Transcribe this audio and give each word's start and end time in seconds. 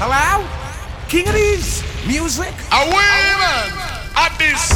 Hello? 0.00 0.46
King 1.08 1.26
Addies 1.26 1.82
music? 2.06 2.54
Away, 2.70 3.18
man! 3.42 3.66
At 4.14 4.30
this. 4.38 4.70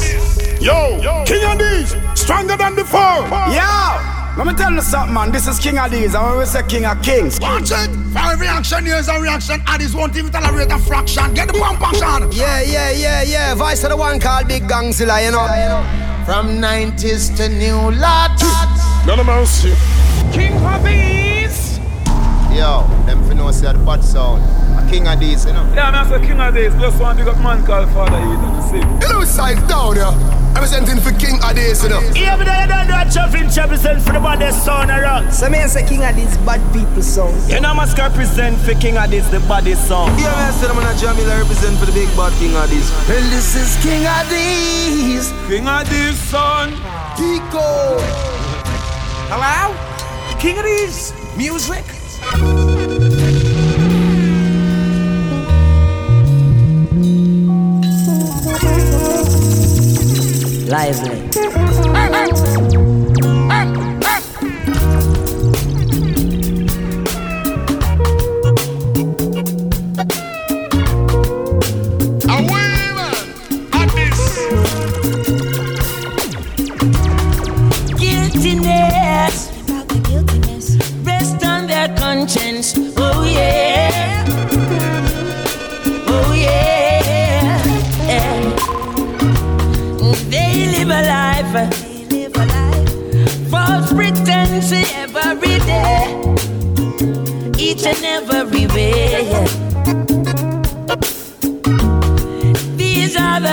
Yo, 0.60 0.98
Yo. 0.98 1.22
King 1.24 1.46
Addies, 1.46 1.94
stronger 2.18 2.56
than 2.56 2.74
before. 2.74 3.22
Yo! 3.54 3.70
Let 4.36 4.46
me 4.48 4.54
tell 4.54 4.72
you 4.72 4.80
something, 4.80 5.14
man. 5.14 5.30
This 5.30 5.46
is 5.46 5.60
King 5.60 5.76
Addies, 5.76 6.18
and 6.18 6.26
when 6.26 6.38
we 6.38 6.44
say 6.44 6.66
King 6.66 6.86
of 6.86 7.00
Kings. 7.02 7.38
Watch 7.38 7.70
it! 7.70 7.90
For 8.10 8.36
reaction, 8.36 8.84
here's 8.84 9.06
a 9.06 9.20
reaction. 9.20 9.62
Addis 9.68 9.94
won't 9.94 10.16
even 10.16 10.32
tolerate 10.32 10.72
a 10.72 10.78
fraction. 10.80 11.34
Get 11.34 11.46
the 11.46 11.54
pump 11.54 11.80
action. 11.80 12.32
Yeah, 12.32 12.60
yeah, 12.62 12.90
yeah, 12.90 13.22
yeah. 13.22 13.54
Voice 13.54 13.84
of 13.84 13.90
the 13.90 13.96
one 13.96 14.18
called 14.18 14.48
Big 14.48 14.64
Gangzilla, 14.64 15.24
you 15.24 15.30
know. 15.30 15.46
From 16.26 16.58
90s 16.60 17.36
to 17.36 17.48
new 17.48 17.92
lot. 18.00 18.40
None 19.06 19.20
of 19.20 19.26
mercy. 19.26 19.72
King 20.32 20.58
Puppies! 20.58 21.78
Yo, 22.50 22.82
them 23.06 23.22
finna 23.30 23.52
say 23.52 23.72
the 23.72 23.78
bad 23.78 24.02
sound. 24.02 24.61
A 24.92 24.94
King 24.94 25.04
Addies, 25.04 25.46
you 25.46 25.54
know. 25.54 25.64
Yeah, 25.74 25.90
man, 25.90 26.06
so 26.06 26.20
king 26.20 26.38
of 26.38 26.52
days. 26.52 26.74
Just 26.74 27.00
one 27.00 27.16
big 27.16 27.26
up 27.26 27.40
man 27.40 27.64
called 27.64 27.88
Father 27.96 28.20
Eden. 28.20 28.60
See? 28.68 28.84
Hello, 29.00 29.24
side 29.24 29.56
down 29.66 29.96
here. 29.96 30.12
Representing 30.52 31.00
for 31.00 31.16
King 31.16 31.40
Addies, 31.40 31.82
you 31.82 31.88
know. 31.88 32.00
Yeah, 32.12 32.36
but 32.36 32.46
I 32.46 32.66
don't 32.66 32.88
know 32.88 33.00
a 33.00 33.08
chuffing 33.08 33.48
represent 33.56 34.02
for 34.02 34.12
the 34.12 34.20
baddest 34.20 34.64
sound 34.66 34.90
around. 34.90 35.32
So 35.32 35.48
me 35.48 35.64
say 35.66 35.88
King 35.88 36.00
Addies 36.00 36.36
bad 36.44 36.60
people 36.74 37.00
song. 37.00 37.32
You 37.48 37.60
know, 37.60 37.70
I 37.70 37.72
must 37.72 37.96
represent 37.96 38.58
for 38.60 38.74
King 38.74 38.98
of 38.98 39.08
this, 39.08 39.26
the 39.30 39.40
baddest 39.48 39.88
song. 39.88 40.12
Yeah, 40.18 40.28
man, 40.36 40.52
say 40.52 40.68
I'm 40.68 40.76
a 40.76 40.92
Jamila 41.00 41.40
represent 41.40 41.78
for 41.78 41.86
the 41.86 41.92
big 41.92 42.12
bad 42.12 42.32
King 42.36 42.52
Addies. 42.52 42.92
Well, 43.08 43.24
this 43.32 43.56
is 43.56 43.72
King 43.82 44.04
Addies. 44.04 45.32
King 45.48 45.68
of 45.68 45.88
this 45.88 46.18
son. 46.28 46.72
Kiko. 47.16 47.96
Hello? 49.32 49.72
King 50.38 50.56
Addies 50.56 51.16
music? 51.38 52.71
Lively. 60.72 61.20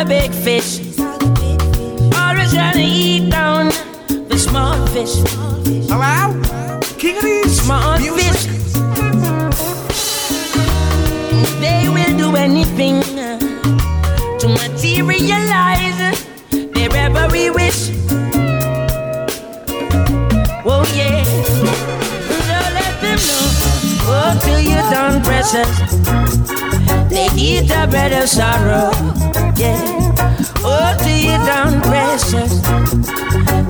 Big 0.09 0.31
fish. 0.33 0.79
Always 2.17 2.51
trying 2.51 2.73
to 2.73 2.81
eat 2.81 3.29
down 3.29 3.67
the 4.07 4.37
small 4.39 4.75
fish. 4.87 5.13
Hello? 5.87 6.33
King 6.97 7.15
Addies 7.17 7.61
Small 7.61 7.99
music? 7.99 8.33
fish. 8.33 8.45
They 11.61 11.87
will 11.93 12.17
do 12.17 12.35
anything 12.35 13.03
to 14.39 14.47
materialize 14.47 16.25
their 16.49 16.89
every 16.91 17.51
wish. 17.51 17.91
Oh 20.65 20.83
yeah. 20.97 21.23
So 22.25 22.57
let 22.73 22.93
them 22.99 23.19
know. 23.29 23.45
Oh, 24.09 24.39
till 24.41 24.59
you 24.59 24.81
done 24.89 25.21
precious. 25.21 25.69
They 27.11 27.27
eat 27.37 27.67
the 27.67 27.85
bread 27.91 28.11
of 28.11 28.27
sorrow. 28.27 28.89
Yeah. 29.55 29.98
Oh, 30.61 30.95
till 30.99 31.17
you 31.17 31.37
done 31.45 31.81
precious. 31.81 32.53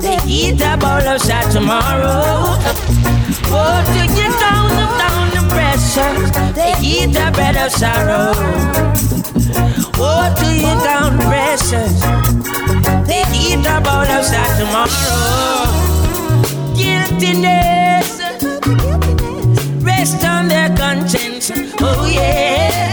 They 0.02 0.18
eat 0.26 0.60
a 0.60 0.76
bowl 0.76 1.06
of 1.06 1.20
sad 1.20 1.50
tomorrow. 1.52 2.56
Oh, 3.52 3.78
to 3.94 4.02
get 4.14 4.32
down, 4.40 4.70
down 4.98 5.30
the 5.34 5.42
pressure. 5.54 6.14
They 6.52 6.74
eat 6.82 7.12
the 7.12 7.30
bread 7.32 7.56
of 7.56 7.70
sorrow. 7.70 8.32
Oh, 10.02 10.34
to 10.38 10.46
you 10.54 10.74
down 10.82 11.18
pressure. 11.18 11.88
They 13.06 13.22
eat 13.34 13.66
a 13.66 13.80
bowl 13.80 14.08
of 14.16 14.24
sad 14.24 14.50
tomorrow. 14.58 15.66
Guiltiness. 16.74 18.10
Rest 19.82 20.24
on 20.24 20.48
their 20.48 20.74
conscience. 20.76 21.50
Oh, 21.80 22.10
yeah. 22.12 22.89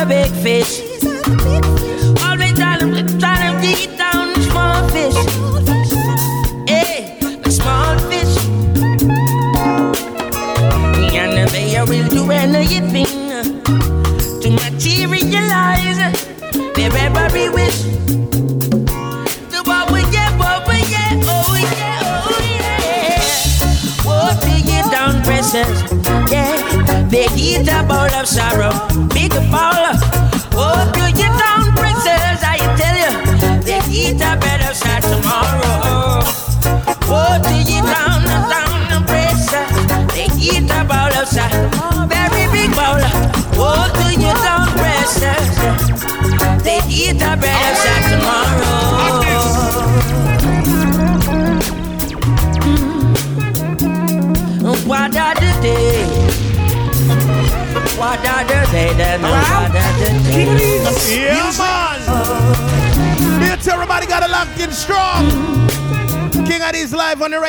The 0.00 0.06
big 0.06 0.30
fish. 0.42 0.89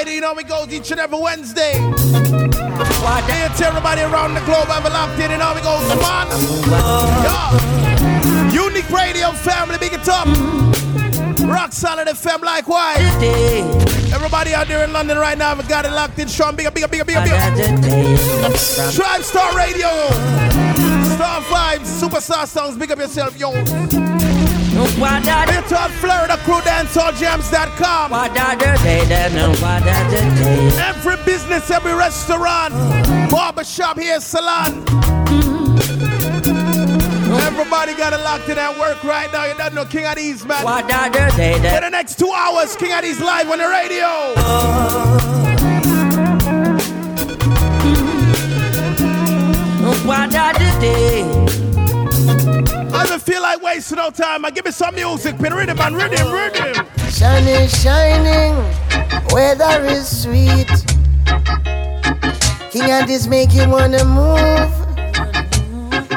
On 0.01 0.07
radio. 0.07 0.13
You 0.15 0.21
know 0.21 0.33
we 0.33 0.43
go 0.43 0.65
each 0.69 0.91
and 0.91 0.99
every 0.99 1.19
Wednesday. 1.19 1.73
Here 1.73 3.49
to 3.49 3.65
everybody 3.65 4.01
around 4.01 4.33
the 4.33 4.41
globe 4.41 4.67
it 4.69 4.91
locked 4.91 5.19
in. 5.19 5.31
You 5.31 5.37
know 5.37 5.53
we 5.55 5.61
go 5.61 5.79
man. 6.01 6.27
Yeah. 7.23 8.51
Unique 8.51 8.89
Radio 8.89 9.31
family, 9.31 9.77
big 9.77 9.93
it 9.93 10.07
up. 10.07 10.27
Rock 11.47 11.71
Solid 11.73 12.07
FM 12.07 12.41
likewise. 12.41 12.99
Everybody 14.13 14.53
out 14.53 14.67
there 14.67 14.83
in 14.83 14.93
London 14.93 15.17
right 15.17 15.37
now, 15.37 15.55
we 15.55 15.63
got 15.63 15.85
it 15.85 15.91
locked 15.91 16.19
in 16.19 16.27
strong. 16.27 16.55
Big 16.55 16.65
up, 16.65 16.73
big 16.73 16.83
up, 16.83 16.91
big 16.91 17.01
up, 17.01 17.07
big 17.07 17.15
up, 17.17 17.27
What 17.27 17.55
big 17.55 17.65
are 17.65 17.73
up. 17.73 17.81
the 17.81 17.89
day? 17.89 18.17
From 18.17 18.91
Tribe 18.93 19.21
Star 19.23 19.55
Radio. 19.55 19.87
Star 21.15 21.41
Vibes, 21.41 22.01
Superstar 22.01 22.47
Songs, 22.47 22.77
big 22.77 22.91
up 22.91 22.99
yourself, 22.99 23.37
yo. 23.39 23.51
The 24.81 25.51
Here 25.51 25.89
Florida 25.99 26.37
Crew 26.37 26.59
DanceHallJams.com. 26.61 28.11
what 28.11 28.37
are 28.37 28.55
the 28.55 28.79
day? 28.83 29.05
Then 29.05 29.51
what 29.61 29.83
are 29.83 30.09
the 30.09 30.21
day? 30.41 30.77
Every 30.81 31.17
business, 31.23 31.69
every 31.69 31.93
restaurant, 31.93 32.73
barbershop 33.29 33.99
here, 33.99 34.19
salon. 34.19 34.83
Everybody 37.41 37.93
got 37.93 38.13
it 38.13 38.21
locked 38.23 38.49
in 38.49 38.57
at 38.57 38.77
work 38.79 39.03
right 39.03 39.31
now. 39.31 39.45
You 39.45 39.53
don't 39.55 39.75
know 39.75 39.85
King 39.85 40.05
Addies, 40.05 40.45
man. 40.47 40.63
What 40.63 40.91
are 40.91 41.09
the 41.09 41.37
day? 41.37 41.53
For 41.53 41.81
the 41.81 41.89
next 41.89 42.17
two 42.17 42.31
hours, 42.31 42.75
King 42.75 42.91
Addies 42.91 43.19
live 43.19 43.49
on 43.51 43.59
the 43.59 43.67
radio. 43.67 44.07
what 50.07 50.33
are 50.33 50.53
the 50.53 50.77
day? 50.79 51.50
I 52.93 53.05
don't 53.07 53.21
feel 53.21 53.41
like 53.41 53.61
wasting 53.61 53.97
no 53.97 54.09
time. 54.09 54.43
I 54.45 54.51
give 54.51 54.65
me 54.65 54.71
some 54.71 54.95
music, 54.95 55.37
pin 55.37 55.53
rhythm 55.53 55.79
and 55.79 55.95
rhythm, 55.95 56.31
rhythm. 56.31 56.85
Sun 57.09 57.47
is 57.47 57.71
shining, 57.81 58.55
weather 59.31 59.83
is 59.85 60.23
sweet. 60.23 60.67
King 62.71 62.89
Addies 62.89 63.27
make 63.27 63.53
you 63.53 63.67
wanna 63.69 64.03
move. 64.05 64.71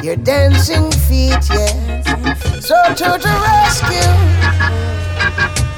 Your 0.04 0.16
dancing 0.16 0.90
feet, 0.92 1.44
yeah. 1.50 2.34
So 2.60 2.76
to 2.94 3.18
the 3.22 3.32
rescue, 3.46 4.12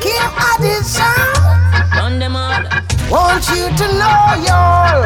King 0.00 0.31
Addies 0.50 0.84
sound. 0.84 1.92
Run 1.96 2.19
them 2.19 2.37
all. 2.37 2.62
Want 3.10 3.49
you 3.50 3.69
to 3.69 3.87
know, 4.00 4.34
y'all, 4.46 5.04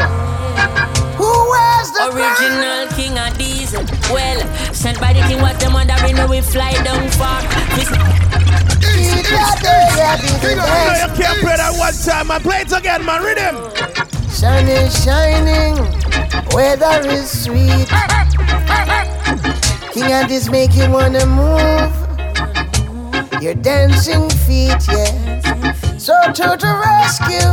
who 1.19 1.31
wears 1.51 1.91
the 1.93 2.05
Original 2.15 2.87
king 2.97 3.19
of 3.19 3.37
diesel. 3.71 4.15
Well, 4.15 4.41
sent 4.75 5.01
by 5.01 5.13
the 5.13 5.21
king, 5.21 5.41
what 5.41 5.59
them 5.61 5.73
wondering 5.75 6.17
how 6.17 6.29
we 6.29 6.41
fly 6.41 6.73
down 6.85 7.09
far. 7.11 7.43
This 7.75 7.91
You 7.91 9.23
can't 11.17 11.41
play 11.41 11.57
that 11.57 11.75
one 11.79 11.95
time, 11.95 12.29
man. 12.29 12.41
Play 12.41 12.61
it 12.63 12.73
again, 12.73 13.05
man. 13.05 13.23
Rhythm. 13.23 13.57
Sun 14.29 14.69
is 14.69 15.05
shining, 15.05 15.77
weather 16.55 17.09
is 17.09 17.45
sweet. 17.45 17.89
King 19.93 20.11
Addies 20.11 20.51
make 20.51 20.75
you 20.75 20.91
wanna 20.91 21.27
move. 21.27 21.93
Your 23.43 23.55
dancing 23.55 24.31
feet, 24.31 24.87
yeah. 24.89 25.73
So 25.99 26.15
to 26.33 26.57
the 26.57 26.73
rescue, 26.85 27.53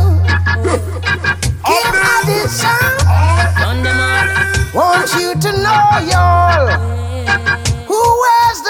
King 1.64 1.92
Addies 2.14 2.48
sound. 2.48 3.60
Run 3.60 3.82
them 3.82 4.00
all. 4.00 4.57
Want 4.74 5.10
you 5.14 5.34
to 5.34 5.52
know, 5.62 5.98
y'all, 6.10 7.67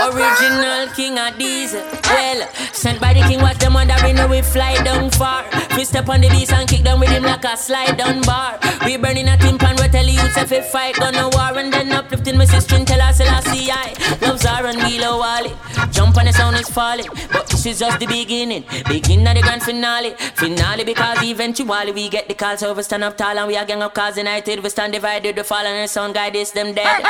Original 0.00 0.86
king 0.94 1.18
of 1.18 1.36
diesel. 1.38 1.82
Well, 2.04 2.46
sent 2.72 3.00
by 3.00 3.14
the 3.14 3.20
king, 3.22 3.40
what 3.40 3.58
them 3.58 3.74
wondering 3.74 4.16
how 4.16 4.28
we 4.28 4.42
fly 4.42 4.76
down 4.84 5.10
far. 5.10 5.44
We 5.76 5.84
step 5.84 6.08
on 6.08 6.20
the 6.20 6.28
beast 6.28 6.52
and 6.52 6.68
kick 6.68 6.84
down 6.84 7.00
with 7.00 7.08
him 7.08 7.24
like 7.24 7.44
a 7.44 7.56
slide 7.56 7.96
down 7.96 8.22
bar. 8.22 8.58
We 8.84 8.96
burning 8.96 9.28
a 9.28 9.36
timpan, 9.36 9.80
we 9.80 9.88
tell 9.88 10.06
you 10.06 10.20
if 10.20 10.50
we 10.50 10.60
fight, 10.60 10.94
gonna 10.96 11.28
war 11.30 11.58
and 11.58 11.72
then 11.72 11.90
uplifting 11.92 12.38
my 12.38 12.44
sister 12.44 12.76
and 12.76 12.86
tell 12.86 13.00
us 13.00 13.20
I 13.20 13.40
see 13.52 13.70
I 13.70 13.94
love 14.22 14.38
Zara 14.40 14.68
and 14.68 14.78
Milo 14.78 15.18
Wally. 15.18 15.52
Jump 15.90 16.16
on 16.16 16.26
the 16.26 16.32
sound 16.32 16.56
is 16.56 16.68
falling, 16.68 17.06
but 17.32 17.46
this 17.48 17.66
is 17.66 17.80
just 17.80 17.98
the 17.98 18.06
beginning. 18.06 18.64
Beginning 18.88 19.26
of 19.26 19.34
the 19.34 19.42
grand 19.42 19.62
finale, 19.62 20.14
finale 20.34 20.84
because 20.84 21.22
eventually 21.22 21.92
we 21.92 22.08
get 22.08 22.28
the 22.28 22.34
call, 22.34 22.56
so 22.56 22.72
we 22.72 22.82
stand 22.84 23.02
up 23.02 23.16
tall 23.16 23.36
and 23.36 23.48
we 23.48 23.56
are 23.56 23.64
gang 23.64 23.82
up 23.82 23.94
cause 23.94 24.16
united. 24.16 24.62
We 24.62 24.68
stand 24.70 24.92
divided, 24.92 25.36
we 25.36 25.42
fall 25.42 25.58
and 25.58 25.84
the 25.84 25.88
sound 25.88 26.14
guide 26.14 26.36
is 26.36 26.52
them 26.52 26.72
dead. 26.72 27.02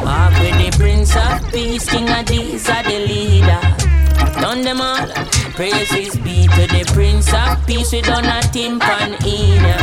Walk 0.00 0.32
with 0.40 0.56
the 0.58 0.76
prince 0.78 1.16
of 1.16 1.50
peace, 1.50 1.88
king 1.88 2.08
of 2.10 2.26
these 2.34 2.68
are 2.68 2.82
the 2.82 2.98
leader. 3.06 3.60
Done 4.40 4.62
them 4.62 4.80
all. 4.80 5.06
Praises 5.54 6.16
be 6.16 6.46
to 6.48 6.66
the 6.66 6.84
Prince 6.92 7.32
of 7.32 7.64
Peace. 7.66 7.92
We 7.92 8.00
done 8.02 8.24
a 8.24 8.40
timpan 8.54 9.14
in 9.24 9.62
ya. 9.62 9.78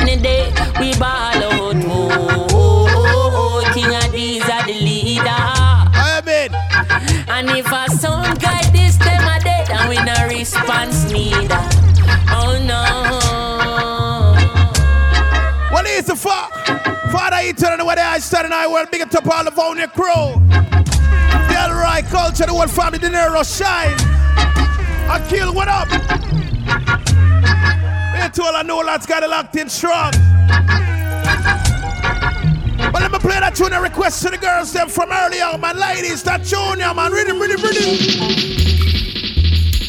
Any 0.00 0.16
day 0.20 0.52
we 0.80 0.92
ball 0.98 1.42
out. 1.48 1.76
Oh, 1.86 2.10
oh, 2.50 2.88
oh, 2.90 3.62
oh. 3.62 3.72
King 3.74 3.92
Addies 4.02 4.48
are 4.48 4.66
the 4.66 4.74
leader. 4.74 5.42
I 6.10 6.22
mean. 6.26 6.52
And 7.28 7.50
if 7.50 7.70
a 7.70 7.86
sound 7.96 8.40
guide 8.40 8.72
this 8.72 8.96
them 8.96 9.28
a 9.28 9.38
dead, 9.40 9.70
and 9.70 9.88
we 9.88 9.96
no 10.02 10.16
response 10.28 11.10
neither. 11.10 11.62
Oh 12.30 12.58
no. 12.66 12.82
What 15.70 15.86
is 15.86 16.06
the 16.06 16.16
fuck? 16.16 16.77
Father 17.10 17.38
Eternal, 17.40 17.86
where 17.86 17.96
they 17.96 18.02
are 18.02 18.20
standing, 18.20 18.52
I 18.52 18.66
will 18.66 18.84
big 18.86 19.00
it 19.00 19.14
up 19.14 19.26
all 19.26 19.44
the 19.44 19.50
Vonia 19.50 19.90
crew. 19.92 20.40
The 21.48 21.56
Alright 21.58 22.04
culture, 22.06 22.46
the 22.46 22.52
whole 22.52 22.66
family, 22.66 22.98
the 22.98 23.08
Nero 23.08 23.42
shine. 23.42 23.94
I 25.10 25.24
kill, 25.28 25.54
what 25.54 25.68
up? 25.68 25.88
Me 25.88 25.98
to 28.30 28.42
all 28.42 28.56
I 28.56 28.62
know, 28.62 28.78
lads 28.78 29.06
got 29.06 29.22
it 29.22 29.30
locked 29.30 29.56
in 29.56 29.68
strong. 29.68 30.12
But 32.92 33.02
let 33.02 33.10
me 33.10 33.18
play 33.18 33.40
that 33.40 33.54
tune 33.54 33.72
and 33.72 33.82
request 33.82 34.22
to 34.22 34.30
the 34.30 34.38
girls 34.38 34.72
them 34.72 34.88
from 34.88 35.10
earlier, 35.12 35.56
man. 35.58 35.78
Ladies, 35.78 36.22
that 36.24 36.44
tune, 36.44 36.78
man. 36.78 37.12
Rhythm, 37.12 37.40
rhythm, 37.40 37.62
rhythm. 37.62 37.96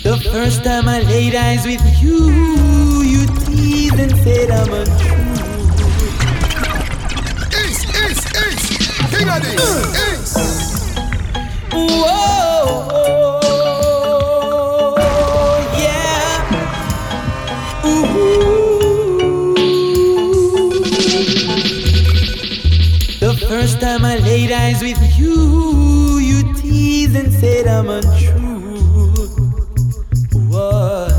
The 0.04 0.18
first 0.32 0.64
time 0.64 0.88
I 0.88 1.02
laid 1.02 1.36
eyes 1.36 1.66
with 1.66 1.82
you, 2.02 2.32
you 3.04 3.28
teased 3.46 4.00
and 4.00 4.16
said 4.18 4.52
I'm 4.52 4.74
untrue. 4.74 5.19
King. 9.12 9.28
Ace. 9.30 10.36
Whoa. 11.72 12.30
The 23.20 23.36
first 23.48 23.82
time 23.82 24.06
I 24.06 24.18
laid 24.18 24.52
eyes 24.52 24.82
with 24.82 25.02
you, 25.18 26.20
you 26.20 26.54
teased 26.56 27.16
and 27.16 27.34
said 27.34 27.68
I'm 27.68 27.90
untrue. 27.90 29.28
Why? 30.50 31.10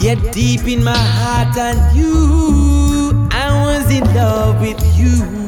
Yet 0.00 0.32
deep 0.32 0.66
in 0.66 0.82
my 0.82 0.96
heart 0.96 1.56
and 1.56 1.96
you, 1.96 2.91
I 3.44 3.64
was 3.64 3.90
in 3.90 4.04
love 4.14 4.60
with 4.60 4.80
you. 4.96 5.41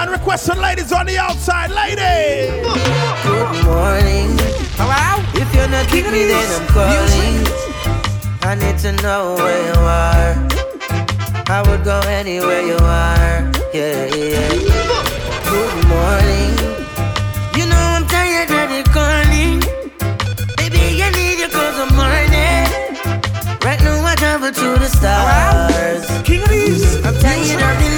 Man. 0.00 0.10
Requesting 0.10 0.56
ladies 0.56 0.92
on 0.92 1.06
the 1.06 1.18
outside. 1.18 1.70
Ladies. 1.70 2.50
Good 3.22 3.64
morning. 3.64 4.30
Hello? 4.80 5.22
If 5.34 5.54
you're 5.54 5.68
not 5.68 5.86
King 5.88 6.04
with 6.04 6.12
me, 6.14 6.24
then 6.24 6.48
I'm 6.56 6.66
calling. 6.68 7.36
I 8.42 8.54
need 8.54 8.78
to 8.78 8.92
know 9.02 9.34
where 9.36 9.60
you 9.68 9.80
are. 9.80 10.32
I 11.48 11.62
would 11.68 11.84
go 11.84 12.00
anywhere 12.06 12.62
you 12.62 12.78
are. 12.80 13.52
Yeah, 13.74 14.06
yeah. 14.14 14.48
Good 15.52 15.76
morning. 15.92 16.52
You 17.56 17.64
know 17.68 17.84
I'm 17.96 18.06
tired 18.06 18.50
of 18.50 18.70
you 18.76 18.84
calling. 18.84 19.60
Baby, 20.56 21.02
I 21.02 21.10
need 21.12 21.38
you 21.42 21.48
cause 21.48 21.76
I'm 21.84 21.92
morning. 21.94 22.64
Right 23.64 23.80
now 23.84 24.04
I 24.06 24.14
travel 24.16 24.52
to 24.52 24.68
the 24.80 24.88
stars. 24.88 26.06
King 26.26 26.40
Addies. 26.40 27.04
I'm 27.04 27.14
tired 27.20 27.40
of 27.40 27.48
the 27.48 27.56
late 27.56 27.60
night 27.60 27.80
news. 27.80 27.89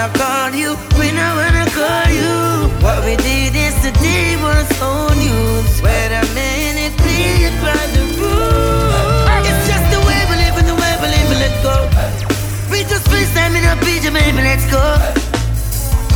I 0.00 0.06
wanna 0.06 0.18
call 0.18 0.54
you 0.58 0.76
when 0.96 1.14
I 1.18 1.30
wanna 1.36 1.66
call 1.76 2.08
you. 2.08 2.72
What 2.80 3.04
we 3.04 3.16
did 3.16 3.52
yesterday 3.52 4.32
was 4.40 4.64
old 4.80 5.14
news. 5.14 5.82
Wait 5.82 6.08
a 6.08 6.24
minute, 6.32 6.96
please 6.96 7.52
by 7.60 7.76
the 7.92 8.08
rules. 8.16 9.44
It's 9.44 9.68
just 9.68 9.84
the 9.92 10.00
way 10.08 10.20
we 10.30 10.36
live 10.40 10.56
and 10.56 10.68
the 10.72 10.76
way 10.80 10.92
we 11.02 11.06
live. 11.12 11.28
Let 11.36 11.52
go. 11.62 11.76
We 12.72 12.80
just 12.84 13.04
FaceTime 13.12 13.52
in 13.60 13.64
a 13.68 13.76
picture, 13.84 14.10
baby. 14.10 14.40
Let's 14.40 14.64
go. 14.72 14.80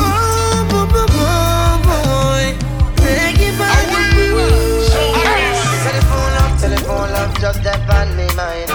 Oh, 0.00 0.64
boy, 0.72 0.88
boy, 0.88 1.04
boy, 1.12 1.76
boy. 1.84 2.44
Take 3.04 3.36
it 3.36 3.54
by 3.60 3.68
the 3.92 4.00
rules. 4.32 4.88
Telephone 5.84 6.30
love, 6.40 6.58
telephone 6.58 7.10
love, 7.12 7.38
just 7.38 7.60
step 7.60 7.86
on 7.90 8.16
me 8.16 8.26
mind. 8.34 8.73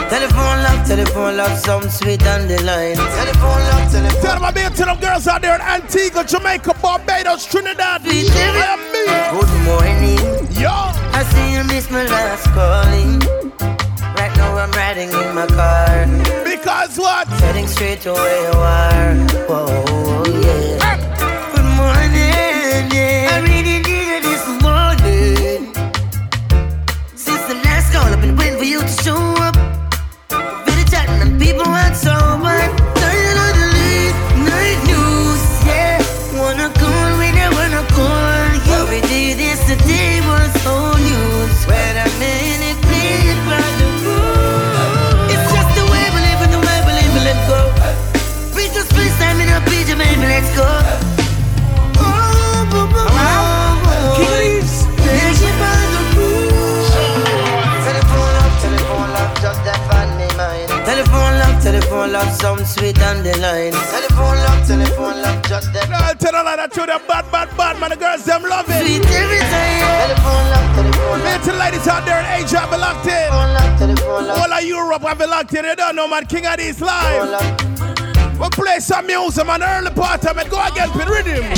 Telephone 0.89 1.38
love, 1.38 1.38
telephone 1.38 1.38
love, 1.38 1.60
some 1.60 1.89
sweet 1.91 2.25
on 2.25 2.48
the 2.48 2.58
line. 2.63 2.96
Telephone 2.96 3.62
love, 3.69 3.91
telephone. 3.91 4.22
Tell 4.24 4.34
them 4.34 4.43
I'm 4.43 4.55
here 4.55 4.69
to 4.72 4.86
them 4.86 5.00
girls 5.00 5.27
out 5.27 5.41
there 5.43 5.53
in 5.53 5.62
Antigua, 5.62 6.24
Jamaica, 6.24 6.74
Barbados, 6.81 7.46
Trinidad. 7.46 8.01
Good 8.03 8.34
morning. 9.69 10.17
Yo. 10.58 10.89
I 11.13 11.24
see 11.29 11.53
you 11.53 11.63
miss 11.65 11.91
my 11.91 12.05
last 12.05 12.48
calling. 12.58 13.19
Right 14.17 14.36
now 14.36 14.58
I'm 14.58 14.72
riding 14.72 15.10
in 15.10 15.36
my 15.36 15.46
car. 15.46 16.08
Because 16.43 16.98
what? 16.98 17.27
Heading 17.27 17.67
straight 17.67 18.01
to 18.01 18.13
where 18.13 18.51
you 18.51 18.58
are. 18.58 19.13
Whoa, 19.48 19.88
on 63.09 63.23
the 63.23 63.33
line. 63.41 63.73
Telephone 63.89 64.37
love, 64.45 64.61
telephone 64.67 65.17
love, 65.21 65.41
just 65.49 65.73
that. 65.73 65.89
Girl, 65.89 66.13
tell 66.21 66.35
her 66.37 66.55
that 66.55 66.71
to 66.73 66.85
them 66.85 67.01
bad, 67.07 67.25
bad, 67.31 67.49
bad, 67.57 67.79
man. 67.81 67.89
The 67.89 67.97
girls, 67.97 68.23
them 68.23 68.43
love 68.43 68.69
it. 68.69 68.85
Sweet 68.85 69.05
every 69.09 69.41
time. 69.49 69.81
Telephone 70.05 70.45
love, 70.53 70.69
telephone 70.77 71.19
Man, 71.25 71.39
to 71.41 71.51
the 71.51 71.57
ladies 71.57 71.87
out 71.87 72.05
there 72.05 72.21
in 72.21 72.27
Asia, 72.37 72.61
have 72.61 72.73
locked 72.77 73.09
in. 73.09 73.17
Telephone 73.17 73.53
love, 73.57 73.73
telephone 73.79 74.23
love. 74.29 74.37
All 74.37 74.53
of 74.53 74.63
Europe 74.63 75.01
have 75.01 75.21
locked 75.25 75.53
in. 75.53 75.65
You 75.65 75.75
don't 75.75 75.95
know, 75.95 76.07
man. 76.07 76.25
King 76.25 76.45
Addies 76.45 76.81
live. 76.81 77.29
love. 77.33 77.49
We 78.39 78.47
play 78.53 78.79
some 78.79 79.07
music, 79.07 79.45
man. 79.45 79.63
Early 79.63 79.91
part 79.91 80.25
of 80.25 80.37
it. 80.37 80.49
Go 80.49 80.61
again, 80.61 80.89
with 80.93 81.09
rhythm. 81.09 81.49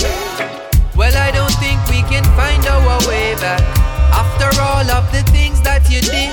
Well, 0.95 1.15
I 1.15 1.31
don't 1.35 1.55
think 1.59 1.79
we 1.91 1.99
can 2.07 2.23
find 2.39 2.63
our 2.67 2.99
way 3.07 3.35
back 3.35 3.61
after 4.15 4.49
all 4.61 4.87
of 4.87 5.03
the 5.11 5.23
things 5.31 5.59
that 5.63 5.83
you 5.91 5.99
did. 5.99 6.31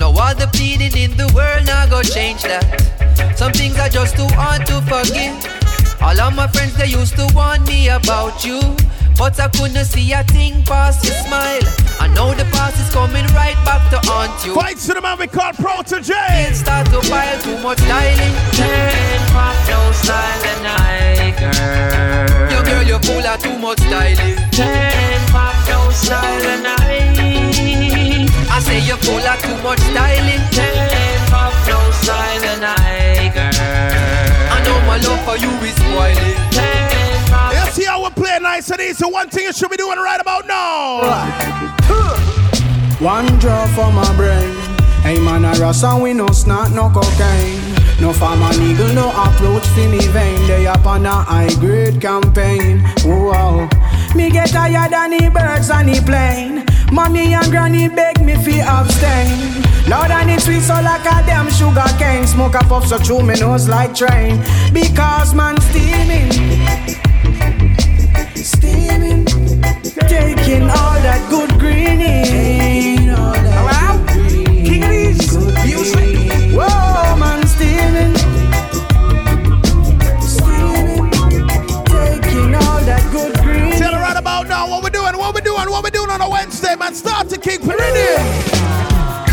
No 0.00 0.08
all 0.18 0.34
the 0.34 0.48
pleading 0.52 0.96
in 0.96 1.16
the 1.16 1.30
world 1.32 1.64
now 1.66 1.86
go 1.86 2.02
change 2.02 2.42
that. 2.42 2.91
Some 3.36 3.52
things 3.52 3.78
are 3.78 3.88
just 3.88 4.16
too 4.16 4.28
hard 4.34 4.66
to 4.66 4.80
forgive. 4.82 5.34
All 6.00 6.20
of 6.20 6.34
my 6.34 6.46
friends 6.48 6.74
they 6.76 6.86
used 6.86 7.16
to 7.16 7.28
warn 7.34 7.64
me 7.64 7.88
about 7.88 8.44
you, 8.44 8.60
but 9.16 9.38
I 9.40 9.48
couldn't 9.48 9.84
see 9.84 10.12
a 10.12 10.22
thing 10.24 10.62
past 10.64 11.04
your 11.04 11.14
smile. 11.14 11.62
I 12.00 12.08
know 12.14 12.34
the 12.34 12.44
past 12.52 12.78
is 12.80 12.92
coming 12.92 13.26
right 13.34 13.56
back 13.64 13.88
to 13.90 13.98
haunt 14.10 14.44
you. 14.44 14.54
Fights 14.54 14.86
to 14.86 14.94
the 14.94 15.00
man 15.00 15.18
we 15.18 15.26
call 15.26 15.52
Protoje. 15.52 16.12
It 16.50 16.54
start 16.56 16.86
to 16.88 17.00
pile 17.08 17.40
too 17.40 17.58
much 17.62 17.78
styling. 17.78 18.34
Turn 18.52 19.20
pop 19.30 19.56
no 19.68 19.92
style 19.92 20.44
and 20.52 20.66
I 20.66 21.30
girl. 21.38 22.50
Yo, 22.50 22.62
girl, 22.64 22.82
you 22.82 22.98
full 22.98 23.26
of 23.26 23.42
too 23.42 23.58
much 23.58 23.78
styling. 23.78 24.36
Turn 24.50 25.20
pop 25.30 25.54
no 25.68 25.90
style 25.90 26.46
and 26.54 26.66
I. 26.66 26.82
I 28.50 28.60
say 28.60 28.80
you 28.80 28.96
full 28.96 29.26
of 29.26 29.40
too 29.42 29.56
much 29.62 29.80
styling. 29.80 31.01
Turn 31.72 31.80
pop 31.80 31.84
no 31.84 31.90
style 31.92 32.44
and 32.44 32.64
I 32.64 34.62
know 34.64 34.78
my 34.86 34.98
love 34.98 35.24
for 35.24 35.36
you 35.36 35.50
is 35.64 35.74
spoiling. 35.74 36.36
You 37.54 37.72
see 37.72 37.84
how 37.84 38.02
we 38.04 38.10
play 38.10 38.38
nice 38.40 38.70
and 38.70 38.80
easy. 38.80 39.04
One 39.04 39.28
thing 39.28 39.44
you 39.44 39.52
should 39.52 39.70
be 39.70 39.76
doing 39.76 39.98
right 39.98 40.20
about 40.20 40.46
now. 40.46 41.02
One 43.00 43.26
draw 43.38 43.66
for 43.68 43.90
my 43.92 44.16
brain. 44.16 44.54
Hey 45.02 45.18
man, 45.18 45.44
I 45.44 45.52
rush 45.58 45.82
and 45.82 46.02
we 46.02 46.12
no 46.12 46.28
snot, 46.28 46.70
no 46.72 46.90
cocaine. 46.90 47.60
No 48.00 48.12
farm 48.12 48.42
and 48.42 48.62
eagle, 48.62 48.92
no 48.94 49.10
approach 49.10 49.66
for 49.68 49.88
me 49.88 49.98
vein. 50.08 50.46
They 50.46 50.66
up 50.66 50.86
on 50.86 51.06
a 51.06 51.10
high 51.10 51.54
grade 51.54 52.00
campaign. 52.00 52.80
Whoa. 53.04 53.68
Me 54.14 54.30
get 54.30 54.50
tired 54.50 54.92
of 54.92 55.10
the 55.10 55.30
birds 55.30 55.70
and 55.70 55.88
the 55.88 56.00
plane. 56.02 56.64
Mommy 56.92 57.34
and 57.34 57.50
granny 57.50 57.88
beg 57.88 58.20
me 58.20 58.34
fi 58.36 58.60
abstain. 58.60 59.71
Lord 59.88 60.10
and 60.10 60.30
it 60.30 60.40
sweet 60.40 60.60
so 60.62 60.74
like 60.74 61.04
a 61.06 61.26
damn 61.26 61.50
sugar 61.50 61.84
cane. 61.98 62.26
Smoke 62.26 62.54
a 62.54 62.64
puff 62.64 62.86
so 62.86 62.98
through 62.98 63.22
me 63.22 63.34
nose 63.34 63.68
like 63.68 63.94
train. 63.94 64.40
Because 64.72 65.34
man 65.34 65.60
steaming. 65.60 66.32
Steaming. 68.34 69.24
Taking 70.08 70.64
all 70.64 70.98
that 71.06 71.26
good 71.30 71.58
greening. 71.58 73.10
All. 73.10 73.42
Whoa, 76.54 77.16
man, 77.16 77.46
steaming. 77.46 78.14
Steaming. 80.20 81.10
Taking 81.86 82.54
all 82.54 82.80
that 82.84 83.08
good 83.10 83.34
green. 83.40 83.72
Tell 83.78 83.94
right 83.94 84.16
about 84.18 84.48
now 84.48 84.68
what 84.68 84.82
we're 84.82 84.90
doing, 84.90 85.16
what 85.16 85.34
we're 85.34 85.40
doing, 85.40 85.70
what 85.70 85.82
we're 85.82 85.88
doing 85.88 86.10
on 86.10 86.20
a 86.20 86.28
Wednesday, 86.28 86.76
man. 86.76 86.94
Start 86.94 87.30
to 87.30 87.38
King 87.38 87.60
Peridian. 87.60 89.31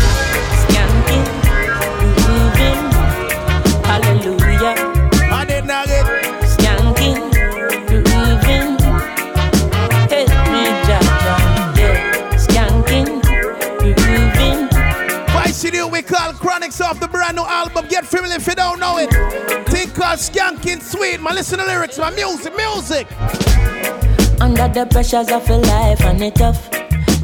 Off 16.90 16.98
the 16.98 17.08
brand 17.08 17.36
new 17.36 17.44
album. 17.44 17.86
Get 17.88 18.04
familiar 18.04 18.36
if 18.36 18.46
you 18.46 18.54
don't 18.54 18.80
know 18.80 18.98
it. 18.98 19.10
Think 19.68 19.94
called 19.94 20.18
Skanking 20.18 20.82
Sweet. 20.82 21.20
Man, 21.20 21.34
listen 21.34 21.58
to 21.58 21.64
lyrics, 21.64 21.98
man. 21.98 22.14
Music, 22.16 22.52
music. 22.56 23.06
Under 24.40 24.66
the 24.68 24.86
pressures 24.90 25.30
of 25.30 25.48
a 25.48 25.56
life 25.56 26.00
and 26.02 26.20
it 26.22 26.34
tough. 26.34 26.68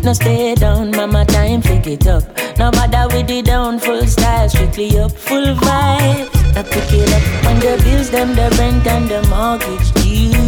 No 0.04 0.12
stay 0.12 0.54
down, 0.54 0.92
mama 0.92 1.25
time 1.25 1.62
pick 1.62 1.87
it 1.87 2.06
up. 2.06 2.23
No 2.58 2.70
bother 2.70 3.08
with 3.14 3.26
the 3.26 3.42
down, 3.42 3.80
full 3.80 4.06
style, 4.06 4.49
strictly 4.49 4.99
up, 5.00 5.11
full 5.11 5.54
vibe. 5.56 6.28
I 6.56 6.62
pick 6.62 6.92
it 6.92 7.12
up 7.12 7.44
when 7.44 7.58
the 7.58 7.82
bills, 7.82 8.11
them 8.11 8.37
the 8.37 8.54
rent 8.58 8.87
and 8.87 9.08
the 9.08 9.20
mortgage 9.28 9.92
due. 9.94 10.45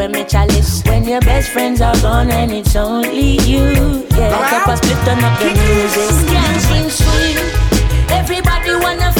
When 0.00 0.12
me 0.12 0.24
chalice, 0.24 0.82
when 0.84 1.04
your 1.04 1.20
best 1.20 1.50
friends 1.50 1.82
are 1.82 1.94
gone 2.00 2.30
and 2.30 2.50
it's 2.52 2.74
only 2.74 3.36
you. 3.44 4.06
Yeah, 4.16 4.32
like 4.32 4.66
a 4.68 4.76
split 4.78 4.96
on 5.06 5.22
up 5.22 5.38
the 5.38 5.52
music. 5.52 6.08
Skanking 6.24 6.88
sweet, 6.88 8.10
everybody 8.10 8.76
wanna 8.82 9.19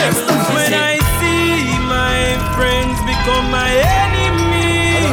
time. 0.00 0.54
When 0.54 0.72
I 0.74 0.96
see 1.20 1.76
my 1.84 2.38
friends 2.56 2.96
become 3.04 3.50
my 3.50 3.68
enemy, 3.68 5.04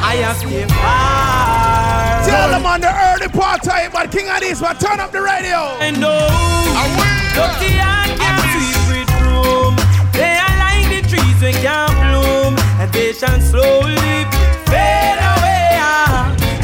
I 0.00 0.16
have 0.20 0.40
to 0.42 0.66
far. 0.74 2.24
Tell 2.28 2.50
them 2.50 2.66
on 2.66 2.80
the 2.80 2.92
early 3.08 3.28
part 3.28 3.62
time, 3.62 3.90
but 3.92 4.10
King 4.10 4.26
Addies, 4.26 4.60
man. 4.60 4.76
Turn 4.76 5.00
up 5.00 5.12
the 5.12 5.22
radio. 5.22 5.76
And 5.80 5.96
oh, 6.02 6.28
dirty 7.34 7.78
and 7.80 8.12
can 8.20 8.38
sweep 8.84 9.10
room. 9.24 9.74
They 10.12 10.36
are 10.36 10.56
like 10.60 10.86
the 10.92 11.00
trees 11.08 11.38
we 11.40 11.52
can't 11.64 11.94
bloom, 12.04 12.58
and 12.80 12.92
they 12.92 13.12
shall 13.12 13.40
slowly 13.40 13.96
fade 14.68 15.20
away. 15.32 15.80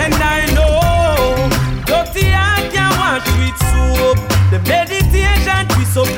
And 0.05 0.15
I 0.15 0.45
know, 0.57 1.49
dirty 1.89 2.29
and 2.29 2.65
can 2.73 2.91
wash 3.01 3.27
with 3.41 3.59
soap. 3.73 4.19
The 4.53 4.59
meditation 4.69 5.69
twist 5.69 5.97
up 5.97 6.09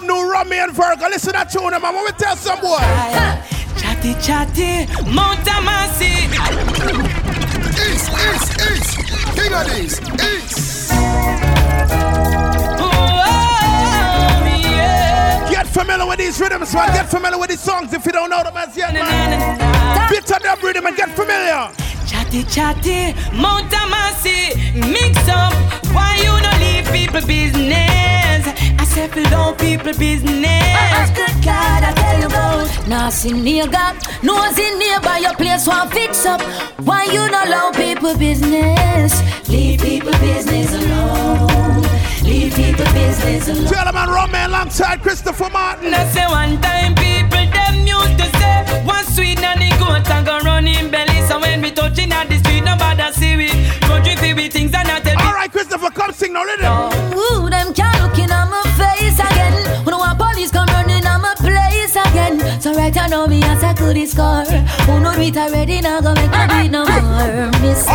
bad, 0.00 0.06
bad 0.06 0.06
new 0.06 0.32
Romain 0.32 0.72
Virgo. 0.72 1.08
Listen 1.08 1.32
to 1.32 1.38
that 1.38 1.50
tune, 1.50 1.70
man. 1.70 1.82
When 1.82 2.04
we 2.04 2.12
tell 2.12 2.36
some 2.36 2.60
boy. 2.60 2.78
Chatty 3.80 4.14
chatty, 4.20 4.86
Mount 5.10 5.40
Amasi. 5.46 6.28
East, 7.80 8.10
east, 8.10 8.52
east. 8.70 8.96
King 9.34 9.52
Addies. 9.52 10.00
East. 10.20 10.90
Get 15.50 15.66
familiar 15.66 16.06
with 16.06 16.18
these 16.18 16.40
rhythms, 16.40 16.74
man. 16.74 16.88
Get 16.88 17.08
familiar 17.08 17.38
with 17.38 17.50
these 17.50 17.60
songs 17.60 17.92
if 17.92 18.04
you 18.04 18.12
don't 18.12 18.30
know 18.30 18.42
them 18.42 18.56
as 18.56 18.76
yet, 18.76 18.92
man. 18.92 20.10
Bit 20.10 20.30
of 20.30 20.42
them 20.42 20.58
rhythm 20.62 20.86
and 20.86 20.96
get 20.96 21.10
familiar. 21.10 21.70
Chatty 22.06 22.42
chatty, 22.44 23.14
Mount 23.32 23.70
Amasi, 23.70 24.74
mix 24.74 25.16
up. 25.28 25.52
Why 25.92 26.16
you 26.16 26.40
don't 26.42 26.60
leave 26.60 26.86
people 26.92 27.26
business? 27.26 28.29
I 28.90 29.06
said, 29.06 29.30
don't 29.30 29.56
people 29.56 29.92
business. 29.94 30.44
Uh-uh. 30.44 31.14
Good 31.14 31.44
God, 31.44 31.84
I 31.84 31.92
tell 31.94 32.18
you 32.18 32.26
about. 32.26 32.88
Now 32.88 33.08
see 33.08 33.30
nigga, 33.30 33.94
nose 34.20 34.58
in 34.58 34.80
nearby 34.80 35.18
your 35.18 35.34
place 35.34 35.64
one 35.64 35.88
fix 35.90 36.26
up. 36.26 36.42
Why 36.84 37.04
you 37.04 37.30
not 37.30 37.46
allow 37.46 37.70
people 37.70 38.16
business? 38.18 39.14
Leave 39.48 39.80
people 39.80 40.10
business 40.18 40.74
alone. 40.74 41.82
Leave 42.24 42.52
people 42.52 42.84
business 42.86 43.48
alone. 43.48 43.66
Tell 43.66 43.84
them 43.84 43.94
man, 43.94 44.08
Romain 44.08 44.46
alongside 44.50 45.02
Christopher 45.02 45.50
Martin. 45.50 45.94
I 45.94 46.04
say 46.10 46.26
one 46.26 46.60
time 46.60 46.96
people 46.96 47.46
them 47.46 47.86
used 47.86 48.18
to 48.18 48.26
say 48.38 48.82
one 48.84 49.04
sweet 49.04 49.38
and 49.40 49.60
the 49.62 49.70
goat 49.78 50.10
and 50.10 50.26
go 50.26 50.40
run 50.40 50.66
in 50.66 50.90
belly. 50.90 51.22
So 51.28 51.38
when 51.38 51.62
we 51.62 51.70
touching 51.70 52.10
at 52.10 52.28
the 52.28 52.38
street, 52.38 52.64
nobody 52.64 53.12
see 53.12 53.36
we. 53.36 53.50
Country 53.86 54.16
feel 54.16 54.34
we 54.34 54.48
things 54.48 54.74
and 54.74 54.88
not 54.88 55.04
tell 55.04 55.16
All 55.22 55.32
right, 55.32 55.50
Christopher, 55.50 55.90
come 55.90 56.12
sing 56.12 56.32
no 56.32 56.42
rhythm. 56.42 57.16
Ooh, 57.16 57.48
them 57.48 57.72
can't 57.72 57.89
settle 63.90 63.94
the 63.94 64.06
score. 64.06 64.60
Who 64.86 65.00
know 65.00 65.12
it 65.12 65.36
already, 65.36 65.80
now 65.80 66.00
go 66.00 66.14
make 66.14 66.30
me 66.30 66.46
do 66.48 66.56
it 66.56 66.70
no 66.70 66.84
more. 66.84 67.50
Mister. 67.60 67.90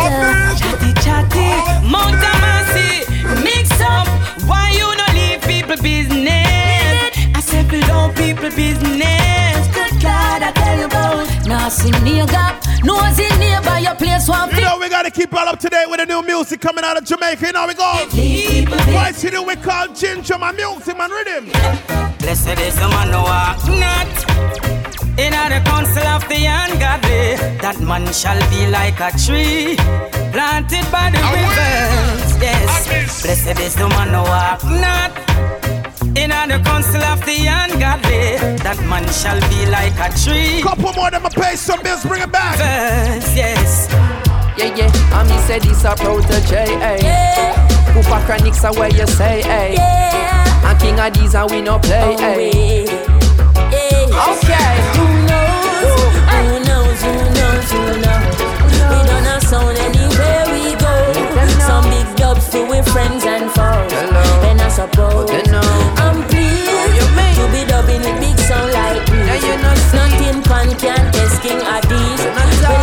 Chatty, 0.56 0.92
chatty, 1.00 1.48
Mount 1.86 2.16
Mercy, 2.40 3.04
mix 3.42 3.70
up. 3.80 4.08
Why 4.46 4.70
you 4.72 4.86
no 4.96 5.06
leave 5.14 5.42
people 5.42 5.76
business? 5.82 7.10
I 7.34 7.40
settle 7.40 7.80
down 7.80 8.14
people 8.14 8.50
business. 8.50 9.68
Good 9.74 10.02
God, 10.02 10.42
I 10.42 10.52
tell 10.54 10.78
you 10.78 10.86
about. 10.86 11.46
Now 11.46 11.68
see 11.68 11.90
nigga, 11.90 12.84
nose 12.84 13.18
in 13.18 13.38
nearby 13.38 13.80
your 13.80 13.94
place 13.94 14.28
one 14.28 14.50
You 14.50 14.62
know 14.62 14.78
we 14.78 14.88
gotta 14.88 15.10
keep 15.10 15.32
all 15.32 15.48
up 15.48 15.60
to 15.60 15.68
date 15.68 15.88
with 15.88 16.00
the 16.00 16.06
new 16.06 16.22
music 16.22 16.60
coming 16.60 16.84
out 16.84 16.96
of 16.96 17.04
Jamaica. 17.04 17.46
You 17.46 17.52
know 17.52 17.66
we 17.66 17.74
go. 17.74 18.06
Why 18.92 19.12
see 19.12 19.30
the 19.30 19.42
we 19.42 19.56
call 19.56 19.88
Ginger, 19.88 20.38
my 20.38 20.52
music, 20.52 20.96
man, 20.96 21.10
rhythm. 21.10 21.46
Blessed 22.18 22.58
is 22.60 22.74
the 22.76 22.88
man 22.88 23.08
who 23.08 23.22
walk 23.22 23.68
not 23.68 24.85
in 25.18 25.32
the 25.32 25.60
council 25.64 26.06
of 26.06 26.26
the 26.28 26.46
ungodly. 26.46 27.36
That 27.62 27.80
man 27.80 28.12
shall 28.12 28.38
be 28.50 28.66
like 28.66 29.00
a 29.00 29.10
tree 29.16 29.76
planted 30.32 30.86
by 30.90 31.10
the 31.10 31.20
rivers. 31.32 32.36
Yes, 32.40 33.22
blessed 33.22 33.60
is 33.60 33.74
the 33.74 33.88
man 33.88 34.08
who 34.12 34.22
walk 34.22 34.62
not 34.64 35.12
in 36.16 36.30
the 36.30 36.60
council 36.64 37.02
of 37.02 37.24
the 37.24 37.46
ungodly. 37.46 38.36
That 38.62 38.78
man 38.88 39.06
shall 39.12 39.40
be 39.48 39.66
like 39.66 39.96
a 39.98 40.10
tree. 40.18 40.62
Couple 40.62 40.92
more, 40.92 41.10
them 41.10 41.22
pay 41.30 41.56
some 41.56 41.82
bills, 41.82 42.04
bring 42.04 42.22
it 42.22 42.32
back. 42.32 42.58
Yes. 43.34 43.88
Yeah, 44.56 44.74
yeah, 44.74 45.20
and 45.20 45.28
me 45.28 45.36
say 45.46 45.58
this 45.58 45.84
a 45.84 45.90
Protoje, 45.90 46.52
eh? 46.52 46.98
Yeah. 47.02 47.68
Cooper 47.92 48.20
Chronixx 48.24 48.64
are 48.64 48.72
where 48.78 48.88
you 48.88 49.06
say, 49.06 49.42
eh? 49.42 49.74
Yeah. 49.74 50.70
And 50.70 50.80
King 50.80 50.96
Addies 50.96 51.34
and 51.34 51.50
we 51.50 51.60
no 51.60 51.78
play, 51.78 52.16
oh, 52.18 52.24
eh? 52.24 53.15
Okay. 54.16 54.72
Who 54.96 55.04
knows? 55.28 55.92
Who 56.32 56.56
knows? 56.64 56.98
Who 57.04 57.12
knows? 57.36 57.68
Who 57.70 57.82
knows? 58.00 58.36
We 58.88 58.98
don't 59.04 59.26
have 59.28 59.42
sound 59.42 59.76
anywhere 59.76 60.44
we 60.48 60.74
go. 60.80 60.94
Some 61.60 61.84
big 61.90 62.08
dubs 62.16 62.48
friends 62.88 63.24
and 63.24 63.50
foes. 63.52 63.92
And 64.48 64.60
I 64.60 64.68
suppose 64.68 65.30
I'm 66.00 66.24
pleased 66.32 67.36
to 67.36 67.44
be 67.52 67.64
dubbing 67.68 68.00
big 68.20 68.38
sound 68.38 68.72
like 68.72 69.04
this. 69.04 69.92
Nothing 69.92 70.42
can 70.80 71.12
test 71.12 71.42
King. 71.42 71.60
We 71.60 72.00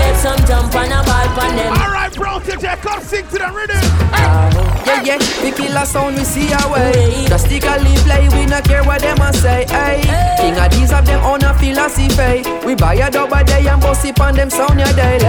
let 0.01 0.15
some 0.21 0.37
jump 0.45 0.75
on 0.75 0.91
a 0.91 1.01
ball 1.03 1.39
on 1.43 1.55
them. 1.55 1.82
Alright, 2.63 2.81
bro, 2.81 2.99
sing 3.03 3.27
to 3.27 3.37
the 3.43 3.51
rhythm. 3.51 3.75
Yeah, 4.87 5.03
yeah, 5.03 5.19
we 5.43 5.51
kill 5.51 5.75
a 5.75 5.85
sound, 5.85 6.15
we 6.15 6.23
see 6.23 6.47
our 6.53 6.71
way. 6.71 7.25
Drastically 7.27 7.91
play, 8.07 8.29
we 8.31 8.45
not 8.45 8.63
care 8.63 8.83
what 8.83 9.01
them 9.01 9.19
a 9.19 9.33
say. 9.33 9.65
Hey. 9.67 9.99
King 10.39 10.55
Addies 10.55 10.97
of 10.97 11.05
them 11.05 11.19
own 11.27 11.43
a 11.43 11.53
philosophy. 11.59 12.47
We 12.65 12.75
buy 12.75 12.95
a 12.95 13.11
dub 13.11 13.33
a 13.33 13.43
day 13.43 13.67
and 13.67 13.81
bust 13.81 14.05
it 14.05 14.19
on 14.19 14.35
them 14.35 14.49
sound 14.49 14.79
ya 14.79 14.91
daily. 14.95 15.27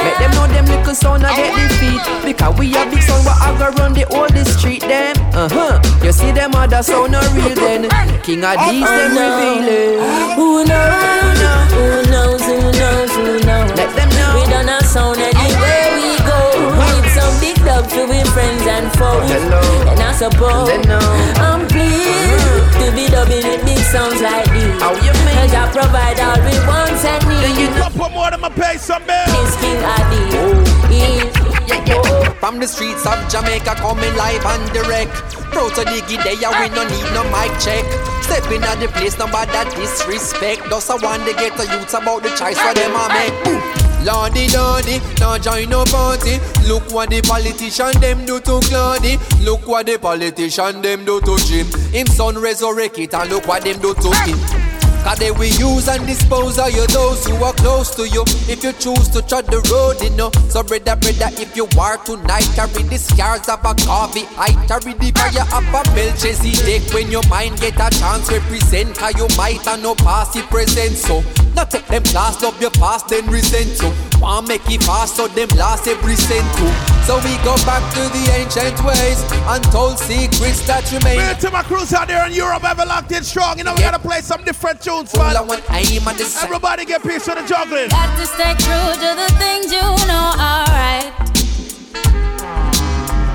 Make 0.00 0.16
them 0.16 0.30
know 0.32 0.46
them 0.48 0.64
little 0.64 0.94
sound 0.94 1.24
a 1.24 1.28
get 1.28 1.52
defeat. 1.52 2.00
Because 2.24 2.58
we 2.58 2.72
a 2.74 2.88
big 2.88 3.02
sound, 3.02 3.24
but 3.26 3.36
I 3.36 3.52
go 3.58 3.68
run 3.76 3.92
the 3.92 4.08
oldest 4.08 4.58
street 4.58 4.80
them. 4.80 5.14
Uh 5.36 5.48
huh. 5.52 5.76
You 6.02 6.12
see 6.12 6.32
them 6.32 6.54
other 6.54 6.82
sound 6.82 7.14
a 7.14 7.20
real 7.36 7.54
then. 7.54 7.90
King 8.24 8.48
Addies 8.48 8.88
them 8.88 9.12
reveal 9.12 9.68
it. 9.68 10.00
Who 10.40 10.64
knows? 10.64 11.36
Who 11.76 12.10
knows? 12.10 12.40
Who 12.40 12.56
knows? 12.80 13.12
Who 13.12 13.44
knows? 13.44 13.70
Let 13.76 13.92
them 13.92 14.08
know. 14.16 14.40
We 14.40 14.50
don't 14.50 14.68
have 14.68 14.86
sound 14.86 15.21
dubs 17.64 17.92
to 17.94 18.06
be 18.06 18.20
friends 18.34 18.66
and 18.66 18.86
foes. 18.98 19.30
And 19.90 20.00
I 20.00 20.12
suppose 20.12 20.68
I'm 21.38 21.66
pleased 21.68 22.62
to 22.78 22.86
be 22.94 23.06
dubbing 23.08 23.44
with 23.46 23.64
big 23.64 23.78
sounds 23.90 24.20
like 24.20 24.46
this. 24.50 24.80
How 24.82 24.94
you 24.94 25.12
mean? 25.24 25.36
Cause 25.38 25.54
I 25.54 25.64
provide 25.70 26.18
all 26.20 26.38
we 26.42 26.54
want 26.66 26.98
and 27.04 27.22
need. 27.28 27.70
Couple 27.78 28.10
more, 28.10 28.30
them 28.30 28.46
pay 28.54 28.76
some 28.76 29.02
bills. 29.06 29.30
This 29.32 29.54
King 29.60 29.80
Adi 29.82 30.22
is 30.90 31.32
Yeah, 31.68 31.84
yeah. 31.86 32.32
From 32.42 32.58
the 32.58 32.66
streets 32.66 33.06
of 33.06 33.18
Jamaica 33.30 33.74
coming 33.78 34.14
live 34.16 34.44
and 34.44 34.64
direct. 34.72 35.14
Pro 35.52 35.68
to 35.70 35.84
diggy 35.84 36.16
day, 36.24 36.34
we 36.34 36.68
no 36.74 36.82
need 36.88 37.08
no 37.14 37.22
mic 37.30 37.52
check. 37.60 37.84
Stepping 38.22 38.62
at 38.64 38.80
the 38.80 38.88
place, 38.88 39.18
nobody 39.18 39.52
that 39.52 39.72
disrespect. 39.76 40.62
Thus 40.70 40.90
I 40.90 40.96
want 40.96 41.24
to 41.28 41.34
get 41.34 41.56
the 41.56 41.64
youths 41.64 41.94
about 41.94 42.22
the 42.22 42.30
choice 42.30 42.58
for 42.58 42.74
them 42.74 42.92
I 42.94 43.06
make. 43.12 43.91
Lordy, 44.04 44.48
lordy, 44.48 45.00
now 45.20 45.38
join 45.38 45.68
no 45.68 45.84
party. 45.84 46.38
Look 46.66 46.92
what 46.92 47.10
the 47.10 47.22
politician 47.22 48.00
them 48.00 48.24
do 48.24 48.40
to 48.40 48.60
Claudy. 48.68 49.16
Look 49.44 49.66
what 49.66 49.86
the 49.86 49.98
politician 49.98 50.82
them 50.82 51.04
do 51.04 51.20
to 51.20 51.36
Jim. 51.46 51.66
Him 51.92 52.06
son 52.06 52.38
resurrect 52.38 52.98
it 52.98 53.14
and 53.14 53.30
look 53.30 53.46
what 53.46 53.64
them 53.64 53.78
do 53.80 53.94
to 53.94 54.10
him. 54.24 54.61
Cause 55.02 55.18
they 55.18 55.30
will 55.30 55.52
use 55.58 55.88
and 55.88 56.06
dispose 56.06 56.58
of 56.58 56.70
you 56.70 56.86
those 56.88 57.26
who 57.26 57.34
are 57.42 57.52
close 57.54 57.94
to 57.96 58.08
you. 58.08 58.22
If 58.48 58.62
you 58.62 58.72
choose 58.72 59.08
to 59.10 59.22
tread 59.22 59.46
the 59.46 59.60
road, 59.70 60.02
you 60.02 60.10
know. 60.16 60.30
So 60.48 60.62
brother, 60.62 60.96
brother, 60.96 61.30
if 61.40 61.56
you 61.56 61.66
are 61.78 61.96
tonight 62.04 62.48
Carry 62.54 62.82
the 62.84 62.98
scars 62.98 63.48
of 63.48 63.64
a 63.64 63.74
coffee 63.86 64.28
I 64.36 64.52
carry 64.68 64.92
the 64.94 65.10
fire 65.16 65.48
of 65.48 65.64
a 65.64 65.82
Melchizedek 65.94 66.92
When 66.92 67.10
your 67.10 67.26
mind 67.28 67.58
get 67.58 67.80
a 67.80 67.88
chance 67.98 68.30
represent? 68.30 68.96
Cause 68.96 69.14
you 69.16 69.26
might 69.36 69.60
have 69.62 69.82
no 69.82 69.94
past 69.94 70.36
it 70.36 70.44
present 70.46 70.96
So, 70.96 71.22
not 71.54 71.70
take 71.70 71.86
them 71.86 72.02
class, 72.04 72.42
love 72.42 72.60
your 72.60 72.70
past 72.72 73.08
then 73.08 73.26
resent 73.30 73.80
you 73.80 73.92
Want 74.22 74.46
make 74.46 74.62
it 74.70 74.80
fast 74.84 75.16
so 75.16 75.26
them 75.26 75.48
last 75.58 75.88
every 75.88 76.14
cent 76.14 76.46
too. 76.54 76.70
So 77.02 77.18
we 77.26 77.34
go 77.42 77.58
back 77.66 77.82
to 77.98 78.02
the 78.14 78.22
ancient 78.38 78.78
ways 78.86 79.18
Untold 79.50 79.98
secrets 79.98 80.62
that 80.70 80.86
remain. 80.94 81.18
Man, 81.18 81.34
to 81.40 81.50
my 81.50 81.64
crews 81.64 81.92
out 81.92 82.06
there 82.06 82.24
in 82.28 82.32
Europe, 82.32 82.62
ever 82.62 82.86
locked 82.86 83.10
in 83.10 83.24
strong. 83.24 83.58
You 83.58 83.64
know, 83.64 83.74
we 83.74 83.80
gotta 83.80 83.98
play 83.98 84.20
some 84.20 84.44
different 84.44 84.80
tunes, 84.80 84.91
man. 85.00 86.16
Everybody 86.42 86.84
get 86.84 87.02
peace 87.02 87.26
with 87.26 87.38
the 87.38 87.46
juggling. 87.46 87.88
Got 87.88 88.16
to 88.18 88.26
stay 88.26 88.54
true 88.60 88.92
to 89.00 89.10
the 89.16 89.28
things 89.38 89.72
you 89.72 89.80
know 89.80 90.32
are 90.36 90.66
right. 90.68 91.12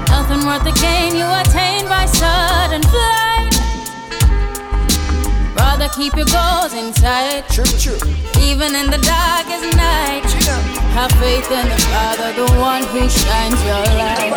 Nothing 0.09 0.45
worth 0.45 0.63
the 0.63 0.75
gain 0.79 1.15
you 1.15 1.25
attain 1.25 1.87
by 1.87 2.05
sudden 2.05 2.83
flight. 2.83 3.53
Rather 5.55 5.89
keep 5.89 6.13
your 6.15 6.27
goals 6.27 6.73
in 6.73 6.93
sight. 6.93 7.49
True, 7.49 7.65
true. 7.81 7.99
Even 8.41 8.75
in 8.75 8.87
the 8.91 9.01
darkest 9.01 9.75
night. 9.75 10.25
Have 10.93 11.11
faith 11.13 11.49
in 11.51 11.67
the 11.69 11.79
Father, 11.93 12.33
the 12.33 12.47
one 12.59 12.83
who 12.83 13.09
shines 13.09 13.59
your 13.65 13.85
light. 13.97 14.33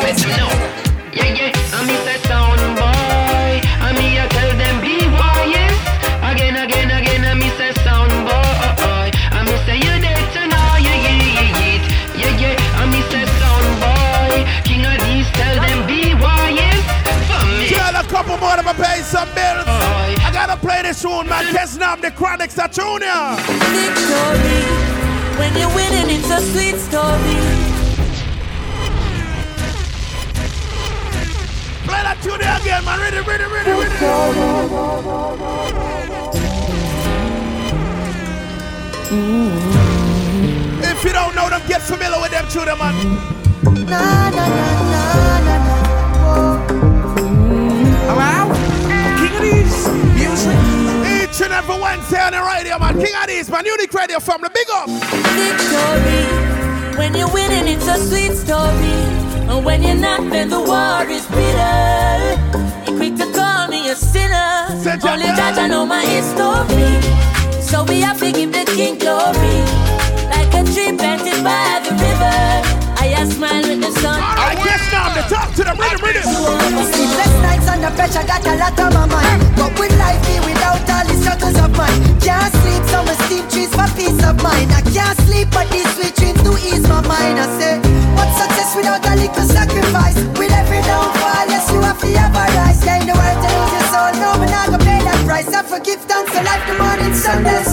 Yeah, 1.13 1.35
yeah, 1.35 1.75
I'm 1.75 1.89
Mr. 1.89 2.17
Sound 2.29 2.61
Boy. 2.77 3.61
I'm 3.81 3.97
here 3.97 4.29
tell 4.29 4.57
them 4.57 4.81
be 4.81 5.00
Tell 18.41 18.49
a 18.49 18.63
couple 18.63 18.73
more 18.73 18.73
of 18.73 18.77
them 18.77 18.77
pay 18.77 19.03
some 19.03 19.29
bills. 19.35 19.65
Uh. 19.67 20.17
I 20.25 20.31
gotta 20.33 20.57
play 20.57 20.83
this 20.83 21.03
tune, 21.03 21.29
man. 21.29 21.45
Tesnam, 21.53 22.01
the 22.01 22.11
Chronixx, 22.11 22.57
a 22.63 22.69
tune 22.69 23.03
ya. 23.03 23.37
Victory. 23.37 24.65
When 25.39 25.57
you're 25.57 25.75
winning, 25.75 26.17
it's 26.17 26.31
a 26.31 26.41
sweet 26.41 26.77
story. 26.77 27.37
Play 31.85 32.03
that 32.03 32.19
tune 32.23 32.41
again, 32.41 32.85
man. 32.85 33.01
Ready, 33.01 33.21
ready, 33.21 33.45
ready, 33.45 33.73
ready. 33.73 35.01
If 40.83 41.05
you 41.05 41.13
don't 41.13 41.35
know 41.35 41.49
them, 41.49 41.63
get 41.67 41.83
familiar 41.83 42.21
with 42.21 42.31
them 42.31 42.47
tune, 42.49 42.79
man. 42.79 42.95
Na 43.87 44.31
na 44.31 44.47
na 45.45 45.60
Wow. 48.09 48.53
King 49.19 49.33
Addies 49.39 49.75
music. 50.15 50.59
Each 51.07 51.41
and 51.43 51.53
every 51.53 51.79
Wednesday 51.81 52.21
on 52.21 52.33
the 52.33 52.43
radio, 52.43 52.79
man. 52.79 52.95
King 52.95 53.15
Addies, 53.15 53.51
man. 53.51 53.65
Unique 53.67 53.93
radio 53.93 54.19
from 54.21 54.41
the 54.43 54.51
big 54.51 54.69
up. 54.73 54.89
Victory. 55.37 56.99
When 56.99 57.15
you're 57.15 57.33
winning, 57.33 57.67
it's 57.69 57.87
a 57.87 57.97
sweet 57.99 58.35
story. 58.37 58.97
And 59.51 59.65
when 59.65 59.83
you're 59.83 59.95
not, 59.95 60.31
then 60.31 60.49
the 60.49 60.61
war 60.61 61.05
is 61.09 61.27
bitter. 61.27 62.61
You're 62.87 62.97
quick 62.97 63.17
to 63.17 63.33
call 63.33 63.69
me 63.69 63.89
a 63.91 63.97
sinner. 63.97 64.69
Only 65.09 65.27
that 65.27 65.59
I 65.59 65.67
know 65.67 65.87
my 65.87 66.05
history. 66.05 67.01
So 67.63 67.85
we 67.85 68.01
have 68.01 68.19
to 68.21 68.33
give 68.33 68.53
the 68.53 68.65
king 68.77 68.99
glory. 68.99 69.57
Like 70.31 70.53
a 70.55 70.63
tree 70.73 70.97
planted 70.97 71.43
by 71.43 71.81
the 71.85 71.93
river. 71.93 72.70
I 73.01 73.17
a 73.17 73.25
smile 73.33 73.65
with 73.65 73.81
the 73.81 73.93
sun. 73.97 74.21
I 74.21 74.53
guess 74.61 74.85
now 74.93 75.09
to 75.17 75.25
talk 75.25 75.49
to 75.57 75.65
them, 75.65 75.81
rhythm, 75.81 76.05
rhythm. 76.05 76.29
Sleepless 76.85 77.35
nights 77.41 77.65
under 77.65 77.89
pressure, 77.97 78.21
got 78.29 78.45
a 78.45 78.61
lot 78.61 78.77
on 78.77 78.93
my 78.93 79.07
mind. 79.09 79.41
But 79.57 79.73
would 79.81 79.95
life 79.97 80.21
be 80.29 80.37
without 80.45 80.85
all 80.85 81.05
the 81.09 81.17
struggles 81.17 81.57
of 81.65 81.73
mine? 81.73 81.97
Can't 82.21 82.53
sleep, 82.61 82.85
so 82.93 83.01
I 83.01 83.17
steam 83.25 83.45
trees 83.49 83.73
for 83.73 83.89
peace 83.97 84.21
of 84.21 84.37
mind. 84.45 84.69
I 84.77 84.85
can't 84.93 85.17
sleep, 85.25 85.49
but 85.49 85.65
these 85.73 85.89
sweet 85.97 86.13
dreams 86.13 86.45
do 86.45 86.53
ease 86.61 86.85
my 86.93 87.01
mind. 87.09 87.41
I 87.41 87.49
say, 87.57 87.81
what's 88.21 88.37
success 88.37 88.77
without 88.77 89.01
a 89.01 89.17
little 89.17 89.49
sacrifice? 89.49 90.21
With 90.37 90.53
every 90.53 90.85
downfall, 90.85 91.49
yes, 91.49 91.73
you 91.73 91.81
have 91.81 91.97
to 92.05 92.09
have 92.21 92.37
a 92.37 92.45
rise. 92.53 92.85
Yeah, 92.85 93.01
in 93.01 93.09
the 93.09 93.17
world 93.17 93.39
to 93.41 93.49
lose 93.49 93.73
your 93.81 93.87
soul, 93.89 94.13
no, 94.21 94.29
but 94.37 94.53
not 94.53 94.77
gonna 94.77 94.85
pay 94.85 95.01
that 95.09 95.21
price. 95.25 95.49
I 95.49 95.65
forgive 95.65 96.05
thanks 96.05 96.37
to 96.37 96.45
life, 96.45 96.69
the 96.69 96.77
morning 96.77 97.17
sun, 97.17 97.49
that's 97.49 97.73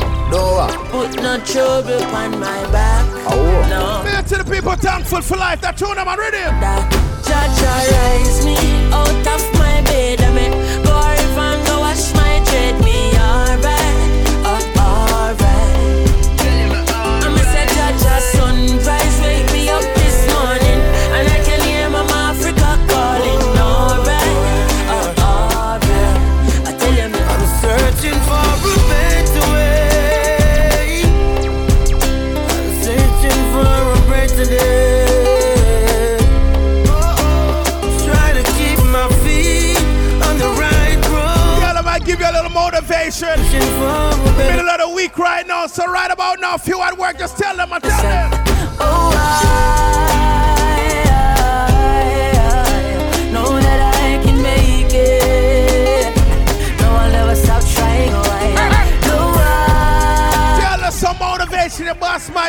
Victory. 0.31 1.21
no 1.21 1.37
trouble 1.45 2.03
on 2.15 2.39
my 2.39 2.71
back. 2.71 3.05
Oh. 3.27 3.67
No. 3.69 4.03
Man, 4.03 4.23
to 4.25 4.37
the 4.37 4.43
people 4.49 4.73
thankful 4.73 5.21
for 5.21 5.37
life. 5.37 5.61
That 5.61 5.77
tune 5.77 5.95
them 5.95 6.07
on 6.07 6.17
rhythm. 6.17 6.59
That 6.59 6.87
Jaja 7.23 7.73
rise 7.91 8.45
me 8.45 8.57
out 8.91 9.27
of 9.27 9.43
my 9.59 9.81
bed. 9.83 10.21
I 10.21 10.31
me 10.33 10.49
go 10.83 10.95
river 10.95 11.39
and 11.39 11.67
go 11.67 11.79
wash 11.79 12.13
my 12.13 12.41
dread. 12.45 12.83
Me 12.83 13.20
motivation. 43.11 44.37
Middle 44.37 44.69
of 44.69 44.79
the 44.79 44.89
week 44.95 45.17
right 45.17 45.45
now, 45.45 45.67
so 45.67 45.85
right 45.85 46.11
about 46.11 46.39
now, 46.39 46.55
if 46.55 46.67
you 46.67 46.81
at 46.81 46.97
work, 46.97 47.17
just 47.17 47.37
tell 47.37 47.55
them, 47.55 47.73
I 47.73 47.79
tell 47.79 48.01
them. 48.01 49.10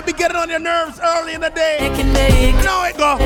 Might 0.02 0.06
be 0.06 0.18
getting 0.18 0.36
on 0.36 0.48
your 0.48 0.58
nerves 0.58 0.98
early 1.00 1.34
in 1.34 1.40
the 1.40 1.50
day. 1.50 1.78
can 1.94 2.12
make 2.12 2.56
You 2.56 2.64
know 2.64 2.84
it 2.84 2.96
go. 2.96 3.18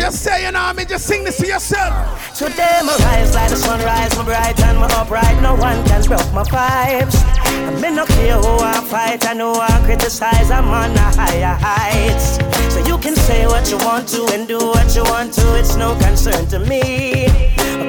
Just 0.00 0.22
say, 0.22 0.44
you 0.44 0.52
know 0.52 0.60
I 0.60 0.72
mean? 0.74 0.86
Just 0.86 1.06
sing 1.06 1.24
this 1.24 1.38
to 1.38 1.46
yourself. 1.46 1.92
Today 2.36 2.80
my 2.84 2.94
rise 3.06 3.34
like 3.34 3.50
the 3.50 3.56
sunrise, 3.56 4.14
my 4.16 4.24
bright 4.24 4.60
and 4.60 4.78
my 4.78 4.88
upright. 4.92 5.40
No 5.40 5.54
one 5.54 5.82
can 5.86 6.04
broke 6.04 6.32
my 6.34 6.42
vibes. 6.44 7.16
I 7.46 7.80
may 7.80 7.94
not 7.94 8.08
care 8.08 8.36
who 8.36 8.58
I 8.60 8.80
fight, 8.84 9.26
I 9.26 9.32
know 9.32 9.54
I 9.54 9.80
criticize. 9.84 10.50
I'm 10.50 10.68
on 10.68 10.92
the 10.92 11.00
higher 11.00 11.56
heights. 11.58 12.36
So 12.74 12.80
you 12.86 12.98
can 12.98 13.16
say 13.16 13.46
what 13.46 13.70
you 13.70 13.78
want 13.78 14.08
to 14.08 14.26
and 14.34 14.46
do 14.46 14.58
what 14.58 14.94
you 14.94 15.04
want 15.04 15.32
to. 15.34 15.58
It's 15.58 15.76
no 15.76 15.96
concern 15.98 16.46
to 16.48 16.58
me. 16.58 17.26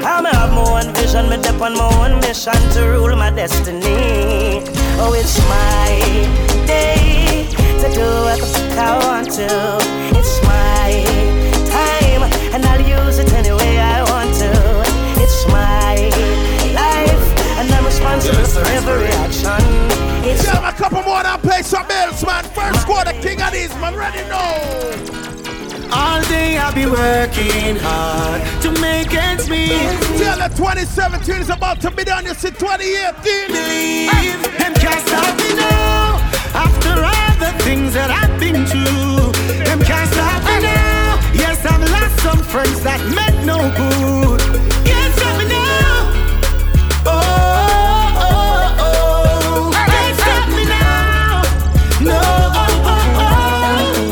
I 0.05 0.21
have 0.21 0.23
my 0.23 0.83
own 0.83 0.93
vision, 0.93 1.29
me 1.29 1.41
dip 1.41 1.59
on 1.59 1.73
my 1.73 1.89
own 1.99 2.21
mission 2.21 2.53
to 2.73 2.81
rule 2.91 3.15
my 3.17 3.31
destiny. 3.31 4.63
Oh, 4.97 5.13
it's 5.17 5.38
my 5.49 6.65
day 6.67 7.64
to 7.89 7.93
do 7.93 8.01
what 8.01 8.39
the 8.39 8.45
fuck 8.47 8.77
I 8.77 8.97
want 9.05 9.31
to. 9.37 9.77
It's 10.17 10.41
my 10.43 11.05
time, 11.69 12.23
and 12.53 12.65
I'll 12.65 12.81
use 12.81 13.19
it 13.19 13.31
any 13.33 13.51
way 13.51 13.77
I 13.79 14.01
want 14.09 14.33
to. 14.41 14.51
It's 15.21 15.45
my 15.47 15.93
life, 16.73 17.25
and 17.59 17.71
I'm 17.71 17.85
responsible 17.85 18.45
for 18.45 18.65
every 18.73 19.09
action. 19.25 19.61
It's 20.25 20.43
Tell 20.43 20.55
them 20.55 20.65
a 20.65 20.73
couple 20.73 21.03
more 21.03 21.19
and 21.19 21.27
I'll 21.27 21.37
pay 21.37 21.61
some 21.61 21.87
bills, 21.87 22.25
man. 22.25 22.43
First 22.45 22.85
quarter, 22.87 23.13
King 23.21 23.39
Addies, 23.39 23.79
man. 23.79 23.95
Ready 23.95 24.23
now. 24.29 24.65
all 25.93 26.21
day 26.23 26.57
I'll 26.57 26.73
be 26.73 26.87
working 26.87 27.77
hard 27.77 28.41
to 28.63 28.71
make 28.81 29.13
ends 29.13 29.47
meet. 29.47 29.69
Tell 30.17 30.39
them 30.39 30.49
2017 30.55 31.35
is 31.35 31.49
about 31.49 31.81
to 31.81 31.91
be 31.91 32.03
done. 32.03 32.25
You 32.25 32.33
see 32.33 32.49
2018. 32.49 33.47
Believe 33.47 34.41
them 34.57 34.73
can't 34.73 35.07
stop 35.07 35.37
me 35.37 35.53
now. 35.55 36.17
After 36.55 37.03
all 37.03 37.24
the 37.39 37.51
things 37.63 37.93
that 37.93 38.09
I've 38.11 38.39
been 38.39 38.65
through, 38.65 39.31
them 39.65 39.79
can't 39.81 40.09
stop 40.11 40.43
me 40.43 40.59
now. 40.61 41.19
Yes, 41.33 41.65
I've 41.65 41.81
lost 41.91 42.19
some 42.21 42.41
friends 42.43 42.81
that 42.83 42.99
meant 43.15 43.45
no 43.45 43.57
good. 43.75 44.41
Can't 44.85 45.13
stop 45.15 45.37
me 45.39 45.45
now. 45.47 46.11
Oh, 47.05 47.15
oh, 48.25 48.85
oh. 48.87 49.71
Can't 49.73 50.15
stop 50.19 50.47
me 50.57 50.63
now. 50.65 51.41
No. 52.09 52.19
Oh, 52.61 52.91
oh, 52.91 53.23
oh. 53.23 54.05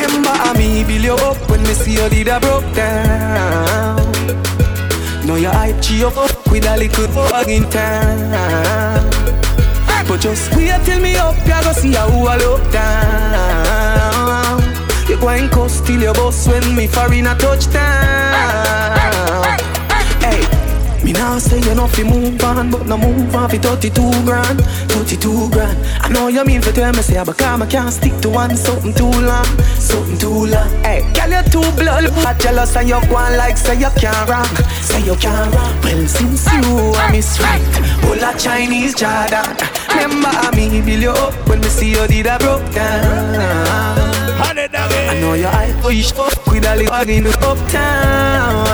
Remember 0.00 0.34
how 0.42 0.52
me 0.54 0.84
build 0.84 1.04
you 1.04 1.14
up 1.14 1.38
when 1.50 1.62
me 1.62 1.74
see 1.74 1.94
you 1.94 2.08
did 2.08 2.28
a 2.28 2.40
broke 2.40 2.72
down. 2.74 3.98
Know 5.26 5.36
your 5.36 5.52
hype 5.52 5.80
cheer 5.82 6.06
up 6.06 6.50
with 6.50 6.66
a 6.66 6.76
little 6.76 7.06
town. 7.70 8.30
But 8.30 8.99
just 10.20 10.54
wait 10.54 10.70
till 10.84 11.00
me 11.00 11.16
up, 11.16 11.34
ya 11.46 11.62
go 11.62 11.72
see 11.72 11.94
how 11.94 12.08
I 12.08 12.36
look 12.36 12.70
down. 12.70 14.60
You 15.08 15.16
go 15.18 15.28
and 15.30 15.50
cuss 15.50 15.80
till 15.80 16.00
your 16.00 16.14
boss 16.14 16.46
when 16.46 16.76
me 16.76 16.84
in 16.84 17.26
a 17.26 17.34
touchdown. 17.34 17.80
Hey, 20.20 20.44
me 21.02 21.12
now 21.12 21.38
say 21.38 21.58
you 21.60 21.74
know 21.74 21.88
fi 21.88 22.04
move 22.04 22.42
on, 22.44 22.70
but 22.70 22.86
no 22.86 22.98
move 22.98 23.34
on 23.34 23.48
fi 23.48 23.56
32 23.56 24.24
grand, 24.24 24.60
32 24.92 25.48
grand. 25.50 25.78
I 26.04 26.08
know 26.10 26.28
you 26.28 26.44
mean 26.44 26.60
for 26.60 26.72
tell 26.72 26.92
me 26.92 27.00
say, 27.02 27.22
but 27.24 27.38
come 27.38 27.62
I 27.62 27.66
can't 27.66 27.92
stick 27.92 28.16
to 28.20 28.28
one 28.28 28.56
something 28.56 28.92
too 28.92 29.10
long, 29.10 29.46
something 29.78 30.18
too 30.18 30.46
long. 30.46 30.68
Hey, 30.84 31.00
girl 31.14 31.30
you 31.30 31.42
too 31.50 31.70
blood, 31.76 32.12
but 32.22 32.38
jealous 32.38 32.76
and 32.76 32.88
you 32.88 33.00
go 33.08 33.14
like 33.14 33.56
say 33.56 33.78
you 33.78 33.90
can't 33.96 34.28
rock, 34.28 34.54
say 34.82 35.00
you 35.02 35.16
can't 35.16 35.54
rock. 35.54 35.82
Well 35.82 36.06
since 36.06 36.46
you 36.52 36.92
are 36.94 37.10
miss 37.10 37.40
right, 37.40 37.62
a 38.22 38.38
Chinese 38.38 38.94
Jordan. 38.94 39.79
Remember 39.92 40.28
how 40.28 40.50
me 40.52 40.80
build 40.80 41.02
you 41.02 41.10
up 41.10 41.48
when 41.48 41.60
me 41.60 41.68
see 41.68 41.90
you 41.90 42.06
did 42.06 42.26
a 42.26 42.38
broke 42.38 42.72
down. 42.72 43.80
I 44.52 45.18
know 45.20 45.34
your 45.34 45.48
eye 45.48 45.76
push 45.82 46.12
up 46.12 46.46
with 46.46 46.64
a 46.64 46.76
little 46.76 47.08
in 47.08 47.24
the 47.24 47.30
uptown. 47.40 48.66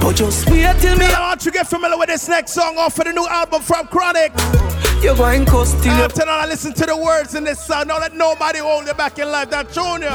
But 0.00 0.16
just 0.16 0.48
wait 0.50 0.76
till 0.80 0.96
me. 0.98 1.06
I 1.06 1.20
want 1.20 1.44
you 1.44 1.50
to 1.50 1.58
get 1.58 1.66
familiar 1.66 1.98
with 1.98 2.08
this 2.08 2.28
next 2.28 2.52
song 2.52 2.76
off 2.78 2.98
of 2.98 3.04
the 3.04 3.12
new 3.12 3.26
album 3.26 3.62
from 3.62 3.86
Chronixx. 3.86 5.02
You're 5.02 5.16
going 5.16 5.44
coast 5.44 5.82
till 5.82 5.96
you 5.96 6.02
After 6.02 6.22
all, 6.22 6.40
I 6.40 6.46
listen 6.46 6.72
to 6.74 6.86
the 6.86 6.96
words 6.96 7.34
in 7.34 7.44
this 7.44 7.62
song. 7.62 7.88
Don't 7.88 8.00
let 8.00 8.14
nobody 8.14 8.60
hold 8.60 8.86
you 8.86 8.94
back 8.94 9.18
in 9.18 9.28
life. 9.30 9.50
That 9.50 9.70
Junior. 9.70 10.08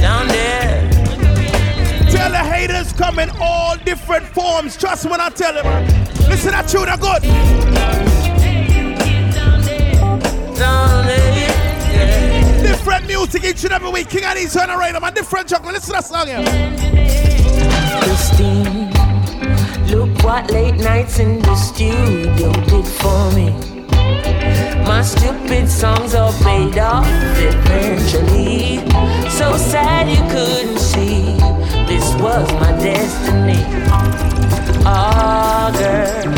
Down 0.00 0.28
there. 0.28 0.90
Tell 2.10 2.30
the 2.30 2.38
haters 2.38 2.92
come 2.92 3.18
in 3.18 3.30
all 3.40 3.76
different 3.76 4.26
forms. 4.26 4.76
Trust 4.76 5.04
me 5.04 5.10
when 5.12 5.20
I 5.20 5.30
tell 5.30 5.54
them. 5.54 6.15
Listen, 6.28 6.50
to 6.50 6.56
that 6.56 6.68
tune 6.68 6.88
are 6.88 6.98
good. 6.98 7.22
Different 12.62 13.06
music 13.06 13.44
each 13.44 13.64
and 13.64 13.72
every 13.72 13.90
week. 13.90 14.08
King 14.08 14.22
Addies 14.22 14.52
turn 14.52 14.70
around. 14.70 14.96
I'm 14.96 15.14
different 15.14 15.48
jungle. 15.48 15.72
Listen 15.72 15.94
to 15.94 16.00
that 16.00 16.04
song 16.04 16.26
here. 16.26 16.42
Christine, 18.02 18.90
look 19.88 20.24
what 20.24 20.50
late 20.50 20.76
nights 20.76 21.18
in 21.18 21.40
the 21.40 21.54
studio 21.56 22.52
did 22.52 22.86
for 22.86 23.32
me. 23.32 23.50
My 24.84 25.02
stupid 25.02 25.68
songs 25.68 26.14
all 26.14 26.32
paid 26.42 26.78
off 26.78 27.06
eventually. 27.38 28.78
So 29.30 29.56
sad 29.56 30.08
you 30.08 30.22
couldn't 30.30 30.78
see 30.78 31.36
this 31.86 32.14
was 32.20 32.52
my 32.54 32.72
destiny. 32.82 34.35
Girl, 35.78 36.32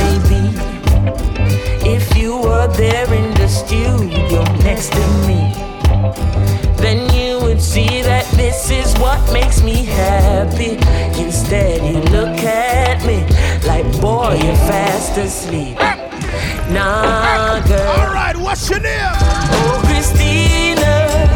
maybe 0.00 0.42
if 1.88 2.16
you 2.16 2.36
were 2.38 2.68
there 2.76 3.12
in 3.12 3.34
the 3.34 3.48
studio 3.48 4.42
next 4.64 4.92
to 4.92 5.04
me 5.26 5.52
then 6.78 7.12
you 7.12 7.38
would 7.40 7.60
see 7.60 8.02
that 8.02 8.24
this 8.36 8.70
is 8.70 8.94
what 8.98 9.20
makes 9.32 9.62
me 9.62 9.84
happy. 9.84 10.78
Instead, 11.20 11.82
you 11.82 12.00
look 12.12 12.38
at 12.38 13.04
me 13.04 13.18
like, 13.66 13.84
boy, 14.00 14.38
you're 14.42 14.54
fast 14.70 15.18
asleep. 15.18 15.76
Nah, 16.70 17.60
girl. 17.66 18.00
Alright, 18.00 18.36
what's 18.36 18.70
your 18.70 18.80
name? 18.80 19.00
Oh, 19.02 19.82
Christina, 19.86 21.28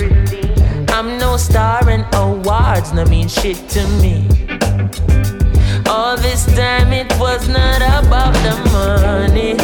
I'm 0.00 1.18
no 1.18 1.36
star 1.36 1.88
and 1.88 2.06
awards, 2.14 2.92
no 2.92 3.04
mean 3.04 3.28
shit 3.28 3.56
to 3.70 3.86
me. 4.02 4.26
All 5.86 6.16
this 6.16 6.46
time 6.56 6.92
it 6.92 7.12
was 7.18 7.48
not 7.48 7.82
about 7.82 8.34
the 8.46 8.54
money. 8.72 9.54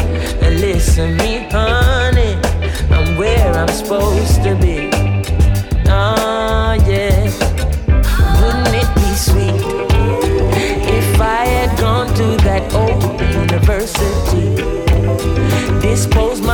Listen 0.61 1.16
me, 1.18 1.49
honey, 1.51 2.35
I'm 2.90 3.16
where 3.16 3.53
I'm 3.55 3.68
supposed 3.68 4.42
to 4.42 4.55
be. 4.57 4.76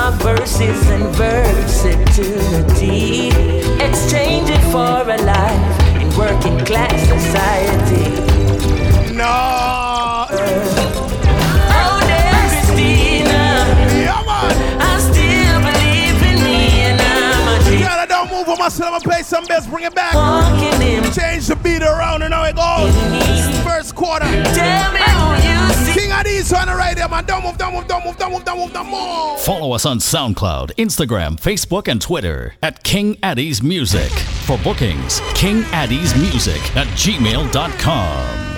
My 0.02 0.10
verses 0.18 0.90
and 0.90 1.06
versatility. 1.14 3.28
Exchange 3.80 4.50
it 4.50 4.60
for 4.72 5.08
a 5.08 5.16
life 5.16 5.80
in 6.00 6.08
working 6.18 6.58
class 6.66 7.06
society. 7.06 8.10
No. 9.14 9.61
Don't 18.62 18.78
move 18.78 18.84
on 18.84 18.92
myself. 18.92 18.92
I'm 18.94 19.00
gonna 19.00 19.04
play 19.04 19.22
some 19.22 19.44
bass, 19.46 19.66
bring 19.66 19.84
it 19.84 19.94
back. 19.94 20.12
Change 21.14 21.46
the 21.46 21.56
beat 21.56 21.82
around 21.82 22.22
and 22.22 22.32
how 22.32 22.44
it 22.44 22.56
goes. 22.56 23.64
First 23.64 23.94
quarter. 23.94 24.26
Tell 24.26 24.92
me 24.92 25.00
who 25.00 25.34
you 25.48 25.72
see. 25.74 26.00
King 26.00 26.10
Addies 26.10 26.56
on 26.56 26.68
the 26.68 26.76
radio, 26.76 27.08
man. 27.08 27.24
Don't 27.24 27.42
move, 27.42 27.58
don't 27.58 27.74
move, 27.74 27.86
don't 27.86 28.04
move, 28.04 28.16
don't 28.16 28.32
move, 28.32 28.44
don't 28.44 28.58
move, 28.58 28.72
don't 28.72 28.90
move. 28.90 29.40
Follow 29.40 29.72
us 29.72 29.86
on 29.86 29.98
SoundCloud, 29.98 30.74
Instagram, 30.76 31.40
Facebook, 31.40 31.88
and 31.88 32.00
Twitter 32.00 32.54
at 32.62 32.82
King 32.82 33.16
Addies 33.16 33.62
Music. 33.62 34.10
For 34.46 34.58
bookings, 34.58 35.20
King 35.34 35.62
Addies 35.72 36.18
Music 36.20 36.60
at 36.76 36.86
gmail.com. 36.88 38.51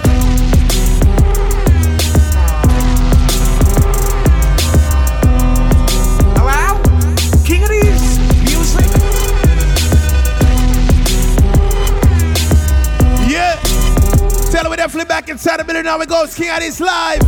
back 15.24 15.30
inside 15.30 15.58
the 15.58 15.64
building. 15.64 15.84
Now 15.84 16.00
it 16.00 16.08
goes. 16.08 16.34
King 16.34 16.48
Addies 16.48 16.80
live. 16.80 17.22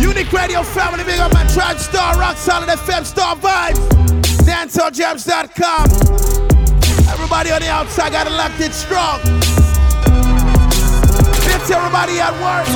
Unique 0.00 0.32
Radio 0.32 0.62
family, 0.62 1.04
big 1.04 1.18
up 1.20 1.32
my 1.32 1.46
Tribe 1.48 1.78
Star, 1.78 2.18
Rock 2.18 2.36
Solid 2.36 2.68
FM 2.68 3.04
Star 3.04 3.36
Vibes. 3.36 3.78
DanceHallJams.com. 4.44 5.84
Everybody 7.08 7.50
on 7.50 7.60
the 7.60 7.68
outside 7.68 8.12
got 8.12 8.26
it 8.26 8.30
locked 8.30 8.60
in 8.60 8.72
strong. 8.72 9.20
It's 11.48 11.70
everybody 11.70 12.20
at 12.20 12.34
work. 12.44 12.68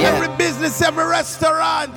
Every 0.00 0.28
business, 0.36 0.80
every 0.80 1.04
restaurant. 1.04 1.90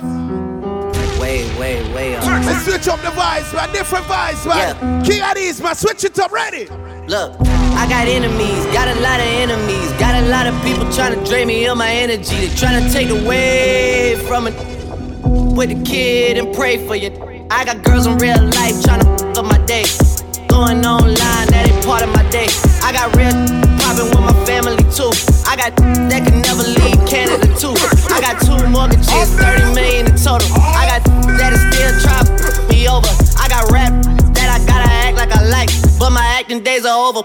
Way, 1.20 1.46
way, 1.58 1.94
way 1.94 2.16
up. 2.16 2.24
Let's 2.24 2.64
switch 2.64 2.88
up 2.88 3.00
the 3.00 3.08
vibes, 3.08 3.54
man. 3.54 3.72
Different 3.72 4.04
vibes, 4.06 4.46
man. 4.46 5.04
King 5.04 5.22
Addies, 5.22 5.62
man. 5.62 5.74
Switch 5.74 6.04
it 6.04 6.18
up. 6.18 6.32
Ready? 6.32 6.68
Look, 7.06 7.36
I 7.76 7.86
got 7.86 8.08
enemies, 8.08 8.64
got 8.72 8.88
a 8.88 8.98
lot 9.00 9.20
of 9.20 9.26
enemies, 9.26 9.92
got 10.00 10.14
a 10.22 10.26
lot 10.26 10.46
of 10.46 10.54
people 10.62 10.90
trying 10.90 11.12
to 11.12 11.22
drain 11.28 11.48
me 11.48 11.66
of 11.66 11.76
my 11.76 11.90
energy. 11.90 12.46
They 12.46 12.54
trying 12.56 12.82
to 12.82 12.90
take 12.90 13.10
away 13.10 14.16
from 14.26 14.46
it. 14.46 14.54
With 15.54 15.68
the 15.68 15.82
kid 15.84 16.38
and 16.38 16.54
pray 16.54 16.84
for 16.86 16.96
you. 16.96 17.12
I 17.50 17.64
got 17.64 17.84
girls 17.84 18.06
in 18.06 18.16
real 18.16 18.40
life 18.56 18.82
trying 18.82 19.04
to 19.04 19.40
up 19.40 19.44
my 19.44 19.58
day. 19.66 19.84
Going 20.48 20.80
online, 20.86 21.46
that 21.52 21.68
ain't 21.68 21.84
part 21.84 22.02
of 22.02 22.08
my 22.08 22.24
day. 22.30 22.48
I 22.80 22.90
got 22.90 23.12
real 23.14 23.36
popping 23.84 24.08
with 24.08 24.24
my 24.24 24.34
family 24.48 24.80
too. 24.88 25.12
I 25.44 25.60
got 25.60 25.76
that 26.08 26.24
can 26.24 26.40
never 26.40 26.64
leave 26.64 26.98
Canada 27.04 27.52
too. 27.60 27.76
I 28.08 28.24
got 28.24 28.40
two 28.40 28.56
mortgages, 28.72 29.28
30 29.36 29.76
million 29.76 30.08
in 30.08 30.16
total. 30.16 30.48
I 30.56 30.88
got 30.88 31.04
that 31.36 31.52
is 31.52 31.60
still 31.68 31.92
trying 32.00 32.68
me 32.72 32.88
over. 32.88 33.12
I 33.36 33.46
got 33.52 33.70
rap 33.70 33.92
that 34.34 34.48
I 34.48 34.58
gotta 34.64 34.88
act 34.88 35.16
like 35.16 35.30
I 35.30 35.44
like, 35.46 35.70
but 35.98 36.10
my 36.10 36.24
acting 36.38 36.62
days 36.62 36.84
are 36.84 37.08
over 37.08 37.22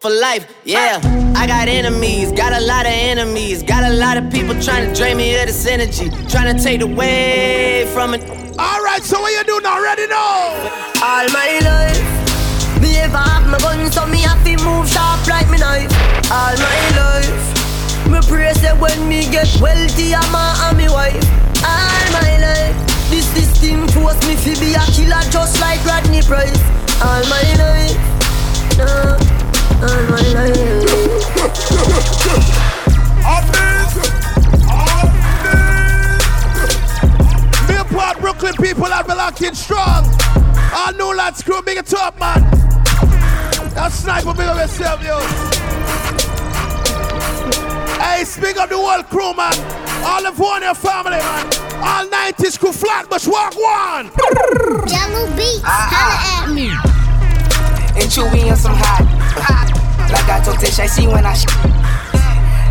for 0.00 0.10
life. 0.10 0.46
Yeah, 0.64 1.00
I 1.36 1.46
got 1.46 1.68
enemies, 1.68 2.32
got 2.32 2.52
a 2.52 2.64
lot 2.64 2.86
of 2.86 2.92
enemies, 2.92 3.62
got 3.62 3.84
a 3.84 3.94
lot 3.94 4.16
of 4.16 4.32
people 4.32 4.58
trying 4.60 4.88
to 4.88 4.94
drain 4.94 5.16
me 5.16 5.38
of 5.40 5.46
this 5.46 5.66
energy, 5.66 6.10
trying 6.28 6.56
to 6.56 6.62
take 6.62 6.80
away 6.80 7.86
from 7.92 8.14
it. 8.14 8.22
All 8.58 8.82
right, 8.82 9.02
so 9.02 9.20
what 9.20 9.32
you 9.32 9.44
do 9.44 9.60
now? 9.62 9.82
Ready 9.82 10.06
now? 10.06 10.56
All 11.02 11.28
my 11.30 11.60
life, 11.62 12.80
me 12.80 12.96
ever 12.98 13.16
have 13.16 13.46
my 13.46 13.58
gun, 13.58 13.90
so 13.92 14.06
me 14.06 14.20
have 14.22 14.42
to 14.44 14.56
move 14.64 14.88
sharp 14.88 15.26
like 15.26 15.48
me 15.50 15.58
knife. 15.58 15.92
All 16.30 16.56
my 16.56 16.80
life, 16.96 18.08
me 18.08 18.18
pray 18.28 18.52
say 18.54 18.72
when 18.78 19.08
me 19.08 19.30
get 19.30 19.48
wealthy, 19.60 20.14
I'm 20.14 20.34
a 20.34 20.68
and 20.68 20.78
me 20.78 20.88
wife. 20.88 21.24
All 21.64 22.06
my 22.12 22.38
life, 22.40 22.76
this 23.10 23.26
system 23.36 23.86
force 23.88 24.20
me 24.26 24.36
to 24.36 24.60
be 24.60 24.72
a 24.72 24.84
killer 24.92 25.22
just 25.30 25.60
like 25.60 25.84
Rodney 25.84 26.22
Price. 26.22 26.79
All 27.02 27.24
my 27.28 27.42
life, 27.56 27.96
no, 28.76 29.16
all 29.80 30.02
my 30.10 30.20
Be 37.66 37.74
a 37.74 37.84
part 37.84 38.18
Brooklyn 38.20 38.54
people 38.60 38.84
have 38.84 39.06
been 39.06 39.16
locked 39.16 39.40
in 39.40 39.54
strong. 39.54 40.04
All 40.74 40.92
new 40.92 41.16
lads 41.16 41.42
crew, 41.42 41.62
big 41.62 41.78
it 41.78 41.94
up, 41.94 42.20
man. 42.20 42.42
That 43.74 43.92
sniper, 43.92 44.34
big 44.34 44.48
up 44.48 44.58
yourself, 44.58 45.02
yo. 45.02 45.20
Hey, 47.98 48.24
speak 48.24 48.58
up 48.58 48.68
the 48.68 48.76
whole 48.76 49.02
crew, 49.04 49.32
man. 49.34 49.54
All 50.04 50.26
of 50.26 50.38
one 50.38 50.62
your 50.62 50.74
family, 50.74 51.16
man. 51.16 51.46
All 51.82 52.06
90s 52.06 52.58
crew 52.58 52.72
flat, 52.72 53.06
but 53.08 53.26
walk 53.26 53.54
one. 53.56 54.10
Jello 54.86 55.26
beats, 55.34 55.62
holla 55.64 56.44
at 56.44 56.54
me. 56.54 56.89
And 58.10 58.18
chewy 58.18 58.50
on 58.50 58.56
some 58.56 58.74
hot. 58.74 59.06
Like 60.10 60.26
I 60.26 60.42
told 60.42 60.58
Tish, 60.58 60.78
I 60.80 60.86
see 60.86 61.06
when 61.06 61.22
I 61.22 61.34
sh- 61.34 61.46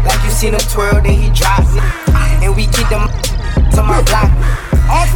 Like 0.03 0.19
you 0.27 0.31
seen 0.31 0.51
him 0.51 0.59
twirl, 0.67 0.99
then 0.99 1.15
he 1.15 1.31
drop 1.31 1.63
it. 1.63 1.79
And 2.43 2.51
we 2.55 2.67
keep 2.67 2.91
them 2.91 3.07
to 3.71 3.79
my 3.79 4.03
block. 4.03 4.27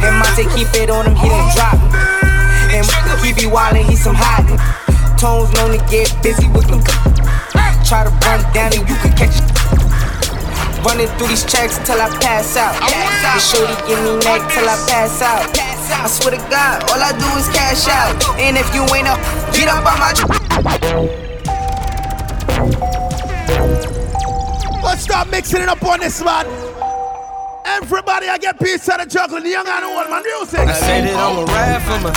And 0.00 0.16
Monte 0.16 0.48
keep 0.56 0.72
it 0.80 0.88
on 0.88 1.04
him, 1.04 1.16
he 1.16 1.28
didn't 1.28 1.52
drop. 1.52 1.76
And 2.72 2.88
he 3.20 3.36
be 3.36 3.44
wildin', 3.44 3.84
he 3.84 3.96
some 3.96 4.16
hot. 4.16 4.48
Tones 5.20 5.52
known 5.60 5.76
to 5.76 5.80
get 5.92 6.08
busy 6.24 6.48
with 6.56 6.72
them. 6.72 6.80
Try 7.84 8.08
to 8.08 8.12
run 8.24 8.40
down 8.56 8.72
and 8.72 8.80
you 8.88 8.96
can 9.04 9.12
catch. 9.12 9.36
Running 10.84 11.08
through 11.20 11.28
these 11.28 11.44
checks 11.44 11.76
till 11.84 12.00
I 12.00 12.08
pass 12.24 12.56
out. 12.56 12.72
The 12.80 13.40
shorty 13.40 13.76
give 13.84 14.00
me 14.00 14.16
neck 14.24 14.40
till 14.52 14.64
I 14.64 14.76
pass 14.88 15.20
out. 15.20 15.73
I 15.90 16.06
swear 16.08 16.32
to 16.32 16.42
God, 16.48 16.84
all 16.90 17.00
I 17.00 17.12
do 17.12 17.26
is 17.36 17.48
cash 17.48 17.88
out. 17.88 18.16
And 18.38 18.56
if 18.56 18.74
you 18.74 18.82
ain't 18.94 19.08
up, 19.08 19.20
get 19.52 19.68
up 19.68 19.84
on 19.84 19.98
my. 19.98 20.12
Let's 24.82 25.02
start 25.02 25.30
mixing 25.30 25.62
it 25.62 25.68
up 25.68 25.82
on 25.82 26.00
this, 26.00 26.22
man. 26.22 26.46
Everybody, 27.66 28.28
I 28.28 28.38
get 28.38 28.58
piece 28.58 28.88
of 28.88 28.98
the 28.98 29.06
juggling, 29.06 29.42
the 29.42 29.50
young 29.50 29.66
and 29.66 29.84
old, 29.84 30.08
man. 30.08 30.22
Music. 30.22 30.60
I 30.60 30.72
say 30.72 31.00
that 31.02 31.16
I'ma 31.16 31.44
ride 31.52 31.82
for 31.82 31.98
my. 32.04 32.12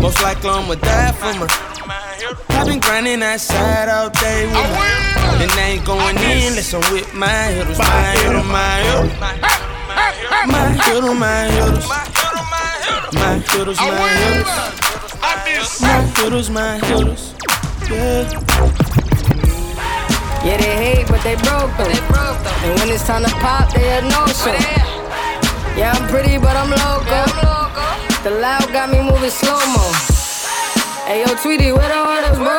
Most 0.00 0.22
likely 0.22 0.50
I'ma 0.50 0.74
die 0.74 1.12
for 1.12 1.34
my. 1.38 1.46
I've 2.50 2.66
been 2.66 2.80
grinding 2.80 3.20
that 3.20 3.40
side 3.40 3.88
all 3.88 4.10
day 4.10 4.46
with 4.46 4.54
my. 4.54 5.02
And 5.42 5.50
I 5.52 5.60
ain't 5.74 5.84
going 5.84 6.16
in 6.16 6.52
unless 6.52 6.72
I'm 6.74 6.80
with 6.92 7.12
my 7.14 7.28
hitters, 7.28 7.78
my 7.78 7.84
hitters, 8.16 8.46
my 8.46 8.80
hitters. 8.82 9.20
My 10.46 10.72
hitters, 10.82 11.14
my 11.18 11.44
hitters. 11.46 12.11
My 13.22 13.38
hitters, 13.38 13.78
my 13.78 14.08
hitters. 14.18 15.80
My 15.80 16.02
hitters, 16.16 16.50
my 16.50 16.78
hitters. 16.86 17.34
Yeah. 17.88 18.26
Yeah, 20.42 20.56
they 20.58 20.74
hate, 20.82 21.06
but 21.06 21.22
they 21.22 21.36
broke 21.36 21.70
though. 21.78 21.86
And 22.66 22.80
when 22.80 22.88
it's 22.90 23.06
time 23.06 23.22
to 23.22 23.30
pop, 23.38 23.72
they 23.72 23.86
had 23.94 24.02
no 24.02 24.26
show. 24.26 24.50
Yeah, 25.78 25.92
I'm 25.94 26.08
pretty, 26.08 26.36
but 26.36 26.56
I'm 26.56 26.70
loco. 26.70 27.22
The 28.24 28.30
loud 28.42 28.72
got 28.72 28.90
me 28.90 29.00
moving 29.00 29.30
slow 29.30 29.60
mo. 29.70 29.86
Hey 31.06 31.20
yo, 31.24 31.34
Tweety, 31.36 31.70
where 31.70 31.88
the 31.88 32.00
orders, 32.02 32.38
bro? 32.38 32.58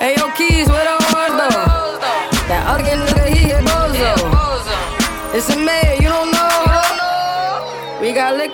Hey 0.00 0.16
yo, 0.18 0.28
Keys, 0.32 0.68
where 0.68 0.84
the 0.84 0.95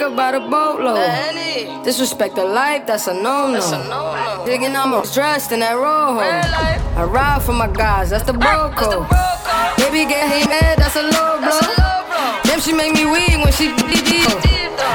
We 0.02 0.08
got 0.08 0.10
liquor 0.10 0.16
by 0.16 0.32
the 0.32 0.40
boatload. 0.50 1.84
Disrespect 1.84 2.34
the 2.34 2.44
life, 2.44 2.88
that's 2.88 3.06
a 3.06 3.14
no-no. 3.14 4.42
Digging, 4.44 4.74
I'm 4.74 4.90
dressed 5.14 5.52
in 5.52 5.60
that 5.60 5.78
rojo. 5.78 6.18
I 6.18 7.04
ride 7.04 7.42
for 7.42 7.52
my 7.52 7.68
guys, 7.70 8.10
that's 8.10 8.26
the 8.26 8.32
bro 8.32 8.74
code. 8.74 9.06
Baby 9.78 10.10
get 10.10 10.26
him 10.26 10.50
mad, 10.50 10.78
that's 10.78 10.96
a 10.98 11.06
low 11.06 11.38
blow. 11.38 11.62
Damn, 12.42 12.58
she 12.58 12.72
make 12.74 12.94
me 12.98 13.06
weak 13.06 13.38
when 13.46 13.52
she 13.54 13.70
deep 13.78 14.02
deep. 14.02 14.26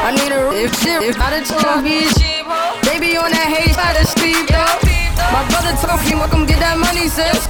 I 0.04 0.12
need 0.12 0.28
a 0.28 0.52
if 0.60 0.76
shit, 0.84 1.00
if 1.00 1.16
I 1.16 1.40
the 1.40 1.44
cheap 1.48 2.44
Baby 2.84 3.16
on 3.16 3.32
that 3.32 3.48
hate 3.48 3.80
by 3.80 3.96
the 3.96 4.04
street 4.04 4.44
though. 4.52 4.76
My 5.32 5.48
brother 5.48 5.72
told 5.80 6.04
me, 6.04 6.20
welcome 6.20 6.44
get 6.44 6.60
that 6.60 6.76
money, 6.76 7.08
sis. 7.08 7.48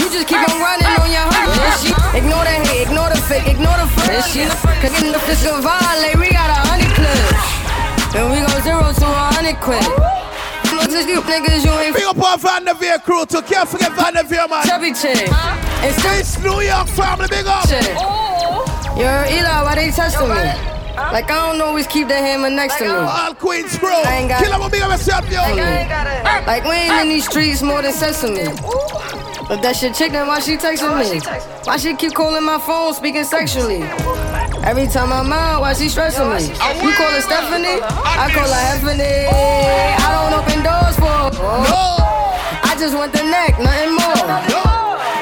You 0.00 0.08
just 0.08 0.24
keep 0.24 0.40
on 0.40 0.56
running 0.56 0.88
on 0.88 1.12
your 1.12 1.28
hundred. 1.36 2.16
Ignore 2.16 2.48
the 2.48 2.56
hate, 2.64 2.88
ignore 2.88 3.12
the 3.12 3.20
fake, 3.28 3.44
ignore 3.44 3.76
the 3.76 3.88
fake. 4.08 4.48
Cause 4.80 4.96
in 5.02 5.12
the 5.12 5.20
fiscal 5.28 5.60
violate, 5.60 6.16
we 6.16 6.32
got 6.32 6.48
a. 6.64 6.77
Then 8.12 8.30
we 8.32 8.40
go 8.40 8.60
zero 8.60 8.92
to 8.92 9.06
a 9.06 9.32
hundred 9.32 9.56
quid. 9.60 9.84
You 11.08 11.22
niggas, 11.22 11.64
you 11.64 11.72
ain't 11.72 11.94
Big 11.94 12.04
up 12.04 12.18
our 12.18 12.38
Vanderveer 12.38 12.98
crew 12.98 13.24
too. 13.26 13.42
Can't 13.42 13.68
forget 13.68 13.92
Vanderveer, 13.92 14.48
man. 14.48 14.64
Chubby 14.66 14.92
chick. 14.92 15.28
It's 15.82 16.38
New 16.38 16.60
York 16.60 16.88
family, 16.88 17.28
big 17.28 17.46
up. 17.46 17.64
Yo, 18.96 19.06
Eli, 19.30 19.62
why 19.62 19.74
they 19.74 19.90
testing 19.90 20.28
me? 20.28 20.34
Like 20.96 21.30
I 21.30 21.52
don't 21.52 21.60
always 21.60 21.86
keep 21.86 22.08
that 22.08 22.20
hammer 22.20 22.50
next 22.50 22.78
to 22.78 22.84
me. 22.84 22.90
All 22.90 23.34
Queens 23.34 23.78
crew. 23.78 23.88
I 23.88 24.16
ain't 24.18 24.28
got 24.28 24.42
Kill 24.42 24.52
'em 24.52 24.60
with 24.60 24.72
big 24.72 24.82
of 24.82 24.90
yourself, 24.90 25.30
yo. 25.30 25.40
Like 26.46 26.64
we 26.64 26.72
ain't 26.72 27.02
in 27.02 27.08
these 27.08 27.26
streets 27.26 27.62
more 27.62 27.82
than 27.82 27.92
sesame. 27.92 28.46
But 29.48 29.62
that 29.62 29.76
shit 29.76 29.94
chick, 29.94 30.12
then 30.12 30.26
why 30.26 30.40
she 30.40 30.56
texting 30.56 30.98
me? 30.98 31.20
Why 31.64 31.76
she 31.76 31.94
keep 31.94 32.14
calling 32.14 32.44
my 32.44 32.58
phone, 32.58 32.92
speaking 32.94 33.24
sexually? 33.24 33.80
Every 34.64 34.86
time 34.86 35.12
I'm 35.12 35.32
out, 35.32 35.60
why 35.62 35.72
she 35.72 35.88
stressing 35.88 36.28
me? 36.28 36.42
You 36.82 36.92
call 36.94 37.10
her 37.10 37.20
Stephanie? 37.20 37.80
I 37.82 38.30
call 38.32 38.48
her 38.48 38.64
Heffany. 38.68 39.28
I 39.30 40.08
don't 40.12 40.34
open 40.38 40.62
doors 40.62 40.96
for 40.96 41.06
her. 41.06 41.68
I 42.64 42.76
just 42.78 42.94
want 42.94 43.12
the 43.12 43.22
neck, 43.22 43.58
nothing 43.58 43.94
more. 43.96 44.28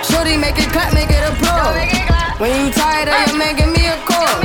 Shorty, 0.02 0.36
make 0.36 0.58
it 0.58 0.70
clap, 0.72 0.92
make 0.94 1.10
it 1.10 1.22
applaud. 1.22 2.40
When 2.40 2.50
you 2.66 2.72
tired 2.72 3.08
of 3.08 3.28
your 3.28 3.38
man, 3.38 3.56
give 3.56 3.68
me 3.68 3.86
a 3.86 3.96
call. 4.04 4.40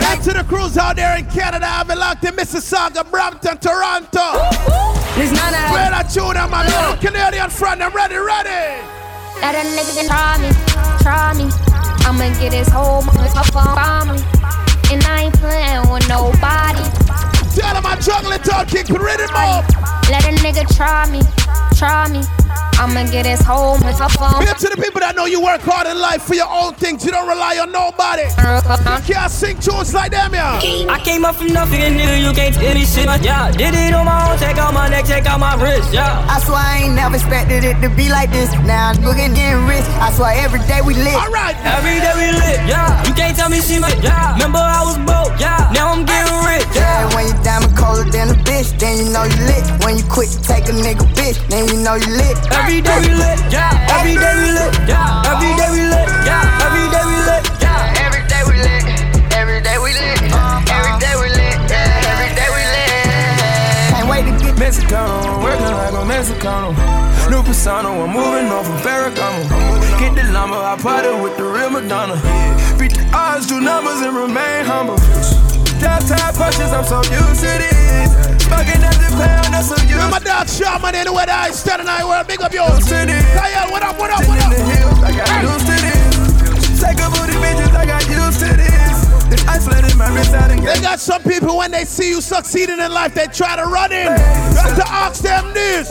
Back 0.00 0.20
to 0.22 0.32
the 0.32 0.44
crews 0.44 0.76
out 0.76 0.96
there 0.96 1.16
in 1.18 1.26
Canada. 1.26 1.66
I've 1.68 1.88
been 1.88 1.98
locked 1.98 2.24
in 2.24 2.34
Mississauga, 2.34 3.08
Brampton, 3.10 3.58
Toronto. 3.58 4.36
This 5.16 5.32
not 5.32 5.52
a 5.54 5.70
Play 5.70 5.88
that 5.90 6.10
tune, 6.12 6.36
I'm 6.36 6.52
a 6.52 6.64
little 6.64 6.96
Canadian 6.98 7.50
friend. 7.50 7.82
I'm 7.82 7.92
ready, 7.92 8.16
ready. 8.16 9.03
Let 9.44 9.56
a 9.56 9.68
nigga 9.76 10.08
try 10.08 10.38
me, 10.40 10.48
try 11.02 11.34
me. 11.34 11.44
I'ma 12.06 12.32
get 12.40 12.54
his 12.54 12.66
whole 12.66 13.02
family. 13.02 14.22
And 14.90 15.04
I 15.04 15.24
ain't 15.24 15.34
playing 15.34 15.84
with 15.92 16.08
nobody. 16.08 16.80
Tell 17.52 17.76
him 17.76 17.84
I 17.84 18.00
jungle 18.00 18.32
it 18.32 18.48
out, 18.48 18.68
kick 18.68 18.86
the 18.86 18.98
rhythm 18.98 19.28
up. 19.36 19.68
Let 20.08 20.24
a 20.24 20.32
nigga 20.40 20.64
try 20.74 21.04
me, 21.12 21.20
try 21.76 22.08
me. 22.08 22.43
I'ma 22.78 23.04
get 23.10 23.26
his 23.26 23.40
whole 23.40 23.78
Big 23.78 24.48
up 24.50 24.58
to 24.58 24.68
the 24.68 24.80
people 24.80 25.00
that 25.00 25.14
know 25.14 25.26
you 25.26 25.40
work 25.40 25.60
hard 25.62 25.86
in 25.86 25.98
life 25.98 26.22
for 26.22 26.34
your 26.34 26.50
own 26.50 26.74
things. 26.74 27.04
You 27.04 27.12
don't 27.12 27.28
rely 27.28 27.58
on 27.62 27.70
nobody. 27.70 28.26
Uh-huh. 28.34 28.98
You 28.98 29.14
can't 29.14 29.30
sing 29.30 29.58
tunes 29.60 29.94
like 29.94 30.10
them, 30.10 30.34
yeah. 30.34 30.58
I 30.88 30.98
came 30.98 31.24
up 31.24 31.36
from 31.36 31.52
nothing, 31.52 31.78
nigga, 31.78 32.18
you 32.18 32.32
can't 32.32 32.54
tell 32.54 32.74
me 32.74 32.84
shit. 32.84 33.06
Yeah, 33.22 33.52
did 33.52 33.74
it 33.74 33.94
on 33.94 34.06
my 34.06 34.32
own, 34.32 34.38
take 34.38 34.56
out 34.56 34.72
my 34.72 34.88
neck, 34.88 35.04
take 35.04 35.26
out 35.26 35.38
my 35.38 35.54
wrist, 35.60 35.92
yeah. 35.92 36.24
I 36.26 36.40
swear 36.40 36.58
I 36.58 36.88
ain't 36.88 36.94
never 36.94 37.14
expected 37.14 37.62
it 37.62 37.78
to 37.82 37.88
be 37.92 38.08
like 38.08 38.30
this. 38.30 38.50
Now 38.64 38.90
I'm 38.90 38.98
looking 39.04 39.34
getting 39.34 39.66
rich. 39.68 39.84
I 40.00 40.10
swear 40.10 40.32
every 40.40 40.64
day 40.64 40.80
we 40.80 40.94
lit. 40.94 41.14
Alright. 41.14 41.54
Every 41.62 42.00
day 42.00 42.14
we 42.16 42.32
lit, 42.32 42.64
yeah. 42.64 43.04
You 43.04 43.12
can't 43.12 43.36
tell 43.36 43.50
me 43.50 43.60
shit, 43.60 43.84
man, 43.84 43.92
yeah. 44.00 44.34
Remember 44.34 44.58
I 44.58 44.80
was 44.80 44.96
broke, 45.04 45.36
yeah. 45.36 45.68
Now 45.76 45.92
I'm 45.92 46.08
getting 46.08 46.40
rich, 46.48 46.64
Yeah, 46.72 47.12
when 47.12 47.28
you 47.28 47.36
diamond 47.44 47.76
colder 47.76 48.08
than 48.08 48.32
a 48.32 48.36
bitch, 48.48 48.72
then 48.80 48.98
you 48.98 49.12
know 49.12 49.28
you 49.28 49.38
lit. 49.44 49.64
When 49.84 50.00
you 50.00 50.04
quit, 50.08 50.32
take 50.42 50.66
a 50.72 50.74
nigga 50.74 51.04
bitch, 51.12 51.36
then 51.52 51.68
you 51.68 51.76
know 51.84 52.00
you 52.00 52.08
lit. 52.08 52.40
Every 52.48 52.63
day 52.64 52.98
we 53.00 53.12
lit, 53.12 53.40
yeah. 53.52 53.92
Every 53.92 54.14
day 54.16 54.34
we 54.40 54.48
lit, 54.56 54.72
yeah. 54.88 55.22
Every 55.28 55.52
day 55.56 55.68
we 55.68 55.82
lit, 55.84 56.08
yeah. 56.24 56.64
Every 56.64 56.86
day 56.88 57.04
we 57.04 57.16
lit, 57.28 57.44
yeah. 57.60 58.04
Every 58.04 58.22
day 58.24 58.42
we 58.48 58.56
lit. 58.64 58.84
Every 59.36 59.60
day 59.60 59.76
we 59.78 59.90
lit. 59.92 60.32
Uh-huh. 60.32 60.72
Every 60.72 60.96
day 61.00 61.14
we 61.20 61.28
lit. 61.28 61.56
Yeah, 61.68 62.08
every 62.08 62.30
day 62.32 62.48
we 62.48 62.62
lit. 62.64 63.92
Can't 63.92 64.08
wait 64.08 64.24
to 64.24 64.32
get 64.40 64.56
Mexicano, 64.56 65.42
working 65.44 65.76
like 65.76 65.92
a 65.92 66.04
Mexicano. 66.08 66.72
New 67.30 67.42
persona, 67.42 67.88
I'm 67.88 68.10
moving 68.10 68.48
on 68.48 68.64
from 68.64 68.78
Ferragamo. 68.80 69.44
Get 69.98 70.14
the 70.14 70.32
llama, 70.32 70.56
I 70.56 70.76
party 70.80 71.08
with 71.22 71.36
the 71.36 71.44
real 71.44 71.70
Madonna. 71.70 72.16
Beat 72.78 72.94
the 72.94 73.04
odds, 73.12 73.46
do 73.46 73.60
numbers, 73.60 74.00
and 74.00 74.16
remain 74.16 74.64
humble. 74.64 74.96
Drop 75.80 76.00
top 76.06 76.34
punches, 76.34 76.72
I'm 76.72 76.84
so 76.84 77.02
used 77.12 77.40
to 77.40 77.52
this. 77.60 78.33
Smoking 78.44 78.84
at 78.84 78.96
the 79.00 79.08
pound, 79.16 79.54
that's 79.54 79.68
so 79.68 79.76
used 79.88 80.10
My 80.10 80.18
dog 80.20 80.48
Shaman 80.48 80.94
anywhere 80.94 81.26
that 81.26 81.48
I 81.48 81.50
stand 81.50 81.80
and 81.80 81.90
I 81.90 82.04
will 82.04 82.24
big 82.24 82.40
up 82.42 82.52
yours. 82.52 82.84
Kyle, 82.84 83.70
what 83.70 83.82
up, 83.82 83.98
what 83.98 84.10
up, 84.10 84.20
what 84.28 84.36
in 84.36 84.50
the 84.52 84.60
up? 84.60 84.72
hills, 84.76 84.98
I 85.00 85.10
got 85.16 85.28
used 85.40 85.66
to 85.66 85.76
this. 85.80 86.80
Take 86.80 87.00
booty 87.00 87.36
bitches, 87.40 87.72
I 87.74 87.86
got 87.86 88.04
used 88.04 88.40
to 88.44 88.50
this. 88.52 88.96
Then 89.32 89.40
I 89.48 89.58
flooded 89.58 89.96
my 89.96 90.12
wrist 90.14 90.34
out 90.34 90.50
and 90.50 90.60
They 90.60 90.80
got 90.80 91.00
some 91.00 91.22
people 91.22 91.56
when 91.56 91.70
they 91.70 91.84
see 91.84 92.10
you 92.10 92.20
succeeding 92.20 92.78
in 92.80 92.92
life, 92.92 93.14
they 93.14 93.26
try 93.26 93.56
to 93.56 93.64
run 93.64 93.92
in. 93.92 94.12
You 94.12 94.60
have 94.60 94.76
to 94.76 94.88
ask 94.88 95.22
them 95.22 95.52
this. 95.54 95.88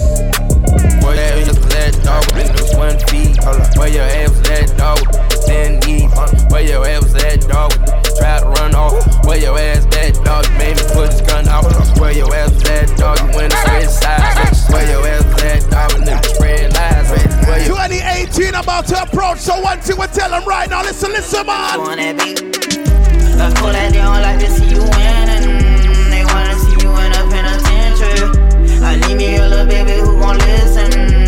Where 1.83 1.91
your 1.91 1.99
ass 1.99 2.05
let 2.05 2.05
dog 2.05 2.39
in 2.39 2.47
the 2.55 2.63
one 2.77 2.99
feet? 3.11 3.43
Hold 3.43 3.59
up. 3.59 3.75
Where 3.75 3.91
your 3.91 4.07
ass 4.07 4.31
let 4.47 4.77
dog 4.77 5.03
ten 5.43 5.79
knee? 5.83 6.07
Where 6.47 6.63
your 6.63 6.87
ass 6.87 7.11
let 7.11 7.41
dog 7.41 7.71
try 8.15 8.39
to 8.39 8.47
run 8.55 8.73
off? 8.73 9.03
Where 9.25 9.37
your 9.37 9.59
ass 9.59 9.83
let 9.91 10.15
dog 10.23 10.47
made 10.55 10.77
me 10.77 10.83
put 10.93 11.11
his 11.11 11.19
gun 11.21 11.45
out? 11.49 11.67
Where 11.99 12.13
your 12.13 12.33
ass 12.33 12.55
let 12.63 12.87
dog 12.95 13.19
you 13.19 13.35
went 13.35 13.51
and 13.51 13.67
switch 13.67 13.91
sides? 13.99 14.63
Where 14.71 14.87
your 14.87 15.05
ass 15.05 15.27
let 15.43 15.69
dog 15.69 15.91
and 15.99 16.07
niggas 16.07 16.35
spread 16.35 16.71
lies? 16.71 17.11
Where 17.47 17.59
your 17.59 17.75
2018 17.75 18.55
about 18.55 18.87
to 18.87 19.03
approach, 19.03 19.39
so 19.39 19.59
one 19.59 19.79
thing 19.81 19.99
we 19.99 20.07
tell 20.07 20.29
them 20.29 20.45
right 20.47 20.69
now. 20.69 20.83
Listen, 20.83 21.11
listen, 21.11 21.45
man. 21.45 21.59
I 21.59 23.51
call 23.59 23.75
that 23.75 23.91
they 23.91 23.99
don't 23.99 24.21
like 24.23 24.39
to 24.39 24.49
see 24.55 24.71
you 24.71 24.79
winning. 24.79 25.51
They 26.07 26.23
wanna 26.31 26.55
see 26.63 26.79
you 26.79 26.95
in 26.95 27.11
a 27.11 27.27
penitentiary. 27.27 28.31
I 28.79 28.95
need 29.03 29.15
me 29.17 29.35
a 29.35 29.49
little 29.49 29.67
baby 29.67 29.99
who 29.99 30.17
gon' 30.17 30.37
listen. 30.37 31.22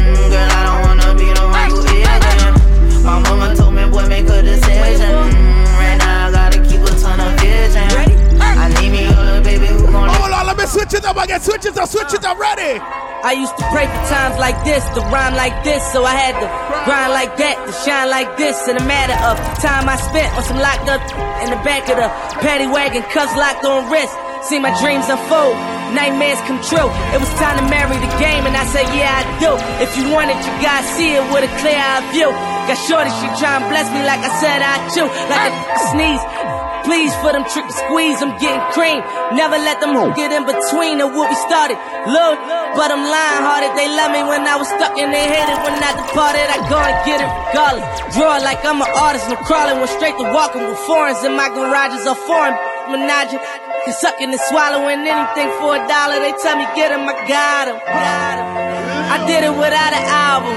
Hold 10.76 10.84
on, 10.84 10.92
let 10.92 10.92
me 10.92 10.92
switch 10.92 10.94
it 10.94 11.06
up. 11.06 11.18
I 11.18 11.26
get 11.28 11.42
switch 11.42 11.66
it 11.66 11.78
up, 11.78 11.90
switch 11.90 12.14
it 12.14 12.26
up, 12.26 12.38
ready. 12.38 12.80
I 13.24 13.34
used 13.34 13.58
to 13.58 13.66
pray 13.72 13.88
for 13.88 14.02
times 14.12 14.38
like 14.38 14.58
this, 14.64 14.84
to 14.94 15.02
rhyme 15.10 15.34
like 15.34 15.64
this, 15.64 15.82
so 15.92 16.06
I 16.06 16.14
had 16.14 16.36
to 16.38 16.48
grind 16.86 17.14
like 17.14 17.38
that, 17.38 17.58
to 17.66 17.72
shine 17.82 18.10
like 18.10 18.38
this. 18.38 18.68
In 18.68 18.78
a 18.78 18.86
matter 18.86 19.18
of 19.26 19.40
time 19.58 19.90
I 19.90 19.98
spent 19.98 20.30
on 20.38 20.44
some 20.44 20.62
locked 20.62 20.86
up 20.86 21.02
in 21.42 21.50
the 21.50 21.62
back 21.66 21.90
of 21.90 21.98
the 21.98 22.10
paddy 22.38 22.68
wagon, 22.68 23.02
cuffs 23.10 23.34
locked 23.34 23.66
on 23.66 23.90
wrist. 23.90 24.14
See 24.46 24.62
my 24.62 24.70
dreams 24.78 25.10
unfold, 25.10 25.58
nightmares 25.98 26.38
come 26.46 26.62
true. 26.62 26.90
It 27.16 27.18
was 27.18 27.32
time 27.42 27.58
to 27.58 27.66
marry 27.66 27.98
the 27.98 28.12
game, 28.22 28.46
and 28.46 28.54
I 28.54 28.66
said, 28.70 28.86
Yeah, 28.94 29.10
I 29.10 29.24
do. 29.42 29.58
If 29.82 29.98
you 29.98 30.06
want 30.14 30.30
it, 30.30 30.38
you 30.38 30.54
gotta 30.62 30.86
see 30.94 31.18
it 31.18 31.26
with 31.34 31.50
a 31.50 31.52
clear 31.66 31.82
eye 31.82 32.06
view. 32.14 32.30
Got 32.70 32.78
shorty, 32.86 33.10
she 33.10 33.28
try 33.42 33.58
and 33.58 33.66
bless 33.74 33.90
me 33.90 34.06
like 34.06 34.22
I 34.22 34.32
said 34.38 34.62
I 34.62 34.76
do, 34.94 35.10
like 35.10 35.50
a 35.50 35.80
sneeze. 35.90 36.55
Please 36.86 37.10
for 37.18 37.34
them 37.34 37.44
trick 37.50 37.66
squeeze, 37.70 38.22
I'm 38.22 38.38
getting 38.38 38.62
cream. 38.78 39.02
Never 39.34 39.58
let 39.58 39.82
them 39.82 39.98
get 40.14 40.30
in 40.30 40.46
between 40.46 41.02
of 41.02 41.12
what 41.18 41.34
we 41.34 41.38
started. 41.50 41.78
Look, 42.06 42.38
but 42.78 42.94
I'm 42.94 43.02
lying 43.02 43.42
hearted. 43.42 43.74
They 43.74 43.90
love 43.90 44.14
me 44.14 44.22
when 44.22 44.46
I 44.46 44.56
was 44.56 44.70
stuck 44.70 44.94
and 44.94 45.10
they 45.10 45.26
hated 45.26 45.58
when 45.66 45.74
I 45.82 45.98
departed. 45.98 46.46
I 46.46 46.62
go 46.70 46.78
and 46.78 46.98
get 47.02 47.26
it 47.26 47.30
regardless. 47.50 47.90
Draw 48.14 48.38
like 48.46 48.62
I'm 48.62 48.78
an 48.86 48.92
artist. 48.94 49.26
No 49.34 49.36
crawling, 49.42 49.82
went 49.82 49.90
straight 49.98 50.14
to 50.22 50.30
walking 50.30 50.62
with 50.62 50.78
foreigns 50.86 51.26
in 51.26 51.34
my 51.34 51.50
garages. 51.50 52.06
A 52.06 52.14
foreign 52.14 52.54
menage. 52.94 53.34
And 53.34 53.94
sucking 53.94 54.30
and 54.30 54.42
swallowing 54.50 55.06
anything 55.06 55.50
for 55.58 55.78
a 55.78 55.82
dollar. 55.90 56.22
They 56.22 56.34
tell 56.42 56.58
me 56.58 56.66
get 56.78 56.94
him, 56.94 57.10
I 57.10 57.14
got 57.26 57.68
him. 57.70 57.78
I 57.82 59.18
did 59.26 59.42
it 59.42 59.54
without 59.58 59.94
an 59.94 60.06
album. 60.06 60.54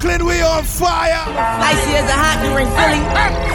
Brooklyn, 0.00 0.26
we 0.26 0.42
on 0.42 0.64
fire. 0.64 1.22
Icy 1.22 1.94
as 1.94 2.08
a 2.10 2.18
hot 2.18 2.42
ring 2.50 2.66
Philly 2.66 3.02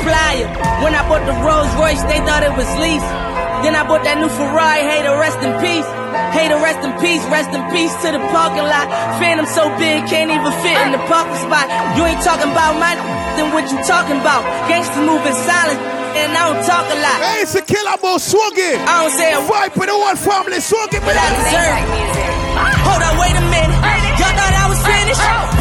flyer. 0.07 0.47
When 0.79 0.95
I 0.95 1.03
bought 1.11 1.27
the 1.27 1.35
Rolls 1.43 1.67
Royce, 1.75 1.99
they 2.07 2.23
thought 2.23 2.47
it 2.47 2.55
was 2.55 2.69
lease. 2.79 3.03
Then 3.59 3.75
I 3.75 3.83
bought 3.83 4.07
that 4.07 4.23
new 4.23 4.31
Ferrari, 4.31 4.87
hey 4.87 5.03
to 5.03 5.19
rest 5.19 5.43
in 5.43 5.51
peace. 5.59 5.83
Hey 6.31 6.47
to 6.47 6.55
rest 6.63 6.79
in 6.79 6.95
peace, 7.03 7.19
rest 7.27 7.51
in 7.51 7.59
peace 7.75 7.91
to 8.07 8.15
the 8.15 8.23
parking 8.31 8.63
lot. 8.63 8.87
Phantom 9.19 9.43
so 9.51 9.67
big, 9.75 10.07
can't 10.07 10.31
even 10.31 10.53
fit 10.63 10.79
in 10.79 10.95
the 10.95 11.03
parking 11.11 11.35
spot. 11.43 11.67
You 11.99 12.07
ain't 12.07 12.23
talking 12.23 12.47
about 12.47 12.79
my 12.79 12.95
then 13.35 13.51
what 13.51 13.67
you 13.67 13.79
talking 13.83 14.19
about? 14.23 14.47
Gangsters 14.71 15.03
moving 15.03 15.35
silent, 15.35 15.79
and 16.15 16.31
I 16.31 16.41
don't 16.47 16.63
talk 16.63 16.87
a 16.87 16.97
lot. 17.03 17.19
Hey, 17.19 17.43
it's 17.43 17.55
a 17.59 17.63
killer 17.63 17.99
boy, 17.99 18.15
swag 18.15 18.55
it. 18.55 18.79
I 18.87 19.03
don't 19.03 19.11
say 19.11 19.35
a 19.35 19.43
Fight 19.43 19.75
for 19.75 19.87
the 19.87 19.95
one 19.95 20.15
family, 20.15 20.63
swag 20.63 20.95
it, 20.95 21.03
but 21.03 21.19
I 21.19 21.25
deserve 21.35 21.83
it. 21.83 22.39
Hold 22.87 23.03
up, 23.03 23.15
wait 23.19 23.35
a 23.35 23.43
minute. 23.51 23.75
Y'all 24.19 24.35
thought 24.35 24.55
I 24.55 24.65
was 24.71 24.79
finished? 24.87 25.58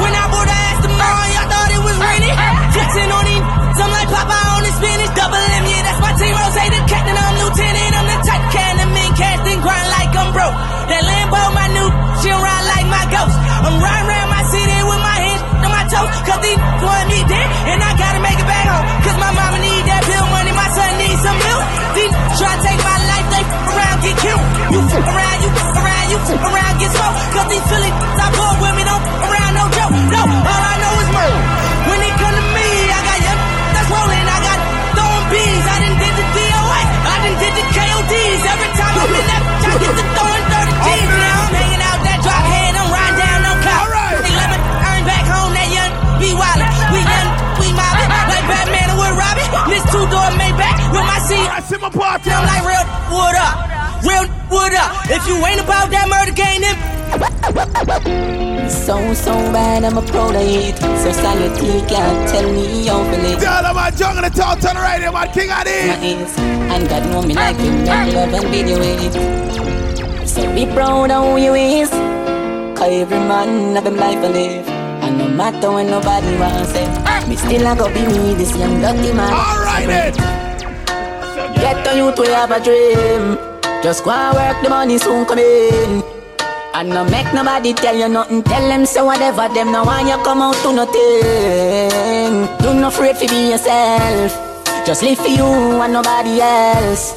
Papa 4.18 4.38
on 4.58 4.62
the 4.66 4.72
spinach. 4.74 5.14
Double 5.14 5.38
M, 5.38 5.64
yeah, 5.70 5.82
that's 5.86 6.00
my 6.02 6.12
team. 6.18 6.34
Rose, 6.34 6.58
the 6.58 6.80
captain, 6.90 7.14
I'm 7.14 7.34
lieutenant. 7.38 7.92
I'm 7.94 8.06
the 8.10 8.18
type 8.26 8.44
can 8.50 8.74
of 8.82 8.90
men 8.90 9.10
cast 9.14 9.46
grind 9.62 9.88
like 9.94 10.10
I'm 10.10 10.30
broke. 10.34 10.56
That 10.90 11.02
Lambo, 11.06 11.42
my 11.54 11.66
new, 11.70 11.88
she 12.18 12.30
ride 12.34 12.66
like 12.66 12.86
my 12.90 13.04
ghost. 13.14 13.36
I'm 13.38 13.78
riding 13.78 14.08
around 14.10 14.30
my 14.34 14.42
city 14.50 14.78
with 14.90 15.02
my 15.06 15.18
hands 15.22 15.42
on 15.62 15.70
my 15.70 15.84
toes. 15.86 16.10
Cause 16.26 16.40
these 16.42 16.58
want 16.82 17.06
me 17.06 17.20
dead, 17.30 17.48
and 17.70 17.78
I 17.78 17.90
gotta 17.94 18.18
make 18.18 18.38
it 18.42 18.48
back 18.50 18.66
home. 18.66 18.86
Cause 19.06 19.18
my 19.22 19.30
mama 19.38 19.58
need 19.62 19.84
that 19.86 20.02
bill 20.02 20.26
money, 20.34 20.50
my 20.50 20.68
son 20.74 20.90
needs 20.98 21.20
some 21.22 21.38
milk. 21.38 21.62
These 21.94 22.12
try 22.42 22.52
to 22.58 22.62
take 22.66 22.80
my 22.82 22.98
life, 23.06 23.26
they 23.30 23.44
around, 23.46 23.98
get 24.02 24.16
killed. 24.18 24.44
You 24.74 24.80
around, 24.82 25.38
you 25.46 25.50
around, 25.78 26.06
you 26.10 26.18
around, 26.42 26.74
get 26.82 26.90
smoked. 26.90 27.16
Cause 27.38 27.46
these 27.54 27.66
Philly 27.70 28.07
D's. 38.08 38.40
Every 38.42 38.70
time 38.72 38.94
I'm 38.96 39.12
in 39.12 39.26
that 39.28 39.42
I 39.68 39.72
get 39.76 39.92
to 39.92 40.04
throwing 40.16 40.46
dirty 40.48 40.74
G's. 40.80 41.08
Now 41.12 41.44
I'm 41.44 41.52
hanging 41.52 41.82
out 41.84 42.00
that 42.08 42.18
drop 42.24 42.44
head, 42.48 42.72
I'm 42.72 42.88
riding 42.88 43.18
down 43.20 43.38
no 43.44 43.52
cop. 43.60 43.84
All 43.84 43.90
right. 43.92 44.16
They 44.24 44.32
let 44.32 44.48
me 44.48 44.58
earn 44.58 45.02
back 45.04 45.24
home, 45.28 45.52
that 45.52 45.68
young 45.68 45.92
B. 46.16 46.22
wildin'. 46.32 46.70
We 46.88 47.00
young, 47.04 47.28
we 47.60 47.68
mobbin', 47.76 48.08
like 48.32 48.46
Batman 48.48 48.88
and 48.92 48.98
we're 48.98 49.12
robbing. 49.12 49.50
This 49.68 49.84
two-door 49.92 50.28
Maybach 50.40 50.78
with 50.88 51.04
my 51.04 51.20
seat. 51.28 51.48
I 51.52 51.60
see 51.60 51.76
my 51.76 51.92
party. 51.92 52.32
I'm 52.32 52.48
like 52.48 52.64
real, 52.64 52.84
what 53.12 53.36
up? 53.36 53.54
Real, 54.02 54.24
what 54.48 54.72
up? 54.72 54.90
If 55.12 55.22
you 55.28 55.36
ain't 55.44 55.60
about 55.60 55.92
that 55.92 56.08
murder 56.08 56.32
game, 56.32 56.64
then 56.64 56.97
so, 58.68 59.14
so 59.14 59.32
bad, 59.52 59.84
I'm 59.84 59.96
a 59.96 60.02
proud 60.02 60.34
of 60.34 60.42
it. 60.42 60.76
Society 61.00 61.80
can't 61.88 62.28
tell 62.28 62.52
me 62.52 62.86
how 62.86 63.02
to 63.02 63.22
live. 63.22 63.40
Tell 63.40 63.62
them 63.62 63.76
I'm 63.78 63.94
jungle 63.96 64.22
the 64.22 64.30
talk 64.30 64.58
to 64.60 64.68
the 64.68 64.80
radio, 64.80 65.12
man. 65.12 65.32
King 65.32 65.50
of 65.50 65.64
this. 65.64 66.38
And 66.38 66.88
God 66.88 67.04
know 67.10 67.22
me 67.22 67.34
like 67.34 67.56
him, 67.56 67.84
make 67.84 68.14
love 68.14 68.34
and 68.34 68.48
video 68.48 68.78
it. 68.80 70.28
So 70.28 70.54
be 70.54 70.66
proud 70.66 71.10
of 71.10 71.24
who 71.24 71.38
you 71.38 71.54
is. 71.54 71.90
Cause 72.78 72.92
every 72.92 73.18
man 73.18 73.74
have 73.74 73.84
them 73.84 73.96
life 73.96 74.20
to 74.20 74.28
live. 74.28 74.68
And 74.68 75.16
no 75.16 75.28
matter 75.28 75.72
when 75.72 75.86
nobody 75.86 76.36
wants 76.36 76.72
it, 76.74 77.28
me 77.28 77.36
still 77.36 77.66
a 77.66 77.74
go 77.74 77.88
be 77.88 78.06
me, 78.06 78.34
this 78.34 78.54
young 78.56 78.80
dirty 78.82 79.12
man. 79.14 79.32
Alright 79.32 79.86
then. 79.86 80.12
Get 81.54 81.84
to 81.86 81.96
youth, 81.96 82.18
we 82.18 82.28
have 82.28 82.50
a 82.50 82.62
dream. 82.62 83.38
Just 83.82 84.04
go 84.04 84.10
and 84.10 84.36
work, 84.36 84.62
the 84.62 84.68
money 84.68 84.98
soon 84.98 85.24
come 85.24 85.38
in. 85.38 86.17
And 86.74 86.90
no 86.90 87.04
make 87.04 87.32
nobody 87.34 87.72
tell 87.72 87.96
you 87.96 88.08
nothing. 88.08 88.42
Tell 88.42 88.68
them 88.68 88.86
so 88.86 89.04
whatever 89.04 89.48
them 89.52 89.72
no 89.72 89.84
want 89.84 90.06
you 90.06 90.16
come 90.22 90.42
out 90.42 90.54
to 90.62 90.72
nothing. 90.72 92.46
Do 92.62 92.74
not 92.74 92.92
afraid 92.92 93.16
to 93.16 93.26
be 93.26 93.50
yourself. 93.50 94.32
Just 94.86 95.02
live 95.02 95.18
for 95.18 95.28
you 95.28 95.44
and 95.44 95.92
nobody 95.92 96.40
else. 96.40 97.14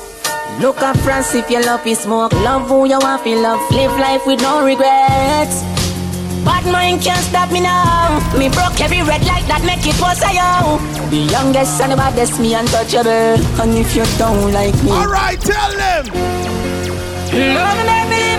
Look 0.59 0.81
up 0.81 0.97
France 0.97 1.35
if 1.35 1.49
you 1.49 1.61
love 1.61 1.85
is 1.85 1.99
smoke. 1.99 2.33
Love 2.33 2.67
who 2.67 2.85
you 2.85 2.99
want 2.99 3.23
to 3.23 3.35
love. 3.35 3.61
Live 3.71 3.91
life 3.99 4.25
with 4.25 4.41
no 4.41 4.65
regrets. 4.65 5.63
Bad 6.43 6.65
mind 6.71 7.01
can't 7.01 7.23
stop 7.23 7.51
me 7.51 7.61
now. 7.61 8.17
Me 8.37 8.49
broke 8.49 8.81
every 8.81 9.03
red 9.03 9.23
light 9.25 9.45
that 9.47 9.61
make 9.63 9.85
it 9.85 9.99
was 10.01 10.21
a 10.25 10.31
yo. 10.33 10.79
The 11.09 11.29
youngest 11.31 11.79
and 11.81 11.91
the 11.91 11.95
baddest, 11.95 12.39
me 12.39 12.55
untouchable. 12.55 13.37
And 13.61 13.77
if 13.77 13.95
you 13.95 14.05
don't 14.17 14.51
like 14.51 14.75
me, 14.83 14.91
alright, 14.91 15.39
tell 15.39 15.71
them. 15.77 16.05
Love 17.31 17.77
me 17.77 17.83
live 17.85 18.30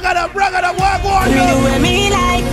brag 0.00 0.10
it 0.10 0.16
up, 0.16 0.32
brag 0.32 0.54
it 0.54 0.64
up, 0.64 0.78
walk 0.78 1.04
on, 1.04 1.28
Do 1.28 1.36
yo. 1.36 1.60
the 1.72 1.80
me 1.80 2.10
like. 2.10 2.44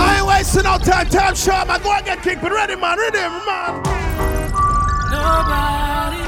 I 0.00 0.16
ain't 0.18 0.26
wasting 0.26 0.62
no 0.62 0.78
time, 0.78 1.08
time 1.08 1.34
short, 1.34 1.66
man. 1.66 1.82
Go 1.82 1.92
and 1.92 2.04
get 2.04 2.22
kicked, 2.22 2.42
but 2.42 2.52
ready, 2.52 2.76
man, 2.76 2.98
ready, 2.98 3.18
man. 3.18 3.82
Nobody. 5.10 6.18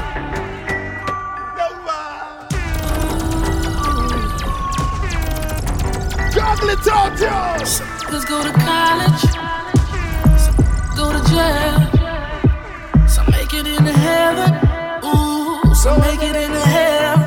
Juggle 6.33 6.69
it 6.69 6.87
out, 6.87 7.19
yo. 7.19 8.11
Let's 8.11 8.25
go 8.25 8.43
to 8.43 8.51
college. 8.51 9.21
Go 10.97 11.11
to 11.13 11.29
jail. 11.29 12.00
Make 13.51 13.65
it 13.65 13.79
into 13.79 13.91
heaven. 13.91 15.03
Ooh, 15.03 15.75
some 15.75 15.99
make 15.99 16.23
it 16.23 16.37
into 16.37 16.59
hell. 16.59 17.20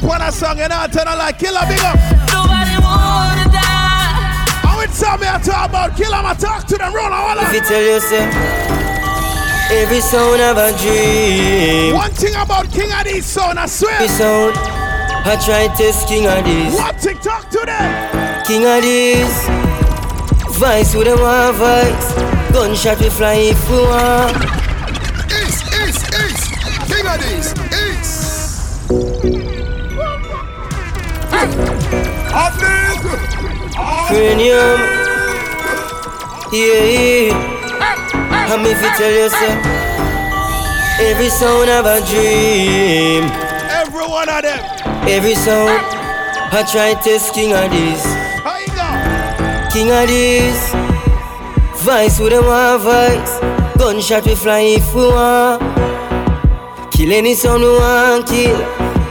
That 0.00 0.08
killer 0.08 0.08
boop 0.08 0.14
on 0.14 0.22
a 0.22 0.32
song, 0.32 0.58
you 0.58 0.68
know, 0.68 0.86
tell 0.90 1.06
her 1.06 1.16
like 1.16 1.38
killer 1.38 1.60
big 1.68 1.80
up. 1.80 1.96
Nobody 2.30 2.76
wanna 2.82 3.46
die. 3.50 4.46
How 4.62 4.80
it's 4.80 5.00
tell 5.00 5.18
me 5.18 5.26
I 5.26 5.38
talk 5.38 5.68
about 5.68 5.96
killer, 5.96 6.16
I 6.16 6.34
talk 6.34 6.66
to 6.66 6.76
them, 6.76 6.94
roll 6.94 7.12
all 7.12 7.38
If 7.38 7.52
you 7.52 7.60
tell 7.60 7.82
yourself 7.82 8.34
every 9.70 10.00
sound 10.00 10.40
of 10.40 10.56
a 10.56 10.76
dream. 10.78 11.94
One 11.94 12.10
thing 12.12 12.34
about 12.34 12.70
King 12.70 12.92
of 12.92 13.04
these 13.04 13.26
son, 13.26 13.58
I 13.58 13.66
swear. 13.66 13.94
Every 13.94 14.08
sound 14.08 14.56
I 14.56 15.36
try 15.44 15.68
to 15.68 15.76
test 15.76 16.08
King 16.08 16.26
of 16.26 16.44
this. 16.44 16.74
One 16.74 16.94
thing, 16.96 17.18
talk 17.18 17.50
to 17.50 17.60
them. 17.66 18.44
King 18.44 18.64
of 18.64 18.82
this. 18.82 19.46
Vice 20.58 20.94
with 20.94 21.06
a 21.06 21.16
one 21.16 21.54
voice. 21.54 22.52
Gunshot 22.52 22.98
we 23.00 23.10
fly 23.10 23.34
if 23.34 23.70
we 23.70 23.76
want. 23.76 24.36
East, 25.30 25.64
east, 25.84 26.06
east. 26.16 26.48
King 26.88 27.06
of 27.06 27.20
this. 27.20 27.67
Cranium. 34.08 34.80
Yeah, 36.50 36.82
yeah. 36.82 37.30
I'm 38.50 38.66
if 38.66 38.82
you 38.82 38.90
tell 38.96 39.12
yourself 39.12 39.58
every 40.98 41.28
sound 41.28 41.70
of 41.70 41.86
a 41.86 42.00
dream. 42.10 43.30
Every 43.70 44.00
one 44.00 44.28
of 44.28 44.42
them. 44.42 44.58
Every 45.08 45.34
sound 45.36 45.78
I 46.50 46.64
try 46.72 46.94
to 46.94 47.00
test 47.02 47.34
King 47.34 47.52
of 47.52 47.70
this. 47.70 48.02
How 48.42 48.58
you 48.58 48.66
go? 48.74 48.88
King 49.72 49.90
of 49.92 50.08
this. 50.08 50.72
Vice 51.84 52.18
with 52.18 52.32
a 52.32 52.42
one 52.42 52.80
voice. 52.80 53.38
Gunshot 53.78 54.26
we 54.26 54.34
fly 54.34 54.60
if 54.60 54.92
we 54.92 55.06
want. 55.06 55.62
Kill 56.90 57.12
any 57.12 57.34
sound 57.34 57.62
we 57.62 57.68
want 57.68 58.26
kill. 58.26 58.58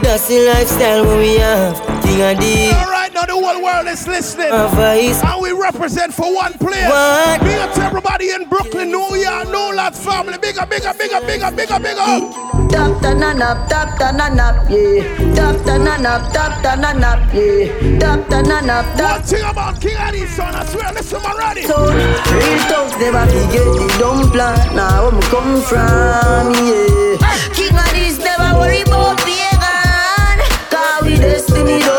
That's 0.02 0.28
the 0.28 0.44
lifestyle 0.46 1.06
when 1.06 1.18
we 1.20 1.36
have. 1.38 1.87
King 2.18 2.34
of 2.34 2.42
this. 2.42 2.74
All 2.74 2.90
right, 2.90 3.14
now 3.14 3.24
the 3.26 3.32
whole 3.32 3.62
world 3.62 3.86
is 3.86 4.06
listening. 4.08 4.50
Voice. 4.50 5.22
And 5.22 5.40
we 5.40 5.52
represent 5.52 6.12
for 6.12 6.34
one 6.34 6.52
place. 6.54 6.88
What? 6.90 7.40
Big 7.42 7.58
up 7.58 7.72
to 7.74 7.82
everybody 7.82 8.30
in 8.30 8.48
Brooklyn, 8.48 8.90
New 8.90 9.14
York, 9.14 9.46
New 9.46 9.74
Lot 9.78 9.94
family. 9.94 10.36
Big 10.38 10.58
up, 10.58 10.68
big 10.68 10.84
up, 10.84 10.98
big 10.98 11.12
up, 11.12 11.24
big 11.26 11.42
up, 11.42 11.54
big 11.54 11.70
up, 11.70 11.80
big 11.80 11.96
up. 11.96 12.34
Tap 12.70 13.00
ta 13.00 13.14
na 13.14 13.32
nap, 13.32 13.68
tap 13.68 13.96
ta 13.98 14.10
na 14.10 14.28
nap, 14.34 14.68
yeah. 14.68 15.06
Tap 15.34 15.64
ta 15.64 15.78
na 15.78 15.96
nap, 15.96 16.32
tap 16.32 16.60
ta 16.60 16.74
na 16.74 16.92
nap, 16.92 17.32
yeah. 17.32 17.98
Tap 18.00 18.28
ta 18.28 18.42
na 18.42 18.60
nap, 18.62 18.98
One 18.98 19.22
thing 19.22 19.44
about 19.44 19.80
King 19.80 19.96
of 19.96 20.12
these 20.12 20.34
son, 20.34 20.54
I 20.54 20.64
swear, 20.66 20.92
listen, 20.92 21.22
man, 21.22 21.36
ready. 21.38 21.62
So 21.62 21.86
real 21.86 22.58
talk 22.66 22.98
never 22.98 23.26
forget 23.30 23.68
the 23.78 23.96
dumb 24.00 24.30
plan. 24.32 24.58
Now 24.74 25.06
where 25.06 25.12
me 25.12 25.22
come 25.30 25.62
from, 25.62 26.50
yeah. 26.66 27.14
King 27.54 27.78
of 27.78 27.90
this 27.94 28.18
never 28.18 28.58
worry 28.58 28.82
about 28.82 29.18
pagan. 29.22 30.42
Cause 30.68 31.04
we 31.04 31.16
destiny 31.16 31.78
don't 31.78 31.86
plan. 31.86 31.97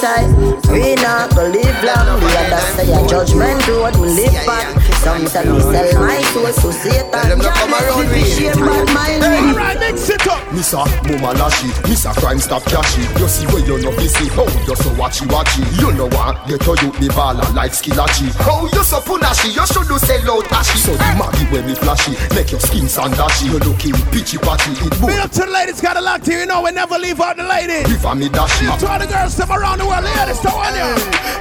Say 0.00 0.32
we 0.72 0.94
not 0.94 1.28
gonna 1.34 1.50
live 1.50 1.84
long. 1.84 2.20
The 2.20 2.28
other 2.40 2.60
say 2.74 3.06
judgment 3.06 3.68
road 3.68 3.96
we 3.96 4.08
live 4.08 4.32
back. 4.46 4.89
Some 5.00 5.26
say 5.28 5.48
me 5.48 5.60
sell 5.60 5.96
my 5.96 6.20
soul 6.28 6.44
to 6.44 6.72
Satan. 6.76 7.08
them 7.24 7.38
not 7.40 7.56
come 7.56 7.72
around 7.72 8.04
Just 8.04 8.20
with 8.20 8.36
share 8.36 8.52
bad 8.52 8.84
mind. 8.92 9.24
All 9.24 9.56
right, 9.56 9.80
mix 9.80 10.10
it 10.12 10.28
up. 10.28 10.44
Missa, 10.52 10.84
mama 11.08 11.32
lashy, 11.40 11.72
Missa 11.88 12.12
crime 12.20 12.38
stop 12.38 12.60
cashy. 12.68 13.00
You 13.16 13.24
see 13.24 13.46
where 13.48 13.64
you 13.64 13.80
know 13.80 13.96
busy, 13.96 14.28
oh, 14.36 14.44
how 14.44 14.68
you 14.68 14.76
so 14.76 14.92
watchy 15.00 15.24
watchy. 15.32 15.64
You 15.80 15.96
know 15.96 16.04
what? 16.12 16.44
Get 16.44 16.60
your 16.68 16.76
youth 16.84 17.00
the 17.00 17.08
baller 17.16 17.48
like 17.56 17.72
skillachi. 17.72 18.28
How 18.44 18.60
oh, 18.60 18.68
you 18.76 18.84
so 18.84 19.00
punashi, 19.00 19.56
you 19.56 19.64
should 19.72 19.88
do 19.88 19.96
sell 19.96 20.36
out 20.36 20.52
ashy. 20.52 20.76
So 20.76 20.92
the 20.92 21.08
maggie 21.16 21.48
when 21.48 21.64
me 21.64 21.74
flashy, 21.80 22.12
make 22.36 22.52
your 22.52 22.60
skin 22.60 22.84
sandashy. 22.84 23.48
You 23.48 23.56
looking 23.56 23.96
pitchy 24.12 24.36
patchy, 24.36 24.76
it 24.84 24.84
Big 24.84 25.00
boom. 25.00 25.16
up 25.16 25.32
to 25.32 25.48
the 25.48 25.50
ladies, 25.50 25.80
got 25.80 25.96
a 25.96 26.02
lock 26.04 26.20
to 26.28 26.30
you 26.30 26.44
know 26.44 26.60
we 26.60 26.76
never 26.76 27.00
leave 27.00 27.24
out 27.24 27.40
the 27.40 27.48
ladies. 27.48 27.88
Give 27.88 28.04
me 28.20 28.28
dashy. 28.28 28.68
To 28.68 28.84
all 28.84 29.00
the 29.00 29.08
girls 29.08 29.32
them 29.32 29.48
around 29.48 29.80
the 29.80 29.88
world, 29.88 30.04
ladies, 30.04 30.44
to 30.44 30.52
all 30.52 30.68
you. 30.76 30.92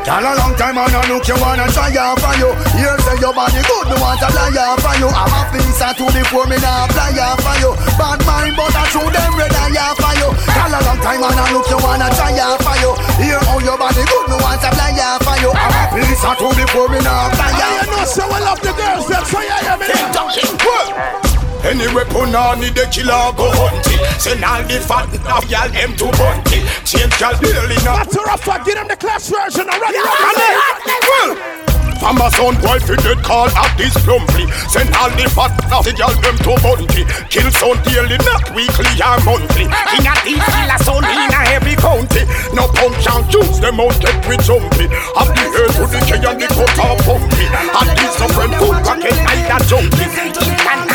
Girl, 0.08 0.24
a 0.24 0.32
long 0.40 0.56
time 0.56 0.80
I 0.80 0.88
no 0.96 1.04
look 1.12 1.28
you 1.28 1.36
wanna 1.44 1.68
try 1.76 1.92
out 2.00 2.24
for 2.24 2.32
you. 2.40 2.56
Here 2.80 2.96
say 3.04 3.20
your 3.20 3.36
body 3.36 3.49
good, 3.58 3.86
me 3.90 3.96
want 3.98 4.22
fly 4.22 4.54
out 4.54 4.80
for 4.80 4.96
you. 5.02 5.10
I'm 5.10 5.34
a 5.34 5.42
visa 5.50 5.90
to 5.98 6.06
the 6.14 6.22
poor, 6.30 6.46
me 6.46 6.58
fly 6.62 7.18
out 7.18 7.40
for 7.42 7.56
you. 7.58 7.72
Bad 7.98 8.20
mind, 8.26 8.54
but 8.54 8.76
I 8.76 8.84
true 8.94 9.10
them 9.10 9.34
red 9.34 9.54
eye 9.54 9.96
for 9.98 10.14
you. 10.22 10.30
Girl, 10.30 10.74
a 10.74 10.80
long 10.86 11.00
time 11.02 11.24
I 11.26 11.50
look 11.50 11.68
you 11.70 11.80
wanna 11.82 12.08
try 12.14 12.36
for 12.62 12.76
you. 12.80 12.92
Here 13.18 13.42
how 13.50 13.60
your 13.60 13.78
body 13.78 14.04
good, 14.06 14.26
me 14.30 14.38
want 14.40 14.62
fly 14.62 14.94
out 15.02 15.24
for 15.26 15.38
you. 15.42 15.52
I'm 15.56 15.74
a 15.74 16.06
visa 16.06 16.32
to 16.38 16.48
the 16.54 16.66
poor, 16.70 16.88
me 16.90 17.00
fly 17.02 17.50
And 17.50 17.58
out. 17.58 17.74
you 17.74 17.86
know 17.90 18.06
so 18.06 18.24
we 18.30 18.40
love 18.46 18.62
the 18.62 18.72
girls, 18.78 19.06
so 19.08 19.40
yeah, 19.42 19.66
yeah, 19.66 19.78
me 19.78 19.88
now. 19.90 21.30
Any 21.62 21.94
weapon 21.94 22.34
on 22.34 22.62
the 22.62 22.88
killer 22.90 23.34
go 23.36 23.52
hunt 23.52 23.86
it. 23.92 24.22
Send 24.22 24.44
all 24.44 24.64
the 24.64 24.80
fat 24.80 25.12
of 25.28 25.50
y'all 25.52 25.70
them 25.70 25.96
to 25.98 26.08
hunt 26.16 26.48
it. 26.54 26.64
Change 26.86 27.20
y'all 27.20 27.36
daily 27.38 27.76
now. 27.84 27.98
Matter 27.98 28.32
of 28.32 28.40
fact, 28.42 28.66
give 28.66 28.76
them 28.76 28.88
the 28.88 28.96
class 28.96 29.30
version 29.30 29.68
already. 29.70 29.98
Well, 30.00 31.69
From 32.00 32.16
a 32.24 32.32
sound 32.32 32.58
boy 32.64 32.80
fi 32.80 32.96
dead 33.04 33.20
call 33.24 33.52
at 33.52 33.76
this 33.78 33.94
plumply. 34.08 34.48
Send 34.72 34.96
all 34.96 35.12
the 35.12 35.28
fat 35.28 35.52
the 35.84 35.92
girl 35.92 36.16
them 36.24 36.38
to 36.48 36.56
bounty. 36.64 37.04
Kill 37.28 37.52
sound 37.52 37.84
daily, 37.84 38.18
not 38.24 38.48
weekly 38.56 38.88
or 39.04 39.20
monthly. 39.28 39.68
King 39.68 40.08
of 40.08 40.20
these 40.24 40.40
killer 40.40 40.80
sound 40.80 41.06
in 41.06 41.28
a 41.28 41.42
every 41.52 41.76
county. 41.76 42.24
No 42.56 42.72
punch 42.72 43.04
and 43.04 43.28
juice, 43.28 43.60
them 43.60 43.84
out 43.84 44.00
get 44.00 44.16
with 44.28 44.44
jumpy. 44.48 44.88
Up 45.20 45.28
the 45.28 45.44
earth 45.60 45.76
to 45.76 45.86
the 45.92 46.00
K 46.08 46.16
and 46.24 46.40
the 46.40 46.48
cut 46.48 46.80
off 46.80 47.00
pumpy. 47.04 47.46
And 47.52 47.90
these 48.00 48.16
some 48.16 48.32
friend 48.32 48.54
cool 48.56 48.80
rocket 48.80 49.20
like 49.28 49.52
a 49.52 49.58
junkie. 49.68 50.89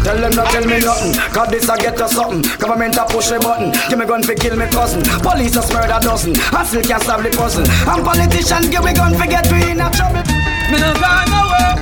King 0.00 0.04
anyway. 0.04 0.04
Tell 0.04 0.16
them 0.20 0.32
not 0.36 0.50
tell 0.52 0.64
me 0.66 0.78
nothing. 0.80 1.32
God 1.32 1.50
this 1.50 1.68
I 1.68 1.76
get 1.78 2.00
us 2.00 2.12
something. 2.12 2.42
Government 2.58 2.96
a 2.96 3.04
push 3.04 3.30
a 3.30 3.38
button. 3.38 3.72
Give 3.88 3.98
me 3.98 4.06
gun 4.06 4.22
for 4.22 4.34
kill 4.34 4.56
me 4.56 4.66
cousin. 4.66 5.02
Police 5.20 5.56
a 5.56 5.62
murder 5.72 5.98
dozen. 6.00 6.34
I 6.52 6.64
still 6.64 6.82
can't 6.82 7.02
solve 7.02 7.22
the 7.22 7.30
puzzle. 7.30 7.64
And 7.68 8.04
politicians 8.04 8.68
give 8.68 8.84
me 8.84 8.92
gun 8.94 9.14
for 9.14 9.26
get 9.26 9.50
we 9.52 9.70
in 9.70 9.80
a 9.80 9.90
trouble. 9.90 10.22
Me 10.70 10.78
no 10.78 10.92
gone 10.94 11.28
nowhere. 11.30 11.76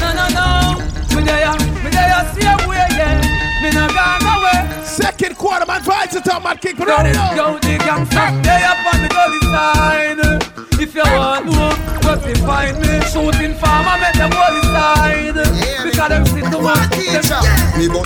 No, 0.00 0.08
no, 0.12 0.26
no. 0.28 0.48
Me 1.16 1.22
there, 1.24 1.46
uh, 1.46 1.56
me 1.84 1.90
there, 1.90 2.12
uh, 2.14 2.24
same 2.34 2.68
way, 2.68 2.86
yeah. 2.96 3.20
Me 3.62 3.70
no 3.70 3.86
gone 3.88 4.20
nowhere. 4.24 4.84
Second 4.84 5.36
quarter, 5.36 5.66
man, 5.66 5.80
vibes 5.82 6.16
it 6.16 6.28
up, 6.28 6.42
man, 6.42 6.56
kick 6.58 6.78
it 6.78 6.86
ready 6.86 7.12
now. 7.12 7.34
Yo, 7.34 7.58
the 7.58 7.78
gangsta, 7.78 8.42
they 8.42 8.62
up 8.64 8.94
on 8.94 9.02
the 9.02 9.08
gully 9.08 9.40
side. 9.52 10.71
If 10.82 10.96
you 10.98 11.06
want. 11.14 11.46
To, 11.46 12.02
just 12.02 12.26
to 12.26 12.34
find 12.42 12.74
me. 12.82 12.98
Shooting 13.06 13.54
farmer, 13.54 14.02
make 14.02 14.18
them 14.18 14.34
gully 14.34 14.66
side. 14.74 15.30
Because 15.30 16.10
them 16.10 16.26
sit 16.26 16.42
too 16.50 16.58
much. 16.58 16.90
Them- 16.90 17.78
Me 17.78 17.86
but 17.86 18.02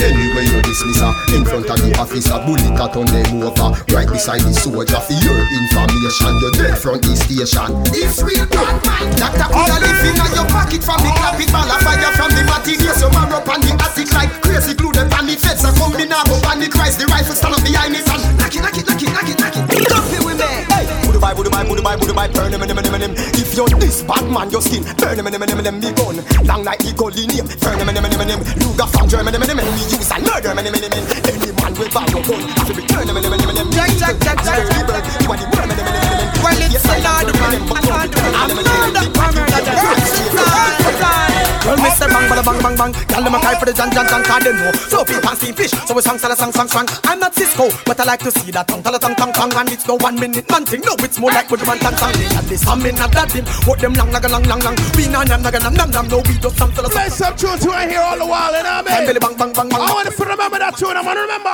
Anyway 0.00 0.48
you 0.48 0.58
dismiss 0.64 1.04
her. 1.04 1.12
In 1.36 1.44
front 1.44 1.68
of 1.68 1.76
the 1.84 1.92
officer 2.00 2.40
Bullet 2.48 2.64
a 2.80 2.86
turn 2.88 3.04
them 3.12 3.44
over. 3.44 3.76
Right 3.92 4.08
beside 4.08 4.40
the 4.40 4.56
soldier 4.56 4.98
For 5.04 5.14
your 5.20 5.36
information. 5.52 6.32
You're 6.40 6.56
dead 6.56 6.80
from 6.80 6.96
the 7.04 7.12
station. 7.12 7.70
It's 7.92 8.24
real 8.24 8.48
bad 8.48 8.80
mind 8.88 9.12
Doctor 9.20 9.52
put 9.52 9.68
a 9.68 9.76
leaf 9.84 10.02
in 10.08 10.16
your 10.32 10.48
pocket 10.48 10.80
From 10.80 10.96
the 11.04 11.12
clap 11.12 11.38
it 11.38 11.52
ball 11.52 11.68
a 11.68 11.76
fire 11.84 12.10
from 12.16 12.32
the 12.32 12.42
materials 12.48 13.04
You 13.04 13.12
man 13.12 13.30
up 13.36 13.46
on 13.46 13.60
the 13.60 13.70
attic 13.78 14.10
like 14.16 14.32
crazy 14.40 14.72
glue 14.74 14.96
Them 14.96 15.12
on 15.12 15.28
the 15.28 15.36
fence. 15.36 15.62
A 15.62 15.70
come 15.76 15.92
me 15.94 16.08
now 16.08 16.24
Go 16.24 16.40
panic 16.40 16.72
rise 16.74 16.96
The 16.96 17.04
rifle 17.06 17.36
stand 17.36 17.54
up 17.54 17.62
behind 17.62 17.94
it 17.94 18.08
And 18.08 18.24
knock 18.40 18.56
it, 18.56 18.64
knock 18.64 18.74
it, 18.74 18.88
knock 18.88 18.98
it, 18.98 19.12
knock 19.12 19.28
it, 19.28 19.38
knock 19.38 19.54
it. 19.54 19.86
Dump 19.92 20.08
it 20.08 20.22
with 20.24 20.40
me 20.40 21.01
Bye, 21.22 21.34
budu 21.34 21.50
bye, 21.50 21.62
budu 21.62 21.82
bye, 21.82 21.96
budu 21.96 22.12
bye 22.12 22.28
Burn 22.34 22.52
him, 22.52 22.60
him, 22.60 22.74
him, 22.74 22.82
him, 22.82 23.00
him 23.00 23.12
If 23.38 23.54
you're 23.54 23.68
this 23.78 24.02
bad 24.02 24.26
man 24.26 24.50
Your 24.50 24.60
skin 24.60 24.82
Burn 24.98 25.18
him, 25.18 25.26
him, 25.26 25.38
him, 25.38 25.48
him, 25.54 25.64
him 25.64 25.76
Me 25.78 25.92
gun 25.94 26.18
Long 26.42 26.64
like 26.66 26.82
the 26.82 26.90
gully 26.98 27.30
name 27.30 27.46
Burn 27.62 27.78
him, 27.78 27.88
him, 27.88 28.02
him, 28.02 28.20
him, 28.20 28.28
him 28.28 28.40
Luger 28.58 28.88
from 28.90 29.06
Germany, 29.06 29.38
him, 29.38 29.46
him, 29.46 29.58
him 29.62 29.70
Me 29.78 29.86
use 29.86 30.02
and 30.12 30.26
murder 30.28 30.54
many, 30.54 30.70
many 30.70 30.88
men. 30.88 31.04
Any 31.24 31.52
man 31.56 31.72
with 31.74 31.92
buy 31.94 32.04
your 32.12 32.22
gun, 32.22 32.42
have 32.44 32.68
to 32.68 32.74
return 32.74 33.06
them, 33.06 33.14
many, 33.16 33.28
many, 33.32 33.46
many 33.46 33.64
men. 33.64 33.72
Jack, 33.72 33.90
Jack, 33.96 34.16
Jack, 34.20 34.38
Jack. 34.44 34.58
Early 34.60 34.82
bird, 34.84 35.04
you 35.08 35.32
are 35.32 35.38
the 35.40 35.46
word, 35.48 35.66
many, 35.72 35.82
many, 35.82 36.00
many 36.04 36.10
men. 36.12 36.28
Well, 36.44 36.60
it's 36.60 36.84
a 36.84 36.96
lot 37.00 37.24
of 37.24 37.34
man. 37.40 37.62
I'm 37.72 37.81
well, 41.72 41.82
me 41.82 41.90
say 41.96 42.06
bang, 42.06 42.28
bada 42.28 42.44
bang, 42.44 42.60
bang, 42.60 42.76
bang. 42.76 42.92
Girl, 43.08 43.22
them 43.24 43.34
a 43.34 43.38
cry 43.40 43.54
for 43.56 43.64
the 43.64 43.72
John, 43.72 43.90
John, 43.92 44.06
John, 44.08 44.22
'cause 44.22 44.44
they 44.44 44.52
know. 44.52 44.72
So 44.92 45.04
people 45.04 45.22
can 45.22 45.36
see 45.36 45.52
fish, 45.52 45.72
so 45.86 45.94
we 45.94 46.02
song, 46.02 46.18
song, 46.18 46.36
song, 46.36 46.52
song, 46.52 46.68
song. 46.68 46.86
I'm 47.04 47.18
not 47.18 47.34
Cisco, 47.34 47.70
but 47.86 47.98
I 48.00 48.04
like 48.04 48.20
to 48.24 48.30
see 48.30 48.50
that 48.52 48.68
tongue, 48.68 48.82
tell 48.82 48.94
a 48.94 48.98
tongue, 48.98 49.14
tongue, 49.16 49.32
tongue, 49.32 49.52
and 49.56 49.72
it's 49.72 49.86
no 49.88 49.96
one 49.96 50.16
minute 50.20 50.48
man 50.50 50.64
thing. 50.66 50.82
No, 50.84 50.94
it's 51.00 51.18
more 51.18 51.30
like 51.32 51.50
what 51.50 51.60
you 51.60 51.66
want, 51.66 51.80
tongue, 51.80 51.96
tongue. 51.96 52.12
And 52.12 52.46
this, 52.48 52.66
I'm 52.66 52.84
in 52.84 52.98
a 52.98 53.08
that 53.08 53.30
thing. 53.30 53.46
What 53.64 53.78
them 53.80 53.94
long, 53.94 54.10
long, 54.12 54.22
long, 54.22 54.44
long, 54.44 54.60
long. 54.60 54.76
We 54.96 55.08
nah, 55.08 55.24
nam, 55.24 55.42
nam, 55.42 55.52
nam, 55.52 55.74
nam, 55.74 55.90
nam. 55.90 56.08
No, 56.08 56.18
we 56.18 56.36
just 56.38 56.56
some, 56.58 56.72
tell 56.72 56.86
us. 56.86 56.92
Play 56.92 57.08
some 57.08 57.36
tunes 57.36 57.64
you 57.64 57.72
ain't 57.72 57.90
hear 57.90 58.00
all 58.00 58.18
the 58.18 58.26
while, 58.26 58.52
you 58.52 58.62
know 58.62 58.82
what 58.82 58.88
I 58.90 58.96
And 58.96 59.06
mean? 59.06 59.06
Billy 59.08 59.20
bang, 59.20 59.36
bang, 59.36 59.52
bang, 59.52 59.68
bang. 59.68 59.80
I 59.80 59.92
want 59.92 60.08
to 60.08 60.24
remember 60.24 60.58
that 60.58 60.76
tune, 60.76 60.96
I 60.96 61.02
want 61.02 61.16
to 61.16 61.22
remember. 61.22 61.52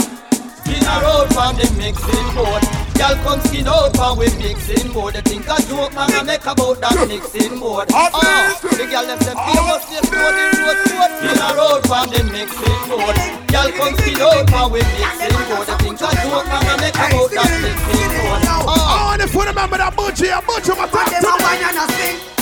In 0.67 0.85
a 0.85 0.95
road 1.01 1.29
from 1.33 1.57
the 1.57 1.67
mixing 1.79 2.35
board. 2.35 2.88
Y'all 2.99 3.15
come 3.23 3.41
skin 3.47 3.69
out 3.69 3.95
from 3.95 4.19
we 4.19 4.27
mixing 4.43 4.91
board. 4.93 5.15
They 5.15 5.23
think 5.23 5.47
a 5.47 5.57
joke 5.71 5.95
man 5.95 6.11
I 6.11 6.23
make 6.27 6.43
about 6.43 6.83
that 6.83 6.99
mixing 7.07 7.59
board. 7.63 7.87
Oh, 7.95 8.11
the 8.11 8.85
girl 8.91 9.07
them 9.07 9.19
say 9.23 9.35
famous 9.39 9.83
they 9.87 10.03
throw 10.03 10.29
the 10.35 10.45
road 10.59 10.79
road. 10.99 11.13
In 11.23 11.39
a 11.39 11.49
road 11.55 11.81
from 11.87 12.11
the 12.11 12.21
mixing 12.35 12.83
board. 12.91 13.15
Y'all 13.55 13.71
come 13.79 13.95
skin 14.03 14.19
out 14.19 14.51
from 14.51 14.73
we 14.75 14.83
mixing 14.83 15.31
board. 15.47 15.67
They 15.71 15.79
think 15.79 16.03
a 16.03 16.11
joke 16.27 16.47
man 16.51 16.67
I 16.67 16.75
make 16.83 16.99
about 16.99 17.31
that 17.39 17.51
mixing 17.63 18.11
board. 18.19 18.43
Ah. 18.51 18.67
I 18.67 18.67
Oh, 18.69 19.15
want 19.15 19.23
you 19.23 19.29
to 19.31 19.47
remember 19.47 19.79
that 19.79 19.95
butcher, 19.97 20.35
a 20.35 20.43
butcher, 20.43 20.75
my 20.75 20.87
talk 20.91 21.07
to 21.07 21.23
them. 21.23 21.39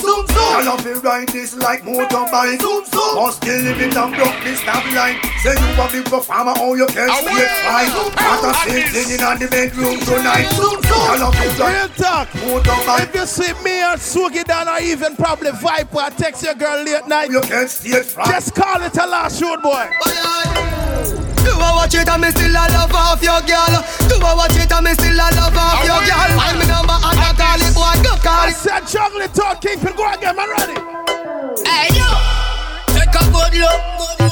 Zoom 0.00 0.22
zoom. 0.26 0.38
I 0.38 0.62
love 0.62 0.84
you 0.86 1.00
ride 1.00 1.28
this 1.28 1.54
like 1.56 1.82
motorbike. 1.82 2.60
Zoom 2.60 2.84
zoom. 2.86 3.14
Must 3.16 3.40
kill 3.42 3.58
it 3.66 3.78
in 3.80 3.90
and 3.96 4.12
block 4.14 4.36
this 4.44 4.60
stop 4.60 4.84
line. 4.94 5.18
Say 5.42 5.54
you 5.56 5.68
a 5.74 5.84
big 5.90 6.04
performer, 6.06 6.54
how 6.54 6.74
you 6.74 6.86
can 6.86 7.08
stay 7.10 7.46
fine. 7.66 7.90
What 7.90 8.44
a 8.44 8.52
thing 8.66 8.86
singing 8.92 9.22
in 9.22 9.38
the 9.40 9.48
bedroom 9.50 9.98
tonight. 10.06 10.45
Zoom 10.54 10.82
zoom. 10.82 11.02
I 11.10 11.16
love 11.18 11.34
you 11.34 11.50
Real 11.56 11.88
talk. 11.96 12.28
If 13.00 13.14
you 13.14 13.26
see 13.26 13.52
me 13.64 13.82
or 13.82 13.96
Swoogie 13.96 14.44
down 14.44 14.68
or 14.68 14.78
even 14.80 15.16
probably 15.16 15.50
Viper 15.52 15.96
or 15.98 16.10
text 16.10 16.42
your 16.42 16.54
girl 16.54 16.82
late 16.84 17.06
night, 17.08 17.30
You 17.30 17.40
can 17.40 17.68
stay 17.68 18.02
fine. 18.02 18.26
just 18.26 18.54
call 18.54 18.82
it 18.82 18.96
a 18.96 19.06
last 19.06 19.40
road 19.42 19.62
boy. 19.62 19.88
Do 21.46 21.52
I 21.54 21.70
watch 21.76 21.94
it 21.94 22.08
and 22.08 22.22
me 22.22 22.30
still 22.30 22.50
a 22.50 22.64
love 22.74 22.92
off 22.92 23.22
your 23.22 23.40
girl? 23.46 23.74
Do 24.10 24.16
I 24.18 24.34
watch 24.34 24.56
it 24.56 24.70
and 24.72 24.84
me 24.84 24.92
still 24.94 25.14
a 25.14 25.28
love 25.38 25.56
off 25.56 25.84
your 25.86 26.02
girl? 26.02 26.30
I'm 26.42 26.58
me 26.58 26.66
number 26.66 26.92
and 26.98 27.20
I 27.22 27.32
call 27.38 27.62
it 27.62 27.74
boy, 27.74 27.94
go 28.02 28.16
call 28.18 28.46
I 28.46 28.50
said 28.50 28.86
juggle 28.86 29.20
it, 29.20 29.32
talk, 29.32 29.60
kingpin, 29.60 29.94
go 29.96 30.10
again, 30.12 30.34
man, 30.34 30.50
ready. 30.50 30.74
Hey 31.62 31.88
yo, 31.94 32.02
take 32.02 32.10
a 32.10 32.35
good 33.50 33.60
look. 33.60 33.80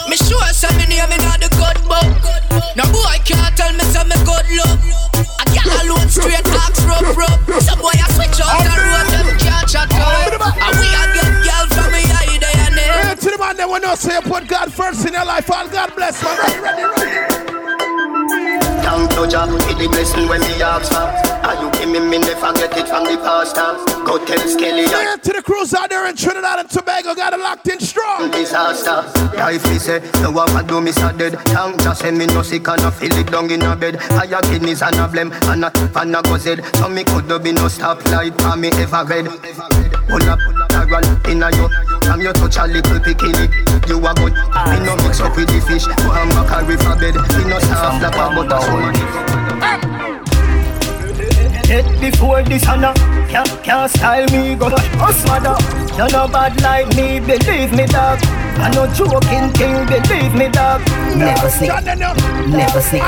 Me 0.08 0.16
sure 0.16 0.42
say 0.52 0.70
me 0.76 0.86
name 0.86 1.10
in 1.12 1.22
the 1.38 1.48
good 1.54 1.78
book. 1.86 2.10
No 2.76 2.84
boy 2.90 3.16
can't 3.24 3.54
tell 3.56 3.72
me 3.72 3.84
say 3.86 4.02
me 4.04 4.16
good 4.26 4.46
look. 4.58 4.78
I 5.38 5.44
get 5.52 5.66
alone 5.84 6.08
straight 6.08 6.46
axe 6.46 6.82
rub 6.84 7.16
rub. 7.16 7.62
Some 7.62 7.78
boy 7.78 7.94
I 7.94 8.06
switch 8.14 8.40
out 8.42 8.58
the 8.62 8.74
road 8.74 9.06
them 9.12 9.38
can't 9.38 9.68
chat 9.68 9.88
good. 9.90 10.40
And 10.42 10.74
we 10.78 10.88
a 10.90 11.04
get 11.14 11.30
girl 11.46 11.66
from 11.70 11.92
me 11.92 12.02
eye 12.02 12.38
day 12.38 12.56
and 12.66 12.74
there. 12.76 13.06
Real 13.06 13.16
to 13.16 13.30
the 13.30 13.38
man, 13.38 13.56
they 13.56 13.64
will 13.64 13.80
not 13.80 13.98
say 13.98 14.14
you 14.14 14.22
put 14.22 14.48
God 14.48 14.72
first 14.72 15.06
in 15.06 15.12
your 15.12 15.24
life, 15.24 15.50
all 15.50 15.68
God 15.68 15.94
bless, 15.94 16.22
man. 16.22 16.36
Ready, 16.38 16.82
ready, 16.82 17.18
ready. 17.18 18.23
With 18.84 19.78
the 19.78 19.88
blessing 19.88 20.28
when 20.28 20.40
me 20.40 20.60
ask 20.62 20.92
for. 20.92 21.08
Are 21.44 21.56
you 21.60 21.70
give 21.72 21.88
me, 21.88 22.00
me 22.00 22.18
never 22.18 22.52
get 22.52 22.76
it 22.76 22.88
from 22.88 23.04
the 23.04 23.16
pastor. 23.16 23.76
Go 24.04 24.22
tell 24.24 24.38
Skelly 24.46 24.84
to 24.84 25.32
the 25.32 25.42
crews 25.42 25.72
out 25.72 25.88
there 25.90 26.06
in 26.08 26.16
Trinidad 26.16 26.60
and 26.60 26.68
Tobago, 26.68 27.14
got 27.14 27.32
it 27.32 27.40
locked 27.40 27.68
in 27.68 27.80
strong. 27.80 28.30
disaster. 28.30 29.04
Life 29.36 29.64
is 29.72 29.88
a 29.88 30.00
no 30.20 30.30
one 30.30 30.52
what 30.52 30.66
do 30.66 30.80
me 30.80 30.92
so 30.92 31.10
dead. 31.12 31.32
Tongue 31.46 31.78
just 31.78 32.00
send 32.00 32.18
me 32.18 32.26
no 32.26 32.42
sick 32.42 32.68
and 32.68 32.80
I 32.82 32.90
feel 32.90 33.16
it 33.16 33.30
down 33.30 33.50
in 33.50 33.62
a 33.62 33.74
bed. 33.74 34.02
Fire 34.02 34.40
kidneys 34.42 34.82
and 34.82 34.96
a 34.96 35.08
blem 35.08 35.32
and 35.48 35.64
a 35.64 35.70
tip 35.70 35.96
and 35.96 36.16
a 36.16 36.22
gozed. 36.22 36.60
So 36.76 36.88
me 36.88 37.04
could 37.04 37.28
be 37.42 37.52
no 37.52 37.68
stop 37.68 38.04
light 38.12 38.36
for 38.40 38.56
me 38.56 38.68
ever 38.68 39.04
read. 39.04 39.26
Pull 40.08 40.28
up, 40.28 40.38
I 40.72 40.84
run 40.84 41.04
in 41.30 41.42
a 41.42 41.48
yo. 41.56 41.68
From 42.04 42.20
you 42.20 42.32
touch 42.32 42.56
a 42.58 42.66
little 42.66 43.00
bikini, 43.00 43.48
you 43.88 43.96
a 43.96 44.12
good. 44.14 44.32
Me 44.68 44.76
no 44.84 44.96
mix 45.00 45.20
up 45.20 45.36
with 45.36 45.48
the 45.48 45.60
fish. 45.64 45.86
Go 45.88 46.12
and 46.12 46.30
back 46.36 46.52
a 46.52 46.64
river 46.64 46.96
bed. 47.00 47.16
Me 47.36 47.48
no 47.48 47.58
soft 47.60 48.02
like 48.02 48.14
a 48.14 48.28
butter. 48.34 48.73
Dead 51.64 52.00
before 52.00 52.42
this 52.42 52.66
and 52.66 52.84
can't, 53.34 53.64
can't 53.64 53.90
style 53.90 54.26
me 54.30 54.54
go 54.54 54.68
oh, 54.70 55.08
us 55.08 55.26
mother. 55.26 55.56
You 55.98 56.06
no 56.12 56.28
bad 56.28 56.60
like 56.62 56.86
me, 56.94 57.18
believe 57.18 57.72
me 57.72 57.84
dog. 57.86 58.20
I 58.62 58.70
no 58.70 58.86
joking 58.94 59.50
thing, 59.58 59.86
believe 59.90 60.34
me 60.34 60.48
dog. 60.48 60.80
Never 61.18 61.50
sick, 61.50 61.68
never 61.68 62.80
sick, 62.80 63.02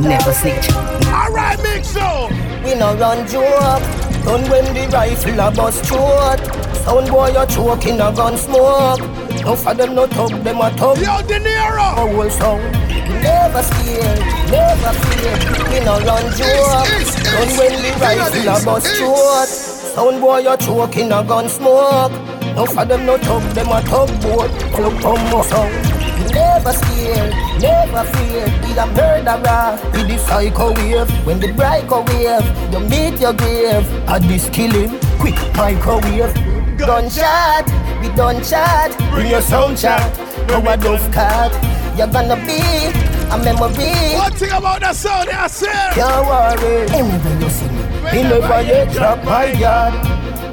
never 0.00 0.32
sick. 0.32 0.58
Alright, 1.06 1.62
big 1.62 1.84
show. 1.84 2.28
We 2.64 2.74
no 2.74 2.96
run 2.96 3.28
joke. 3.28 3.82
Done 4.24 4.42
when 4.50 4.64
the 4.74 4.88
rifle 4.92 5.38
a 5.38 5.50
bust 5.52 5.84
throat. 5.84 6.40
Sound 6.82 7.08
boy 7.08 7.28
you 7.28 7.46
choking 7.46 8.00
a 8.00 8.10
gun 8.10 8.36
smoke. 8.36 9.00
No 9.44 9.54
for 9.54 9.74
them 9.74 9.94
no 9.94 10.06
talk, 10.06 10.30
them 10.42 10.60
a 10.60 10.70
talk. 10.74 10.96
Yo, 10.98 11.22
De 11.28 11.38
Niro. 11.38 11.86
A 11.94 12.12
whole 12.12 12.30
sound. 12.30 12.94
Never 13.22 13.62
scared, 13.62 14.18
never 14.50 14.92
fear. 15.04 15.34
We 15.70 15.78
no 15.84 16.00
run 16.00 16.24
joke. 16.32 16.88
Done 17.34 17.52
when 17.58 17.72
the 17.82 17.90
rifle 18.00 18.48
a 18.48 18.64
bust 18.64 18.86
throat. 18.96 19.43
Sound 19.46 20.20
boy 20.20 20.38
you're 20.38 20.56
choking 20.56 21.12
a 21.12 21.22
gun 21.22 21.48
smoke. 21.48 22.12
No 22.56 22.66
for 22.66 22.84
them 22.84 23.04
no 23.04 23.18
talk, 23.18 23.42
them 23.54 23.68
a 23.68 23.82
talk 23.82 24.08
boat. 24.22 24.50
Club 24.72 25.00
come 25.02 25.42
sound. 25.44 26.04
Never 26.32 26.72
scared, 26.72 27.32
never 27.60 28.04
fear. 28.04 28.46
Be 28.62 28.72
a 28.78 28.86
murderer 28.86 29.78
with 29.92 30.08
the 30.08 30.18
psycho 30.18 30.72
wave. 30.74 31.26
When 31.26 31.40
the 31.40 31.52
microwave, 31.52 32.72
you 32.72 32.80
meet 32.80 33.20
your 33.20 33.34
grave. 33.34 33.86
At 34.08 34.22
this 34.22 34.48
killing, 34.50 34.98
quick 35.18 35.36
microwave. 35.54 36.34
Gunshot, 36.78 37.66
we 38.00 38.08
don't 38.16 38.42
chat. 38.44 38.96
Bring 39.12 39.30
your 39.30 39.42
sound 39.42 39.78
chat. 39.78 40.18
No 40.48 40.58
a 40.58 40.76
dove 40.76 41.12
cat. 41.12 41.52
You're 41.96 42.08
gonna 42.08 42.36
be 42.36 42.58
a 43.30 43.38
memory. 43.38 44.16
One 44.16 44.32
thing 44.32 44.50
about 44.50 44.80
that 44.80 44.96
sound, 44.96 45.30
I 45.30 45.46
said. 45.46 45.92
Can't 45.92 46.26
worry. 46.26 46.88
Anywhere 46.90 47.40
you 47.40 47.50
see 47.50 47.73
me 48.14 48.22
never 48.22 48.62
yet 48.62 48.92
drop 48.92 49.24
my 49.24 49.52
yard. 49.52 49.94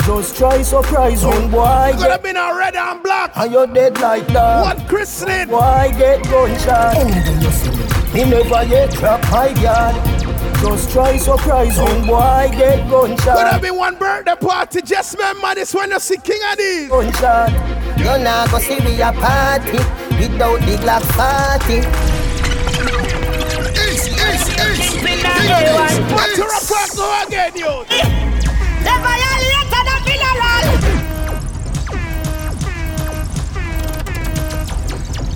Just 0.06 0.36
try 0.36 0.62
surprise 0.64 1.24
one 1.24 1.52
boy. 1.52 1.92
Could 1.96 2.12
have 2.12 2.24
been 2.24 2.36
a 2.36 2.56
red 2.56 2.76
and 2.76 3.04
black. 3.04 3.32
And 3.38 3.52
you're 3.52 3.68
dead 3.68 4.00
like 4.00 4.26
that. 4.28 4.76
One 4.76 4.88
christening. 4.88 5.50
Why 5.50 5.94
get 5.98 6.24
gunshot? 6.24 6.96
Oh, 6.98 7.02
Anywhere 7.02 7.42
you 7.42 7.52
see 7.52 7.70
me, 7.70 8.26
me 8.26 8.30
never 8.32 8.64
yet 8.64 8.92
drop 8.92 9.22
my 9.32 9.50
yard. 9.62 9.96
Just 10.60 10.92
try 10.92 11.18
surprise 11.18 11.78
when 11.78 12.08
boy 12.08 12.50
get 12.52 12.90
gunshot. 12.90 13.38
Could 13.38 13.48
have 13.48 13.62
been 13.62 13.76
one 13.76 13.96
birthday 13.98 14.36
party. 14.36 14.82
Just 14.82 15.16
remember 15.18 15.56
this 15.56 15.74
when 15.74 15.92
you 15.92 16.00
see 16.00 16.18
King 16.18 16.42
Addies. 16.42 16.90
Gunshot. 16.90 17.98
You 18.00 18.06
nah 18.06 18.48
go 18.48 18.58
see 18.58 18.80
me 18.80 19.00
a 19.02 19.12
party 19.12 19.78
without 20.18 20.60
the 20.62 20.78
Glock 20.82 21.04
40. 21.62 22.11
Go 26.96 27.24
again. 27.26 27.52
The 27.54 28.94
the. 28.94 29.92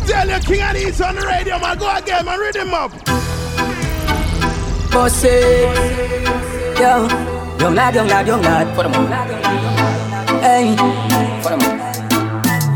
Tell 0.07 0.27
your 0.29 0.39
King 0.39 0.61
Addies 0.61 0.99
on 1.05 1.15
the 1.15 1.21
radio, 1.25 1.59
man. 1.59 1.77
Go 1.77 1.95
again, 1.95 2.25
man. 2.25 2.39
Read 2.39 2.55
him 2.55 2.73
up. 2.73 2.91
Bossy, 4.91 5.27
yo, 6.79 7.07
young 7.59 7.75
lad, 7.75 7.95
young 7.95 8.07
lad, 8.07 8.27
young 8.27 8.41
lad, 8.41 8.75
put 8.75 8.85
'em 8.85 8.93
on. 8.93 9.07
Hey, 10.41 10.75
put 11.41 11.51
'em 11.51 11.61
on. 11.61 11.94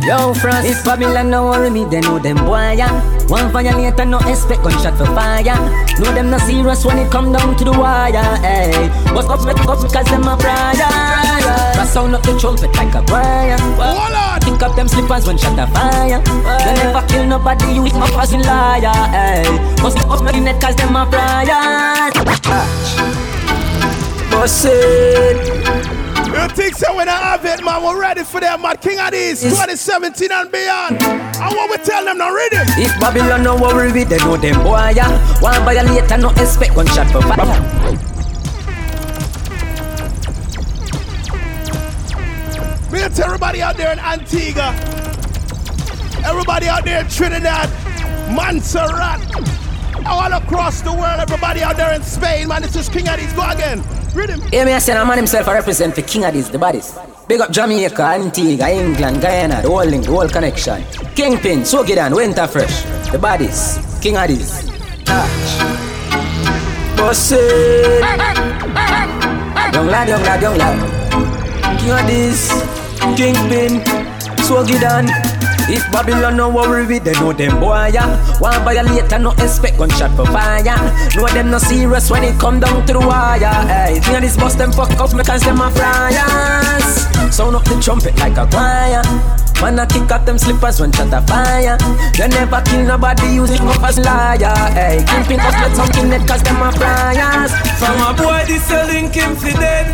Yo, 0.09 0.33
France, 0.33 0.65
if 0.65 0.83
Babylon 0.83 1.29
no 1.29 1.45
worry 1.45 1.69
me, 1.69 1.85
they 1.85 2.01
know 2.01 2.17
them 2.17 2.37
boy, 2.37 2.73
yeah. 2.73 2.89
One 3.27 3.51
violator, 3.51 4.05
no 4.05 4.17
expect 4.25 4.63
gunshot 4.63 4.97
for 4.97 5.05
fire. 5.13 5.43
Know 6.01 6.11
them 6.17 6.31
not 6.31 6.41
serious 6.41 6.83
when 6.83 6.97
it 6.97 7.11
come 7.11 7.31
down 7.31 7.55
to 7.55 7.63
the 7.63 7.71
wire, 7.71 8.17
eh. 8.17 8.41
hey. 8.41 8.89
What's 9.13 9.29
up, 9.29 9.45
make 9.45 9.61
up, 9.69 9.77
because 9.77 10.07
them 10.09 10.23
a 10.25 10.35
brother. 10.35 10.89
Cause 11.77 11.93
sound 11.93 12.15
up 12.15 12.23
the 12.23 12.35
trumpet 12.39 12.73
like 12.73 12.95
a 12.95 13.05
choir. 13.05 13.57
Pick 14.41 14.63
up 14.63 14.75
them 14.75 14.87
slippers 14.87 15.27
when 15.27 15.37
shot 15.37 15.59
a 15.59 15.67
fire. 15.67 16.19
They 16.25 16.73
never 16.81 17.05
kill 17.05 17.27
nobody, 17.27 17.71
you 17.75 17.85
is 17.85 17.93
my 17.93 18.09
passing 18.09 18.41
liar, 18.41 18.89
eh. 19.13 19.43
hey. 19.45 19.83
What's 19.83 19.95
up, 19.95 20.23
make 20.23 20.41
net, 20.41 20.59
cause 20.59 20.75
them 20.75 20.95
a 20.95 21.05
brother. 21.05 22.09
Bossy. 24.31 25.98
You 26.29 26.47
think 26.49 26.75
so 26.75 26.95
when 26.95 27.09
I 27.09 27.17
have 27.17 27.43
it, 27.43 27.63
man? 27.63 27.83
We're 27.83 27.99
ready 27.99 28.23
for 28.23 28.39
them, 28.39 28.61
man. 28.61 28.77
King 28.77 28.99
Addies 28.99 29.41
2017 29.41 30.31
and 30.31 30.51
beyond. 30.51 31.01
And 31.01 31.55
what 31.55 31.71
we 31.71 31.83
tell 31.83 32.05
them 32.05 32.19
now, 32.19 32.31
read 32.31 32.53
it. 32.53 32.67
If 32.77 32.99
Babylon 32.99 33.43
no 33.43 33.55
worry 33.55 33.91
with, 33.91 34.09
they 34.09 34.19
know 34.19 34.37
them 34.37 34.61
boy, 34.61 34.93
yeah. 34.95 35.09
One 35.41 35.59
violator, 35.65 36.17
no 36.17 36.29
expect 36.29 36.75
gunshot 36.75 37.07
for 37.11 37.21
fire. 37.23 37.97
Me 42.91 42.99
tell 43.15 43.25
everybody 43.25 43.61
out 43.63 43.75
there 43.75 43.91
in 43.91 43.99
Antigua, 43.99 44.73
everybody 46.23 46.67
out 46.67 46.85
there 46.85 47.01
in 47.01 47.07
Trinidad, 47.07 47.69
Montserrat, 48.35 49.19
all 50.05 50.31
across 50.33 50.81
the 50.81 50.91
world, 50.91 51.19
everybody 51.19 51.63
out 51.63 51.75
there 51.75 51.93
in 51.93 52.03
Spain, 52.03 52.47
man. 52.47 52.61
This 52.61 52.75
is 52.75 52.87
King 52.87 53.05
Addies. 53.05 53.35
Go 53.35 53.49
again. 53.49 53.98
Yeah, 54.51 54.65
me 54.65 54.73
I 54.73 54.79
say 54.79 54.93
the 54.93 55.05
man 55.05 55.17
himself 55.17 55.47
I 55.47 55.53
represent 55.53 55.95
the 55.95 56.01
king 56.01 56.25
of 56.25 56.33
this, 56.33 56.49
the 56.49 56.57
baddest. 56.57 56.97
Big 57.27 57.41
up 57.41 57.51
Jamaica, 57.51 58.01
Antigua, 58.01 58.69
England, 58.69 59.21
Guyana, 59.21 59.61
the 59.61 59.67
whole 59.69 59.85
link, 59.85 60.05
the 60.05 60.11
whole 60.11 60.27
connection. 60.27 60.83
Kingpin, 61.15 61.59
Sogidan, 61.59 62.15
Winter 62.15 62.47
Fresh, 62.47 62.83
the 63.11 63.19
baddest, 63.19 64.01
king 64.01 64.17
of 64.17 64.27
this. 64.27 64.67
Bossy. 66.97 67.35
Young 69.73 69.87
lad, 69.87 70.09
young 70.09 70.23
lad, 70.23 70.41
young 70.41 70.57
lad. 70.57 71.79
King 71.79 71.91
of 71.91 72.07
this, 72.07 72.49
Kingpin, 73.15 73.81
Sogidan. 74.41 75.38
If 75.69 75.85
Babylon 75.91 76.35
no 76.37 76.49
worry 76.49 76.85
with 76.85 77.03
they 77.03 77.13
know 77.13 77.31
them 77.31 77.59
boy 77.59 77.91
yeah. 77.93 78.09
One 78.39 78.57
violator 78.63 79.19
no 79.19 79.31
expect 79.33 79.77
gunshot 79.77 80.15
for 80.15 80.25
fire. 80.25 80.63
Know 81.15 81.27
them 81.27 81.51
no 81.51 81.59
serious 81.59 82.09
when 82.09 82.23
it 82.23 82.39
come 82.39 82.59
down 82.59 82.85
to 82.87 82.93
the 82.93 82.99
wire. 82.99 83.53
Hey, 83.69 83.99
think 84.01 84.17
of 84.17 84.21
this 84.21 84.35
bust 84.35 84.57
them 84.57 84.71
fuck 84.71 84.91
up 84.99 85.11
me 85.13 85.19
because 85.19 85.43
them 85.43 85.61
a 85.61 85.69
flyers. 85.69 87.05
Sound 87.35 87.55
up 87.55 87.63
the 87.65 87.79
trumpet 87.79 88.17
like 88.17 88.37
a 88.37 88.47
choir. 88.49 89.03
Man 89.61 89.77
I 89.77 89.85
kick 89.85 90.09
up 90.09 90.25
them 90.25 90.39
slippers 90.39 90.79
when 90.79 90.91
shot 90.91 91.13
a 91.13 91.21
fire. 91.27 91.77
They 92.17 92.27
never 92.29 92.61
kill 92.65 92.87
nobody 92.87 93.35
using 93.35 93.61
up 93.67 93.83
as 93.83 93.99
liar. 93.99 94.55
Hey, 94.73 95.05
kingpin 95.05 95.39
us 95.39 95.53
let 95.53 95.75
something 95.75 96.09
net 96.09 96.27
cause 96.27 96.41
them 96.41 96.61
a 96.61 96.71
flyers. 96.71 97.51
From 97.77 97.99
a 98.01 98.13
boy 98.17 98.41
this 98.47 98.63
selling 98.65 99.11
him 99.11 99.35
fi 99.35 99.51
dead. 99.53 99.85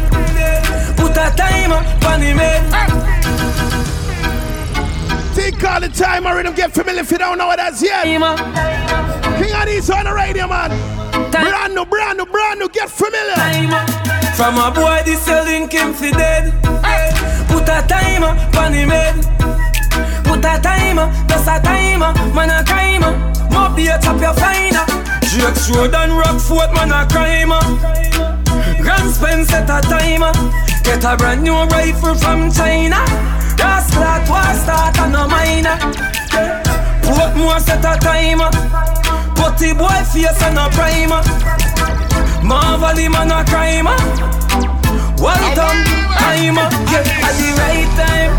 Put 0.96 1.18
a 1.18 1.34
timer 1.36 1.84
on 2.08 2.22
him 2.22 2.38
head. 2.38 3.75
Think 5.46 5.64
all 5.64 5.80
the 5.80 5.90
time, 5.90 6.26
I 6.26 6.34
rhythm 6.34 6.56
get 6.56 6.74
familiar 6.74 7.02
if 7.02 7.12
you 7.12 7.20
don't 7.20 7.38
know 7.38 7.46
what 7.46 7.58
that's 7.58 7.80
yet. 7.80 8.02
King 8.06 9.54
Addies 9.54 9.94
on 9.94 10.06
the 10.06 10.12
radio, 10.12 10.48
man. 10.48 10.74
Brand 11.30 11.76
new, 11.76 11.86
brand 11.86 12.18
new, 12.18 12.26
brand 12.26 12.60
new, 12.60 12.68
get 12.68 12.90
familiar. 12.90 13.38
From 14.34 14.58
a 14.58 14.74
boy 14.74 15.06
this 15.06 15.22
selling 15.22 15.70
him 15.70 15.94
fi 15.94 16.10
dead. 16.10 16.50
Put 17.46 17.70
a 17.70 17.86
timer 17.86 18.34
on 18.58 18.74
him 18.74 18.90
head. 18.90 19.22
Put 20.26 20.42
a 20.42 20.58
timer, 20.66 21.14
just 21.30 21.46
a 21.46 21.62
timer, 21.62 22.12
man 22.34 22.50
a 22.50 22.66
timer. 22.66 23.14
Mob 23.54 23.76
the 23.76 24.00
top 24.02 24.20
your 24.20 24.34
finer. 24.34 24.82
Jake's 25.30 25.70
Road 25.70 25.94
and 25.94 26.12
Rockfort, 26.14 26.74
man 26.74 26.90
a 26.90 27.06
crimer. 27.06 27.62
Grand 28.82 29.14
Spence 29.14 29.50
set 29.50 29.70
a 29.70 29.80
timer. 29.86 30.34
Get 30.82 31.04
a 31.06 31.16
brand 31.16 31.44
new 31.44 31.54
rifle 31.70 32.16
from 32.16 32.52
China. 32.52 33.35
Gas 33.58 33.92
clock 33.94 34.28
was 34.30 34.62
start 34.62 34.98
and 35.00 35.14
no 35.14 35.28
minor. 35.28 35.78
Put 37.04 37.36
more 37.38 37.60
set 37.60 37.86
a 37.86 37.98
timer. 38.00 38.50
Putty 39.36 39.74
boy 39.74 40.00
face 40.12 40.42
and 40.42 40.58
a 40.58 40.70
primer. 40.76 41.22
Marvel 42.44 42.98
him 42.98 43.16
and 43.16 43.32
a 43.32 43.44
crimer. 43.46 43.98
Well 45.20 45.56
done, 45.56 45.82
timer. 46.20 46.70
Get 46.92 47.08
at 47.28 47.36
the 47.40 47.50
right 47.62 47.92
time. 48.00 48.32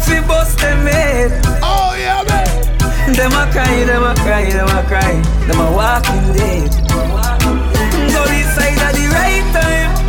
Fi 0.00 0.20
bust 0.26 0.58
them 0.58 0.86
head. 0.86 1.30
Oh 1.62 1.94
yeah, 1.98 2.22
man. 2.28 3.12
Them 3.14 3.32
a 3.32 3.50
cry, 3.52 3.84
them 3.84 4.02
a 4.02 4.14
cry, 4.16 4.50
them 4.50 4.68
a 4.68 4.82
cry. 4.86 5.14
Them 5.46 5.60
a 5.60 5.72
walking 5.72 6.32
dead. 6.34 6.70
Go 8.12 8.24
this 8.26 8.48
side 8.54 8.78
at 8.78 8.94
the 8.94 9.06
right 9.14 9.46
time. 9.54 10.07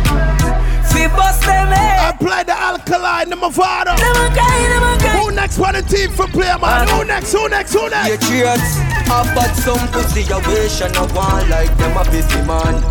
Fi 1.10 1.16
bust 1.16 1.42
them 1.42 1.68
head. 1.68 2.14
Apply 2.14 2.42
the 2.42 2.52
alkaline, 2.58 3.30
them 3.30 3.42
a 3.42 3.50
father. 3.50 3.96
Them 3.96 4.16
a 4.16 4.30
cry, 4.32 4.68
them 4.68 4.82
a 4.82 4.98
cry. 4.98 5.20
Who 5.20 5.30
next 5.32 5.58
on 5.58 5.74
the 5.74 5.82
team 5.82 6.10
for 6.10 6.26
play, 6.26 6.54
man? 6.60 6.88
Who 6.88 7.04
next? 7.04 7.32
Who 7.32 7.48
next? 7.48 7.72
Who 7.72 7.88
next? 7.88 8.26
Patriots, 8.26 8.78
I 9.10 9.34
bought 9.34 9.54
some 9.56 9.88
pussy 9.88 10.22
a 10.30 10.38
wish 10.48 10.80
and 10.80 10.96
I 10.96 11.06
want 11.14 11.48
like 11.48 11.76
them 11.78 11.96
a 11.96 12.04
busy 12.10 12.42
man. 12.46 12.82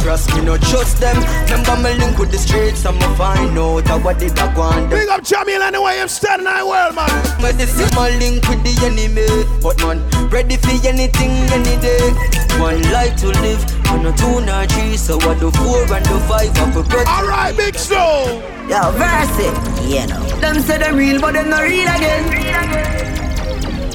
Trust 0.00 0.34
me, 0.34 0.42
no 0.42 0.56
trust 0.56 0.98
them. 1.00 1.16
Remember 1.44 1.76
me 1.82 1.94
link 1.98 2.18
with 2.18 2.30
the 2.30 2.38
streets, 2.38 2.84
I'ma 2.84 3.14
find 3.14 3.56
out 3.58 3.86
how 3.86 3.98
what 4.00 4.18
did 4.18 4.38
I 4.38 4.52
want. 4.56 4.90
Big 4.90 5.08
up 5.08 5.22
Jamil 5.22 5.60
and 5.60 5.74
the 5.74 5.82
way 5.82 6.00
I'm 6.00 6.08
standing 6.08 6.46
in 6.46 6.56
the 6.58 6.66
world, 6.66 6.94
man. 6.94 7.10
Me 7.42 7.52
this 7.52 7.78
is 7.78 7.92
my 7.94 8.10
link 8.18 8.42
with 8.48 8.62
the 8.64 8.74
enemy, 8.84 9.26
but 9.62 9.78
man, 9.80 10.02
ready 10.30 10.56
for 10.56 10.74
anything 10.86 11.30
any 11.54 11.76
day. 11.80 12.10
One 12.58 12.82
life 12.90 13.16
to 13.22 13.28
live, 13.28 13.62
on 13.88 14.06
a 14.06 14.12
two 14.16 14.40
nor 14.44 14.66
three, 14.66 14.96
so 14.96 15.20
I 15.20 15.38
do 15.38 15.50
four 15.52 15.82
and 15.94 16.04
do 16.04 16.18
five, 16.26 16.50
I 16.50 16.70
forget. 16.72 17.06
All 17.06 17.26
right, 17.26 17.56
big 17.56 17.76
slow. 17.76 18.42
Yo, 18.68 18.90
verse 18.92 19.38
it. 19.38 19.54
Yeah, 19.88 20.06
no. 20.06 20.20
Them 20.40 20.60
say 20.60 20.78
them 20.78 20.96
real, 20.96 21.20
but 21.20 21.32
them 21.32 21.48
not 21.50 21.62
real 21.62 21.88
again. 21.88 22.24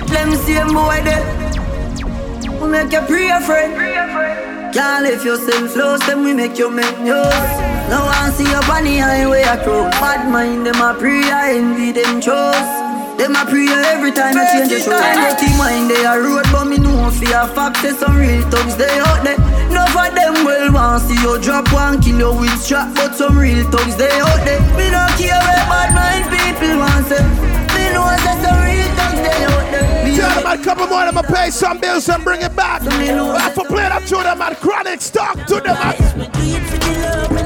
Them 0.08 0.36
same 0.46 0.74
boy 0.74 1.02
there. 1.04 1.26
We 2.62 2.70
make 2.70 2.92
you 2.92 3.02
pray, 3.02 3.30
friend. 3.46 4.57
Can't 4.74 5.04
lift 5.04 5.26
yourself 5.26 5.74
close, 5.74 6.00
then 6.06 6.24
we 6.24 6.34
make 6.34 6.58
you 6.58 6.70
make 6.70 6.98
yours. 7.00 7.48
No 7.90 8.04
one 8.06 8.32
see 8.34 8.48
up 8.54 8.68
on 8.70 8.84
the 8.84 8.98
highway 8.98 9.44
across. 9.44 9.94
Bad 10.00 10.30
mind, 10.30 10.66
them 10.66 10.82
a 10.82 10.94
pray, 10.94 11.24
I 11.24 11.56
envy 11.56 11.92
them 11.92 12.20
chose. 12.20 12.68
Them 13.18 13.34
a 13.36 13.46
pray 13.50 13.66
every 13.90 14.12
time 14.12 14.38
I 14.38 14.46
change 14.52 14.70
the 14.70 14.80
show. 14.80 14.94
I 14.94 15.16
dirty 15.16 15.50
mind, 15.58 15.90
they 15.90 16.06
a 16.06 16.20
road, 16.20 16.46
but 16.52 16.66
me 16.66 16.78
know 16.78 17.10
for 17.10 17.26
a 17.26 17.48
fact 17.48 17.82
there's 17.82 17.98
some 17.98 18.16
real 18.16 18.44
thugs 18.52 18.76
they 18.76 19.00
out 19.00 19.24
there. 19.24 19.40
Enough 19.72 19.96
of 19.96 20.14
them 20.14 20.46
well 20.46 20.72
want 20.74 21.02
see 21.04 21.18
you 21.22 21.40
drop 21.42 21.72
one 21.74 22.02
kill 22.02 22.20
you 22.20 22.34
with 22.38 22.60
strap, 22.62 22.94
but 22.94 23.16
some 23.16 23.38
real 23.38 23.64
thugs 23.72 23.96
they 23.96 24.12
out 24.22 24.44
there. 24.46 24.62
Me 24.78 24.92
no 24.92 25.02
care 25.18 25.40
where 25.48 25.66
bad 25.72 25.96
mind 25.96 26.30
people 26.30 26.78
want 26.78 27.08
say. 27.08 27.24
Me 27.74 27.90
know 27.96 28.06
there's 28.06 28.40
some 28.46 28.60
real 28.62 28.90
thugs 28.94 29.22
they 29.26 29.46
out 29.50 29.66
there. 29.72 29.97
Tell 30.18 30.34
them 30.42 30.50
a 30.60 30.64
couple 30.64 30.88
more, 30.88 30.98
I'ma 30.98 31.22
pay 31.22 31.52
some 31.52 31.80
bills 31.80 32.10
and 32.10 32.24
bring 32.24 32.42
it 32.42 32.56
back. 32.56 32.82
I 32.82 33.52
to 33.54 33.64
play 33.66 33.84
that 33.84 34.08
to 34.08 34.16
them, 34.16 34.40
man. 34.40 34.56
Chronic 34.56 35.00
stock 35.00 35.46
to 35.46 35.62
them, 35.62 35.78
man. 35.78 35.96
Do 35.96 36.04
it 36.42 36.64
for 36.66 36.78
the 36.80 36.92
love, 37.04 37.30
we 37.30 37.44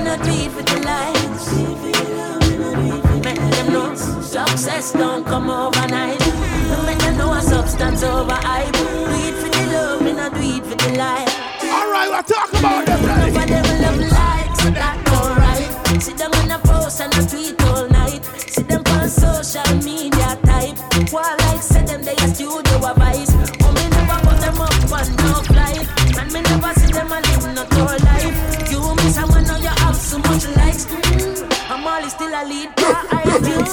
not 0.00 0.22
do 0.24 0.30
it 0.32 0.50
for 0.50 0.62
the 0.62 0.80
likes. 0.88 1.52
Make 3.22 3.40
them 3.50 3.70
know 3.70 3.94
success 3.94 4.92
don't 4.92 5.26
come 5.26 5.50
overnight. 5.50 6.18
Them 6.18 7.18
know 7.18 7.34
a 7.34 7.42
substance 7.42 8.02
over 8.02 8.32
hype. 8.32 8.72
Do 8.72 8.80
it 8.80 9.34
for 9.42 9.50
the 9.50 9.66
love, 9.74 10.00
we 10.00 10.14
not 10.14 10.32
do 10.32 10.40
it 10.40 10.64
for 10.64 10.74
the 10.74 10.88
likes. 10.96 11.34
All 11.64 11.90
right, 11.90 12.08
we'll 12.08 12.22
talk 12.22 12.50
about 12.54 12.86
them. 12.86 13.02
Love 13.02 13.34
Sit 16.00 16.16
them 16.16 16.32
in 16.44 16.50
a 16.52 16.58
post 16.60 17.00
and 17.00 17.12
a 17.14 17.26
tweet 17.26 17.60
all 17.64 17.88
night. 17.88 18.24
See 18.46 18.62
them 18.62 18.82
on 18.86 19.08
social 19.08 19.74
media 19.82 20.38
type. 20.46 20.78
Why 21.10 21.34
like 21.40 21.62
say 21.62 21.84
them 21.84 22.02
they 22.02 22.14
a 22.14 22.28
studio 22.34 22.76
a 22.78 22.94
vice? 22.94 23.32
Oh 23.62 23.72
me 23.72 23.84
never 23.90 24.18
put 24.26 24.38
them 24.40 24.60
up 24.60 24.92
on 24.92 25.08
no 25.16 25.42
flight, 25.42 25.84
Man 26.14 26.32
me 26.32 26.40
never 26.40 26.72
see 26.78 26.92
them 26.92 27.10
a 27.10 27.18
live 27.20 27.54
not 27.54 27.72
all 27.78 27.98
life. 28.06 28.70
You 28.70 28.80
miss 28.96 29.18
a 29.18 29.26
man 29.26 29.44
now 29.44 29.58
you 29.58 29.74
have 29.82 29.96
so 29.96 30.18
much 30.18 30.46
likes. 30.56 30.86
Mm-hmm. 30.86 31.72
I'm 31.72 31.86
always 31.86 32.12
still 32.12 32.32
a 32.32 32.42
lead. 32.46 32.70
I 32.78 33.22
feel 33.42 33.66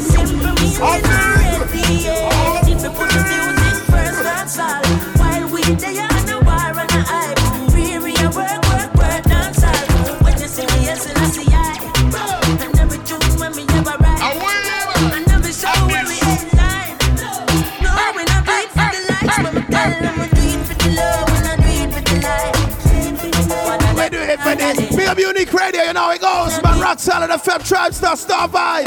simple 0.00 0.52
me 0.60 0.68
is 0.68 0.80
already. 0.80 2.04
Yeah. 2.04 2.68
If 2.68 2.82
we 2.82 2.88
put 2.88 3.08
the 3.10 3.20
music 3.32 3.76
first, 3.90 4.22
that's 4.22 4.58
all. 4.58 4.84
While 5.16 5.48
we 5.48 5.62
there. 5.76 6.11
We 24.52 24.58
do 24.58 24.64
it 24.64 24.74
for 24.74 24.82
this. 24.82 24.96
Big 24.96 25.08
up 25.08 25.18
Unique 25.18 25.52
Radio, 25.54 25.82
you 25.82 25.92
know 25.94 26.00
how 26.00 26.12
it 26.12 26.20
goes. 26.20 26.62
Man, 26.62 26.78
Rock 26.78 26.98
Solid 26.98 27.30
FM, 27.30 27.66
Tribe 27.66 27.94
Star, 27.94 28.16
Star 28.16 28.48
Vibe. 28.48 28.84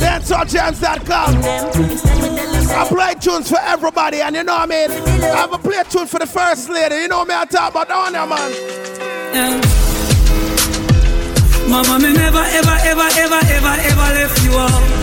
DanceHallJams.com. 0.00 1.36
I 2.72 2.88
play 2.88 3.14
tunes 3.20 3.50
for 3.50 3.58
everybody, 3.60 4.22
and 4.22 4.34
you 4.34 4.44
know 4.44 4.54
what 4.54 4.72
I 4.72 4.86
mean? 4.86 4.90
I 4.90 5.36
have 5.36 5.52
a 5.52 5.58
play 5.58 5.82
tune 5.90 6.06
for 6.06 6.18
the 6.18 6.26
first 6.26 6.70
lady. 6.70 6.94
You 6.96 7.08
know 7.08 7.24
me, 7.26 7.34
I 7.34 7.44
talk 7.44 7.72
about 7.72 7.88
down 7.88 8.12
there, 8.12 8.26
man. 8.26 8.50
Yeah. 9.34 9.60
Mama, 11.68 11.98
me 11.98 12.12
never, 12.14 12.38
ever, 12.38 12.78
ever, 12.82 13.08
ever, 13.20 13.40
ever, 13.44 13.76
ever 13.90 14.14
left 14.14 14.44
you 14.44 14.52
out. 14.56 15.00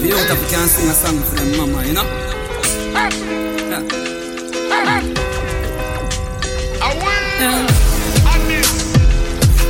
The 0.00 0.12
out 0.14 0.30
of 0.30 0.48
can 0.48 0.68
sing 0.68 0.88
a 0.88 0.94
song 0.94 1.18
for 1.20 1.34
them, 1.34 1.56
mama, 1.58 1.86
you 1.86 1.92
know? 1.92 2.29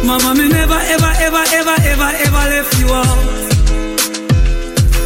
Mama, 0.05 0.35
me 0.35 0.49
never, 0.49 0.75
ever, 0.75 1.13
ever, 1.23 1.45
ever, 1.55 1.77
ever, 1.87 2.11
ever 2.27 2.45
left 2.51 2.75
you 2.81 2.89
out. 2.91 3.19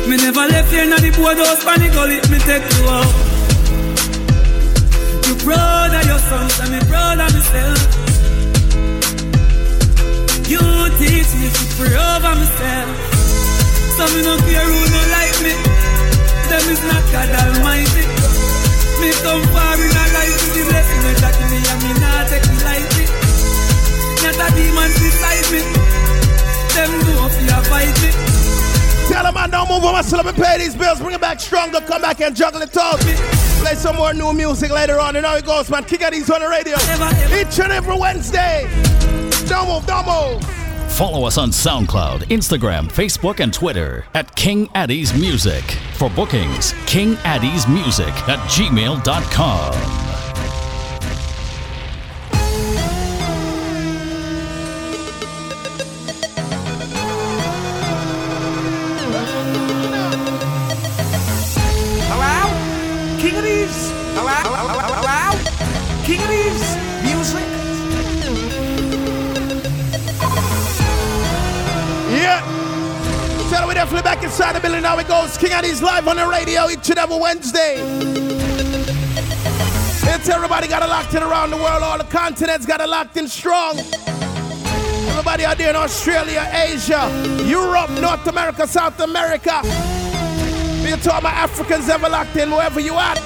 Me 0.08 0.16
never 0.16 0.46
left 0.48 0.72
you 0.72 0.80
in 0.80 0.88
the 0.88 1.12
boathouse, 1.14 1.62
panic 1.62 1.92
gully, 1.92 2.16
me 2.32 2.38
take 2.48 2.64
you 2.64 2.88
out. 2.88 3.14
You 5.28 5.34
proud 5.44 5.92
of 5.92 6.06
your 6.08 6.18
sons, 6.18 6.58
and 6.60 6.70
me 6.72 6.80
proud 6.88 7.20
of 7.20 7.28
myself. 7.36 7.80
You 10.48 10.64
teach 10.96 11.30
me 11.36 11.46
to 11.52 11.64
pray 11.76 11.92
over 11.92 12.34
myself. 12.40 12.96
So 13.96 14.04
me 14.08 14.20
no 14.24 14.36
care 14.40 14.64
who 14.64 14.80
no 14.88 15.00
like 15.12 15.36
me. 15.44 15.52
Them 16.48 16.64
is 16.72 16.80
not 16.88 17.04
God 17.12 17.28
Almighty. 17.44 18.23
Me 19.04 19.12
come 19.20 19.44
far 19.52 19.76
in 19.76 19.92
a 19.92 20.04
life 20.16 20.32
with 20.32 20.54
the 20.56 20.64
blessing 20.64 21.02
that 21.20 21.36
me 21.52 21.60
and 21.60 21.80
me 21.84 21.92
not 22.00 22.24
take 22.24 22.40
it 22.40 22.60
lightly. 22.64 23.04
Not 24.24 24.40
a 24.40 24.48
demon 24.56 24.90
beside 24.96 25.44
me. 25.52 25.60
Them 26.72 26.88
know 27.04 27.28
if 27.28 27.36
you 27.36 27.52
fight 27.68 27.96
me. 28.00 28.10
Tell 29.12 29.24
them 29.24 29.36
I 29.36 29.46
don't 29.46 29.68
move 29.68 29.84
on 29.84 29.92
muscle 29.92 30.20
up 30.20 30.24
and 30.24 30.36
pay 30.36 30.56
these 30.56 30.74
bills. 30.74 31.00
Bring 31.00 31.14
it 31.14 31.20
back 31.20 31.38
stronger. 31.38 31.82
Come 31.82 32.00
back 32.00 32.22
and 32.22 32.34
juggle 32.34 32.62
it 32.62 32.74
out. 32.78 32.98
Play 33.60 33.74
some 33.74 33.96
more 33.96 34.14
new 34.14 34.32
music 34.32 34.70
later 34.70 34.98
on. 34.98 35.16
And 35.16 35.24
know 35.24 35.28
how 35.28 35.36
it 35.36 35.44
goes, 35.44 35.68
man. 35.68 35.84
Kick 35.84 36.00
out 36.00 36.12
these 36.12 36.30
on 36.30 36.40
the 36.40 36.48
radio. 36.48 36.74
Each 37.38 37.60
and 37.60 37.72
every 37.72 37.98
Wednesday. 37.98 38.66
Don't 39.46 39.68
move, 39.68 39.84
don't 39.86 40.06
move. 40.06 40.42
Follow 40.92 41.26
us 41.26 41.36
on 41.36 41.50
SoundCloud, 41.50 42.28
Instagram, 42.28 42.90
Facebook, 42.90 43.40
and 43.40 43.52
Twitter 43.52 44.06
at 44.14 44.34
King 44.34 44.68
Addies 44.68 45.12
Music. 45.20 45.62
For 46.04 46.10
bookings, 46.10 46.74
kingaddiesmusic 46.84 48.28
at 48.28 48.38
gmail.com. 48.50 50.03
inside 74.24 74.54
the 74.54 74.60
building. 74.60 74.82
Now 74.82 74.98
it 74.98 75.06
goes. 75.06 75.36
King 75.36 75.50
Addies 75.50 75.82
live 75.82 76.08
on 76.08 76.16
the 76.16 76.26
radio 76.26 76.68
each 76.70 76.88
and 76.88 76.98
every 76.98 77.18
Wednesday. 77.18 77.76
It's 80.06 80.28
everybody 80.28 80.66
got 80.66 80.82
it 80.82 80.88
locked 80.88 81.14
in 81.14 81.22
around 81.22 81.50
the 81.50 81.56
world. 81.58 81.82
All 81.82 81.98
the 81.98 82.04
continents 82.04 82.64
got 82.64 82.80
it 82.80 82.88
locked 82.88 83.16
in 83.18 83.28
strong. 83.28 83.78
Everybody 85.10 85.44
out 85.44 85.58
there 85.58 85.70
in 85.70 85.76
Australia, 85.76 86.48
Asia, 86.52 87.10
Europe, 87.44 87.90
North 88.00 88.26
America, 88.26 88.66
South 88.66 88.98
America. 89.00 89.60
Me 90.82 90.96
to 91.02 91.12
all 91.12 91.20
my 91.20 91.30
Africans 91.30 91.88
ever 91.88 92.08
locked 92.08 92.36
in 92.36 92.50
wherever 92.50 92.80
you 92.80 92.94
at. 92.94 93.18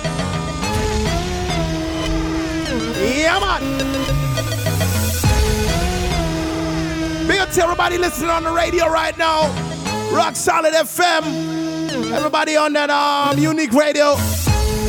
Yeah, 2.98 3.38
man. 3.38 4.08
Up 7.38 7.50
to 7.50 7.62
everybody 7.62 7.98
listening 7.98 8.30
on 8.30 8.42
the 8.42 8.50
radio 8.50 8.88
right 8.88 9.16
now. 9.16 9.67
Rock 10.12 10.36
Solid 10.36 10.74
FM. 10.74 12.12
Everybody 12.12 12.56
on 12.56 12.72
that 12.72 12.90
um 12.90 13.38
unique 13.38 13.72
radio. 13.72 14.14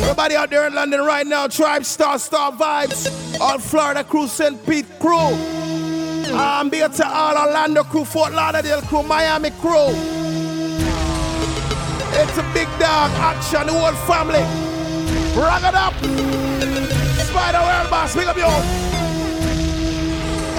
Everybody 0.02 0.34
out 0.34 0.50
there 0.50 0.66
in 0.66 0.74
London 0.74 1.00
right 1.00 1.26
now. 1.26 1.46
Tribe 1.46 1.84
Star 1.84 2.18
Star 2.18 2.52
Vibes. 2.52 3.40
All 3.40 3.58
Florida 3.58 4.02
crew, 4.04 4.26
St. 4.26 4.64
Pete 4.66 4.86
crew. 4.98 5.34
Um, 6.34 6.70
big 6.70 6.82
up 6.82 6.92
to 6.94 7.06
all 7.06 7.36
Orlando 7.36 7.82
crew, 7.82 8.04
Fort 8.04 8.32
Lauderdale 8.32 8.82
crew, 8.82 9.02
Miami 9.02 9.50
crew. 9.50 9.88
It's 12.12 12.38
a 12.38 12.50
big 12.54 12.68
dog 12.78 13.10
action, 13.18 13.66
the 13.66 13.72
whole 13.72 13.92
family. 14.06 14.40
Rock 15.40 15.62
it 15.64 15.74
up. 15.74 15.94
Spider 17.26 17.60
World 17.60 17.90
Boss, 17.90 18.14
big 18.14 18.26
up 18.26 18.36
yo. 18.36 18.48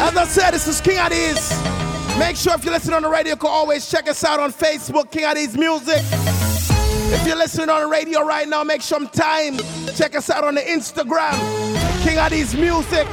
As 0.04 0.16
I 0.18 0.26
said, 0.26 0.52
this 0.52 0.68
is 0.68 0.82
King 0.82 0.98
Addies. 0.98 1.81
Make 2.18 2.36
sure 2.36 2.54
if 2.54 2.64
you 2.66 2.72
listen 2.72 2.94
on 2.94 3.02
the 3.02 3.10
radio, 3.10 3.34
you 3.34 3.38
can 3.38 3.50
always 3.50 3.90
check 3.90 4.08
us 4.08 4.24
out 4.24 4.40
on 4.40 4.52
Facebook, 4.52 5.12
King 5.12 5.24
Addies 5.24 5.58
Music. 5.58 6.02
If 7.14 7.28
you're 7.28 7.36
listening 7.36 7.70
on 7.70 7.82
the 7.82 7.88
radio 7.88 8.26
right 8.26 8.48
now, 8.48 8.64
make 8.64 8.82
some 8.82 9.08
time. 9.10 9.58
Check 9.96 10.16
us 10.16 10.30
out 10.30 10.44
on 10.44 10.56
the 10.56 10.62
Instagram, 10.62 11.34
King 12.04 12.18
Addies 12.18 12.58
Music. 12.60 13.08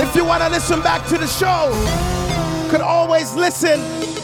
If 0.00 0.14
you 0.16 0.24
want 0.24 0.42
to 0.42 0.48
listen 0.48 0.82
back 0.82 1.06
to 1.08 1.18
the 1.18 1.26
show, 1.26 1.70
could 2.70 2.80
always 2.80 3.34
listen 3.34 3.80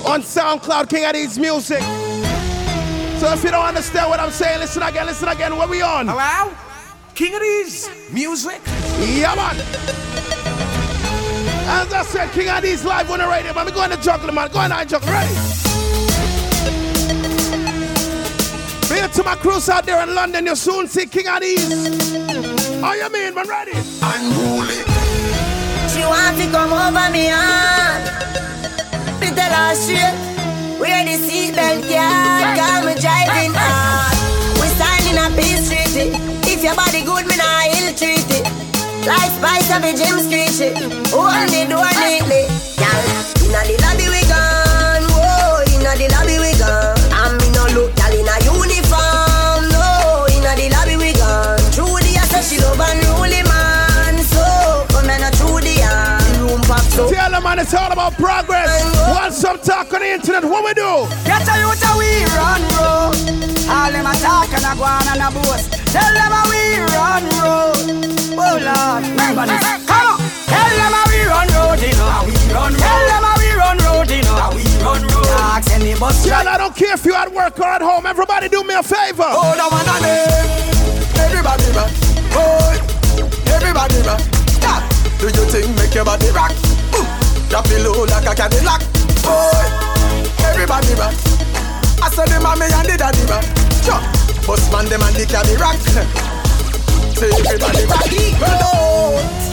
on 0.07 0.23
SoundCloud, 0.23 0.89
King 0.89 1.05
Addies 1.05 1.39
Music. 1.39 1.81
So 3.19 3.33
if 3.33 3.43
you 3.43 3.51
don't 3.51 3.65
understand 3.65 4.11
what 4.11 4.21
I'm 4.21 4.31
saying, 4.31 4.61
listen 4.61 4.83
again, 4.83 5.07
listen 5.07 5.29
again. 5.29 5.57
Where 5.57 5.69
we 5.69 5.83
on? 5.83 6.07
Hello? 6.09 6.53
King 7.15 7.33
Addies? 7.33 8.13
Music? 8.13 8.61
Yeah, 8.99 9.35
man. 9.35 10.86
As 11.69 11.93
I 11.93 12.03
said, 12.05 12.31
King 12.31 12.47
Addies 12.47 12.85
live 12.85 13.11
on 13.11 13.19
the 13.19 13.27
radio, 13.27 13.53
man. 13.53 13.67
We 13.67 13.73
going 13.73 13.91
to 13.91 13.97
juggle, 13.97 14.33
man. 14.33 14.49
Go 14.53 14.61
on 14.61 14.71
and 14.71 14.89
juggle. 14.89 15.09
Ready? 15.09 15.35
Big 18.89 19.03
up 19.03 19.11
to 19.13 19.25
my 19.25 19.35
crews 19.35 19.69
out 19.69 19.85
there 19.85 20.01
in 20.03 20.15
London. 20.15 20.47
You'll 20.47 20.55
soon 20.55 20.87
see 20.87 21.07
King 21.07 21.27
Addies. 21.27 22.81
How 22.81 22.95
you 22.95 23.11
mean, 23.11 23.35
man? 23.35 23.49
Ready? 23.49 23.73
Unruly. 24.01 24.79
She 25.91 26.03
want 26.07 26.39
to 26.39 26.47
come 26.55 26.73
over 26.73 27.11
me 27.11 27.27
hand. 27.35 28.05
Me 29.21 29.27
tell 29.35 29.51
her 29.51 29.75
straight, 29.75 30.15
wear 30.79 31.03
the 31.05 31.19
seatbelt, 31.19 31.91
yeah. 31.91 32.55
Cause 32.55 32.87
me 32.87 32.95
driving 33.01 33.55
hard. 33.57 34.15
We 34.63 34.69
signing 34.79 35.19
a 35.19 35.27
peace 35.35 35.67
treaty. 35.67 36.15
If 36.47 36.63
your 36.63 36.77
body 36.77 37.03
good, 37.03 37.27
me 37.27 37.37
nah 37.37 37.65
ill 37.67 37.95
treat 37.97 38.36
Like 39.07 39.31
spice 39.31 39.71
of 39.71 39.85
a 39.85 39.95
gym 39.95 40.19
street 40.19 40.51
shit. 40.51 40.75
Hold 41.15 41.47
the 41.55 41.63
door 41.71 41.87
neatly. 42.03 42.51
Girl, 42.75 43.07
inna 43.47 43.63
the 43.63 43.79
lobby 43.87 44.11
we 44.11 44.19
gone. 44.27 45.07
Whoa, 45.15 45.63
inna 45.71 45.95
the 45.95 46.11
lobby 46.11 46.43
we 46.43 46.51
gone. 46.59 46.99
And 47.15 47.39
me 47.39 47.47
no 47.55 47.71
look, 47.71 47.95
girl 47.95 48.11
inna 48.11 48.35
uniform. 48.43 49.71
No, 49.71 50.27
inna 50.35 50.59
the 50.59 50.67
lobby 50.75 50.99
we 50.99 51.15
gone. 51.15 51.63
Trudy, 51.71 52.19
I 52.19 52.27
say 52.27 52.43
she 52.43 52.57
love 52.59 52.83
unruly 52.83 53.47
man. 53.47 54.19
So 54.27 54.43
come 54.91 55.07
and 55.07 55.31
through 55.39 55.63
the 55.63 55.79
room 56.43 56.61
packed 56.67 56.91
so. 56.99 57.07
Tell 57.07 57.31
them, 57.31 57.45
man, 57.47 57.63
it's 57.63 57.75
all 57.75 57.93
about 57.93 58.19
progress. 58.19 58.75
Want 59.07 59.33
some 59.33 59.59
talk 59.63 59.95
on 59.95 60.01
the 60.03 60.19
internet? 60.19 60.43
What 60.43 60.67
we 60.67 60.75
do? 60.75 61.07
Get 61.23 61.47
a 61.47 61.55
youth 61.63 61.86
a 61.97 61.99
we 61.99 62.25
run 62.37 62.63
road. 62.77 63.17
All 63.69 63.91
them 63.93 64.07
a 64.07 64.15
talk 64.21 64.53
and 64.53 64.65
a 64.65 64.73
go 64.77 64.85
on 64.85 65.07
and 65.09 65.23
a 65.23 65.29
boast. 65.33 65.73
Tell 65.93 66.13
them 66.13 66.33
a 66.33 66.43
we 66.51 66.61
run 66.93 67.25
road. 67.41 67.87
Oh 68.37 68.57
Lord, 68.61 69.03
remember 69.09 69.47
this. 69.47 69.65
Come 69.87 70.07
on. 70.07 70.19
Tell 70.47 70.73
them 70.77 70.93
a 70.93 71.03
we 71.09 71.19
run 71.25 71.49
road, 71.57 71.81
you 71.81 71.95
know. 71.97 72.25
We 72.27 72.35
run 72.53 72.73
road. 72.73 72.85
Tell 72.85 73.05
them 73.09 73.25
a 73.25 73.33
we 73.41 73.49
run 73.57 73.79
road, 73.79 74.11
you 74.11 74.23
know. 74.23 74.53
We 74.55 74.65
run 74.85 75.03
road. 75.09 75.27
Talks 75.27 75.71
any 75.73 75.95
bus 75.95 76.27
Girl, 76.27 76.49
I 76.49 76.59
don't 76.59 76.77
care 76.77 76.95
if 76.95 77.05
you're 77.05 77.17
at 77.17 77.33
work 77.33 77.59
or 77.59 77.65
at 77.65 77.83
home. 77.83 78.07
Everybody 78.07 78.49
do 78.49 78.63
me 78.65 78.75
a 78.75 78.83
favor. 78.83 79.25
Oh, 79.27 79.57
the 79.57 79.67
one 79.73 79.89
and 79.89 80.05
Everybody 81.17 81.65
rock. 81.73 81.91
Boy, 82.33 82.77
everybody 83.53 83.99
rock. 84.05 84.21
Stop. 84.53 84.83
Do 85.19 85.27
you 85.27 85.45
think 85.49 85.77
make 85.77 85.95
your 85.95 86.05
body 86.05 86.29
rock? 86.31 86.53
Ooh, 86.95 87.07
drop 87.49 87.67
it 87.67 87.81
low 87.81 88.05
like 88.05 88.27
a 88.29 88.35
Cadillac. 88.35 88.85
Boy, 89.25 89.65
everybody 90.45 90.95
rock. 90.95 91.36
I 92.03 92.11
said 92.11 92.29
the 92.29 92.41
mommy 92.41 92.67
and 92.67 92.89
the 92.89 92.97
daddy 92.97 93.25
man. 93.27 93.45
Sure. 93.85 94.01
Bus 94.47 94.63
man 94.71 94.87
them 94.87 95.03
and 95.03 95.17
the 95.17 95.27
cabby 95.27 95.57
rock. 95.57 95.79
Say 97.17 97.31
everybody 97.33 97.85
rock. 97.89 98.07
Road. 98.41 99.47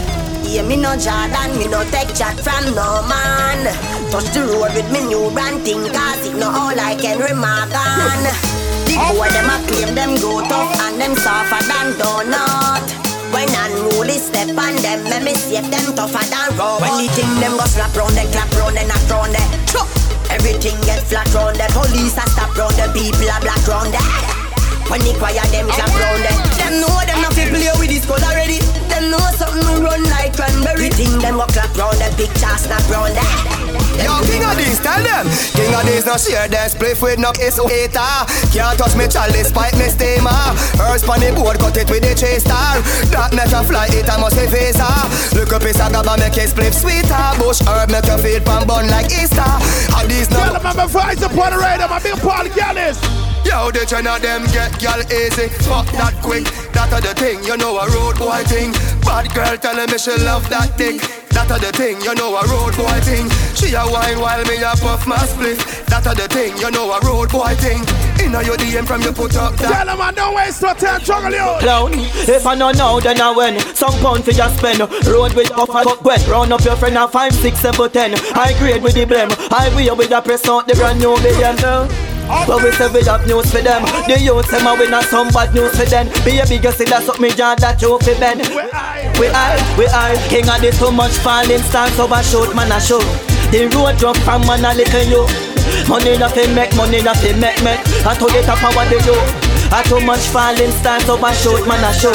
Yeah, 0.44 0.62
me 0.62 0.76
no 0.76 0.94
Jordan, 0.94 1.58
me 1.58 1.66
no 1.66 1.82
take 1.90 2.14
chat 2.14 2.38
from 2.38 2.74
no 2.78 3.02
man. 3.10 3.66
Touch 4.12 4.30
the 4.30 4.46
road 4.46 4.70
with 4.76 4.86
me 4.92 5.02
new 5.08 5.30
brand 5.32 5.64
thing, 5.64 5.82
cause 5.90 6.22
it 6.26 6.36
no 6.36 6.46
all 6.46 6.78
I 6.78 6.94
can 6.94 7.18
remark 7.18 7.74
on. 7.74 8.22
The 8.86 8.94
boy 9.10 9.26
them 9.34 9.50
a 9.50 9.58
claim 9.66 9.94
them 9.96 10.14
go 10.22 10.44
tough 10.46 10.78
and 10.86 11.00
them 11.00 11.16
softer 11.16 11.58
than 11.66 11.98
donut. 11.98 12.86
When 13.34 13.50
unruly 13.50 14.22
step 14.22 14.54
on 14.54 14.76
them, 14.78 15.02
me 15.10 15.18
me 15.26 15.34
safe 15.34 15.66
them 15.74 15.90
tougher 15.96 16.22
than 16.30 16.54
rubber. 16.54 16.86
When 16.86 17.02
the 17.02 17.10
thing 17.18 17.34
them 17.40 17.56
go 17.58 17.64
slap 17.66 17.96
round, 17.96 18.14
they 18.14 18.30
clap 18.30 18.52
round, 18.54 18.76
they 18.76 18.86
knock 18.86 19.02
round, 19.10 19.34
they 19.34 19.42
chop. 19.66 20.03
Everything 20.30 20.76
get 20.82 21.02
flat 21.04 21.28
round, 21.34 21.56
the 21.56 21.66
police 21.72 22.16
a 22.16 22.24
stop 22.30 22.56
round, 22.56 22.74
the 22.74 22.86
people 22.92 23.28
a 23.28 23.36
black 23.40 23.62
round, 23.68 23.92
they. 23.92 24.34
When 24.90 25.00
the 25.00 25.16
choir 25.16 25.40
them 25.48 25.66
clap 25.68 25.88
round 25.88 26.20
them 26.20 26.36
Them 26.60 26.80
know 26.84 27.00
them 27.08 27.22
not 27.22 27.32
fi 27.32 27.48
play 27.48 27.72
with 27.80 27.88
this 27.88 28.04
code 28.04 28.22
already 28.22 28.60
Them 28.94 29.10
know 29.10 29.26
something 29.34 29.82
run 29.82 30.06
like 30.06 30.38
cranberry 30.38 30.86
Thing 30.94 31.18
them 31.18 31.34
go 31.34 31.46
clap 31.50 31.74
round 31.74 31.98
them 31.98 32.14
picture 32.14 32.54
snap 32.62 32.86
round 32.86 33.10
them 33.18 33.26
Yo, 33.98 34.22
King 34.26 34.42
Addies, 34.42 34.82
tell 34.82 35.02
them. 35.02 35.26
King 35.54 35.74
Addies, 35.74 36.06
no 36.06 36.14
share 36.18 36.46
their 36.46 36.66
spliff 36.66 37.02
with 37.02 37.18
no 37.18 37.30
kiss 37.30 37.58
hater. 37.58 38.02
Can't 38.50 38.78
touch 38.78 38.94
me 38.94 39.06
chalice, 39.06 39.50
pipe 39.50 39.74
me 39.78 39.86
steamer. 39.86 40.30
Earth 40.82 41.08
on 41.08 41.20
the 41.20 41.30
board, 41.34 41.58
cut 41.58 41.76
it 41.76 41.88
with 41.90 42.02
the 42.02 42.14
chase 42.14 42.42
star. 42.42 42.82
That 43.14 43.34
make 43.34 43.54
a 43.54 43.62
fly, 43.62 43.86
it 43.90 44.10
I 44.10 44.18
must 44.18 44.34
say 44.34 44.46
visa. 44.46 44.86
Look 45.34 45.52
up 45.54 45.62
his 45.62 45.78
agaba, 45.78 46.18
make 46.18 46.34
his 46.34 46.54
spliff 46.54 46.74
sweeter. 46.74 47.38
Bush 47.38 47.62
herb, 47.66 47.90
make 47.90 48.06
you 48.06 48.18
feel 48.18 48.40
pan 48.42 48.66
bun 48.66 48.90
like 48.90 49.10
Easter. 49.10 49.42
How 49.90 50.06
these 50.06 50.30
no. 50.30 50.38
Tell 50.38 50.54
them 50.54 50.66
I'm 50.66 50.78
a 50.78 50.86
voice 50.86 51.22
upon 51.22 51.54
the 51.54 51.58
radar, 51.58 51.88
my 51.88 52.02
big 52.02 52.18
Paul 52.18 52.46
Gallis. 52.50 53.33
Yo, 53.44 53.70
the 53.70 53.84
ten 53.86 54.06
of 54.06 54.20
them 54.20 54.44
get 54.52 54.72
gal 54.80 55.00
easy. 55.12 55.48
Fuck 55.68 55.86
that 55.92 56.16
quick. 56.22 56.44
That 56.72 56.92
are 56.92 57.00
the 57.00 57.14
thing, 57.14 57.44
you 57.44 57.56
know 57.56 57.78
a 57.78 57.86
road 57.92 58.18
boy 58.18 58.42
thing. 58.50 58.72
Bad 59.04 59.30
girl 59.34 59.56
telling 59.56 59.90
me 59.90 59.98
she 59.98 60.16
love 60.24 60.48
that 60.50 60.76
dick. 60.76 61.00
That 61.30 61.50
are 61.50 61.58
the 61.58 61.70
thing, 61.72 62.00
you 62.02 62.14
know 62.14 62.34
a 62.34 62.42
road 62.46 62.74
boy 62.76 62.98
thing. 63.02 63.30
She 63.54 63.74
a 63.74 63.82
wine 63.86 64.18
while 64.18 64.42
me 64.46 64.58
a 64.58 64.74
puff 64.78 65.06
my 65.06 65.18
split. 65.26 65.58
That 65.86 66.06
are 66.06 66.14
the 66.14 66.26
thing, 66.26 66.56
you 66.58 66.70
know 66.70 66.90
a 66.90 66.98
road 67.06 67.30
boy 67.30 67.54
thing. 67.58 67.82
Inna 68.22 68.42
your 68.42 68.56
DM 68.56 68.86
from 68.86 69.02
you 69.02 69.12
put 69.12 69.36
up 69.36 69.54
that. 69.58 69.70
Tell 69.70 69.86
them 69.86 70.00
I 70.00 70.10
don't 70.10 70.34
waste 70.34 70.62
no 70.62 70.74
time, 70.74 71.00
juggle 71.02 71.30
you. 71.30 71.58
Clown, 71.60 71.92
if 71.94 72.46
I 72.46 72.54
know 72.54 72.72
now, 72.72 72.98
then 73.00 73.20
I 73.20 73.30
win. 73.30 73.60
Some 73.74 73.94
pound 73.98 74.24
for 74.24 74.32
just 74.32 74.58
spend. 74.58 74.80
Road 75.06 75.34
with 75.34 75.50
puff 75.50 75.70
and 75.70 75.84
cut 75.84 76.02
wet. 76.02 76.26
Round 76.26 76.52
up 76.52 76.64
your 76.64 76.76
friend 76.76 76.98
at 76.98 77.10
5, 77.10 77.34
6, 77.34 77.58
7, 77.58 77.90
10. 77.90 78.14
I 78.34 78.54
grade 78.58 78.82
with 78.82 78.94
the 78.94 79.04
blame. 79.04 79.30
I 79.50 79.70
wear 79.74 79.94
with 79.94 80.10
the 80.10 80.20
press 80.20 80.48
out 80.48 80.66
the 80.66 80.74
brand 80.74 80.98
new 80.98 81.14
BM 81.16 81.60
now. 81.62 82.13
But 82.28 82.62
we 82.64 82.72
say 82.72 82.88
we 82.88 83.04
have 83.04 83.26
news 83.26 83.50
for 83.52 83.60
them. 83.60 83.84
The 84.08 84.16
youth 84.20 84.48
say 84.48 84.62
man 84.64 84.78
we 84.78 84.88
not 84.88 85.04
some 85.04 85.28
bad 85.28 85.52
news 85.54 85.76
for 85.76 85.84
them. 85.84 86.08
Baby 86.24 86.56
you 86.56 86.72
see 86.72 86.84
that's 86.84 87.08
up 87.08 87.20
me 87.20 87.30
John 87.30 87.56
that 87.60 87.80
you 87.82 87.98
fi 88.00 88.16
bend. 88.18 88.40
We 89.20 89.28
I, 89.28 89.60
we 89.78 89.86
I 89.86 90.16
King 90.28 90.48
of 90.48 90.60
this 90.60 90.78
too 90.78 90.90
much 90.90 91.12
falling 91.22 91.62
stars 91.70 91.92
So 91.94 92.08
I 92.08 92.22
shoot 92.22 92.50
man 92.56 92.72
I 92.72 92.78
show 92.80 92.98
The 93.54 93.70
road 93.76 93.96
drop 93.98 94.16
from 94.24 94.42
man 94.48 94.64
a 94.64 94.72
little 94.74 95.04
you. 95.04 95.22
Money 95.88 96.16
nothing 96.18 96.54
make, 96.54 96.74
money 96.76 97.00
nothing 97.02 97.40
make, 97.40 97.60
make. 97.62 97.80
I 98.04 98.16
told 98.16 98.32
it 98.32 98.48
up 98.48 98.60
what 98.74 98.88
they 98.88 99.00
do. 99.04 99.16
I 99.72 99.82
too 99.84 100.00
much 100.00 100.20
falling 100.32 100.72
stars 100.80 101.04
so 101.04 101.16
I 101.20 101.32
shoot 101.32 101.66
man 101.68 101.84
I 101.84 101.92
show 101.92 102.12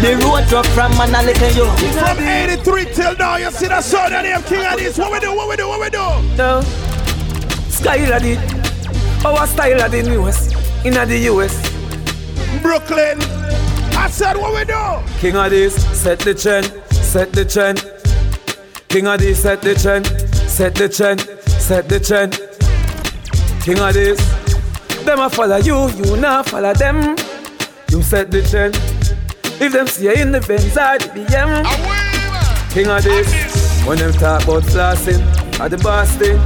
The 0.00 0.16
road 0.24 0.48
drop 0.48 0.66
from 0.72 0.96
man 0.96 1.12
a 1.14 1.20
little 1.20 1.52
you. 1.52 1.68
From 1.96 2.18
83 2.18 2.84
till 2.92 3.16
now, 3.16 3.36
you 3.36 3.50
see 3.50 3.68
that 3.68 3.84
son 3.84 4.12
of 4.12 4.22
them 4.22 4.42
King 4.44 4.64
of 4.66 4.78
this. 4.78 4.96
What 4.98 5.12
we 5.12 5.20
do, 5.20 5.34
what 5.34 5.48
we 5.48 5.56
do, 5.56 5.68
what 5.68 5.80
we 5.80 5.90
do? 5.90 6.04
No. 6.36 6.60
Skylar 7.68 8.20
did 8.20 8.59
Our 9.24 9.46
style 9.46 9.82
of 9.82 9.92
the 9.92 10.02
newest 10.02 10.54
In 10.86 10.94
the 10.94 11.18
US 11.30 11.52
Brooklyn 12.62 13.20
I 13.92 14.08
said 14.08 14.36
what 14.36 14.54
we 14.54 14.64
do 14.64 14.80
King 15.20 15.36
of 15.36 15.50
this, 15.50 15.74
set 16.00 16.20
the 16.20 16.32
trend, 16.32 16.64
set 16.90 17.30
the 17.32 17.44
trend. 17.44 17.84
King 18.88 19.06
of 19.06 19.20
this, 19.20 19.42
set 19.42 19.60
the 19.60 19.74
trend, 19.74 20.06
set 20.48 20.74
the 20.74 20.88
trend, 20.88 21.20
set 21.46 21.86
the 21.90 22.00
trend. 22.00 22.32
King 23.62 23.78
of 23.80 23.92
this, 23.92 24.18
them 25.04 25.20
a 25.20 25.28
follow 25.28 25.58
you, 25.58 25.90
you 25.90 26.16
not 26.16 26.46
follow 26.48 26.72
them. 26.72 27.16
You 27.90 28.02
set 28.02 28.30
the 28.30 28.40
trend. 28.40 28.76
If 29.60 29.72
them 29.72 29.86
see 29.86 30.04
you 30.04 30.12
in 30.12 30.32
the 30.32 30.40
Benz 30.40 30.78
or 30.78 30.96
the 30.96 31.12
BM. 31.14 32.72
King 32.72 32.86
of 32.86 33.04
this, 33.04 33.84
when 33.84 33.98
them 33.98 34.12
talk 34.12 34.44
about 34.44 34.62
flossing 34.62 35.20
or 35.60 35.68
the 35.68 35.76
Boston. 35.76 36.40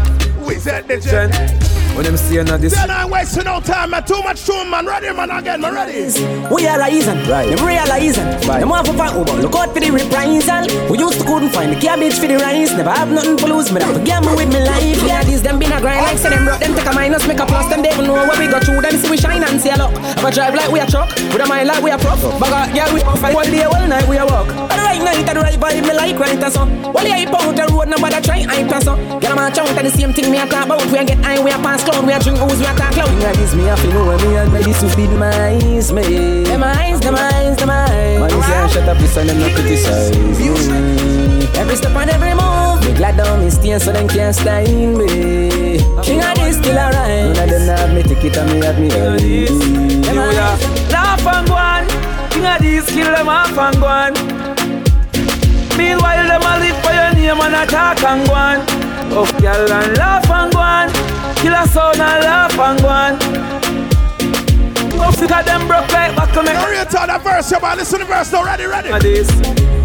We 0.45 0.57
set 0.57 0.89
the 0.89 1.01
trend. 1.01 1.64
When 1.95 2.05
them 2.05 2.17
see 2.17 2.35
you 2.35 2.41
in 2.41 2.47
this. 2.61 2.75
Then 2.75 2.91
I 2.91 3.07
wasting 3.07 3.45
no 3.45 3.61
time, 3.61 3.91
man. 3.91 4.05
Too 4.05 4.21
much 4.23 4.45
tune, 4.45 4.69
man. 4.69 4.85
Ready, 4.85 5.13
man. 5.13 5.31
Again, 5.31 5.61
man. 5.61 5.75
Ready. 5.75 6.11
We 6.51 6.67
realizing, 6.67 7.23
right. 7.31 7.49
them 7.49 7.65
realizing. 7.65 8.27
Right. 8.49 8.59
Them 8.59 8.69
want 8.69 8.87
to 8.87 8.93
find 8.95 9.15
Uber, 9.17 9.41
look 9.41 9.55
out 9.55 9.73
for 9.73 9.81
the 9.81 9.91
reprisal. 9.91 10.67
We 10.91 10.99
used 10.99 11.21
to 11.21 11.25
couldn't 11.25 11.51
find 11.51 11.71
the 11.73 11.79
cabbage 11.81 12.19
for 12.19 12.27
the 12.27 12.37
rice. 12.37 12.73
Never 12.73 12.91
have 12.91 13.11
nothing 13.11 13.37
to 13.37 13.47
lose, 13.47 13.71
me 13.71 13.81
have 13.81 13.95
to 13.95 14.03
gamble 14.03 14.35
with 14.35 14.49
me 14.49 14.61
life. 14.65 15.03
Yeah, 15.07 15.23
these 15.23 15.43
them 15.43 15.59
been 15.59 15.73
a 15.73 15.81
grind 15.81 16.03
like 16.03 16.19
say 16.19 16.31
them 16.31 16.49
rock. 16.49 16.61
Them 16.61 16.75
take 16.75 16.87
a 16.87 16.93
minus, 16.93 17.27
make 17.27 17.39
a 17.39 17.47
plus. 17.47 17.69
Them 17.71 17.83
they 17.83 17.93
even 17.93 18.07
know 18.07 18.27
where 18.27 18.39
we 18.39 18.49
go 18.51 18.59
through. 18.59 18.83
Them 18.83 18.97
see 18.99 19.11
we 19.11 19.17
shine 19.17 19.45
and 19.45 19.61
see 19.61 19.71
a 19.71 19.77
look. 19.77 19.95
Have 19.95 20.25
a 20.25 20.31
drive 20.31 20.55
like 20.55 20.71
we 20.71 20.81
a 20.81 20.87
truck, 20.87 21.15
with 21.15 21.41
a 21.41 21.47
mind 21.47 21.69
like 21.69 21.83
we 21.83 21.91
a 21.91 21.99
prop. 21.99 22.19
But 22.41 22.75
yeah, 22.75 22.93
we 22.93 23.01
fight 23.23 23.35
one 23.35 23.51
day, 23.51 23.67
one 23.67 23.89
night 23.89 24.09
we 24.09 24.19
a 24.19 24.27
walk. 24.27 24.49
At 24.71 24.77
the 24.77 24.94
right 24.95 25.05
night, 25.05 25.29
at 25.29 25.35
the 25.35 25.41
right 25.41 25.59
vibe, 25.59 25.83
me 25.83 25.93
like 25.93 26.19
right 26.19 26.43
and 26.43 26.53
so. 26.53 26.67
While 26.67 27.07
you 27.07 27.13
hype 27.13 27.35
out 27.35 27.57
the 27.57 27.67
road, 27.73 27.89
nobody 27.89 28.21
try 28.23 28.43
hype 28.43 28.71
and 28.71 28.85
so. 28.85 28.97
Get 29.19 29.33
a 29.33 29.35
man 29.35 29.53
chunk, 29.53 29.75
the 29.75 29.91
same 29.91 30.13
thing 30.13 30.31
me 30.31 30.39
a 30.39 30.47
talk 30.47 30.67
about. 30.67 30.87
We 30.91 30.99
a 30.99 31.05
get 31.05 31.19
high, 31.25 31.43
we 31.43 31.51
a 31.51 31.59
pass 31.59 31.83
clown, 31.85 32.07
we 32.07 32.13
a 32.13 32.19
drink 32.19 32.39
booze, 32.39 32.59
we 32.59 32.67
a 32.67 32.75
talk 32.75 32.93
clown. 32.93 33.11
Yeah, 33.21 33.33
this 33.33 33.55
me 33.55 33.69
a 33.69 33.77
feel 33.77 33.93
know 33.93 34.07
when 34.07 34.21
me 34.23 34.37
and 34.37 34.53
ready 34.53 34.73
to 34.73 34.89
feed 34.89 35.11
my 35.11 35.31
eyes, 35.31 35.93
me. 35.93 36.45
Them 36.45 36.63
eyes, 36.63 37.01
them 37.01 37.15
eyes, 37.17 37.57
them 37.57 37.71
eyes. 37.71 38.21
Man, 38.21 38.31
say 38.31 38.69
shut 38.75 38.89
up, 38.89 38.99
listen, 38.99 39.27
them 39.27 39.39
not 39.41 39.53
criticize. 39.53 40.11
Mm. 40.13 41.57
Every 41.57 41.77
step 41.77 41.97
and 41.97 42.11
every 42.11 42.35
move, 42.35 42.83
me 42.87 42.95
glad 42.97 43.17
down 43.17 43.45
me 43.45 43.51
stay 43.51 43.79
so 43.79 43.93
them 43.93 44.09
can't 44.09 44.35
style 44.35 44.67
me. 44.67 45.79
King 46.03 46.23
of 46.23 46.35
this 46.37 46.57
still 46.59 46.79
alright. 46.79 47.35
None 47.35 47.43
of 47.43 47.51
them 47.51 47.77
have 47.77 47.95
me 47.95 48.03
ticket 48.03 48.37
and 48.37 48.51
me 48.53 48.67
have 48.67 48.79
me 48.79 48.91
early. 48.93 49.47
Them 49.47 50.17
yeah, 50.17 50.57
laugh 50.91 51.27
and 51.27 51.47
go 51.47 51.55
on. 51.55 52.31
King 52.31 52.47
of 52.47 52.61
these 52.61 52.87
kill 52.87 53.11
them 53.11 53.29
off 53.29 53.57
and 53.57 53.81
go 53.81 53.87
on. 53.87 54.44
Meanwhile 55.77 56.29
them 56.29 56.43
a 56.43 56.59
live 56.61 56.79
for 56.83 56.93
your 56.93 57.11
name 57.15 57.41
and 57.41 57.55
a 57.55 57.67
talk 57.67 58.03
and 58.03 58.27
go 58.27 58.35
on. 58.35 58.59
Oh 59.13 59.27
girl 59.41 59.73
and 59.73 59.97
laugh 59.99 60.31
and 60.31 60.53
go 60.53 60.59
on. 60.59 60.89
Kill 61.37 61.55
a 61.55 61.67
sound 61.69 62.01
and 62.01 62.25
laugh 62.25 62.59
and 62.59 62.81
go 62.81 62.89
on. 62.89 63.19
Go 64.91 65.11
figure 65.11 65.43
them 65.43 65.67
broke 65.67 65.91
like 65.93 66.15
back 66.17 66.33
to 66.33 66.43
me. 66.43 66.51
Hurry 66.51 66.79
up, 66.79 66.89
tell 66.89 67.07
that 67.07 67.23
verse, 67.23 67.51
you 67.51 67.61
man. 67.61 67.77
Listen 67.79 67.99
to 68.01 68.05
the 68.05 68.13
verse 68.13 68.33
now. 68.33 68.45
Ready, 68.45 68.67
ready. 68.67 68.91
Of 68.91 69.03
this, 69.03 69.29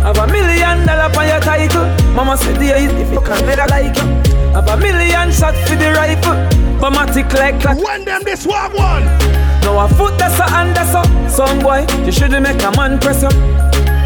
have 0.05 0.17
a 0.17 0.27
million 0.27 0.85
dollar 0.85 1.09
for 1.11 1.25
your 1.25 1.41
title. 1.41 1.85
Mama 2.13 2.37
said, 2.37 2.59
dear, 2.59 2.77
if 2.77 3.11
you 3.11 3.21
can 3.21 3.41
better 3.45 3.67
like 3.69 3.97
you. 3.97 4.07
Have 4.53 4.69
a 4.69 4.77
million 4.77 5.31
shot 5.31 5.55
for 5.67 5.75
the 5.75 5.91
rifle. 5.93 6.37
But 6.79 6.91
my 6.91 7.05
tick 7.07 7.33
like 7.33 7.59
clock. 7.59 7.77
When 7.83 8.05
them 8.05 8.21
this 8.23 8.45
one 8.45 8.71
one. 8.73 9.03
Now 9.61 9.85
a 9.85 9.89
foot 9.89 10.17
that's 10.17 10.39
a 10.39 10.49
hand 10.49 10.75
that's 10.75 10.95
up. 10.95 11.09
Some 11.29 11.59
boy, 11.59 11.85
you 12.05 12.11
shouldn't 12.11 12.41
make 12.41 12.61
a 12.63 12.71
man 12.71 12.99
press 12.99 13.23
up. 13.23 13.33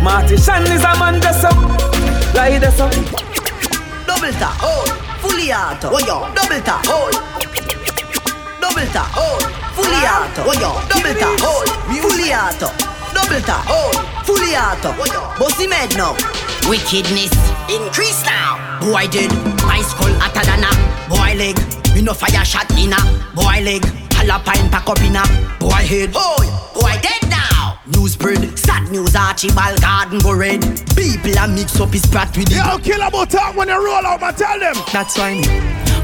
Marty 0.03 0.35
Shan 0.35 0.63
is 0.67 0.83
a 0.83 0.91
man 0.99 1.19
that's 1.21 1.45
up. 1.45 1.55
Like 2.35 2.59
that's 2.59 2.77
up. 2.77 2.91
Double 4.03 4.35
tap, 4.35 4.59
hold, 4.59 4.91
fully 5.23 5.47
auto. 5.53 5.95
Oh 5.95 5.99
yo, 6.03 6.27
double 6.35 6.59
tap, 6.59 6.83
hold. 6.83 7.15
Double 8.59 8.83
tap, 8.91 9.07
hold, 9.15 9.47
fully 9.71 10.03
auto. 10.03 10.43
Oh 10.43 10.51
yo, 10.59 10.75
double 10.91 11.15
tap, 11.15 11.39
hold, 11.39 11.71
fully 12.03 12.35
auto. 12.35 12.67
Double 13.15 13.39
tap, 13.47 13.63
hold, 13.63 13.95
fully 14.27 14.51
auto. 14.59 14.91
Oh 14.91 15.07
yo, 15.07 15.23
bossy 15.39 15.67
mad 15.67 15.95
now. 15.95 16.19
Wickedness 16.67 17.31
increase 17.71 18.25
now. 18.27 18.59
Boy 18.83 19.07
did, 19.07 19.31
my 19.63 19.79
skull 19.87 20.11
hotter 20.19 20.43
than 20.43 20.67
a 20.67 20.71
boy 21.07 21.31
leg. 21.39 21.55
Me 21.95 22.01
no 22.01 22.13
fire 22.13 22.43
shot 22.43 22.69
in 22.75 22.91
a 22.91 22.99
boy 23.33 23.63
leg. 23.63 23.85
Alpine 24.23 24.69
pack 24.69 24.87
up 24.89 24.99
in 24.99 25.15
a 25.15 25.23
boy 25.59 25.83
head. 25.83 26.11
Boy, 26.11 26.47
boy 26.75 26.95
dead 27.01 27.29
now. 27.29 27.52
News 27.93 28.13
spread, 28.13 28.57
sad 28.57 28.91
news 28.91 29.15
Archibald 29.15 29.81
Garden 29.81 30.19
go 30.19 30.33
red. 30.33 30.61
People 30.95 31.37
a 31.37 31.47
mix 31.47 31.79
up 31.79 31.89
his 31.93 32.05
brat 32.05 32.35
with 32.37 32.51
it. 32.51 32.57
Yo, 32.57 32.77
kill 32.79 33.01
about 33.01 33.29
talk 33.29 33.55
when 33.55 33.67
they 33.67 33.73
roll 33.73 34.05
out, 34.05 34.21
man. 34.21 34.33
Tell 34.35 34.59
them. 34.59 34.75
That's 34.91 35.17
why 35.17 35.33
me 35.35 35.47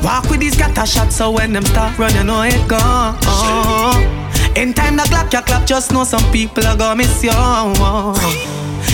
walk 0.04 0.30
with 0.30 0.40
these 0.40 0.54
scatter 0.54 0.86
shots 0.86 1.18
so 1.18 1.32
when 1.32 1.54
them 1.54 1.66
start 1.66 1.98
running, 1.98 2.18
you 2.18 2.24
know 2.24 2.42
it 2.44 2.68
gone. 2.68 3.16
In 4.56 4.74
time 4.74 4.98
the 4.98 5.04
clock 5.04 5.32
you 5.34 5.42
clap, 5.42 5.68
just 5.68 5.92
know 5.92 6.04
some 6.04 6.24
people 6.32 6.66
are 6.66 6.78
gonna 6.78 6.96
miss 6.96 7.24
you. 7.24 7.32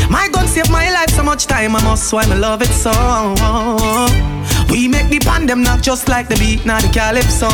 My 0.10 0.30
gun 0.32 0.48
saved 0.48 0.72
my 0.72 0.90
life 0.92 1.10
so 1.10 1.24
much 1.24 1.48
time, 1.48 1.76
I 1.76 1.84
must 1.84 2.12
why 2.12 2.26
me 2.28 2.36
love 2.36 2.62
it 2.62 2.68
so. 2.68 2.92
We 4.76 4.90
make 4.90 5.08
the 5.08 5.20
pan 5.20 5.46
them 5.46 5.64
not 5.64 5.82
just 5.82 6.10
like 6.10 6.28
the 6.28 6.36
beat, 6.36 6.66
not 6.66 6.82
the 6.84 6.90
calypso. 6.90 7.48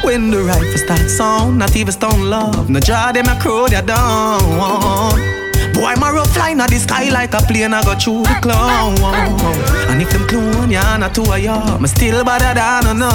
When 0.00 0.30
the 0.30 0.40
rifle 0.48 0.78
starts 0.78 1.12
sound, 1.12 1.58
not 1.58 1.76
even 1.76 1.92
stone 1.92 2.30
love. 2.30 2.70
No 2.70 2.80
draw 2.80 3.12
them 3.12 3.26
a 3.28 3.38
crow 3.38 3.68
they 3.68 3.82
down. 3.82 4.40
Boy, 5.76 5.92
my 6.00 6.10
rough 6.10 6.32
flying 6.32 6.60
at 6.60 6.70
the 6.70 6.78
sky 6.78 7.10
like 7.10 7.34
a 7.34 7.42
plane, 7.44 7.74
I 7.74 7.84
go 7.84 7.92
through 7.94 8.22
the 8.22 8.38
clown. 8.40 8.96
And 9.92 10.00
if 10.00 10.08
them 10.08 10.26
clone 10.26 10.70
ya, 10.70 10.96
not 10.96 11.14
two 11.14 11.28
of 11.28 11.38
ya, 11.38 11.76
me 11.76 11.86
still 11.86 12.24
better 12.24 12.54
than 12.56 12.86
I 12.88 12.92
know. 12.96 13.12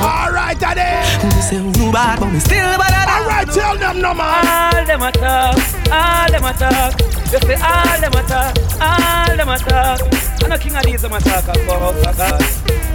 Alright, 0.00 0.58
daddy. 0.58 0.96
Who 1.20 1.28
say 1.42 1.60
who 1.60 1.92
bad, 1.92 2.20
but 2.20 2.32
me 2.32 2.40
still 2.40 2.72
better 2.80 3.04
than 3.04 3.20
Alright, 3.20 3.48
tell 3.52 3.76
them 3.76 4.00
no 4.00 4.14
man. 4.14 4.48
All 4.48 4.86
them 4.86 5.02
a 5.02 5.12
talk, 5.12 5.60
all 5.92 6.30
them 6.32 6.44
a 6.48 6.52
talk. 6.56 7.00
You 7.04 7.38
say 7.44 7.60
all 7.60 8.00
them 8.00 8.16
a 8.16 8.22
talk, 8.24 8.56
all 8.80 9.36
them 9.36 9.48
a 9.50 9.58
talk. 9.58 10.15
And 10.46 10.52
the 10.54 10.58
king 10.58 10.76
of 10.76 10.84
these 10.84 11.02
them 11.02 11.12
a 11.12 11.18
talk 11.18 11.42
about 11.42 12.16
God. 12.16 12.38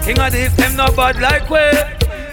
King 0.06 0.16
Addies 0.16 0.56
them 0.56 0.74
no 0.78 0.88
bad 0.95 1.20
like 1.20 1.49
we. 1.49 1.60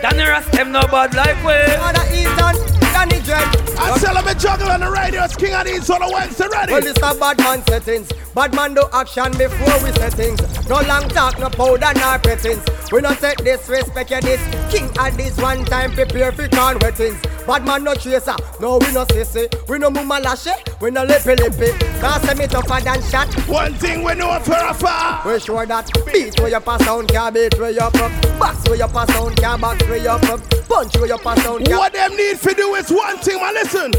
Danny 0.00 0.22
Ross 0.22 0.46
them 0.50 0.70
no 0.70 0.82
bad 0.82 1.12
like 1.12 1.42
we. 1.42 1.58
Other 1.74 2.06
Easton, 2.14 2.54
Danny 2.94 3.18
Dread. 3.26 3.42
I 3.80 3.98
tell 3.98 4.14
them 4.14 4.28
a 4.28 4.34
juggle 4.38 4.70
on 4.70 4.78
the 4.78 4.88
radio. 4.88 5.24
It's 5.24 5.34
King 5.34 5.54
Addies 5.54 5.90
on 5.90 6.06
the 6.06 6.14
Wednesday 6.14 6.46
ready. 6.46 6.72
Well, 6.72 6.86
it's 6.86 6.98
a 7.02 7.18
bad 7.18 7.36
man 7.38 7.66
settings. 7.66 8.12
Bad 8.32 8.54
man 8.54 8.74
do 8.74 8.84
action 8.92 9.32
before 9.32 9.82
we 9.82 9.90
settings. 9.98 10.38
No 10.68 10.82
long 10.82 11.08
talk, 11.08 11.36
no 11.40 11.50
powder, 11.50 11.90
no 11.98 12.18
pretense. 12.22 12.92
We 12.92 13.00
not 13.00 13.18
take 13.18 13.38
disrespect, 13.38 14.12
you 14.12 14.20
this. 14.20 14.72
King 14.72 14.88
at 15.00 15.16
this 15.16 15.36
one 15.38 15.64
time, 15.64 15.94
prepare 15.94 16.30
for 16.30 16.46
con 16.46 16.78
wettings. 16.78 17.20
Bad 17.48 17.64
man 17.64 17.82
no 17.82 17.94
chaser, 17.94 18.36
no 18.60 18.76
we 18.76 18.92
no 18.92 19.06
sissy. 19.06 19.48
We 19.70 19.78
no 19.78 19.88
mumma 19.88 20.20
lashe, 20.20 20.52
we 20.82 20.90
no 20.90 21.02
lippy 21.04 21.34
lippy. 21.34 21.72
Can't 21.98 22.22
say 22.22 22.34
me 22.34 22.46
tougher 22.46 22.84
than 22.84 23.00
shot. 23.04 23.32
One 23.48 23.72
thing 23.72 24.02
we 24.04 24.14
know 24.16 24.38
for 24.40 24.52
a 24.52 24.74
fact. 24.74 25.24
We 25.24 25.40
sure 25.40 25.64
that 25.64 25.90
beat 26.12 26.38
where 26.40 26.50
you 26.50 26.60
pass 26.60 26.84
sound 26.84 27.08
can 27.08 27.32
beat 27.32 27.58
where 27.58 27.70
you 27.70 27.80
up. 27.80 27.94
Box 28.38 28.68
where 28.68 28.76
you 28.76 28.86
pass 28.86 29.10
sound 29.14 29.34
can 29.38 29.58
box 29.62 29.82
where 29.88 29.96
you 29.96 30.10
up. 30.10 30.20
Punch 30.68 30.94
where 30.98 31.06
you 31.08 31.16
pass 31.16 31.42
sound 31.42 31.64
can. 31.64 31.78
What 31.78 31.94
them 31.94 32.14
need 32.16 32.38
to 32.38 32.54
do 32.54 32.74
is 32.74 32.90
one 32.90 33.16
thing, 33.16 33.40
man. 33.40 33.54
Listen. 33.54 33.92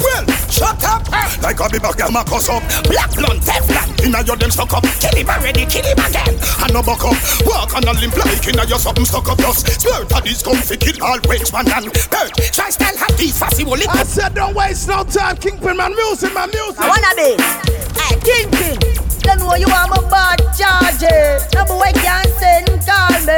Well, 0.00 0.24
shut 0.48 0.82
up. 0.84 1.08
Like 1.42 1.60
a 1.60 1.68
big 1.68 1.82
girl, 1.82 2.10
my 2.10 2.24
cuss 2.24 2.48
up. 2.48 2.62
Black 2.84 3.10
blunt, 3.14 3.42
Teflon. 3.42 3.88
Inna 4.04 4.22
your 4.22 4.36
them 4.36 4.50
stuck 4.50 4.72
up. 4.74 4.84
Kill 5.00 5.14
him 5.14 5.28
already, 5.28 5.66
kill 5.66 5.84
him 5.84 5.98
again. 5.98 6.34
And 6.62 6.72
no 6.72 6.82
buck 6.82 7.04
up. 7.04 7.16
Walk 7.46 7.74
on 7.74 7.84
a 7.84 7.92
limp 7.92 8.16
like 8.16 8.46
inna 8.46 8.64
your 8.66 8.78
something 8.78 9.04
stuck 9.04 9.28
up. 9.28 9.38
Just 9.38 9.66
squirt 9.80 10.12
of 10.12 10.24
these 10.24 10.42
comfy 10.42 10.76
kill 10.76 11.02
all 11.02 11.18
wage 11.28 11.52
man 11.52 11.68
and 11.72 11.92
bird. 12.10 12.30
Try 12.52 12.70
style 12.70 12.96
have 12.96 13.16
these 13.16 13.38
fussy 13.38 13.64
woolly. 13.64 13.86
I 13.88 14.02
said 14.04 14.34
don't 14.34 14.54
waste 14.54 14.88
no 14.88 15.04
time. 15.04 15.36
Kingpin, 15.36 15.76
man. 15.76 15.94
Music, 15.94 16.32
man. 16.34 16.50
Music. 16.50 16.80
I 16.80 16.88
wanna 16.88 17.12
be. 17.16 17.30
Hey, 17.98 18.16
Kingpin. 18.22 18.78
Don't 19.22 19.40
know 19.40 19.54
you 19.56 19.66
are 19.66 19.88
my 19.88 20.00
bad 20.08 20.40
charger. 20.56 21.38
No 21.54 21.64
boy 21.66 21.92
can 21.92 22.24
send 22.38 22.68
call 22.86 23.12
me. 23.26 23.36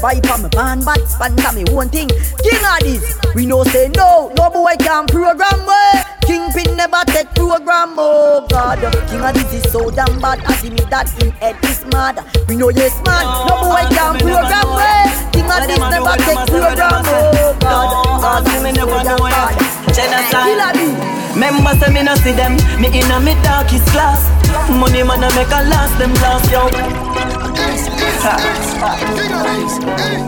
Buy 0.00 0.20
for 0.26 0.38
me 0.38 0.48
van, 0.54 0.84
but 0.84 1.06
sponsor 1.08 1.52
me 1.52 1.64
one 1.74 1.88
thing. 1.90 2.08
King 2.08 2.64
Addies, 2.64 3.34
we 3.34 3.44
no 3.44 3.64
say 3.64 3.90
no. 3.96 4.32
No 4.36 4.48
boy 4.48 4.74
can 4.78 5.06
program 5.06 5.66
me. 5.66 5.87
Kingpin 6.26 6.76
never 6.76 7.02
take 7.06 7.32
program. 7.34 7.94
Oh 7.96 8.46
God, 8.48 8.78
King 9.08 9.24
Addies 9.24 9.52
is 9.54 9.72
so 9.72 9.90
damn 9.90 10.20
bad. 10.20 10.40
I 10.44 10.52
see 10.60 10.70
me 10.70 10.84
that 10.90 11.08
in 11.22 11.30
head 11.40 11.56
is 11.64 11.84
mad. 11.92 12.20
We 12.48 12.56
know 12.56 12.68
yes 12.68 12.94
man. 13.04 13.24
No 13.48 13.64
boy 13.64 13.84
can 13.88 14.20
program 14.20 14.68
me. 14.76 14.88
King 15.32 15.48
Addies 15.48 15.84
never 15.88 16.14
take 16.20 16.42
program. 16.48 17.02
Oh 17.06 17.56
God, 17.60 17.88
God, 18.20 18.62
me 18.62 18.72
never 18.72 19.00
know 19.04 19.16
bad. 19.16 19.56
Genocide. 19.94 21.18
Remember 21.38 21.70
say 21.78 21.92
me 21.92 22.02
no 22.02 22.16
see 22.16 22.32
them 22.32 22.56
Me 22.80 22.88
inna 22.90 23.20
me 23.20 23.32
darkest 23.46 23.86
class 23.94 24.26
Money 24.70 25.04
man 25.04 25.22
a 25.22 25.30
make 25.36 25.46
a 25.46 25.62
last 25.70 25.96
them 25.98 26.12
last 26.14 26.50
yo 26.50 27.37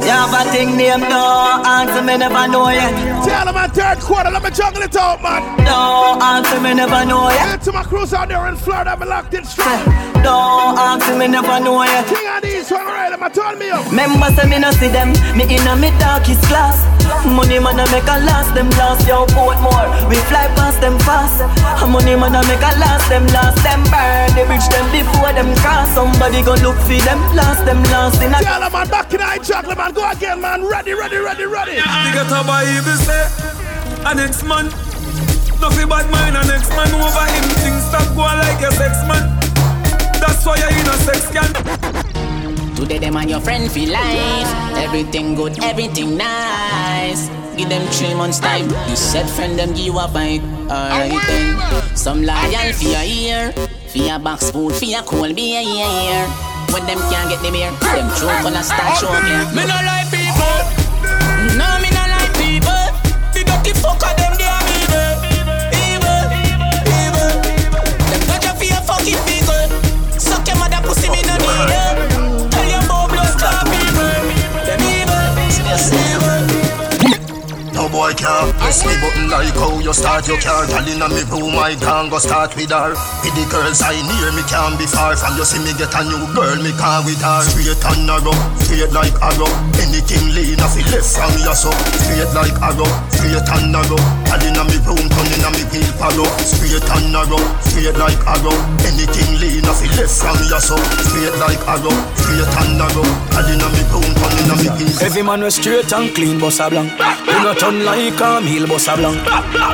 You 0.00 0.16
have 0.16 0.34
a 0.34 0.50
thing 0.50 0.76
name 0.76 1.00
no 1.00 1.22
uh, 1.22 1.62
Answer 1.66 2.02
me 2.02 2.16
never 2.18 2.48
know 2.48 2.68
yet 2.68 2.90
Tell 3.24 3.44
them 3.46 3.56
at 3.56 3.72
third 3.74 3.98
quarter, 3.98 4.30
let 4.30 4.42
me 4.42 4.50
juggle 4.50 4.82
it 4.82 4.96
out, 4.96 5.22
man. 5.22 5.42
No 5.64 6.18
answer 6.20 6.60
me 6.60 6.74
never 6.74 7.04
know 7.04 7.30
yet 7.30 7.62
to 7.62 7.72
my 7.72 7.84
crews 7.84 8.12
out 8.12 8.28
there 8.28 8.46
in 8.48 8.56
Florida, 8.56 8.90
I'm 8.90 9.08
locked 9.08 9.34
in 9.34 9.44
strong. 9.44 9.86
No 10.22 10.74
answer 10.76 11.16
me 11.16 11.28
never 11.28 11.60
know 11.60 11.82
yet 11.82 12.06
King 12.08 12.26
Addies 12.26 12.70
one 12.70 12.86
right, 12.86 13.10
them 13.10 13.22
a 13.22 13.30
turn 13.30 13.58
me 13.58 13.70
up. 13.70 13.86
Remember 13.86 14.26
say 14.34 14.48
me 14.48 14.58
no 14.58 14.70
see 14.72 14.88
them. 14.88 15.12
Me 15.36 15.44
inna 15.46 15.76
me 15.76 15.90
darkest 16.02 16.42
class. 16.50 16.82
Money 17.26 17.58
man 17.58 17.78
a 17.78 17.84
make 17.92 18.08
a 18.08 18.16
last 18.26 18.54
them 18.54 18.70
last. 18.80 19.06
Yo 19.06 19.26
boat 19.36 19.58
more 19.62 19.86
We 20.08 20.16
fly 20.26 20.48
past 20.56 20.80
them 20.80 20.98
fast. 21.06 21.40
Money 21.86 22.16
man 22.16 22.34
a 22.34 22.42
make 22.48 22.64
a 22.64 22.72
last 22.80 23.08
them 23.08 23.26
last. 23.30 23.62
Them 23.62 23.82
burn 23.92 24.28
the 24.34 24.42
bridge 24.48 24.66
them 24.72 24.86
before 24.90 25.32
them 25.32 25.54
cross. 25.62 25.88
Somebody 25.94 26.42
go 26.42 26.54
look 26.64 26.76
for 26.82 27.00
them 27.06 27.19
last 27.34 27.64
them 27.64 27.82
last 27.84 28.22
in 28.22 28.32
a 28.34 28.38
Tell 28.42 28.60
them, 28.60 28.72
man, 28.72 28.88
back 28.88 29.12
in 29.12 29.20
the 29.20 29.44
chocolate, 29.44 29.78
man. 29.78 29.92
Go 29.92 30.08
again, 30.10 30.40
man. 30.40 30.64
Ready, 30.64 30.94
ready, 30.94 31.18
ready, 31.18 31.44
ready. 31.44 31.72
You 31.72 32.12
get 32.12 32.30
a 32.30 32.40
buy 32.44 32.64
even 32.64 32.98
say 32.98 33.24
a 34.06 34.14
next 34.14 34.42
man. 34.44 34.66
Nothing 35.60 35.88
bad 35.88 36.08
mind 36.10 36.36
a 36.36 36.44
next 36.46 36.70
man 36.70 36.88
over 36.94 37.26
him. 37.28 37.44
Things 37.60 37.84
stop 37.84 38.06
going 38.16 38.38
like 38.40 38.60
your 38.60 38.72
sex 38.72 38.96
man. 39.04 39.28
That's 40.20 40.44
why 40.44 40.56
you 40.56 40.68
in 40.68 40.88
a 40.88 40.96
sex 41.04 41.28
can 41.30 41.52
Today 42.76 42.98
them 42.98 43.16
and 43.16 43.28
your 43.28 43.40
friend 43.40 43.70
feel 43.70 43.92
life. 43.92 44.48
Everything 44.76 45.34
good, 45.34 45.62
everything 45.62 46.16
nice. 46.16 47.28
Give 47.56 47.68
them 47.68 47.86
three 47.92 48.14
months 48.14 48.40
time. 48.40 48.70
You 48.88 48.96
said 48.96 49.28
friend 49.28 49.58
them 49.58 49.70
give 49.74 49.86
you 49.92 49.98
a 49.98 50.08
bite 50.08 50.40
Alright 50.70 51.20
then. 51.26 51.96
Some 51.96 52.22
loyal 52.22 52.72
for 52.72 52.88
your 52.88 53.02
ear. 53.04 53.52
For 53.88 53.98
your 53.98 54.18
box 54.18 54.50
food, 54.50 54.72
for 54.74 54.84
your 54.84 55.02
cold 55.02 55.34
beer 55.34 55.60
yeah, 55.60 56.02
yeah. 56.02 56.49
When 56.72 56.86
them 56.86 56.98
can't 57.10 57.28
get 57.28 57.42
them 57.42 57.54
here 57.54 57.70
Them 57.82 58.08
throat 58.14 58.42
gonna 58.42 58.62
start 58.62 58.98
showing 58.98 59.26
here 59.26 59.44
Me 59.54 59.66
no 59.66 59.78
like 59.82 60.06
people. 60.10 60.56
No 61.58 61.68
me 61.82 61.90
no 61.90 62.04
like 62.14 62.32
people. 62.38 62.84
The 63.34 63.42
dirty 63.42 63.72
fucker 63.82 64.14
them 64.16 64.39
press 78.70 78.86
me 78.86 78.94
button 79.02 79.26
like 79.26 79.54
how 79.58 79.82
you 79.82 79.92
start. 79.92 80.26
Your 80.30 80.38
car 80.38 80.62
Girl 80.70 80.86
inna 80.86 81.08
me 81.10 81.26
room. 81.26 81.58
I 81.58 81.74
can't 81.74 82.06
go 82.06 82.18
start 82.22 82.54
with 82.54 82.70
her. 82.70 82.94
With 83.26 83.34
the 83.34 83.44
girls 83.50 83.82
I 83.82 83.98
near 83.98 84.30
me 84.30 84.46
can't 84.46 84.78
be 84.78 84.86
far 84.86 85.18
From 85.18 85.34
you. 85.34 85.42
See 85.42 85.58
me 85.58 85.74
get 85.74 85.90
a 85.90 86.06
new 86.06 86.22
girl 86.30 86.54
me 86.62 86.70
can't 86.78 87.02
with 87.02 87.18
her. 87.18 87.42
Straight 87.42 87.82
and 87.82 88.06
narrow, 88.06 88.34
straight 88.62 88.94
like 88.94 89.16
arrow. 89.18 89.50
Anything 89.82 90.30
lean 90.30 90.62
off 90.62 90.78
it 90.78 90.86
left 90.94 91.10
from 91.10 91.34
your 91.42 91.58
so. 91.58 91.74
Straight 91.98 92.30
like 92.30 92.54
arrow, 92.62 92.86
straight 93.10 93.42
and 93.42 93.74
narrow. 93.74 93.98
Girl 94.30 94.44
inna 94.46 94.62
me 94.62 94.78
room 94.86 95.02
turn 95.10 95.30
inna 95.34 95.50
me 95.50 95.66
wheel 95.74 95.90
follow 95.98 96.30
Straight 96.38 96.86
and 96.94 97.10
narrow, 97.10 97.42
straight 97.66 97.98
like 97.98 98.22
arrow. 98.22 98.54
Anything 98.86 99.30
lean 99.42 99.66
off 99.66 99.79
it 100.00 100.08
left 100.08 100.20
from 100.20 100.38
your 100.48 100.60
so 100.60 100.76
Straight 101.04 101.36
like 101.38 101.60
arrow, 101.68 101.94
straight 102.16 102.48
and 102.60 102.78
narrow 102.78 103.04
Girl 103.32 103.48
inna 103.52 103.68
me 103.74 103.82
room 103.92 104.10
turn 104.16 104.34
inna 104.40 104.54
me 104.56 104.68
wheel 104.76 105.02
Every 105.02 105.22
man 105.22 105.42
was 105.42 105.54
straight 105.54 105.92
and 105.92 106.14
clean, 106.14 106.38
boss 106.38 106.60
a 106.60 106.70
blank. 106.70 106.92
You 107.26 107.42
no 107.42 107.54
turn 107.54 107.84
like 107.84 108.20
a 108.20 108.40
meal, 108.40 108.66
boss 108.66 108.88
a 108.88 108.96
blank. 108.96 109.20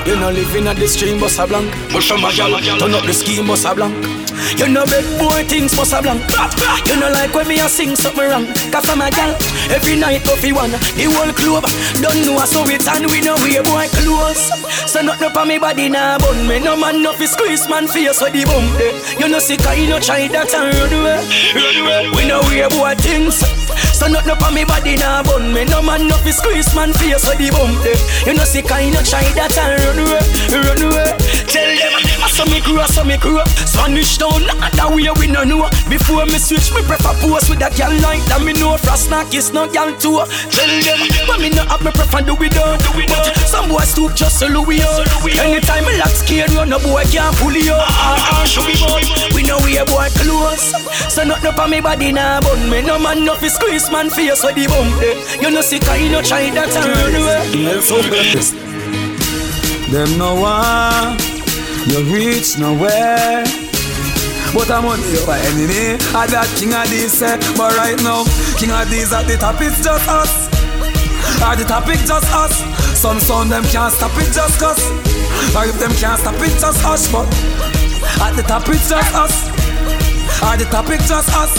You 0.06 0.16
no 0.16 0.30
living 0.30 0.66
in 0.66 0.68
a 0.68 0.74
the 0.74 0.86
stream, 0.86 1.20
boss 1.20 1.38
a 1.38 1.46
blank. 1.46 1.70
But 1.92 2.02
from 2.02 2.24
a 2.24 2.32
gal, 2.32 2.58
turn 2.78 2.94
up 2.94 3.04
the 3.04 3.12
scheme, 3.12 3.46
boss 3.46 3.64
a 3.64 3.74
blank. 3.74 4.25
You 4.56 4.68
no 4.68 4.84
beg 4.86 5.04
boy 5.18 5.44
things, 5.44 5.74
boss 5.76 5.92
a 5.92 6.00
blank. 6.02 6.22
You 6.86 6.96
no 6.98 7.10
like 7.12 7.34
when 7.34 7.48
me 7.48 7.60
a 7.60 7.68
sing 7.68 7.96
something 7.96 8.28
wrong. 8.28 8.46
Cause 8.72 8.84
from 8.86 9.00
a 9.00 9.10
gal, 9.10 9.34
every 9.72 9.96
night 9.96 10.24
coffee 10.24 10.52
one, 10.52 10.70
the 10.72 11.06
whole 11.12 11.32
club. 11.32 11.64
Don't 12.00 12.20
know 12.24 12.38
so 12.44 12.64
it 12.68 12.86
and 12.88 13.06
we 13.10 13.20
know 13.20 13.36
we 13.44 13.56
boy 13.64 13.86
close. 14.00 14.50
So 14.90 15.02
nothing 15.02 15.28
up 15.28 15.36
on 15.36 15.48
me 15.48 15.58
body 15.58 15.88
nah 15.88 16.18
bun 16.18 16.46
me. 16.48 16.58
No 16.60 16.76
man 16.76 17.02
no 17.02 17.12
fi 17.12 17.26
squeeze 17.26 17.68
man 17.68 17.86
face 17.88 18.20
with 18.20 18.32
the 18.32 18.44
bum. 18.44 18.64
eh. 18.80 18.92
You 19.20 19.28
no 19.28 19.38
sick 19.38 19.60
you 19.76 19.88
no 19.88 19.98
try 20.00 20.28
that 20.28 20.52
and 20.54 20.72
run 20.72 20.92
away. 20.92 21.20
Run 21.56 21.76
away. 21.84 22.10
We 22.16 22.22
know 22.28 22.40
we 22.48 22.62
boy 22.72 22.94
things. 23.00 23.40
So 23.96 24.06
nothing 24.08 24.30
up 24.32 24.42
on 24.44 24.54
me 24.54 24.64
body 24.64 24.96
nah 24.96 25.22
bun 25.22 25.52
me. 25.52 25.64
No 25.64 25.82
man 25.82 26.06
no 26.08 26.16
fi 26.22 26.30
squeeze 26.30 26.72
man 26.74 26.92
face 26.94 27.24
with 27.28 27.38
the 27.40 27.50
bum. 27.50 27.72
eh. 27.84 27.98
You 28.28 28.34
no 28.36 28.44
sick 28.44 28.68
you 28.68 28.92
no 28.92 29.00
try 29.02 29.24
that 29.36 29.56
and 29.56 29.74
run 29.80 29.98
away. 30.04 30.22
Run 30.52 30.80
away. 30.92 31.12
Tell 31.46 31.62
them 31.64 31.92
I 32.22 32.28
saw 32.28 32.44
me 32.44 32.60
crew, 32.60 32.80
I 32.80 32.86
saw 32.86 33.04
me 33.04 33.16
crew. 33.16 33.38
Spanish 33.64 34.18
town, 34.18 34.42
not 34.46 34.72
that 34.74 34.90
way 34.90 35.06
we 35.14 35.30
no 35.30 35.44
know. 35.44 35.70
Before 35.86 36.26
me 36.26 36.38
switch, 36.42 36.74
me 36.74 36.82
prefer 36.82 37.14
post 37.22 37.48
with 37.48 37.62
a 37.62 37.70
gal 37.78 37.92
like 38.02 38.22
that. 38.26 38.42
Me 38.42 38.52
know 38.52 38.76
frost 38.76 39.08
not 39.10 39.30
kiss 39.30 39.52
no 39.54 39.70
gal 39.70 39.94
too. 39.96 40.26
Tell 40.50 40.72
them, 40.82 41.00
but 41.30 41.38
me 41.38 41.54
no 41.54 41.62
have 41.70 41.82
me 41.86 41.94
prefer 41.94 42.26
do 42.26 42.34
we 42.34 42.50
done. 42.50 42.82
But 43.06 43.30
some 43.46 43.70
boys 43.70 43.94
stoop 43.94 44.18
just 44.18 44.42
so 44.42 44.50
Louis 44.50 44.82
on. 44.82 45.06
Anytime 45.38 45.86
me 45.86 45.94
lock 45.96 46.10
scared, 46.10 46.50
run 46.58 46.68
no 46.68 46.82
boy 46.82 47.06
can't 47.14 47.30
pull 47.38 47.54
you 47.54 47.72
up. 47.72 47.86
Ah, 47.94 48.42
ah, 48.42 48.44
show 48.44 48.66
me 48.66 48.74
boy, 48.82 49.00
we 49.30 49.46
know 49.46 49.62
we 49.62 49.78
a 49.78 49.86
boy 49.86 50.10
close. 50.18 50.74
So 51.12 51.22
not 51.22 51.44
up 51.46 51.58
on 51.62 51.70
me 51.70 51.80
body 51.80 52.10
nah 52.10 52.40
bun 52.42 52.58
me. 52.68 52.82
No 52.82 52.98
man 52.98 53.24
no 53.24 53.34
fi 53.38 53.48
squeeze 53.48 53.88
man 53.90 54.10
face 54.10 54.42
with 54.42 54.58
the 54.58 54.66
bum. 54.66 54.90
You 55.38 55.54
know 55.54 55.62
sick, 55.62 55.86
you 55.86 56.10
no 56.10 56.20
try 56.22 56.50
that 56.50 56.74
and 56.74 56.90
run 56.90 57.14
away. 57.14 57.46
Them 59.86 60.18
no 60.18 60.34
want 60.34 61.35
you 61.86 62.02
reach 62.12 62.58
nowhere. 62.58 63.44
But 64.54 64.70
I'm 64.70 64.86
on 64.86 65.00
your 65.12 65.26
enemy. 65.30 65.98
I 66.16 66.26
that 66.26 66.48
king 66.58 66.72
of 66.74 66.88
these 66.88 67.12
say, 67.12 67.36
but 67.56 67.76
right 67.76 67.98
now, 68.02 68.24
king 68.58 68.70
of 68.70 68.88
these 68.90 69.12
at 69.12 69.26
the 69.26 69.36
top, 69.36 69.60
it's 69.60 69.82
just 69.82 70.08
us. 70.08 70.56
At 71.42 71.58
the 71.58 71.64
topic 71.64 72.00
just 72.06 72.32
us. 72.32 72.54
Some 72.96 73.20
sound 73.20 73.50
them 73.52 73.62
can't 73.64 73.92
stop 73.92 74.10
it 74.16 74.32
just 74.32 74.58
cause. 74.58 74.80
Or 75.54 75.64
if 75.68 75.78
them 75.78 75.92
can't 76.00 76.18
stop 76.18 76.34
it 76.40 76.54
just 76.58 76.80
hush, 76.80 77.12
but 77.12 77.28
at 78.24 78.32
the 78.34 78.42
top 78.42 78.66
it's 78.68 78.88
just 78.88 79.14
us. 79.14 79.34
At 80.42 80.56
the 80.56 80.64
top 80.66 80.88
it's 80.88 81.08
just 81.08 81.28
us. 81.36 81.52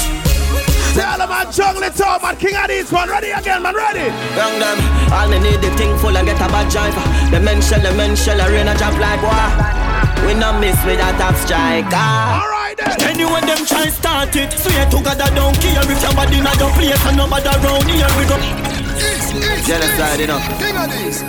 Tell 0.96 1.18
them 1.18 1.30
man, 1.30 1.52
jungle 1.52 1.84
it 1.84 2.02
up, 2.02 2.24
man. 2.24 2.36
King 2.38 2.56
Addies 2.56 2.92
one. 2.92 3.10
Ready 3.10 3.30
again, 3.30 3.62
man. 3.62 3.76
Ready. 3.76 4.10
Young 4.34 4.58
them, 4.58 4.78
all 5.14 5.30
me 5.30 5.40
need 5.40 5.62
the 5.62 5.70
thing 5.78 5.96
full 6.00 6.18
and 6.18 6.26
get 6.26 6.42
a 6.42 6.48
bad 6.50 6.72
driver. 6.72 7.06
The 7.30 7.40
men 7.40 7.62
shell, 7.62 7.82
the 7.82 7.94
men 7.94 8.16
shell, 8.16 8.40
a 8.40 8.50
rain 8.50 8.68
a 8.68 8.76
drop 8.76 8.98
like 8.98 9.22
water. 9.22 10.07
We 10.26 10.34
no 10.34 10.58
miss 10.60 10.78
with 10.86 11.00
a 11.00 11.12
top 11.18 11.36
striker. 11.36 11.90
Ah. 11.94 12.42
Alright 12.42 12.78
then. 12.78 12.96
Anyone 13.10 13.46
them 13.46 13.66
try 13.66 13.88
start 13.90 14.36
it, 14.36 14.52
swear 14.54 14.86
to 14.90 14.98
God 15.04 15.22
I 15.22 15.30
don't 15.36 15.56
care 15.60 15.84
if 15.84 15.98
somebody 16.00 16.42
not 16.42 16.58
your 16.58 16.72
place 16.72 17.02
and 17.06 17.18
nobody 17.18 17.48
around 17.48 17.88
here 17.90 18.10
we 18.18 18.26
go. 18.26 18.38
Genocide, 19.68 20.20
you 20.20 20.28
know. 20.28 20.40
King 20.58 20.76
Addies. 20.76 21.22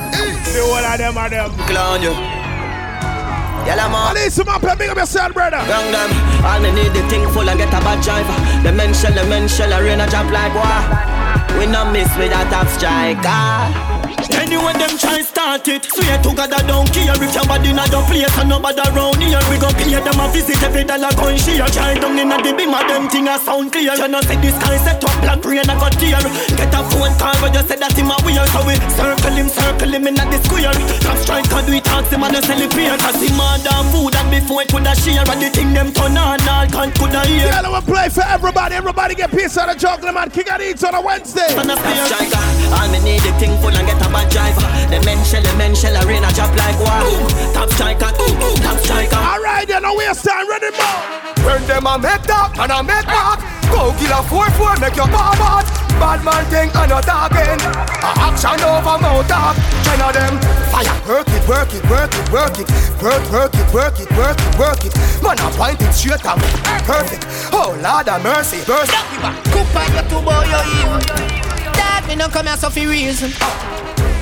The 0.55 0.62
one 0.64 0.84
of 0.84 0.99
them 0.99 1.18
are 1.18 1.28
them. 1.28 1.51
Clown 1.68 2.03
you. 2.03 2.14
Yalla 3.68 3.89
man. 3.91 4.14
Listen 4.14 4.49
up, 4.49 4.62
big 4.78 4.89
up 4.89 4.97
yourself, 4.97 5.34
brother. 5.34 5.59
Young 5.68 5.93
them, 5.93 6.11
all 6.45 6.61
me 6.61 6.72
need 6.72 6.93
the 6.95 7.03
thing 7.09 7.28
full 7.32 7.49
and 7.49 7.59
get 7.59 7.68
a 7.68 7.80
bad 7.84 8.03
driver. 8.03 8.32
The 8.62 8.72
men 8.72 8.95
shell, 8.95 9.12
the 9.12 9.24
men 9.28 9.47
shell, 9.49 9.72
a 9.72 9.82
rain 9.82 10.01
a 10.01 10.09
drop 10.09 10.30
like 10.32 10.55
water. 10.55 11.59
We 11.59 11.66
no 11.66 11.84
miss 11.93 12.09
with 12.16 12.32
a 12.32 12.49
top 12.49 12.68
striker. 12.68 13.20
Ah. 13.26 13.97
Anyone 14.37 14.76
them 14.79 14.93
try 14.99 15.22
start 15.22 15.66
it, 15.68 15.85
swear 15.89 16.20
to 16.20 16.31
God 16.37 16.53
I 16.53 16.61
don't 16.68 16.89
care 16.93 17.16
if 17.16 17.31
somebody 17.33 17.72
not 17.72 17.89
your 17.91 18.05
place 18.05 18.29
and 18.37 18.49
nobody 18.49 18.85
around 18.85 19.22
here 19.22 19.41
we 19.49 19.57
go 19.57 19.68
pay 19.72 19.97
them 19.97 20.20
a 20.20 20.26
visit 20.29 20.62
every 20.62 20.85
dollar 20.85 21.12
gun 21.16 21.37
share. 21.37 21.64
Try 21.68 21.97
down 21.97 22.18
inna 22.18 22.37
the 22.43 22.53
beam 22.53 22.74
of 22.74 22.85
them 22.89 23.09
thing 23.09 23.29
a 23.29 23.39
sound 23.39 23.72
clear. 23.72 23.97
You 23.97 24.09
know 24.09 24.20
see 24.22 24.37
this 24.45 24.57
guy 24.61 24.76
set 24.76 25.03
up 25.05 25.16
black 25.24 25.41
rain 25.45 25.64
a 25.64 25.74
got 25.76 25.97
tear. 25.97 26.20
Get 26.20 26.74
a 26.74 26.81
phone 26.93 27.14
call 27.16 27.37
but 27.41 27.57
you 27.57 27.64
said 27.64 27.81
that 27.81 27.97
him 27.97 28.12
a 28.12 28.16
weird 28.24 28.49
so 28.53 28.61
we 28.68 28.76
circle 28.93 29.33
him, 29.33 29.49
circle 29.49 29.93
him 29.95 30.07
inna 30.07 30.24
the 30.29 30.39
square. 30.45 30.76
Top 31.01 31.16
strike 31.24 31.49
can 31.49 31.64
do 31.64 31.72
it 31.72 31.89
ask 31.89 32.12
him 32.12 32.22
and 32.22 32.35
you 32.37 32.43
celebrate 32.45 33.01
cause 33.01 33.22
him 33.22 33.41
a 33.41 33.49
damn 33.64 33.87
food 33.89 34.12
and 34.12 34.29
before 34.29 34.62
it 34.62 34.68
coulda 34.68 34.93
share 34.93 35.24
and 35.24 35.41
the 35.41 35.49
thing 35.49 35.72
them 35.72 35.89
turn 35.97 36.16
on 36.20 36.41
all 36.45 36.68
can't 36.68 36.93
coulda 37.01 37.24
hear. 37.24 37.49
Yeah, 37.49 37.64
we 37.64 37.81
play 37.89 38.09
for 38.12 38.26
everybody. 38.29 38.76
Everybody 38.76 39.14
get 39.14 39.33
piece 39.33 39.57
of 39.57 39.72
the 39.72 39.74
juggler, 39.74 40.12
man. 40.12 40.29
King 40.31 40.53
Addies 40.53 40.85
on 40.85 40.95
a 40.95 41.01
Wednesday. 41.01 41.49
Top 41.57 41.81
striker, 41.81 42.45
all 42.76 42.89
me 42.93 43.01
need 43.01 43.24
the 43.24 43.33
thing 43.41 43.57
full 43.64 43.72
and 43.72 43.87
get 43.89 44.01
a 44.05 44.17
bad 44.18 44.30
driver. 44.30 44.66
The 44.90 44.98
men 45.06 45.22
shell, 45.24 45.42
the 45.42 45.54
men 45.56 45.74
shell, 45.74 45.94
a 45.94 46.02
rain 46.06 46.24
a 46.24 46.30
drop 46.34 46.50
like 46.56 46.78
water. 46.82 47.14
Top 47.54 47.70
striker, 47.70 48.10
top 48.10 48.78
striker. 48.82 49.16
Alright, 49.16 49.68
then, 49.68 49.82
no 49.82 49.94
waste 49.94 50.24
time. 50.24 50.48
Ready, 50.48 50.70
more. 50.74 51.18
When 51.46 51.62
them 51.70 51.86
a 51.86 51.94
make 51.96 52.26
that 52.26 52.50
and 52.58 52.72
a 52.74 52.82
make 52.82 53.06
back 53.06 53.38
Go 53.70 53.94
kill 53.94 54.10
a 54.10 54.20
4-4, 54.26 54.82
make 54.82 54.96
your 54.98 55.06
bar 55.06 55.32
bad 55.38 55.64
Bad 55.96 56.20
man 56.26 56.44
thing 56.50 56.68
and 56.74 56.92
a 56.92 56.98
talking 57.00 57.62
A 58.04 58.10
action 58.26 58.58
over 58.58 58.98
mouth 58.98 59.24
talk 59.30 59.54
Ten 59.86 60.02
of 60.02 60.12
them 60.12 60.34
fire 60.68 60.92
Work 61.06 61.30
it, 61.30 61.44
work 61.46 61.72
it, 61.72 61.84
work 61.88 62.10
it, 62.10 62.26
work 62.34 62.58
it 62.58 62.68
Work, 63.00 63.24
work 63.30 63.54
it, 63.54 63.68
work 63.72 63.96
it, 64.02 64.10
work 64.18 64.36
it, 64.36 64.52
work 64.58 64.82
it 64.84 64.92
Man 65.22 65.38
a 65.38 65.48
point 65.54 65.80
it 65.80 65.92
straight 65.94 66.26
up 66.26 66.42
Perfect 66.84 67.24
Oh 67.54 67.78
Lord 67.80 68.08
of 68.10 68.20
mercy 68.20 68.60
Burst 68.66 68.92
Cook 69.54 69.72
on 69.78 69.88
your 69.94 70.04
two 70.10 70.20
boy, 70.20 70.42
you 70.42 70.60
evil. 70.82 71.00
That 71.78 72.04
me 72.08 72.16
no 72.16 72.28
come 72.28 72.46
here 72.46 72.56
so 72.58 72.68
for 72.68 72.80
reason. 72.80 73.32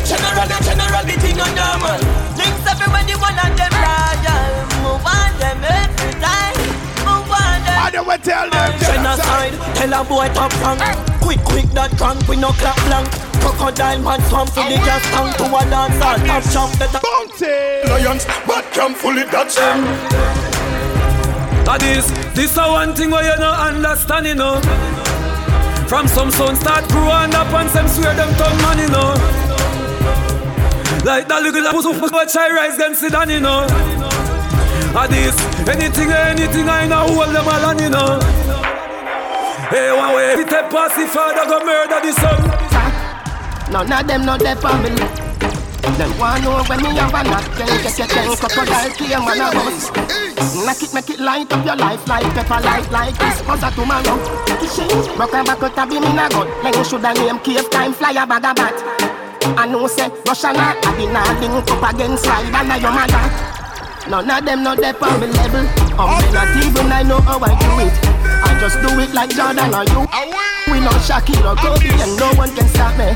General 0.07 0.47
and 0.47 0.63
general, 0.63 1.03
the 1.03 1.17
thing 1.19 1.41
on 1.43 1.51
normal. 1.59 1.99
Links 2.39 2.63
everybody, 2.63 3.19
one 3.19 3.35
of 3.43 3.51
them 3.59 3.75
royal. 3.75 4.47
Move 4.87 5.03
on 5.03 5.33
them 5.43 5.59
every 5.67 6.15
time. 6.23 6.55
Move 7.03 7.27
on 7.27 7.59
them. 7.67 7.79
I 7.83 7.91
don't 7.91 8.07
want 8.07 8.23
to 8.23 8.31
tell 8.31 8.47
them. 8.47 8.71
Genocide, 8.79 9.59
tell 9.75 9.93
a 9.99 10.05
boy 10.07 10.31
top 10.31 10.55
rank. 10.63 10.79
Quick, 11.19 11.43
quick, 11.43 11.67
that 11.75 11.91
crank, 11.99 12.23
we 12.29 12.37
no 12.37 12.55
clap 12.55 12.79
blank. 12.87 13.11
Crocodile 13.43 13.99
man 13.99 14.23
swam 14.31 14.47
for 14.47 14.63
the 14.63 14.79
gas 14.87 15.03
tank 15.11 15.35
to 15.43 15.45
a 15.51 15.63
dance 15.67 15.99
hall. 15.99 16.19
Top 16.23 16.43
shop 16.55 16.71
better. 16.79 17.03
Bounty. 17.03 17.91
Lions, 17.91 18.27
but 18.47 18.63
come 18.71 18.95
fully 18.95 19.25
Dutch 19.27 19.57
them 19.57 19.83
That 21.67 21.83
is, 21.83 22.07
this 22.35 22.57
a 22.57 22.63
one 22.71 22.95
thing 22.95 23.11
where 23.11 23.27
you 23.27 23.39
no 23.43 23.51
understand, 23.51 24.27
you 24.27 24.37
know. 24.37 24.63
From 25.91 26.07
some 26.07 26.31
son 26.31 26.55
start 26.55 26.87
growing 26.91 27.35
up 27.35 27.51
and 27.55 27.71
some 27.71 27.89
swear 27.89 28.15
them 28.15 28.31
turn 28.39 28.57
man, 28.63 28.79
you 28.79 28.89
know. 28.89 29.46
Like 31.05 31.29
that 31.29 31.43
little 31.43 31.73
pussy 31.73 32.01
but 32.11 32.37
I 32.37 32.51
rise 32.51 32.77
them 32.79 32.95
sit 32.95 33.13
down, 33.13 33.31
you 33.31 33.41
know. 33.41 33.67
That 34.97 35.13
is, 35.13 35.37
anything, 35.69 36.11
anything 36.11 36.69
I 36.69 36.87
know, 36.87 37.07
hold 37.13 37.35
them 37.35 37.47
all 37.47 37.65
on, 37.69 37.79
you 37.79 37.91
know. 37.91 38.19
Hey, 39.69 39.93
one 39.93 40.15
way, 40.15 40.39
it 40.39 40.49
pass 40.49 40.95
the 40.97 41.07
father 41.07 41.45
go 41.45 41.59
murder 41.65 42.01
the 42.01 42.13
son. 42.17 42.39
None 43.71 43.93
of 43.93 44.07
them 44.07 44.25
not 44.25 44.41
their 44.41 44.57
family. 44.57 45.27
Them 45.97 46.13
want 46.19 46.45
know 46.45 46.63
when 46.65 46.83
me 46.83 46.91
have 46.97 47.15
a 47.15 47.25
knock, 47.25 47.45
then 47.57 47.69
get 47.83 47.99
your 47.99 48.07
ten 48.07 48.37
crocodile 48.37 48.91
clear 48.91 49.19
man 49.19 49.41
a 49.41 49.51
bus. 49.55 49.91
Make 50.67 50.83
it, 50.83 50.93
make 50.93 51.11
it 51.11 51.21
light 51.21 51.51
up 51.53 51.65
your 51.65 51.77
life 51.77 52.07
like 52.07 52.25
pepper 52.35 52.61
light 52.61 52.91
like 52.91 53.17
this. 53.19 53.41
Cause 53.43 53.63
a 53.63 53.71
tomorrow. 53.71 54.17
Rock 55.17 55.33
a 55.33 55.45
back 55.45 55.63
out 55.63 55.79
a 55.79 55.87
beam 55.87 56.05
in 56.05 56.19
a 56.19 56.29
gun. 56.29 56.49
Then 56.63 56.85
shoulda 56.85 57.15
name 57.15 57.39
cave 57.41 57.71
time 57.71 57.93
fly 57.93 58.11
a 58.11 58.27
bag 58.27 58.45
of 58.45 58.57
bat. 58.57 59.06
I 59.55 59.67
know 59.67 59.87
say 59.87 60.09
Russia 60.27 60.53
not 60.53 60.83
a 60.83 60.91
be 60.97 61.07
not 61.07 61.39
link 61.41 61.71
up 61.71 61.95
against 61.95 62.25
slide 62.25 62.51
and 62.51 62.73
a 62.73 62.77
your 62.83 62.91
mother. 62.91 63.23
None 64.11 64.31
of 64.31 64.45
them 64.45 64.63
not 64.63 64.79
there 64.79 64.95
on 65.03 65.21
the 65.21 65.27
level. 65.27 65.63
Um, 65.99 66.11
me 66.19 66.33
not 66.33 66.51
even 66.59 66.93
I 66.93 67.03
know 67.03 67.21
how 67.21 67.39
I 67.39 67.55
do 67.55 67.71
it. 67.87 67.95
I 68.43 68.59
just 68.61 68.79
do 68.83 68.91
it 69.01 69.15
like 69.15 69.31
Jordan 69.31 69.75
or 69.75 69.85
you. 69.85 70.07
We 70.71 70.81
Shaquille 71.07 71.47
or 71.47 71.57
Kobe 71.57 71.91
and 72.03 72.17
no 72.19 72.33
one 72.35 72.55
can 72.55 72.69
stop 72.69 72.95
me. 72.99 73.15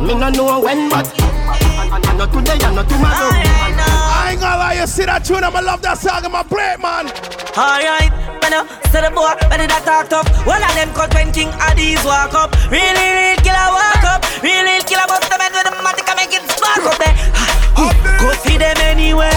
Me 0.00 0.14
no 0.14 0.28
know 0.30 0.60
when 0.60 0.88
but 0.88 1.08
I 1.16 2.14
know 2.16 2.26
today 2.26 2.58
and 2.64 2.76
not 2.76 2.88
tomorrow. 2.88 3.93
I 4.34 4.36
ain't 4.36 4.42
gonna 4.42 4.58
lie, 4.58 4.74
you 4.74 4.86
see 4.90 5.06
that 5.06 5.22
tune, 5.22 5.46
I'ma 5.46 5.62
love 5.62 5.78
that 5.86 5.94
song, 5.94 6.26
I'ma 6.26 6.42
play 6.42 6.74
it, 6.74 6.82
man. 6.82 7.06
Alright, 7.54 8.10
when 8.42 8.50
I 8.50 8.66
say 8.90 9.06
the 9.06 9.14
boy, 9.14 9.30
ready 9.46 9.70
that 9.70 9.86
talk 9.86 10.10
tough. 10.10 10.26
One 10.42 10.58
of 10.58 10.74
them 10.74 10.90
cut 10.90 11.14
when 11.14 11.30
King 11.30 11.54
Addies 11.62 12.02
walk 12.02 12.34
up. 12.34 12.50
Really, 12.66 12.98
real 13.14 13.38
killer 13.46 13.70
walk 13.70 14.02
up. 14.02 14.26
Really, 14.42 14.74
real 14.74 14.82
killer 14.90 15.06
bust 15.06 15.30
the 15.30 15.38
man 15.38 15.54
with 15.54 15.70
the 15.70 15.78
matic 15.86 16.10
and 16.10 16.18
make 16.18 16.34
it 16.34 16.42
spark 16.50 16.82
up 16.82 16.98
there. 16.98 17.14
Ah, 17.38 17.86
go 18.18 18.34
see 18.42 18.58
them 18.58 18.74
anyway, 18.82 19.30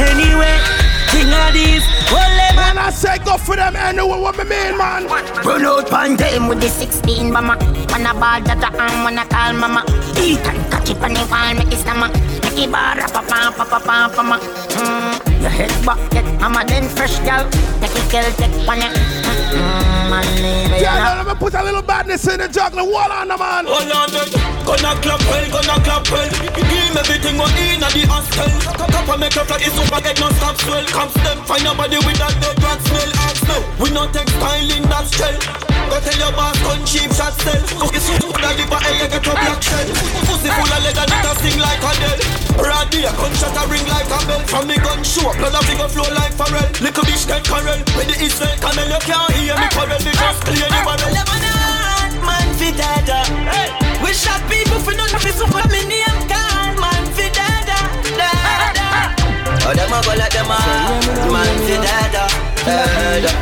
anyway. 0.00 0.56
King 1.12 1.28
Addies, 1.28 1.84
well, 2.08 2.32
man. 2.56 2.80
I 2.80 2.88
say 2.96 3.20
go 3.20 3.36
for 3.36 3.60
them 3.60 3.76
anyway, 3.76 4.24
what 4.24 4.40
me 4.40 4.48
mean, 4.48 4.80
man. 4.80 5.04
Run 5.44 5.68
out 5.68 5.84
pan 5.92 6.16
them 6.16 6.48
with 6.48 6.64
the 6.64 6.72
16 6.72 7.28
bomber. 7.28 7.60
Man 7.90 8.06
a 8.06 8.12
ball 8.14 8.40
that 8.40 8.62
a 8.62 8.70
arm, 8.78 9.04
man 9.04 9.18
a 9.18 9.24
call 9.26 9.52
mama. 9.52 9.82
Eat 10.22 10.40
and 10.46 10.62
catch 10.70 10.90
it 10.90 11.02
on 11.02 11.12
the 11.14 11.22
wall, 11.30 11.54
make 11.54 11.72
it 11.72 11.78
stammer. 11.78 12.08
Make 12.42 12.64
it 12.64 12.70
bar, 12.70 12.96
pa 12.96 13.20
pa 13.22 13.50
pa 13.50 13.64
pa 13.64 13.78
pa 13.78 14.08
pa 14.14 14.22
ma. 14.22 14.36
Mm, 14.38 15.42
your 15.42 15.50
head 15.50 15.72
back, 15.84 16.00
get 16.10 16.26
mama 16.40 16.64
then 16.66 16.88
fresh 16.88 17.18
gal. 17.20 17.44
Take 17.80 17.96
it, 17.98 18.06
girl, 18.10 18.30
take 18.38 18.54
one 18.66 18.80
ya. 18.80 18.90
Man, 20.10 20.26
leave 20.42 20.72
it, 20.74 20.82
Yeah, 20.82 21.18
let 21.18 21.26
me 21.26 21.34
put 21.34 21.54
a 21.54 21.62
little 21.62 21.82
badness 21.82 22.26
in 22.26 22.38
the 22.40 22.48
juggler. 22.48 22.84
Wall 22.84 23.10
on 23.10 23.28
the 23.28 23.36
man. 23.36 23.66
Hold 23.66 23.90
on, 23.90 24.10
then. 24.10 24.28
Gonna 24.66 24.94
clap 25.02 25.20
well, 25.26 25.46
gonna 25.50 25.76
clap 25.82 26.04
well. 26.10 26.30
Give 26.54 26.66
him 26.66 26.96
everything 26.96 27.38
what 27.38 27.54
in 27.58 27.82
at 27.82 27.90
the 27.90 28.06
hostel. 28.06 28.50
Cup 28.90 29.18
make 29.18 29.36
up 29.36 29.50
like 29.50 29.66
it's 29.66 29.74
super 29.74 30.00
get 30.00 30.20
no 30.20 30.28
stop 30.38 30.56
swell. 30.62 30.84
Comes 30.86 31.14
them 31.14 31.38
find 31.46 31.64
nobody 31.64 31.98
with 31.98 32.18
that 32.18 32.34
dead 32.38 32.58
rat 32.62 32.78
smell. 32.86 33.10
Ask 33.26 33.42
no, 33.48 33.56
we 33.82 33.90
not 33.90 34.14
take 34.14 34.28
styling 34.28 34.86
that 34.86 35.06
shell. 35.10 35.36
Go 35.90 35.96
tell 35.98 36.18
your 36.18 36.32
boss 36.38 36.58
gun 36.62 36.80
cheap 36.86 37.10
shot 37.10 37.34
sell. 37.42 37.79
So 37.80 38.12
that 38.40 38.54
the 38.60 38.64
bar 38.68 38.84
you 38.92 39.08
get 39.08 39.24
a 39.24 39.32
black 39.32 39.60
shell. 39.64 39.88
Pussy 40.28 40.50
full 40.52 40.68
of 40.68 40.80
leather 40.84 41.06
that 41.08 41.24
a 41.24 41.32
sing 41.40 41.58
like 41.60 41.80
a 41.80 41.90
Adele. 41.96 42.20
Brady 42.60 43.08
a 43.08 43.12
gunshot 43.16 43.56
a 43.56 43.62
ring 43.72 43.86
like 43.88 44.10
a 44.12 44.18
bell. 44.28 44.42
From 44.44 44.68
me 44.68 44.76
gun 44.76 45.00
show 45.00 45.32
blood 45.40 45.56
a 45.56 45.60
figure 45.64 45.88
flow 45.88 46.08
like 46.12 46.34
Pharrell. 46.36 46.68
Little 46.80 47.04
bitch 47.08 47.24
dead 47.24 47.44
Carell. 47.44 47.80
When 47.96 48.06
the 48.08 48.16
Israel 48.20 48.52
camel 48.60 48.84
you 48.84 49.00
can't 49.04 49.32
hear 49.32 49.56
me 49.56 49.68
quarrel. 49.72 50.00
They 50.00 50.12
just 50.12 50.40
clear 50.44 50.68
the 50.68 50.80
barrel. 50.84 51.12
Man 52.20 52.48
fi 52.60 52.68
dada. 52.76 53.24
We 54.04 54.12
shot 54.12 54.42
people 54.48 54.80
for 54.84 54.92
not 54.92 55.12
fi 55.16 55.32
super 55.32 55.64
me 55.72 55.80
name 55.88 56.20
card. 56.28 56.76
Man 56.76 57.04
fi 57.16 57.32
dada, 57.32 57.78
dada. 58.16 59.16
Oh, 59.64 59.72
them 59.72 59.92
a 59.92 59.98
go 60.04 60.12
like 60.20 60.32
them 60.36 60.52
a 60.52 60.60
man 61.32 61.56
fi 61.64 61.76
dada, 61.80 62.24
dada. 62.64 63.32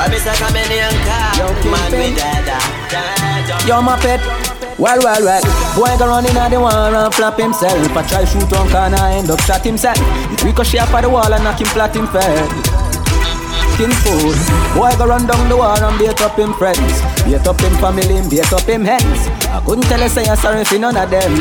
I 0.00 0.08
miss 0.08 0.24
a 0.24 0.32
chameleon 0.32 0.96
car, 1.04 1.44
man 1.68 1.90
fi 1.92 2.08
dada, 2.16 2.56
dada. 2.90 3.56
Yo, 3.66 3.80
my 3.82 3.96
pet. 4.00 4.20
Well, 4.78 4.98
well, 5.02 5.22
well. 5.24 5.44
Boy 5.76 5.92
go 5.98 6.08
running 6.08 6.36
at 6.36 6.48
the 6.48 6.58
wall 6.58 6.94
and 6.94 7.14
flap 7.14 7.38
himself. 7.38 7.76
I 7.96 8.02
try 8.08 8.24
shoot 8.24 8.50
one 8.50 8.68
corner, 8.70 8.96
end 9.12 9.30
up 9.30 9.40
shot 9.40 9.62
himself. 9.62 9.98
It 10.32 10.42
ricochet 10.42 10.78
up 10.78 10.94
at 10.94 11.02
the 11.02 11.10
wall 11.10 11.32
and 11.32 11.44
knock 11.44 11.60
him 11.60 11.66
flat 11.68 11.94
in 11.96 12.06
face. 12.08 12.80
King 13.76 13.92
food. 14.02 14.36
Boy 14.74 14.92
go 14.96 15.06
run 15.06 15.26
down 15.26 15.48
the 15.48 15.56
wall 15.56 15.76
and 15.76 15.98
beat 15.98 16.20
up 16.20 16.36
him 16.38 16.54
friends. 16.54 17.00
Beat 17.24 17.46
up 17.46 17.60
him 17.60 17.74
family, 17.76 18.16
and 18.16 18.30
beat 18.30 18.52
up 18.52 18.62
him 18.62 18.84
hands. 18.84 19.28
I 19.48 19.62
couldn't 19.64 19.84
tell 19.84 20.00
you 20.00 20.08
say 20.08 20.24
I'm 20.26 20.36
sorry 20.36 20.64
for 20.64 20.78
none 20.78 20.96
of 20.96 21.10
them. 21.10 21.32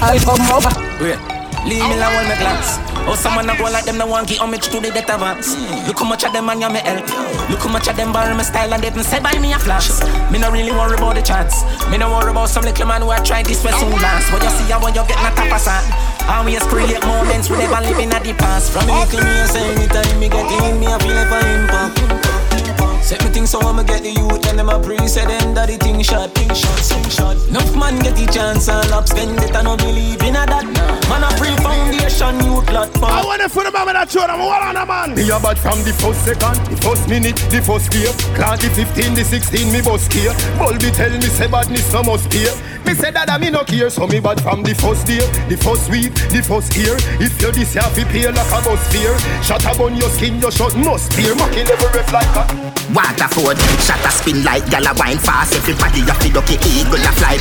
I 0.00 0.18
come 0.24 0.40
over. 0.48 0.72
Wait. 1.02 1.37
Leave 1.66 1.82
me 1.82 1.94
alone 1.96 2.28
my 2.28 2.36
glass. 2.38 2.78
Oh, 3.08 3.14
someone 3.14 3.48
a 3.48 3.56
go 3.56 3.64
like 3.64 3.84
them, 3.84 3.98
no 3.98 4.06
one 4.06 4.24
give 4.26 4.38
homage 4.38 4.68
to 4.68 4.80
the 4.80 4.90
death 4.90 5.08
advance. 5.08 5.56
Look 5.88 5.98
how 5.98 6.04
much 6.04 6.24
of 6.24 6.32
them 6.32 6.48
and 6.48 6.60
you 6.60 6.68
me 6.68 6.80
help. 6.80 7.08
Look 7.48 7.60
how 7.64 7.72
much 7.72 7.88
of 7.88 7.96
them 7.96 8.12
borrow 8.12 8.34
my 8.34 8.42
style 8.42 8.72
and 8.72 8.82
didn't 8.82 9.04
say 9.04 9.18
buy 9.18 9.38
me 9.38 9.52
a 9.52 9.58
flash. 9.58 9.88
Me 10.30 10.38
no 10.38 10.50
really 10.50 10.70
worry 10.70 10.96
about 10.96 11.16
the 11.16 11.22
chance. 11.22 11.64
Me 11.90 11.96
no 11.96 12.12
worry 12.12 12.30
about 12.30 12.48
some 12.48 12.64
little 12.64 12.86
man 12.86 13.02
who 13.02 13.10
I 13.10 13.18
tried 13.20 13.46
this 13.46 13.64
way 13.64 13.72
soon 13.72 13.92
last. 13.98 14.30
But 14.30 14.42
you 14.44 14.50
see 14.50 14.70
how 14.70 14.84
you 14.86 14.94
get 15.08 15.16
na 15.24 15.32
top 15.32 15.50
of 15.50 15.60
sand. 15.60 15.88
Always 16.28 16.62
create 16.68 17.00
moments 17.06 17.48
we 17.48 17.56
never 17.56 17.80
living 17.80 18.12
at 18.12 18.22
the 18.22 18.34
past. 18.34 18.72
From 18.72 18.86
me 18.86 18.92
little 18.92 19.24
me, 19.24 19.32
I 19.40 19.46
say 19.48 19.64
anytime 19.72 20.20
me 20.20 20.28
get 20.28 20.44
in, 20.44 20.78
me 20.78 20.86
I 20.86 20.98
feel 21.00 21.16
like 21.16 21.32
I 21.32 21.40
impact. 21.56 23.04
Set 23.04 23.24
me 23.24 23.30
things 23.30 23.50
so 23.50 23.60
I'ma 23.60 23.82
get 23.84 24.02
the 24.02 24.12
youth 24.12 24.37
them 24.58 24.68
a 24.68 24.78
pre 24.82 24.98
say 25.06 25.24
them 25.24 25.54
that 25.54 25.70
the 25.70 25.78
thing 25.78 26.02
shot, 26.02 26.34
thing 26.34 26.50
shot, 26.50 26.82
thing 26.82 27.08
shot. 27.08 27.38
Enough 27.46 27.78
man 27.78 27.94
get 28.02 28.18
the 28.18 28.26
chance 28.26 28.68
and 28.68 28.90
lap 28.90 29.06
spend 29.06 29.38
it, 29.38 29.54
I 29.54 29.62
no 29.62 29.76
believe 29.76 30.20
in 30.26 30.34
a 30.34 30.42
that. 30.42 30.66
Man 31.06 31.22
a 31.22 31.30
pre 31.38 31.54
foundation 31.62 32.34
youth 32.42 32.66
platform. 32.66 33.12
I 33.14 33.22
want 33.22 33.40
it 33.40 33.50
for 33.54 33.62
the 33.62 33.70
man 33.70 33.94
that 33.94 34.10
showed 34.10 34.26
I'm 34.26 34.42
one 34.42 34.58
on 34.58 34.74
a 34.74 34.84
man. 34.84 35.14
Me 35.14 35.30
a 35.30 35.38
bad 35.38 35.58
from 35.62 35.78
the 35.86 35.94
first 35.94 36.26
second, 36.26 36.58
the 36.66 36.76
first 36.82 37.06
minute, 37.06 37.38
the 37.54 37.62
first 37.62 37.86
wave. 37.94 38.10
Class 38.34 38.58
the 38.58 38.68
15, 38.74 39.14
the 39.14 39.24
16, 39.24 39.70
me 39.70 39.80
bust 39.80 40.10
here. 40.10 40.34
Bulby 40.58 40.90
tell 40.90 41.14
me 41.14 41.30
say 41.30 41.46
badness 41.46 41.86
no 41.94 42.02
must 42.02 42.26
care. 42.26 42.50
Me 42.82 42.94
say 42.98 43.14
that 43.14 43.30
I 43.30 43.38
me 43.38 43.50
no 43.54 43.62
care, 43.62 43.90
so 43.90 44.10
me 44.10 44.18
bad 44.18 44.42
from 44.42 44.66
the 44.66 44.74
first 44.74 45.06
day, 45.06 45.22
the 45.46 45.54
first 45.54 45.86
week, 45.86 46.10
the 46.34 46.42
first 46.42 46.74
year. 46.74 46.98
If 47.22 47.38
you 47.38 47.54
this 47.54 47.78
half 47.78 47.94
pay 47.94 48.26
like 48.26 48.50
a 48.50 48.58
bus 48.66 48.82
fear, 48.90 49.14
shut 49.38 49.62
up 49.66 49.78
on 49.78 49.94
your 49.94 50.10
skin, 50.10 50.42
your 50.42 50.50
shot 50.50 50.74
must 50.74 51.12
tear. 51.14 51.36
Mocking 51.38 51.68
every 51.70 51.90
ref 51.94 52.10
like 52.10 52.34
a 52.34 52.68
Waterford, 52.94 53.60
shot 53.84 54.00
a 54.00 54.10
spin 54.10 54.42
like 54.48 54.64
gala 54.70 54.92
wine 54.96 55.18
fast. 55.18 55.54
Everybody 55.54 56.00
a 56.08 56.14
fi 56.20 56.28
ducky 56.32 56.56
eagle 56.64 57.04
a 57.04 57.12
fly. 57.20 57.36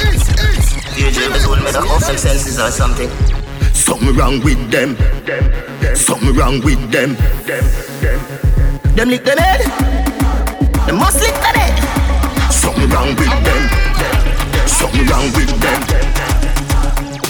Usually 0.99 1.27
they 1.31 1.39
told 1.39 1.59
me 1.63 1.71
the 1.71 1.79
off 1.87 2.03
senses 2.03 2.59
or 2.59 2.71
something. 2.71 3.09
Something 3.73 4.13
wrong 4.17 4.43
with 4.43 4.59
them. 4.69 4.89
Something 5.95 6.35
wrong 6.35 6.59
with 6.67 6.81
them. 6.91 7.15
Them 8.95 9.07
lick 9.09 9.23
them 9.23 9.37
head. 9.37 9.61
They 10.85 10.91
must 10.91 11.19
lick 11.23 11.37
them 11.45 11.55
head. 11.55 11.75
Something 12.51 12.89
wrong 12.89 13.15
with 13.15 13.35
them. 13.47 13.61
Something 14.67 15.05
wrong 15.07 15.27
with 15.37 15.53
them. 15.63 16.36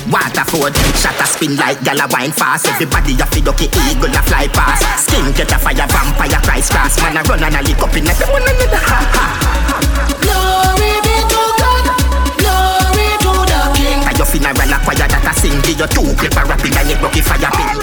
Waterford, 0.07 0.71
shot 0.95 1.19
a 1.19 1.27
spin 1.27 1.55
like 1.57 1.83
gala 1.83 2.07
wine 2.11 2.31
fast. 2.31 2.67
Everybody 2.67 3.13
a 3.19 3.25
fi 3.27 3.41
ducky 3.41 3.67
eagle 3.91 4.15
a 4.15 4.21
fly 4.23 4.47
past. 4.47 4.87
Skin 5.03 5.33
get 5.35 5.51
a 5.51 5.59
fire, 5.59 5.83
vampire 5.83 6.39
price 6.47 6.69
class. 6.69 6.95
Man 7.01 7.17
a 7.17 7.23
run 7.27 7.43
and 7.43 7.55
a 7.55 7.61
lick 7.61 7.79
up 7.83 7.95
in 7.95 8.05
like 8.05 8.19
one 8.31 8.41
another. 8.41 8.79
Ha 8.87 8.99
ha. 9.11 9.25
Glory 10.23 10.95
be 11.03 11.15
to 11.27 11.41
God, 11.59 11.85
glory 12.39 13.09
to 13.19 13.31
the 13.51 13.59
King. 13.75 13.99
At 14.07 14.15
your 14.15 14.27
funeral 14.27 14.55
a 14.55 14.77
choir 14.79 15.07
that 15.11 15.27
a 15.27 15.33
sing. 15.35 15.59
Give 15.67 15.75
you 15.75 15.87
two 15.91 16.15
clip 16.15 16.39
a 16.39 16.43
rapid 16.47 16.77
and 16.77 16.87
it 16.87 17.01
rocky 17.03 17.19
fire 17.19 17.51
pin. 17.51 17.75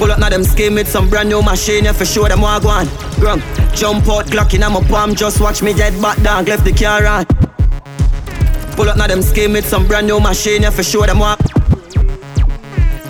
Pull 0.00 0.12
up 0.12 0.18
now 0.18 0.30
them 0.30 0.44
scheme 0.44 0.76
with 0.76 0.88
some 0.88 1.10
brand 1.10 1.28
new 1.28 1.42
machine, 1.42 1.84
yeah, 1.84 1.92
for 1.92 2.06
sure 2.06 2.28
them 2.30 2.40
walk 2.40 2.64
on. 2.64 2.86
Grung, 3.20 3.42
jump 3.76 4.08
out, 4.08 4.24
Glock 4.32 4.54
in 4.54 4.60
my 4.60 4.80
palm, 4.88 5.14
just 5.14 5.42
watch 5.42 5.60
me 5.60 5.74
jet 5.74 5.92
back 6.00 6.16
down, 6.22 6.46
left 6.46 6.64
the 6.64 6.72
car 6.72 7.04
on. 7.04 7.49
Pull 8.80 8.88
up 8.88 8.96
now 8.96 9.06
them 9.06 9.20
scheme 9.20 9.52
with 9.52 9.68
some 9.68 9.86
brand 9.86 10.06
new 10.06 10.18
machine, 10.20 10.62
yeah, 10.62 10.70
for 10.70 10.82
sure 10.82 11.06
them 11.06 11.18
walk. 11.18 11.38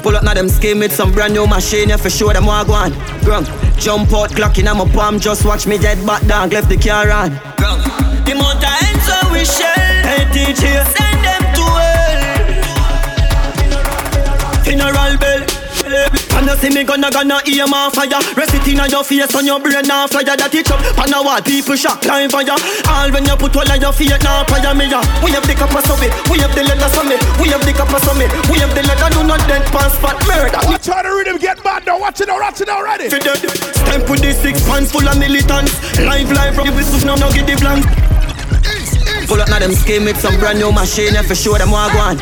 Pull 0.03 0.17
up 0.17 0.25
now 0.25 0.35
them 0.35 0.49
scheme 0.49 0.81
with 0.81 0.91
some 0.91 1.13
brand 1.13 1.33
new 1.33 1.47
machine, 1.47 1.91
yeah, 1.91 1.97
for 1.97 2.11
sure 2.11 2.33
them 2.33 2.47
walk 2.47 2.69
on. 2.71 2.91
Grung, 3.23 3.47
jump 3.79 4.13
out, 4.13 4.31
Glock 4.31 4.59
in 4.59 4.65
my 4.65 4.85
palm, 4.93 5.21
just 5.21 5.45
watch 5.45 5.69
me 5.69 5.79
jet 5.79 6.05
back 6.05 6.27
down, 6.27 6.51
left 6.51 6.69
the 6.69 6.77
car 6.77 7.09
on. 7.13 7.31
Grung, 7.55 7.85
the 8.25 8.67
hands 8.67 9.05
so 9.07 9.15
we 9.33 9.45
share, 9.45 10.03
hey 10.03 10.25
DJ, 10.33 10.85
send 10.91 11.25
them 11.25 11.43
to 11.55 11.63
hell. 11.79 12.55
Funeral 14.65 15.19
bell. 15.19 15.50
And 16.41 16.49
you 16.49 16.57
see 16.57 16.73
me 16.73 16.89
gonna 16.89 17.13
gonna 17.13 17.37
hear 17.45 17.69
my 17.69 17.93
fire. 17.93 18.17
Rest 18.33 18.57
it 18.57 18.65
inna 18.65 18.89
your 18.89 19.05
face 19.05 19.29
on 19.37 19.45
your 19.45 19.61
brain 19.61 19.85
now 19.85 20.09
fire. 20.09 20.25
That 20.25 20.49
it 20.57 20.73
up 20.73 20.81
on 20.97 21.13
a 21.13 21.21
wall 21.21 21.37
people 21.45 21.77
shock 21.77 22.01
line 22.09 22.33
fire. 22.33 22.57
All 22.89 23.13
when 23.13 23.29
you 23.29 23.37
put 23.37 23.53
all 23.61 23.69
of 23.69 23.77
your 23.77 23.93
feet 23.93 24.17
now 24.25 24.49
fire 24.49 24.73
me 24.73 24.89
ya 24.89 25.05
We 25.21 25.37
have 25.37 25.45
the 25.45 25.53
copper 25.53 25.85
so 25.85 26.01
we 26.01 26.41
have 26.41 26.57
the 26.57 26.65
leather 26.65 26.89
so 26.97 27.05
me. 27.05 27.21
We 27.37 27.53
have 27.53 27.61
the 27.61 27.77
copper 27.77 28.01
so 28.01 28.17
me. 28.17 28.25
We 28.49 28.57
have 28.65 28.73
the 28.73 28.81
leather 28.89 29.13
do 29.13 29.21
not 29.29 29.45
dead 29.45 29.69
pass 29.69 29.93
spot 30.01 30.17
murder. 30.25 30.65
Watch 30.65 30.89
how 30.89 31.05
the 31.05 31.13
rhythm 31.13 31.37
get 31.37 31.61
bad 31.61 31.85
now. 31.85 32.01
Watch 32.01 32.25
it 32.25 32.33
now, 32.33 32.41
watch 32.41 32.65
it 32.65 32.73
now, 32.73 32.81
ready? 32.81 33.13
Fi 33.13 33.21
dead 33.21 33.45
Stamp 33.45 34.09
with 34.09 34.25
the 34.25 34.33
six 34.33 34.65
pants 34.65 34.97
full 34.97 35.05
of 35.05 35.21
militants. 35.21 35.77
Live 36.01 36.33
live 36.33 36.57
from 36.57 36.69
the 36.69 36.73
whistle 36.73 37.05
now 37.05 37.21
now 37.21 37.29
get 37.37 37.45
the 37.45 37.61
blank 37.61 37.85
Pull 39.31 39.41
up 39.41 39.49
now 39.49 39.61
them 39.61 39.71
scheme 39.71 40.05
with 40.07 40.19
some 40.19 40.37
brand 40.41 40.59
new 40.59 40.73
machine 40.73 41.15
yeah, 41.15 41.23
for 41.23 41.37
sure 41.37 41.57
them 41.57 41.71
walk 41.71 41.95
on. 41.95 42.19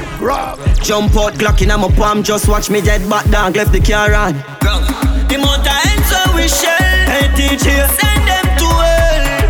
Jump 0.85 1.17
out, 1.17 1.33
Glock 1.41 1.63
in 1.63 1.69
my 1.69 1.89
palm, 1.97 2.23
just 2.23 2.47
watch 2.49 2.69
me 2.69 2.83
jet 2.83 3.01
back 3.09 3.25
down, 3.31 3.55
left 3.55 3.73
the 3.73 3.81
car 3.81 4.13
on. 4.13 4.35
The 4.35 5.37
amount 5.37 5.61
of 5.61 5.73
hands 5.73 6.07
so 6.11 6.19
we 6.37 6.47
share, 6.49 7.07
hey 7.09 7.29
DJ, 7.33 7.89
send 7.97 8.29
them 8.29 8.45
to 8.61 8.69
hell. 8.85 9.49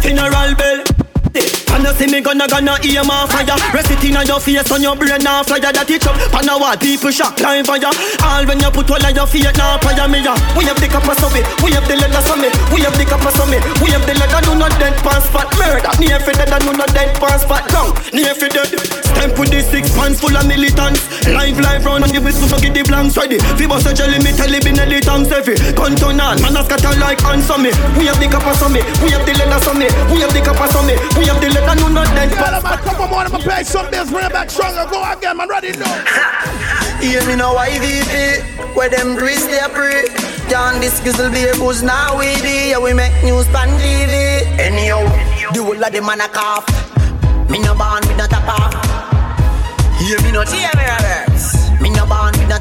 Funeral 0.00 0.54
bell. 0.54 0.84
And 1.72 1.84
you 1.84 1.92
see 1.96 2.06
me 2.06 2.20
gonna 2.20 2.46
gonna 2.46 2.78
hear 2.80 3.02
my 3.04 3.26
fire. 3.26 3.58
Rest 3.74 3.90
it 3.90 4.04
inna 4.04 4.22
your 4.24 4.40
face 4.40 4.70
on 4.70 4.82
your 4.82 4.96
brain 4.96 5.20
now 5.20 5.42
fire. 5.42 5.60
That 5.60 5.90
it 5.90 6.06
up 6.06 6.16
on 6.32 6.48
a 6.48 6.54
wall 6.56 6.76
people 6.76 7.10
shock 7.10 7.40
line 7.40 7.64
fire. 7.64 7.90
All 8.22 8.44
when 8.46 8.60
you 8.60 8.70
put 8.70 8.88
all 8.88 9.02
of 9.02 9.10
your 9.10 9.26
feet 9.26 9.50
now 9.58 9.76
fire 9.82 10.06
me 10.06 10.22
ya 10.22 10.38
We 10.54 10.64
have 10.70 10.78
the 10.78 10.86
so 11.18 11.28
we 11.64 11.74
have 11.74 11.88
the 11.90 11.96
leather 11.98 12.36
me 12.38 12.48
We 12.70 12.84
have 12.86 12.94
the 12.94 13.04
me 13.50 13.58
We 13.82 13.90
have 13.90 14.04
the 14.06 14.14
leather 14.14 14.40
do 14.46 14.54
not 14.54 14.72
dead 14.78 14.94
pass 15.02 15.26
spot 15.26 15.50
Murder. 15.58 15.90
Near 15.98 16.20
fi 16.20 16.32
dead 16.32 16.52
and 16.54 16.62
do 16.64 16.72
not 16.72 16.92
dead 16.94 17.10
pass 17.18 17.42
spot 17.42 17.66
Down 17.68 17.92
Near 18.14 18.34
fi 18.34 18.48
dead. 18.48 18.70
Stamp 19.02 19.38
with 19.38 19.50
the 19.50 19.60
six 19.60 19.90
pants 19.96 20.20
full 20.20 20.36
of 20.36 20.46
militants. 20.46 21.04
Live 21.28 21.58
live 21.58 21.84
round 21.84 22.04
and 22.04 22.12
the 22.12 22.20
whistle 22.20 22.48
so 22.48 22.58
get 22.60 22.74
the 22.74 22.82
blanks. 22.84 23.16
Ready. 23.16 23.38
Bust 23.72 23.88
a 23.88 23.94
jelly 23.96 24.20
me 24.20 24.36
tell 24.36 24.52
it 24.52 24.66
in 24.68 24.76
the 24.76 25.00
tanks 25.00 25.32
heavy 25.32 25.56
Gun 25.72 25.96
turn 25.96 26.20
on 26.20 26.36
Man 26.44 26.52
a 26.52 26.60
scatter 26.60 26.92
like 27.00 27.24
on 27.24 27.40
me 27.56 27.72
We 27.96 28.04
have 28.04 28.20
the 28.20 28.28
me 28.68 28.84
We 29.00 29.16
have 29.16 29.24
the 29.24 29.32
leather 29.40 29.72
me 29.72 29.88
We 30.12 30.20
have 30.20 30.32
the 30.36 30.44
me 30.84 30.94
We 31.16 31.24
have 31.24 31.40
the 31.40 31.48
leather 31.48 31.61
do 31.76 31.88
not 31.90 32.06
dead 32.14 32.30
Tell 32.32 32.60
them 32.60 32.66
a 32.66 32.76
couple 32.78 33.08
more, 33.08 33.24
I'ma 33.24 33.38
play 33.38 33.62
some 33.64 33.90
bills, 33.90 34.10
bring 34.10 34.26
it 34.26 34.32
back 34.32 34.50
stronger. 34.50 34.88
Go 34.90 35.02
again, 35.10 35.36
man, 35.36 35.48
ready 35.48 35.72
now. 35.76 35.92
Hear 37.00 37.24
me 37.26 37.36
now, 37.36 37.54
IVP, 37.54 38.74
where 38.76 38.88
them 38.88 39.16
grease 39.16 39.46
they 39.46 39.60
pray. 39.70 40.04
Down 40.48 40.80
this 40.80 41.00
gizzle 41.00 41.30
be 41.30 41.48
a 41.48 41.54
booze 41.54 41.82
now 41.82 42.18
we 42.18 42.36
be. 42.42 42.70
Yeah, 42.70 42.78
we 42.78 42.92
make 42.92 43.12
news 43.24 43.48
pan 43.48 43.68
TV. 43.80 44.44
Anyhow, 44.58 45.04
the 45.52 45.62
whole 45.62 45.82
of 45.82 45.92
them 45.92 46.06
man 46.06 46.20
a 46.20 46.28
cough. 46.28 46.68
Me 47.48 47.58
no 47.58 47.74
born 47.74 48.04
with 48.06 48.18
no 48.18 48.26
top 48.26 48.48
off. 48.48 48.74
Hear 49.98 50.20
me 50.22 50.32
now, 50.32 50.44
hear 50.44 50.70
me 50.76 50.84
reverse. 50.84 51.70
Me 51.80 51.90
no 51.90 52.04
born 52.06 52.32
with 52.36 52.48
no 52.48 52.58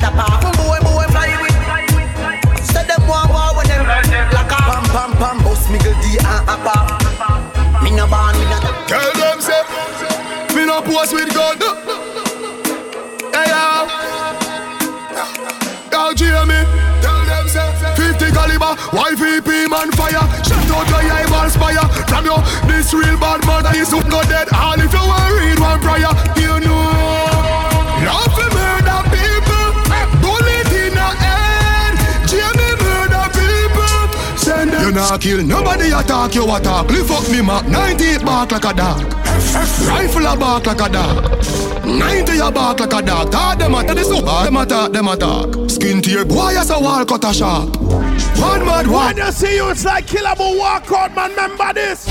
kill. 35.21 35.43
Nobody 35.45 35.91
attack 35.91 36.35
you 36.35 36.43
attack. 36.53 36.89
Lift 36.89 37.11
up 37.11 37.29
me 37.29 37.41
mark. 37.41 37.67
98 37.67 38.25
bark 38.25 38.51
like 38.51 38.65
a 38.65 38.73
dog. 38.73 39.13
Rifle 39.87 40.25
a 40.25 40.35
bark 40.35 40.65
like 40.65 40.81
a 40.81 40.89
dog. 40.89 41.85
90 41.85 42.39
a 42.39 42.51
bark 42.51 42.79
like 42.79 42.93
a 42.93 43.01
dog. 43.01 43.31
Talk 43.31 43.59
them 43.59 43.75
attack. 43.75 43.95
This 43.95 44.07
so 44.07 44.25
hard. 44.25 44.47
Them 44.47 44.57
attack. 44.57 44.91
Them 44.91 45.07
attack. 45.07 45.69
Skin 45.69 46.01
to 46.01 46.09
your 46.09 46.25
boy 46.25 46.57
as 46.57 46.71
a 46.71 46.79
wall 46.79 47.05
cut 47.05 47.23
a 47.23 47.33
sharp. 47.33 47.77
One 48.41 48.65
mad 48.65 48.87
one. 48.87 49.15
When 49.15 49.17
you 49.17 49.31
see 49.31 49.55
you, 49.55 49.69
it's 49.69 49.85
like 49.85 50.07
killable 50.07 50.57
walk 50.57 50.91
out, 50.91 51.15
man. 51.15 51.29
Remember 51.29 51.73
this. 51.73 52.05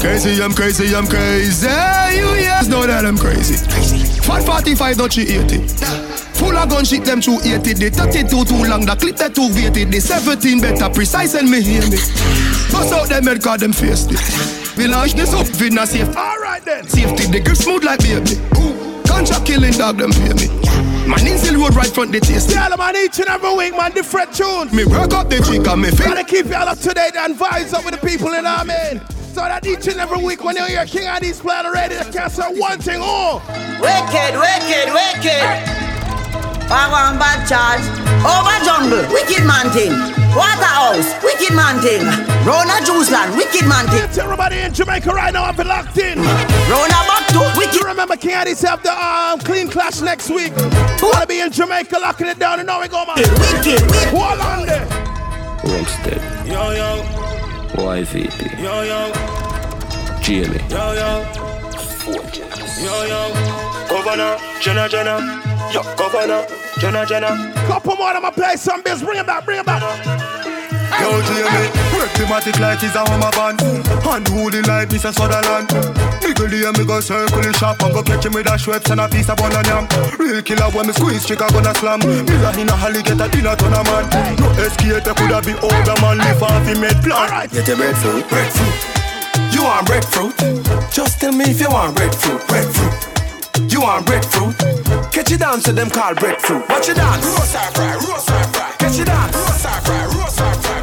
Crazy, 0.00 0.42
I'm 0.42 0.52
crazy, 0.52 0.94
I'm 0.94 1.06
crazy. 1.06 1.66
You 1.66 2.28
yes 2.36 2.68
know 2.68 2.86
that 2.86 3.06
I'm 3.06 3.16
crazy. 3.16 3.56
Crazy. 3.70 4.94
don't 4.94 5.12
380. 5.12 5.99
Solar 6.60 6.76
gun 6.76 6.84
ship 6.84 7.04
them 7.04 7.22
through 7.22 7.40
80. 7.40 7.72
The 7.72 7.88
32 7.88 8.44
too 8.44 8.64
long, 8.68 8.84
the 8.84 8.94
clip 8.94 9.16
they 9.16 9.30
too 9.30 9.48
weighted. 9.48 9.90
The 9.90 10.00
17 10.00 10.60
better 10.60 10.92
precise 10.92 11.34
and 11.34 11.48
me 11.50 11.62
hear 11.62 11.80
me. 11.88 11.96
Bust 12.68 12.92
out 12.92 13.08
them 13.08 13.24
head 13.24 13.42
cause 13.42 13.60
them 13.60 13.72
faced 13.72 14.12
it. 14.12 14.20
We 14.76 14.86
launch 14.86 15.14
this 15.14 15.32
up, 15.32 15.48
we 15.58 15.70
not 15.70 15.88
safe. 15.88 16.14
Alright 16.14 16.62
then. 16.66 16.86
Safety, 16.86 17.32
the 17.32 17.40
grip 17.40 17.56
smooth 17.56 17.84
like 17.84 18.00
baby. 18.00 18.36
Contract 19.08 19.46
killing 19.46 19.72
dog, 19.72 19.96
them 19.96 20.12
fear 20.12 20.36
me. 20.36 20.52
Man, 21.08 21.24
in 21.24 21.38
still 21.38 21.64
road 21.64 21.74
right 21.74 21.88
front 21.88 22.12
the 22.12 22.20
taste. 22.20 22.52
Y'all, 22.52 22.76
man, 22.76 22.94
each 22.96 23.18
and 23.18 23.28
every 23.28 23.54
week, 23.56 23.72
man, 23.72 23.92
different 23.92 24.34
tunes. 24.36 24.70
Me 24.72 24.84
work 24.84 25.16
up 25.16 25.30
the 25.30 25.40
chick 25.40 25.64
and 25.64 25.80
me 25.80 25.88
feel. 25.88 26.12
Gotta 26.12 26.24
keep 26.24 26.44
y'all 26.52 26.68
up 26.68 26.78
to 26.78 26.92
date 26.92 27.16
and 27.16 27.34
vibes 27.36 27.72
up 27.72 27.88
with 27.88 27.96
the 27.96 28.06
people 28.06 28.36
in 28.36 28.44
our 28.44 28.66
man. 28.66 29.00
So 29.32 29.40
that 29.40 29.64
each 29.64 29.88
and 29.88 29.96
every 29.96 30.20
week 30.20 30.44
when 30.44 30.56
you're 30.56 30.68
hear 30.68 30.84
King 30.84 31.08
Addies 31.08 31.40
playing 31.40 31.64
already, 31.64 31.96
the 31.96 32.04
cast 32.12 32.36
one 32.36 32.78
thing 32.80 33.00
all. 33.00 33.40
Oh. 33.40 33.80
Wicked, 33.80 34.36
wicked, 34.36 34.92
wicked. 34.92 35.89
Power 36.70 37.10
and 37.10 37.18
bad 37.18 37.42
charge. 37.50 37.82
Over 38.22 38.54
jungle, 38.62 39.02
wicked 39.10 39.42
man 39.44 39.70
thing. 39.74 39.90
Waterhouse, 40.38 41.10
wicked 41.18 41.50
man 41.52 41.82
thing. 41.82 42.06
Rona 42.46 42.78
Juiceland, 42.86 43.34
wicked 43.36 43.66
man 43.66 43.88
thing. 43.88 44.04
It's 44.04 44.18
everybody 44.18 44.60
in 44.60 44.72
Jamaica 44.72 45.10
right 45.10 45.32
now, 45.34 45.42
I've 45.42 45.56
been 45.56 45.66
locked 45.66 45.98
in. 45.98 46.18
Rona 46.70 47.00
Batu, 47.10 47.42
wicked. 47.58 47.74
You 47.74 47.88
remember 47.88 48.16
King 48.16 48.36
Addies 48.36 48.64
have 48.64 48.84
the 48.84 48.92
um, 48.92 49.40
clean 49.40 49.68
clash 49.68 50.00
next 50.00 50.30
week. 50.30 50.52
Wanna 51.02 51.26
be 51.26 51.40
in 51.40 51.50
Jamaica 51.50 51.98
locking 51.98 52.28
it 52.28 52.38
down 52.38 52.60
and 52.60 52.68
now 52.68 52.80
we 52.80 52.86
go, 52.86 53.04
man. 53.04 53.16
Wicked, 53.16 53.82
wicked. 53.90 54.08
Hold 54.14 54.38
on 54.38 54.66
there. 54.66 54.86
Homestead. 55.66 56.46
Yo, 56.46 56.70
yo, 56.70 57.02
YVP. 57.82 58.62
yo, 58.62 58.82
yo, 58.82 59.10
Jamie. 60.22 60.62
yo, 60.70 60.92
yo. 60.94 61.26
Yo, 62.80 63.04
yo. 63.04 63.86
Governor, 63.88 64.38
Jenna, 64.60 64.88
Jenna. 64.88 65.49
Yo, 65.72 65.82
Governor, 65.94 66.46
Jenna, 66.78 67.06
Jenna. 67.06 67.52
Couple 67.66 67.96
more, 67.96 68.08
I'ma 68.08 68.30
play 68.30 68.56
some 68.56 68.82
bills. 68.82 69.02
Bring 69.02 69.20
it 69.20 69.26
back, 69.26 69.44
bring 69.44 69.60
it 69.60 69.66
back. 69.66 69.82
Yo, 70.98 71.22
Jamie, 71.22 71.70
work 71.94 72.10
thematic 72.18 72.58
like 72.58 72.82
it's 72.82 72.94
a 72.94 73.06
Hummer 73.06 73.30
band. 73.30 73.62
Unholy 74.02 74.62
like 74.62 74.88
Mr. 74.88 75.14
Sutherland. 75.14 75.68
Nigga, 76.20 76.50
there 76.50 76.72
me 76.72 76.84
go 76.84 76.98
circle 76.98 77.40
the 77.40 77.52
shop 77.54 77.80
and 77.82 77.94
go 77.94 78.02
catch 78.02 78.26
him 78.26 78.32
with 78.32 78.46
a 78.46 78.58
Schweppes 78.58 78.90
and 78.90 79.00
a 79.00 79.08
piece 79.08 79.28
of 79.30 79.36
banana 79.36 79.86
yam. 79.86 79.86
Real 80.18 80.42
killer 80.42 80.70
when 80.74 80.88
me 80.88 80.92
squeeze, 80.92 81.24
chick 81.24 81.40
I 81.40 81.48
gonna 81.50 81.72
slam. 81.74 82.00
Me 82.00 82.34
run 82.42 82.58
in 82.58 82.68
a 82.68 82.74
holly, 82.74 83.02
get 83.02 83.20
a 83.20 83.28
dinner 83.30 83.54
ton 83.54 83.72
of 83.72 83.86
man. 83.86 84.10
No 84.42 84.50
escator 84.58 85.14
coulda 85.14 85.40
be 85.46 85.54
older 85.62 85.96
man, 86.02 86.18
live 86.18 86.42
off 86.42 86.66
him 86.66 86.80
made 86.80 86.98
plan. 87.06 87.48
Get 87.48 87.68
a 87.68 87.76
breadfruit. 87.76 88.28
Breadfruit. 88.28 89.54
You 89.54 89.62
want 89.62 89.86
breadfruit? 89.86 90.34
Just 90.90 91.20
tell 91.20 91.32
me 91.32 91.44
if 91.44 91.60
you 91.60 91.70
want 91.70 91.94
breadfruit. 91.94 92.42
Breadfruit. 92.48 93.09
You 93.68 93.82
want 93.82 94.06
breadfruit? 94.06 94.56
Catch 95.12 95.32
it 95.32 95.40
down 95.40 95.60
to 95.60 95.72
them 95.72 95.90
called 95.90 96.18
breadfruit. 96.18 96.68
Watch 96.68 96.88
it 96.88 96.96
dance. 96.96 97.24
Roast 97.26 97.56
fry, 97.74 97.94
roast 97.94 98.26
fry. 98.26 98.74
Catch 98.78 98.98
it 98.98 99.06
dance. 99.06 99.36
Roast 99.36 99.86
fry, 99.86 100.04
roast 100.06 100.38
fry. 100.38 100.79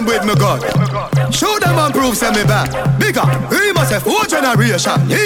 Them 0.00 0.06
with 0.06 0.24
me 0.24 0.34
gun. 0.34 0.60
Show 1.32 1.58
them 1.58 1.78
and 1.78 1.92
prove 1.92 2.16
send 2.16 2.36
me 2.36 2.44
back. 2.44 2.70
Bigger, 2.98 3.24
we 3.50 3.72
must 3.72 3.92
have 3.92 4.02
four 4.02 4.24
generation. 4.24 4.96
Yo. 5.08 5.20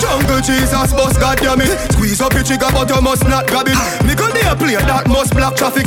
Jungle 0.00 0.40
Jesus, 0.40 0.92
boss, 0.92 1.16
goddamn 1.18 1.60
it. 1.60 1.92
Squeeze 1.92 2.20
up 2.20 2.32
your 2.32 2.42
trigger, 2.42 2.68
but 2.72 2.88
you 2.88 3.00
must 3.00 3.24
not 3.24 3.46
grab 3.46 3.68
it. 3.68 3.78
Nickel 4.04 4.30
a 4.30 4.54
play 4.56 4.76
that 4.76 5.06
must 5.08 5.34
block 5.34 5.56
traffic. 5.56 5.86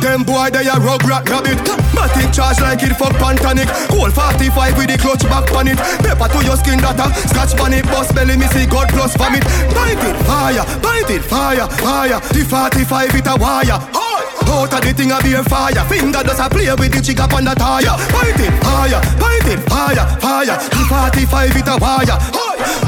Them 0.00 0.24
boy 0.24 0.50
they 0.50 0.66
a 0.66 0.74
rug 0.82 1.04
rat 1.04 1.28
rabbit. 1.28 1.58
Matic 1.94 2.32
charge 2.34 2.60
like 2.60 2.82
it 2.82 2.96
fuck 2.96 3.14
pantanic. 3.22 3.68
Cold 3.88 4.12
45 4.12 4.76
with 4.76 4.88
the 4.88 4.98
clutch 4.98 5.22
back 5.30 5.46
pan 5.46 5.68
it. 5.68 5.78
Pepper 6.02 6.28
to 6.32 6.44
your 6.44 6.56
skin 6.56 6.78
data. 6.78 7.06
Scratch 7.28 7.54
pan 7.54 7.72
it, 7.72 7.84
bust 7.86 8.14
belly, 8.14 8.36
me 8.36 8.46
see 8.48 8.66
God 8.66 8.88
plus 8.88 9.16
vomit. 9.16 9.44
Bite 9.74 10.02
it, 10.02 10.16
fire, 10.26 10.64
bite 10.82 11.10
it, 11.10 11.22
fire, 11.22 11.68
fire. 11.68 12.18
The 12.32 12.42
45 12.42 13.14
it 13.14 13.26
a 13.26 13.36
wire. 13.38 14.11
Out 14.52 14.68
of 14.68 14.80
the 14.84 14.92
thing 14.92 15.10
a 15.10 15.16
be 15.24 15.32
fire. 15.48 15.80
Finger 15.88 16.22
does 16.22 16.38
a 16.38 16.46
play 16.52 16.68
with 16.76 16.92
the 16.92 17.00
chick 17.00 17.20
up 17.20 17.32
on 17.32 17.48
the 17.48 17.56
tire. 17.56 17.96
Bite 18.12 18.36
it, 18.36 18.52
fire, 18.60 19.00
bite 19.16 19.48
it, 19.48 19.60
fire, 19.64 20.04
fire. 20.20 20.56
The 20.68 20.84
45 20.84 21.56
it 21.56 21.68
a 21.72 21.74
wire. 21.80 22.16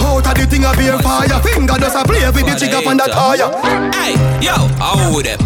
Out 0.04 0.26
of 0.28 0.34
the 0.36 0.44
thing 0.44 0.68
a 0.68 0.76
be 0.76 0.92
fire. 1.00 1.40
Finger 1.40 1.80
does 1.80 1.96
a 1.96 2.04
play 2.04 2.28
with 2.28 2.44
the 2.44 2.54
chick 2.60 2.76
up 2.76 2.86
on 2.86 3.00
the 3.00 3.08
tire. 3.08 3.48
Hey, 3.96 4.12
yo, 4.44 4.52
I 4.76 5.08
hold 5.08 5.24
them. 5.24 5.40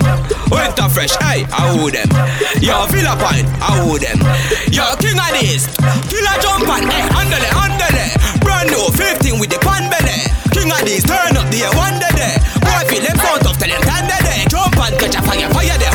Winter 0.51 0.89
fresh, 0.91 1.15
hey, 1.23 1.47
I 1.55 1.71
hold 1.71 1.95
them. 1.95 2.11
Yo, 2.59 2.75
Villa 2.91 3.15
Pine, 3.15 3.47
I 3.63 3.79
hold 3.79 4.03
them. 4.03 4.19
Yo, 4.75 4.83
King 4.99 5.23
Addies, 5.23 5.71
Killer 6.11 6.37
jump 6.43 6.67
on, 6.67 6.83
hey, 6.89 7.07
handle 7.15 7.39
it, 7.39 7.53
handle 7.55 7.95
it. 7.95 8.11
Brand 8.43 8.75
new 8.75 8.91
15 8.91 9.39
with 9.39 9.55
the 9.55 9.61
pan 9.63 9.87
belly. 9.87 10.27
King 10.51 10.73
Addies, 10.75 11.07
turn 11.07 11.37
up 11.39 11.47
the 11.53 11.63
one 11.79 12.01
day. 12.03 12.41
Boy, 12.65 12.83
feel 12.91 13.05
them 13.07 13.17
sound 13.23 13.47
of 13.47 13.55
tell 13.61 13.69
them 13.71 13.83
time 13.87 14.09
day. 14.09 14.45
Jump 14.49 14.75
and 14.81 14.97
catch 14.99 15.15
a 15.15 15.23
fire, 15.23 15.49
fire 15.53 15.79
the 15.79 15.89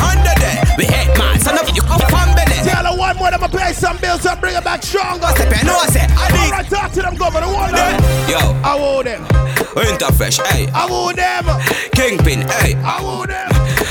more, 3.24 3.34
I'ma 3.34 3.48
play 3.48 3.72
some 3.72 3.96
bills 3.98 4.26
and 4.26 4.40
bring 4.40 4.54
it 4.54 4.64
back 4.64 4.82
stronger. 4.82 5.26
Step 5.32 5.52
in, 5.60 5.66
no, 5.66 5.76
I 5.76 5.86
say, 5.86 6.04
I 6.04 6.28
need. 6.32 6.52
Alright, 6.52 6.68
talk 6.68 6.92
to 6.92 7.02
them, 7.02 7.16
governor. 7.16 7.46
Hold 7.48 7.72
them. 7.72 7.96
Yo, 8.28 8.40
I 8.60 8.76
want 8.76 9.06
them. 9.08 9.22
Winter 9.74 10.12
fresh, 10.12 10.38
hey. 10.38 10.68
I 10.74 10.86
want 10.86 11.16
them. 11.16 11.44
Kingpin, 11.96 12.44
hey. 12.60 12.74
I 12.84 13.00
want 13.02 13.30
them. 13.30 13.50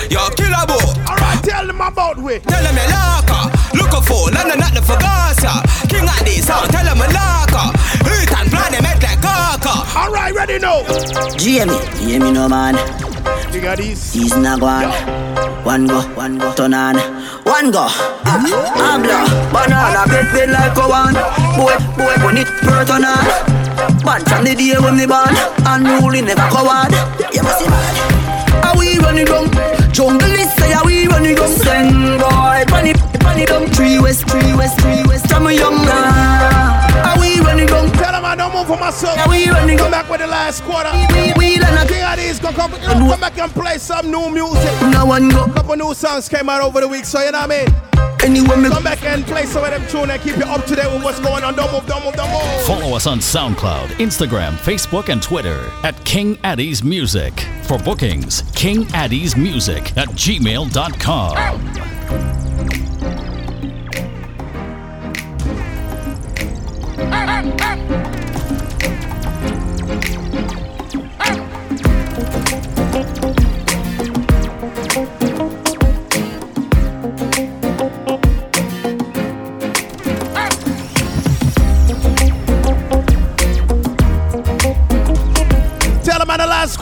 Yo, 0.10 0.22
killer 0.38 0.66
boy. 0.70 0.94
Alright, 1.10 1.44
tell 1.44 1.66
them 1.66 1.82
about 1.82 2.18
we. 2.18 2.40
Tell 2.40 2.64
them 2.64 2.76
you 2.78 2.88
laka. 2.94 3.50
Look 3.74 3.94
up 3.94 4.06
for 4.06 4.30
London, 4.30 4.60
not 4.60 4.74
the 4.74 4.82
Fagasa. 4.82 5.66
King 5.90 6.06
Addies 6.06 6.46
sound, 6.46 6.70
tell 6.70 6.86
them 6.86 6.98
you 6.98 7.10
laka. 7.10 7.74
Eat 8.06 8.32
and 8.38 8.50
plan 8.52 8.72
them 8.72 8.84
make 8.84 9.02
like 9.02 9.22
kaka. 9.22 9.98
Alright, 9.98 10.34
ready 10.36 10.60
now. 10.60 10.86
Jamie, 11.38 11.82
hear 11.98 12.20
me 12.20 12.32
no 12.32 12.48
man. 12.48 12.78
King 13.52 13.64
Addies. 13.70 13.98
Season 13.98 14.46
a 14.46 14.58
go 14.58 14.66
on. 14.68 14.90
One 15.64 15.88
go, 15.88 16.02
one 16.16 16.38
go, 16.38 16.54
turn 16.54 16.74
on. 16.74 16.96
One 17.46 17.72
go. 17.72 17.88
Abla, 18.26 19.20
banana, 19.54 20.04
bed 20.08 20.28
bed 20.34 20.50
like 20.52 20.78
a 20.78 20.86
one. 20.88 21.14
Boy, 21.56 21.76
boy, 21.98 22.16
when 22.26 22.38
it 22.38 22.48
per 22.62 22.86
turn 22.86 23.06
on. 23.06 23.26
Bad 24.04 24.24
from 24.28 24.44
the 24.44 24.56
day 24.56 24.76
when 24.80 24.98
me 24.98 25.06
born. 25.06 25.34
Unruly 25.66 26.22
never 26.22 26.48
coward. 26.52 26.92
You 27.34 27.44
must 27.44 27.60
see 27.60 27.68
bad. 27.68 28.66
Are 28.66 28.78
we 28.78 28.98
running 29.00 29.26
down? 29.26 29.48
Jungle 29.94 30.28
is 30.30 30.54
say 30.56 30.74
are 30.74 30.86
we 30.86 31.08
running 31.08 31.36
down? 31.36 31.48
Send 31.48 32.20
boy, 32.20 32.64
panic, 32.68 32.98
panic 33.20 33.48
down. 33.48 33.68
Three 33.68 34.00
west, 34.00 34.28
three 34.30 34.54
west, 34.56 34.80
three 34.82 35.04
west. 35.08 35.28
From 35.30 35.48
a 35.48 35.54
young 35.54 35.76
man. 35.76 36.73
I 38.34 38.36
don't 38.36 38.52
move 38.52 38.66
for 38.66 38.78
myself. 38.78 39.16
Are 39.20 39.30
we 39.30 39.48
running 39.48 39.78
Come 39.78 39.92
back 39.92 40.10
with 40.10 40.20
the 40.20 40.26
last 40.26 40.64
quarter. 40.64 40.90
We, 40.92 41.06
we, 41.14 41.34
we, 41.38 41.54
King 41.54 42.02
Addies 42.02 42.42
gonna 42.42 42.58
come, 42.58 42.72
you 42.74 42.80
know, 42.88 43.12
come 43.12 43.20
back 43.20 43.38
and 43.38 43.52
play 43.52 43.78
some 43.78 44.10
new 44.10 44.32
music. 44.32 44.72
No 44.90 45.06
one 45.06 45.30
go. 45.30 45.46
Couple 45.54 45.76
new 45.76 45.94
songs 45.94 46.28
came 46.28 46.50
out 46.50 46.62
over 46.62 46.82
the 46.82 46.88
week, 46.88 47.06
so 47.06 47.24
you 47.24 47.32
know 47.32 47.42
what 47.42 47.52
I 47.52 47.66
mean. 47.66 47.68
Anyway, 48.24 48.56
me 48.56 48.70
Come 48.70 48.84
back 48.84 49.04
and 49.04 49.24
play 49.26 49.46
some 49.46 49.64
of 49.64 49.70
them 49.70 49.86
tune 49.88 50.10
and 50.10 50.20
keep 50.20 50.36
you 50.38 50.46
up 50.46 50.66
to 50.66 50.76
date 50.76 50.92
with 50.92 51.04
what's 51.04 51.20
going 51.20 51.44
on. 51.44 51.54
Don't 51.56 51.72
move, 51.72 51.86
don't 51.86 52.04
move, 52.04 52.16
don't 52.16 52.32
move. 52.32 52.62
Follow 52.64 52.96
us 52.96 53.06
on 53.06 53.20
SoundCloud, 53.20 53.90
Instagram, 54.00 54.54
Facebook, 54.54 55.10
and 55.10 55.22
Twitter 55.22 55.70
at 55.84 56.04
King 56.04 56.38
Addies 56.38 56.84
Music. 56.84 57.40
For 57.68 57.78
bookings, 57.78 58.42
King 58.56 58.86
Addies 58.94 59.38
Music 59.38 59.96
at 59.96 60.08
gmail.com. 60.10 61.36
Tell 61.36 62.43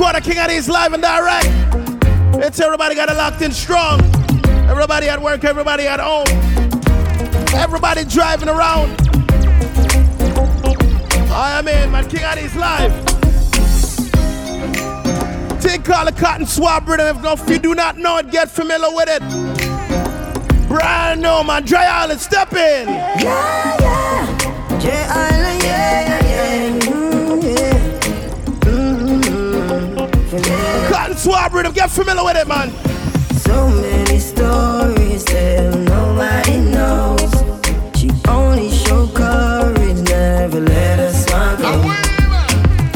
last 0.02 0.14
quarter, 0.14 0.34
King 0.34 0.44
Addies 0.44 0.68
live 0.68 0.94
and 0.94 1.04
direct. 1.04 1.48
It's 2.44 2.60
everybody 2.60 2.96
got 2.96 3.10
it 3.10 3.18
locked 3.18 3.42
in 3.42 3.52
strong. 3.52 4.02
Everybody 4.70 5.08
at 5.10 5.22
work, 5.22 5.44
everybody 5.44 5.86
at 5.88 6.00
home. 6.00 6.26
Everybody 7.54 8.06
driving 8.06 8.50
around. 8.50 8.90
I 11.32 11.60
am 11.60 11.68
in, 11.68 11.92
man. 11.92 12.10
King 12.10 12.22
Addies 12.22 12.56
live. 12.56 12.92
Take 15.62 15.84
call 15.84 16.06
the 16.06 16.12
cotton 16.12 16.46
swab 16.46 16.88
rhythm. 16.88 17.16
If, 17.16 17.22
no- 17.22 17.54
you 17.54 17.60
do 17.60 17.76
not 17.76 17.98
know 17.98 18.18
it, 18.18 18.32
get 18.32 18.50
familiar 18.50 18.90
with 18.92 19.10
it. 19.10 19.22
Brand 20.68 21.22
new, 21.22 21.44
man. 21.44 21.64
Dry 21.64 21.86
Island, 21.86 22.20
step 22.20 22.52
in. 22.54 22.88
Yeah, 22.88 23.78
yeah. 23.80 24.80
J 24.80 24.92
Island, 24.92 25.64
yeah, 25.64 26.24
yeah, 26.24 26.76
yeah. 26.76 26.81
vibe 31.42 31.54
rhythm. 31.54 31.74
Get 31.74 31.90
familiar 31.90 32.24
with 32.24 32.38
it, 32.38 32.48
man. 32.48 32.70
So 33.40 33.68
many 33.68 34.20
stories 34.20 35.24
that 35.26 35.76
nobody 35.94 36.58
knows. 36.60 37.32
She 38.00 38.10
only 38.28 38.70
showed 38.72 39.14
courage, 39.14 40.00
never 40.10 40.60
let 40.60 41.00
her 41.00 41.12
smile 41.12 41.58
go. 41.58 41.72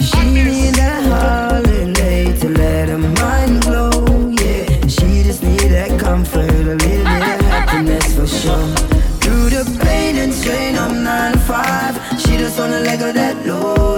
She 0.01 0.21
need 0.31 0.75
that 0.75 1.01
holiday 1.11 2.37
to 2.39 2.49
let 2.49 2.89
her 2.89 2.97
mind 2.97 3.61
glow. 3.63 3.89
Yeah, 4.29 4.87
she 4.87 5.23
just 5.23 5.43
need 5.43 5.69
that 5.77 5.99
comfort, 5.99 6.49
a 6.49 6.75
little 6.75 6.77
bit 6.77 7.01
of 7.01 7.45
happiness 7.45 8.15
for 8.15 8.27
sure. 8.27 8.67
Through 9.21 9.49
the 9.49 9.79
pain 9.83 10.17
and 10.17 10.33
strain, 10.33 10.75
of 10.75 10.91
nine 10.91 11.33
to 11.33 11.39
five. 11.39 11.95
She 12.19 12.37
just 12.37 12.59
wanna 12.59 12.79
let 12.79 12.99
go 12.99 13.11
that 13.11 13.45
load. 13.45 13.94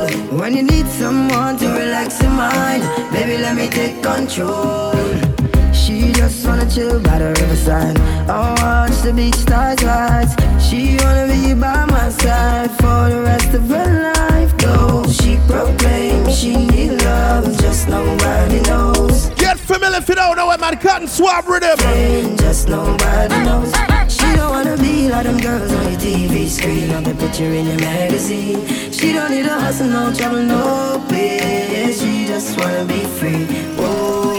When 0.48 0.56
you 0.56 0.64
need 0.64 0.88
someone 0.88 1.58
to 1.58 1.68
relax 1.68 2.22
your 2.22 2.32
mind, 2.32 2.82
baby, 3.12 3.38
let 3.38 3.54
me 3.58 3.68
take 3.68 4.02
control. 4.02 4.94
She 5.74 6.14
just 6.14 6.48
wanna 6.48 6.66
chill 6.72 7.02
by 7.02 7.20
the 7.20 7.36
riverside. 7.38 8.00
I 8.30 8.56
watch 8.62 8.98
the 9.02 9.12
beach 9.12 9.36
stars 9.36 9.84
rise. 9.84 10.34
She 10.58 10.96
wanna 11.04 11.28
be 11.28 11.54
by 11.54 11.84
my 11.88 12.08
side 12.08 12.72
for 12.80 13.10
the 13.10 13.24
rest 13.24 13.54
of 13.56 13.68
her 13.68 14.14
life. 14.14 14.58
Though 14.58 15.04
she 15.12 15.36
proclaims 15.50 16.40
she 16.40 16.56
need 16.56 17.02
love, 17.04 17.44
just 17.60 17.90
nobody 17.90 18.62
knows. 18.62 19.28
Get 19.32 19.60
familiar 19.60 19.98
if 19.98 20.08
you 20.08 20.16
don't 20.16 20.38
know 20.38 20.46
what 20.46 20.62
man 20.62 20.78
cotton 20.78 21.10
swab 21.10 21.46
rhythm. 21.46 21.78
Just 22.38 22.70
nobody 22.70 23.36
knows. 23.44 23.97
Don't 24.48 24.64
wanna 24.64 24.78
be 24.78 25.10
like 25.10 25.26
them 25.26 25.38
girls 25.40 25.74
on 25.74 25.92
your 25.92 26.00
TV 26.00 26.48
screen 26.48 26.90
the 27.04 27.14
picture 27.16 27.52
in 27.52 27.66
your 27.66 27.80
magazine. 27.80 28.66
She 28.94 29.12
don't 29.12 29.30
need 29.30 29.46
a 29.46 29.60
hustle, 29.60 29.88
no 29.88 30.14
trouble, 30.14 30.42
no 30.42 31.06
pay. 31.10 31.92
She 31.92 32.26
just 32.26 32.58
wanna 32.58 32.86
be 32.86 33.04
free. 33.20 33.46
Oh 33.78 34.32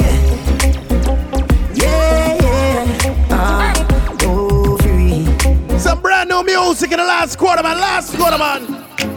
yeah, 1.75 2.39
yeah, 2.41 2.43
yeah. 2.43 3.29
Ah, 3.31 4.19
oh 4.23 4.79
free. 4.79 5.79
Some 5.79 6.01
brand 6.01 6.31
new 6.31 6.43
music 6.43 6.91
in 6.91 6.97
the 6.97 7.05
last 7.05 7.37
quarter, 7.37 7.63
man. 7.63 7.77
Last 7.77 8.17
quarter, 8.17 8.39
man. 8.39 8.63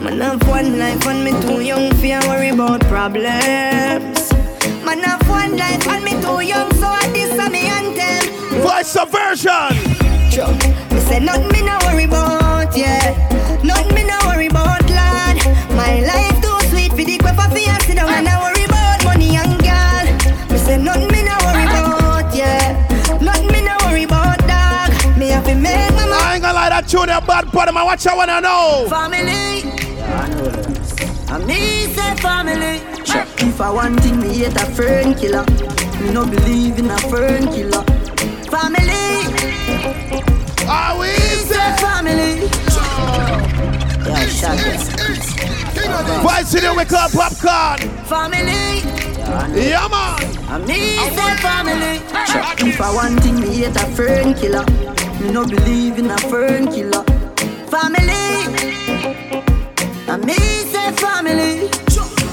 Man 0.03 0.19
have 0.19 0.45
one 0.45 0.77
life 0.77 1.07
and 1.07 1.23
me 1.23 1.31
too 1.41 1.61
young 1.61 1.89
for 1.95 2.27
worry 2.27 2.49
about 2.49 2.81
problems. 2.91 4.33
Man 4.83 4.99
have 5.03 5.25
one 5.29 5.55
life 5.55 5.87
and 5.87 6.03
me 6.03 6.21
too 6.21 6.41
young, 6.41 6.69
so 6.73 6.87
I 6.87 7.07
a 7.39 7.49
me 7.49 7.67
anthem. 7.67 8.50
Voice 8.61 8.87
subversion. 8.87 9.73
Sure. 10.31 10.47
Me 10.91 10.99
say 11.01 11.19
nothing 11.19 11.47
me 11.51 11.61
no 11.61 11.77
worry 11.85 12.05
about, 12.05 12.75
yeah. 12.77 13.11
Nothing 13.63 13.95
me 13.95 14.03
no 14.03 14.17
worry 14.27 14.47
about, 14.47 14.87
lad. 14.89 15.37
My 15.75 15.99
life 16.01 16.41
too 16.41 16.57
sweet 16.69 16.91
for 16.91 17.03
the 17.03 17.17
quiff 17.17 17.35
for 17.35 17.57
you 17.57 17.73
sit 17.81 17.95
down 17.95 18.09
and 18.09 18.27
I 18.27 18.39
worry 18.41 18.63
about 18.65 19.03
money 19.03 19.35
and 19.35 19.57
girl. 19.59 20.05
Me 20.51 20.57
say 20.57 20.77
nothing 20.77 21.07
me 21.11 21.23
no 21.23 21.35
worry 21.41 21.63
about, 21.63 22.35
yeah. 22.35 22.87
Nothing 23.19 23.47
me 23.51 23.61
no 23.61 23.75
worry 23.85 24.03
about, 24.03 24.37
dog. 24.47 25.17
Me 25.17 25.29
have 25.29 25.45
to 25.45 25.55
make 25.55 25.91
my 25.93 26.05
I 26.11 26.35
ain't 26.35 26.43
gonna 26.43 26.53
lie, 26.53 26.69
that 26.69 26.87
tune 26.87 27.09
a 27.09 27.19
bad 27.19 27.47
part 27.51 27.67
of 27.67 27.73
my 27.73 27.83
watch 27.83 28.05
I 28.07 28.15
wanna 28.15 28.41
know. 28.41 28.85
Family. 28.89 29.65
I 31.29 31.37
me 31.45 31.87
say 31.95 32.15
family. 32.15 32.79
If 33.43 33.59
I 33.59 33.69
want 33.71 33.99
thing, 34.01 34.19
me 34.19 34.37
hate 34.37 34.55
a 34.55 34.65
fern 34.65 35.15
killer. 35.15 35.45
Me 35.99 36.13
no 36.13 36.25
believe 36.25 36.77
in 36.79 36.89
a 36.89 36.97
fern 36.99 37.47
killer. 37.47 37.83
Family. 38.51 39.23
Are 40.67 40.99
we 40.99 41.07
say 41.47 41.75
family? 41.77 42.49
Yeah, 44.05 44.25
shut 44.27 44.59
Voice 46.21 46.53
in 46.55 46.75
we 46.75 46.83
call 46.83 47.09
popcorn. 47.09 47.79
Family. 48.05 48.81
Yeah, 49.55 49.87
man. 49.87 50.19
I 50.49 50.57
me 50.67 50.97
say 51.15 51.33
family. 51.37 52.01
If 52.69 52.81
I 52.81 52.93
want 52.93 53.23
thing, 53.23 53.39
me 53.39 53.55
hate 53.55 53.75
a 53.75 53.85
fern 53.95 54.33
killer. 54.33 54.65
Me 55.21 55.31
no 55.31 55.45
believe 55.45 55.97
in 55.97 56.11
a 56.11 56.17
fern 56.17 56.67
killer. 56.67 57.03
Family. 57.71 58.21
I 60.09 60.17
me 60.17 60.33
say 60.33 60.91
family. 60.91 61.69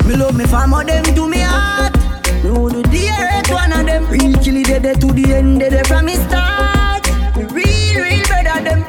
Me 0.09 0.17
love 0.17 0.37
me 0.37 0.45
family, 0.47 0.85
them 0.85 1.05
to 1.15 1.29
me 1.29 1.39
heart. 1.39 2.08
Would 2.45 2.73
do 2.73 2.83
the 2.83 3.11
earth 3.11 3.51
one 3.51 3.73
of 3.73 3.87
them. 3.87 4.07
Real 4.09 4.33
killy 4.43 4.63
dead 4.63 5.01
to 5.01 5.07
the 5.09 5.35
end, 5.35 5.61
dead 5.61 5.87
from 5.87 6.07
me 6.07 6.15
start. 6.15 7.07
Real, 7.53 8.03
real 8.03 8.25
better 8.29 8.63
them. 8.63 8.85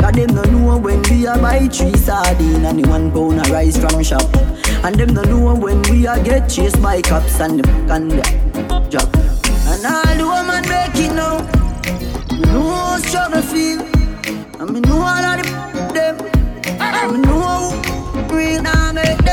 Cause 0.00 0.12
them 0.12 0.34
no 0.34 0.42
know 0.44 0.78
when 0.78 1.02
we 1.10 1.26
a 1.26 1.36
buy 1.36 1.66
three 1.68 1.96
sardine 1.96 2.64
and 2.64 2.78
the 2.82 2.88
one 2.88 3.10
pound 3.10 3.40
a 3.46 3.52
rice 3.52 3.76
from 3.76 4.02
shop. 4.02 4.28
And 4.84 4.94
them 4.94 5.12
no 5.12 5.22
know 5.22 5.54
when 5.54 5.82
we 5.90 6.06
a 6.06 6.22
get 6.22 6.48
chased 6.48 6.80
by 6.80 7.02
cops 7.02 7.40
and 7.40 7.60
them 7.60 7.90
and 7.90 8.10
them 8.12 8.90
job. 8.90 9.10
And 9.66 9.84
all 9.84 10.16
the 10.16 10.24
woman 10.24 10.62
make 10.68 10.96
it 10.96 11.12
now. 11.12 11.42
Me 12.32 12.46
know 12.46 12.98
struggle 13.02 13.42
feel. 13.42 13.80
And 14.60 14.70
me 14.70 14.80
know 14.80 15.00
all 15.00 15.24
of 15.24 15.42
the 15.42 15.90
them. 15.92 16.16
And 16.80 17.12
me 17.12 17.18
know 17.26 17.40
how 17.40 18.34
real 18.34 18.62
now 18.62 18.92
make 18.92 19.27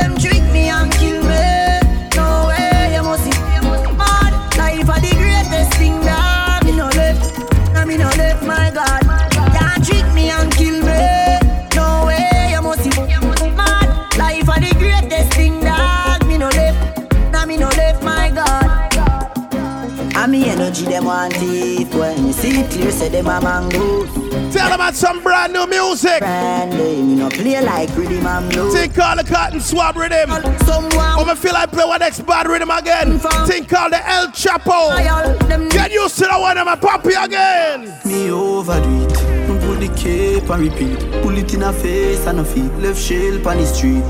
me 20.36 20.48
energy 20.48 20.84
them 20.84 21.04
want 21.04 21.34
it. 21.36 21.92
When 21.94 22.26
you 22.26 22.32
see 22.32 22.60
it 22.60 22.70
clear 22.70 22.90
say 22.90 23.08
them 23.08 23.26
a 23.26 23.40
mango 23.40 24.04
Tell 24.52 24.68
them 24.68 24.80
about 24.80 24.94
some 24.94 25.22
brand 25.22 25.52
new 25.52 25.66
music. 25.66 26.20
Brand 26.20 26.70
new, 26.70 27.04
me 27.04 27.14
no 27.16 27.28
play 27.28 27.60
like 27.62 27.94
rhythm 27.96 28.26
and 28.26 28.50
blues. 28.50 28.74
Think 28.74 28.94
call 28.94 29.16
the 29.16 29.24
cotton 29.24 29.60
swab 29.60 29.96
rhythm. 29.96 30.30
Someone 30.64 30.92
I'ma 30.94 31.34
feel 31.34 31.52
like 31.52 31.70
play 31.70 31.84
one 31.84 32.00
next 32.00 32.20
bad 32.26 32.46
rhythm 32.48 32.70
again. 32.70 33.18
Think 33.46 33.68
call 33.68 33.90
the 33.90 34.08
El 34.08 34.28
Chapo. 34.28 35.70
Get 35.70 35.90
used 35.92 36.16
to 36.18 36.24
the 36.24 36.38
one 36.38 36.58
I'm 36.58 36.68
a 36.68 36.76
poppy 36.76 37.14
again. 37.14 37.92
Me 38.04 38.30
overdo 38.30 39.04
it. 39.04 39.48
Me 39.48 39.66
Put 39.66 39.80
the 39.80 39.88
cape 39.96 40.48
and 40.50 40.62
repeat. 40.62 40.98
Pull 41.22 41.36
it 41.38 41.52
in 41.54 41.62
a 41.62 41.72
face 41.72 42.26
and 42.26 42.40
a 42.40 42.44
feet. 42.44 42.72
Left 42.78 43.00
shell 43.00 43.48
on 43.48 43.56
the 43.58 43.66
street. 43.66 44.04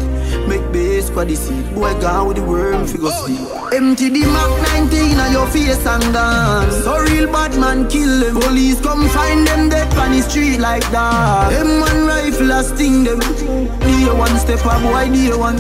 Make 0.49 0.71
base 0.73 0.96
for 1.11 1.25
the 1.25 1.35
seat. 1.35 1.65
Boy 1.75 1.93
gone 2.01 2.29
with 2.29 2.37
the 2.37 2.43
worm 2.43 2.87
figure 2.87 3.11
sleep. 3.11 3.41
Empty 3.73 4.09
the 4.11 4.21
Mac 4.27 4.91
19 4.91 5.19
on 5.19 5.33
your 5.33 5.47
face 5.49 5.85
and 5.87 6.13
gone. 6.13 6.71
So 6.71 6.99
real 6.99 7.27
bad 7.33 7.59
man 7.59 7.89
kill 7.89 8.21
them. 8.21 8.41
Police 8.41 8.81
come 8.81 9.09
find 9.09 9.47
them 9.47 9.69
dead 9.69 9.93
on 9.99 10.13
the 10.13 10.23
street 10.23 10.59
like 10.59 10.89
that. 10.91 11.51
Them 11.51 11.81
one 11.81 12.07
rifle 12.07 12.51
a 12.51 12.63
sting 12.63 13.05
them. 13.05 13.21
Day 13.21 14.07
one 14.13 14.37
step 14.39 14.65
a 14.65 14.75
boy 14.81 15.09
day 15.13 15.35
one. 15.37 15.59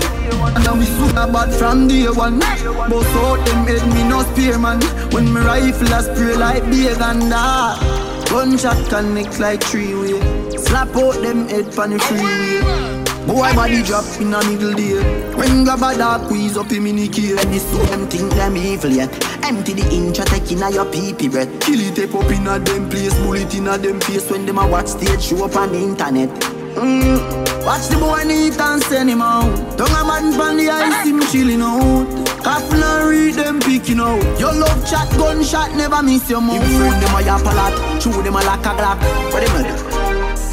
And 0.56 0.78
we 0.78 0.86
super 0.86 1.26
bad 1.30 1.52
from 1.54 1.88
day 1.88 2.08
one. 2.08 2.40
Both 2.88 3.14
out 3.16 3.44
them 3.46 3.66
head 3.66 3.86
me 3.94 4.08
no 4.08 4.22
spear 4.32 4.58
man. 4.58 4.80
When 5.12 5.32
me 5.32 5.40
rifle 5.40 5.92
a 5.92 6.02
spray 6.02 6.36
like 6.36 6.64
big 6.70 7.00
and 7.00 7.30
that. 7.32 8.26
Gunshot 8.30 8.88
connect 8.88 9.38
like 9.40 9.62
three 9.62 9.94
way. 9.94 10.20
Slap 10.58 10.94
out 10.96 11.20
them 11.22 11.48
head 11.48 11.74
pan 11.74 11.90
the 11.90 11.98
freeway. 11.98 13.05
Boy 13.26 13.52
body 13.54 13.82
drop 13.82 14.04
in 14.20 14.32
a 14.32 14.38
middle 14.44 14.72
day. 14.72 15.02
When 15.34 15.64
grab 15.64 15.82
a 15.82 15.98
dark 15.98 16.24
squeeze 16.26 16.56
up 16.56 16.70
him 16.70 16.86
in 16.86 16.96
the 16.96 17.08
key. 17.08 17.32
And 17.32 17.52
this 17.52 17.68
so 17.70 17.78
them 17.86 18.06
think 18.06 18.32
them 18.34 18.56
evil 18.56 18.90
yet. 18.90 19.10
Empty 19.44 19.74
the 19.74 19.86
inch 19.92 20.20
attack 20.20 20.50
in 20.52 20.62
a 20.62 20.70
your 20.70 20.86
pee 20.86 21.12
pee 21.12 21.28
breath. 21.28 21.50
Kill 21.60 21.80
it 21.80 21.96
tape 21.96 22.14
up 22.14 22.30
in 22.30 22.46
a 22.46 22.58
them 22.58 22.88
place. 22.88 23.14
Bullet 23.18 23.52
in 23.54 23.66
a 23.66 23.76
them 23.78 24.00
face 24.00 24.30
when 24.30 24.46
them 24.46 24.58
a 24.58 24.66
watch 24.66 24.86
stage 24.86 25.20
show 25.20 25.44
up 25.44 25.56
on 25.56 25.72
the 25.72 25.78
internet. 25.78 26.30
Mm. 26.76 27.18
Watch 27.64 27.88
the 27.88 27.96
boy 27.96 28.22
neat 28.22 28.60
and 28.60 28.82
send 28.84 29.10
him 29.10 29.22
out. 29.22 29.50
Don't 29.76 29.90
a 29.90 30.04
man 30.06 30.32
from 30.32 30.56
the 30.56 30.70
ice 30.70 31.08
him 31.08 31.20
chilling 31.26 31.62
out. 31.62 32.06
Coughing 32.44 32.80
and 32.80 33.08
read 33.10 33.34
them 33.34 33.58
picking 33.58 33.98
out. 33.98 34.22
Your 34.38 34.54
love 34.54 34.88
chat 34.88 35.10
gunshot 35.18 35.74
never 35.74 36.00
miss 36.00 36.30
your 36.30 36.40
mouth. 36.40 36.62
Friend 36.62 37.02
them 37.02 37.14
a 37.16 37.22
yap 37.26 37.42
a 37.42 37.52
lot. 37.58 37.74
Chew 38.00 38.22
them 38.22 38.36
a 38.36 38.42
like 38.46 38.60
a 38.60 38.70
glock. 38.70 39.02
What 39.32 39.42
them 39.42 39.66
do? 39.66 39.74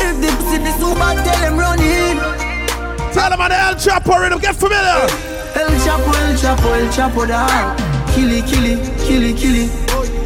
If 0.01 0.15
they 0.21 0.33
see 0.49 0.57
the 0.57 0.71
super, 0.81 1.13
tell 1.21 1.39
them 1.39 1.59
run 1.59 1.79
in. 1.79 2.12
Tell 3.13 3.29
them 3.29 3.41
on 3.41 3.49
the 3.49 3.57
El 3.57 3.75
Chapo 3.75 4.19
rhythm, 4.19 4.39
get 4.39 4.55
familiar. 4.55 5.07
El 5.55 5.69
Chapo, 5.85 6.11
El 6.25 6.35
Chapo, 6.35 6.73
El 6.73 6.89
Chapo 6.89 7.27
dog. 7.27 7.77
Killy, 8.13 8.41
killy, 8.41 8.75
killy, 9.05 9.33
killy. 9.33 9.69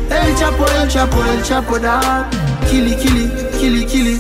El 0.10 0.36
Chapo, 0.36 0.66
El 0.80 0.88
Chapo, 0.88 1.22
El 1.28 1.44
Chapo 1.44 1.80
dog. 1.82 2.32
Killy, 2.70 2.96
killy, 2.96 3.28
killy, 3.60 3.86
killy. 3.86 4.18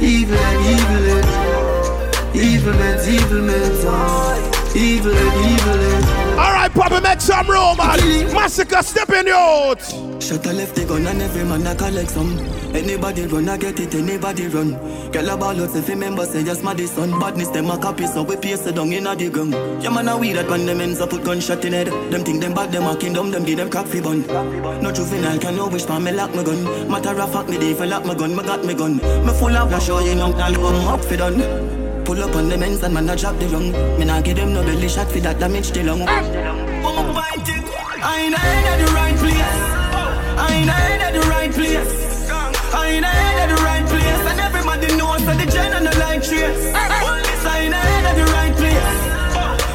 Evil 0.00 0.36
and 0.36 0.66
evil 0.66 1.06
and 1.14 1.26
evil 2.34 2.72
and 2.72 3.08
evil 3.08 3.50
and 3.50 4.76
evil 4.76 5.12
and 5.12 5.50
evil 5.50 5.80
and. 5.80 6.04
All 6.38 6.52
right, 6.52 6.72
Papa, 6.72 7.00
make 7.00 7.20
some 7.20 7.48
room, 7.48 7.76
man. 7.76 7.98
Massacre, 8.32 8.82
step 8.82 9.10
in 9.10 9.28
out. 9.28 10.07
Shut 10.20 10.44
a 10.46 10.52
left, 10.52 10.74
they 10.74 10.84
gun 10.84 11.06
and 11.06 11.22
every 11.22 11.44
man 11.44 11.66
a 11.66 11.74
collect 11.74 12.10
some. 12.10 12.38
Anybody 12.74 13.26
run, 13.26 13.48
I 13.48 13.56
get 13.56 13.80
it, 13.80 13.94
anybody 13.94 14.48
run. 14.48 14.72
Girl 15.10 15.28
a 15.30 15.36
ball 15.36 15.60
out 15.62 15.74
if 15.74 15.88
you 15.88 15.94
remember, 15.94 16.26
say 16.26 16.44
just 16.44 16.62
my 16.62 16.76
son. 16.84 17.18
Badness, 17.18 17.48
them 17.48 17.70
a 17.70 17.78
copy, 17.78 18.06
so 18.06 18.24
we 18.24 18.36
paste 18.36 18.66
it 18.66 18.74
down 18.74 18.92
in 18.92 19.06
a 19.06 19.16
the 19.16 19.30
gun. 19.30 19.52
Yeah, 19.80 19.90
man, 19.90 20.08
a 20.08 20.18
weed 20.18 20.34
that 20.34 20.48
when 20.50 20.66
them 20.66 20.80
ends 20.80 21.00
up 21.00 21.10
put 21.10 21.24
gunshot 21.24 21.64
in 21.64 21.72
head. 21.72 21.86
Them 21.86 22.24
think 22.24 22.42
them 22.42 22.52
bad, 22.52 22.72
them 22.72 22.84
a 22.84 22.96
kingdom, 22.96 23.30
them 23.30 23.44
give 23.44 23.56
them 23.56 23.70
crack 23.70 23.86
fi 23.86 24.00
bun. 24.00 24.26
No 24.82 24.92
juvenile 24.92 25.38
can 25.38 25.56
no 25.56 25.68
wish 25.68 25.84
for 25.84 25.98
me 25.98 26.12
lock 26.12 26.34
my 26.34 26.42
gun. 26.42 26.64
Matter 26.90 27.18
of 27.20 27.32
fact, 27.32 27.48
me 27.48 27.56
dey 27.56 27.74
for 27.74 27.86
lock 27.86 28.04
my 28.04 28.14
gun, 28.14 28.34
me 28.36 28.42
got 28.42 28.64
me 28.64 28.74
gun. 28.74 28.96
Me 28.96 29.32
full 29.32 29.56
of 29.56 29.68
flash, 29.70 29.86
show 29.86 29.96
oh, 29.96 30.04
you 30.04 30.14
know, 30.14 30.32
I'll 30.34 30.54
come 30.54 30.88
up 30.88 31.04
fi 31.04 31.16
done. 31.16 32.04
Pull 32.04 32.22
up 32.22 32.34
on 32.34 32.48
the 32.48 32.58
men's 32.58 32.82
and 32.82 32.92
man 32.92 33.08
a 33.08 33.16
drop 33.16 33.38
the 33.38 33.46
rung. 33.48 33.72
Me 33.98 34.04
nah 34.04 34.20
give 34.20 34.36
them 34.36 34.52
no 34.52 34.62
belly 34.62 34.88
shot 34.88 35.10
fi 35.10 35.20
that 35.20 35.38
damage 35.38 35.70
the 35.70 35.84
lung. 35.84 36.02
I 38.00 38.20
ain't 38.20 38.34
at 38.34 38.78
the 38.78 38.92
right 38.92 39.16
place. 39.16 39.77
I 40.38 40.54
ain't 40.54 40.70
head 40.70 41.00
at 41.02 41.12
the 41.12 41.24
right 41.28 41.52
place. 41.52 42.30
I 42.30 42.88
ain't 42.88 43.04
head 43.04 43.36
at 43.42 43.56
the 43.56 43.62
right 43.64 43.86
place. 43.86 44.22
And 44.30 44.38
everybody 44.40 44.88
knows 44.96 45.24
that 45.26 45.36
the 45.38 45.46
gen 45.50 45.72
and 45.74 45.86
the 45.86 45.94
line 45.98 46.22
trace. 46.22 46.72
All 46.74 47.18
this 47.26 47.44
I 47.44 47.58
ain't 47.66 47.74
head 47.74 48.04
at 48.10 48.16
the 48.20 48.26
right 48.32 48.54
place. 48.54 48.98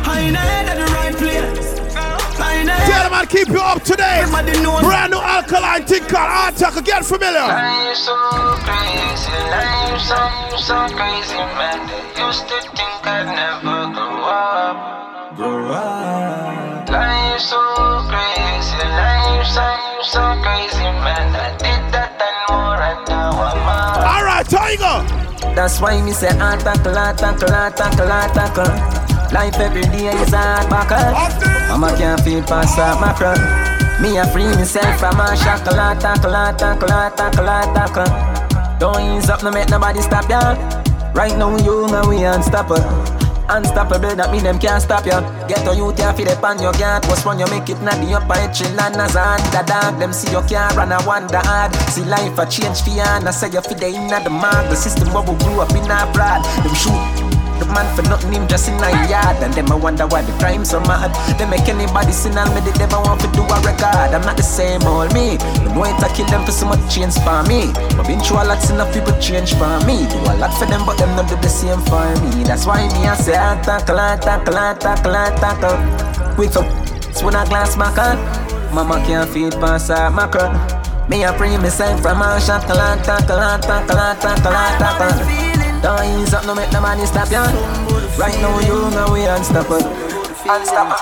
I 0.07 0.19
ain't 0.23 0.37
head 0.37 0.65
at 0.71 0.77
the 0.79 0.87
right 0.93 1.15
place. 1.15 1.59
Tell 2.89 3.09
them 3.09 3.25
keep 3.27 3.49
you 3.49 3.59
up 3.59 3.83
to 3.83 3.95
date. 3.95 4.27
Brand 4.29 5.11
new 5.11 5.19
alkaline 5.19 5.83
thing 5.83 6.03
called 6.07 6.31
Art 6.31 6.55
Talk. 6.55 6.83
Get 6.85 7.05
familiar. 7.05 7.39
Life 7.39 7.97
so 7.97 8.15
crazy, 8.63 9.31
life 9.51 10.01
so, 10.01 10.19
so 10.57 10.77
crazy, 10.95 11.35
man. 11.59 11.79
They 11.87 12.23
used 12.23 12.47
to 12.47 12.57
think 12.71 13.03
I'd 13.03 13.27
never 13.35 13.91
grow 13.93 14.23
up. 14.23 15.35
Grow 15.35 15.71
up. 15.71 16.89
Life 16.89 17.41
so 17.41 17.59
crazy 18.09 18.22
life 19.43 20.03
so, 20.03 20.19
so 20.19 20.21
crazy, 20.41 20.87
man. 21.03 21.35
I 21.35 21.51
did 21.59 21.83
that 21.91 22.15
and 22.15 22.39
more, 22.47 22.79
and 22.79 23.01
now 23.07 23.31
I'm 23.35 23.67
out. 23.67 23.99
Alright, 23.99 24.47
Tiger. 24.47 24.97
That's 25.55 25.79
why 25.81 26.01
me 26.01 26.11
say 26.11 26.35
heart 26.37 26.61
tackle, 26.61 26.95
heart 26.95 27.17
tackle, 27.17 27.51
heart 27.51 27.77
tackle, 27.77 28.07
heart 28.07 28.33
tackle. 28.33 28.71
Life 29.33 29.59
every 29.59 29.81
day 29.81 30.07
is 30.07 30.33
hard 30.33 30.69
buckle. 30.69 31.11
Mama 31.67 31.95
can't 31.97 32.21
feel 32.21 32.41
past 32.43 32.77
that 32.77 32.99
macro. 33.01 33.33
Me 34.01 34.17
a 34.17 34.25
free 34.27 34.45
myself 34.55 34.99
from 34.99 35.19
a 35.19 35.35
shackle, 35.35 35.75
heart 35.75 35.99
tackle, 35.99 36.33
heart 36.33 36.57
tackle, 36.57 36.89
heart 36.89 37.17
tackle, 37.17 37.45
heart 37.45 37.75
tackle. 37.75 38.79
Don't 38.79 39.17
ease 39.17 39.29
up, 39.29 39.43
no 39.43 39.51
make 39.51 39.69
nobody 39.69 40.01
stop 40.01 40.29
ya. 40.29 40.55
Right 41.13 41.37
now 41.37 41.55
you 41.57 41.87
know 41.87 42.07
we 42.07 42.23
unstoppable. 42.23 42.81
Unstoppable, 43.49 44.15
that 44.15 44.31
mean 44.31 44.43
them 44.43 44.59
can't 44.59 44.81
stop 44.81 45.05
you. 45.05 45.19
Get 45.47 45.67
on 45.67 45.77
you, 45.77 45.91
can't 45.93 46.15
feel 46.15 46.27
it 46.27 46.43
on 46.43 46.61
your 46.61 46.73
guard. 46.73 47.05
What's 47.07 47.25
when 47.25 47.39
you 47.39 47.47
make 47.47 47.69
it 47.69 47.81
not 47.81 47.99
the 47.99 48.15
upper 48.15 48.53
chill 48.53 48.79
and 48.79 48.95
as 48.95 49.15
a 49.15 49.23
underdog. 49.23 49.99
Them 49.99 50.13
see 50.13 50.31
you 50.31 50.41
can't 50.47 50.75
run, 50.75 50.91
I 50.91 51.05
wonder 51.05 51.39
hard. 51.43 51.75
See 51.91 52.05
life 52.05 52.37
a 52.39 52.45
change 52.45 52.81
for 52.81 52.91
you, 52.91 53.01
and 53.01 53.27
I 53.27 53.31
say 53.31 53.51
you 53.51 53.61
feel 53.61 53.77
the 53.77 53.87
inner 53.87 54.23
the 54.23 54.29
mark. 54.29 54.69
The 54.69 54.75
system 54.75 55.13
where 55.13 55.23
we 55.23 55.35
grew 55.43 55.59
up 55.59 55.71
in 55.71 55.83
blood. 55.85 56.43
Them 56.63 56.75
shoot 56.75 57.32
the 57.59 57.65
man 57.71 57.87
for 57.95 58.03
nothing, 58.09 58.33
him 58.33 58.47
just 58.47 58.67
in 58.67 58.75
a 58.81 58.89
yard. 59.09 59.41
And 59.43 59.53
them 59.53 59.71
I 59.71 59.75
wonder 59.75 60.07
why 60.07 60.21
the 60.21 60.31
crime 60.39 60.65
so 60.65 60.79
mad. 60.81 61.11
They 61.37 61.45
make 61.45 61.67
anybody 61.67 62.11
sin 62.11 62.37
and 62.37 62.49
me, 62.53 62.61
they 62.61 62.75
never 62.79 62.97
want 63.01 63.21
to 63.21 63.29
do 63.31 63.43
a 63.43 63.57
record. 63.61 64.13
I'm 64.13 64.21
not 64.21 64.37
the 64.37 64.43
same 64.43 64.83
old 64.83 65.13
me. 65.13 65.37
Them 65.61 65.75
want 65.75 65.99
to 66.01 66.09
kill 66.13 66.27
them 66.27 66.45
for 66.45 66.51
so 66.51 66.65
much 66.65 66.83
change 66.93 67.15
for 67.21 67.43
me. 67.45 67.71
But 67.95 68.07
been 68.07 68.19
through 68.19 68.41
a 68.41 68.45
lot, 68.45 68.63
enough 68.69 68.93
people 68.93 69.15
change 69.19 69.53
for 69.55 69.71
me. 69.85 70.07
Do 70.07 70.17
a 70.29 70.33
lot 70.37 70.53
for 70.57 70.65
them, 70.65 70.85
but 70.85 70.97
them 70.97 71.15
not 71.15 71.29
do 71.29 71.35
the 71.37 71.49
same 71.49 71.81
for 71.89 72.05
me. 72.21 72.43
That's 72.43 72.65
why 72.65 72.87
me 72.93 73.07
I 73.07 73.15
say, 73.15 73.37
I 73.37 73.59
tackle, 73.61 73.99
I 73.99 74.17
tackle, 74.17 74.57
I 74.57 74.73
tackle, 74.73 75.15
I 75.15 75.29
tackle. 75.37 75.77
With 76.37 76.57
a 76.57 76.63
when 77.21 77.35
I 77.35 77.45
glass 77.45 77.77
my 77.77 77.93
car. 77.93 78.15
Mama 78.73 78.95
can't 79.05 79.29
feed 79.29 79.53
past 79.53 79.89
her 79.89 80.09
macro. 80.09 80.49
Me 81.07 81.23
a 81.23 81.31
me 81.59 81.69
send 81.69 82.01
from 82.01 82.21
a 82.21 82.39
shackle, 82.41 82.75
tackle, 83.03 83.37
tackle, 83.61 84.15
tackle, 84.19 84.51
tackle. 84.79 85.52
Don't 85.83 85.99
ease 86.23 86.31
no 86.47 86.55
make 86.55 86.69
the 86.71 86.79
money 86.79 87.05
stop 87.05 87.29
you. 87.29 87.43
Right 88.17 88.39
now 88.39 88.57
you 88.63 88.89
know 88.95 89.11
we 89.11 89.25
unstoppable. 89.25 89.83
Unstoppable. 90.47 90.95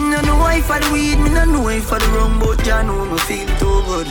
Me 0.00 0.16
no 0.24 0.34
why 0.40 0.62
for 0.62 0.80
the 0.80 0.88
weed, 0.90 1.18
me 1.20 1.28
no 1.28 1.44
know 1.44 1.60
why 1.60 1.78
for 1.78 1.98
the 1.98 2.08
rum, 2.16 2.40
but 2.40 2.64
ya 2.66 2.80
know 2.80 3.04
me 3.04 3.18
feel 3.28 3.46
too 3.60 3.82
good. 3.84 4.08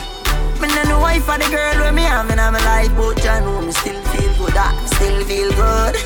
Me 0.62 0.68
no 0.68 0.82
know 0.84 1.00
why 1.00 1.18
for 1.18 1.36
the 1.36 1.50
girl 1.50 1.74
where 1.82 1.92
me 1.92 2.02
have 2.02 2.30
in 2.30 2.36
my 2.36 2.62
life, 2.62 2.94
but 2.94 3.18
ya 3.24 3.40
know 3.40 3.60
me 3.60 3.72
still 3.72 4.00
feel 4.14 4.32
good. 4.38 4.54
Ah, 4.54 4.70
still 4.86 5.18
feel 5.26 5.50
good. 5.50 5.96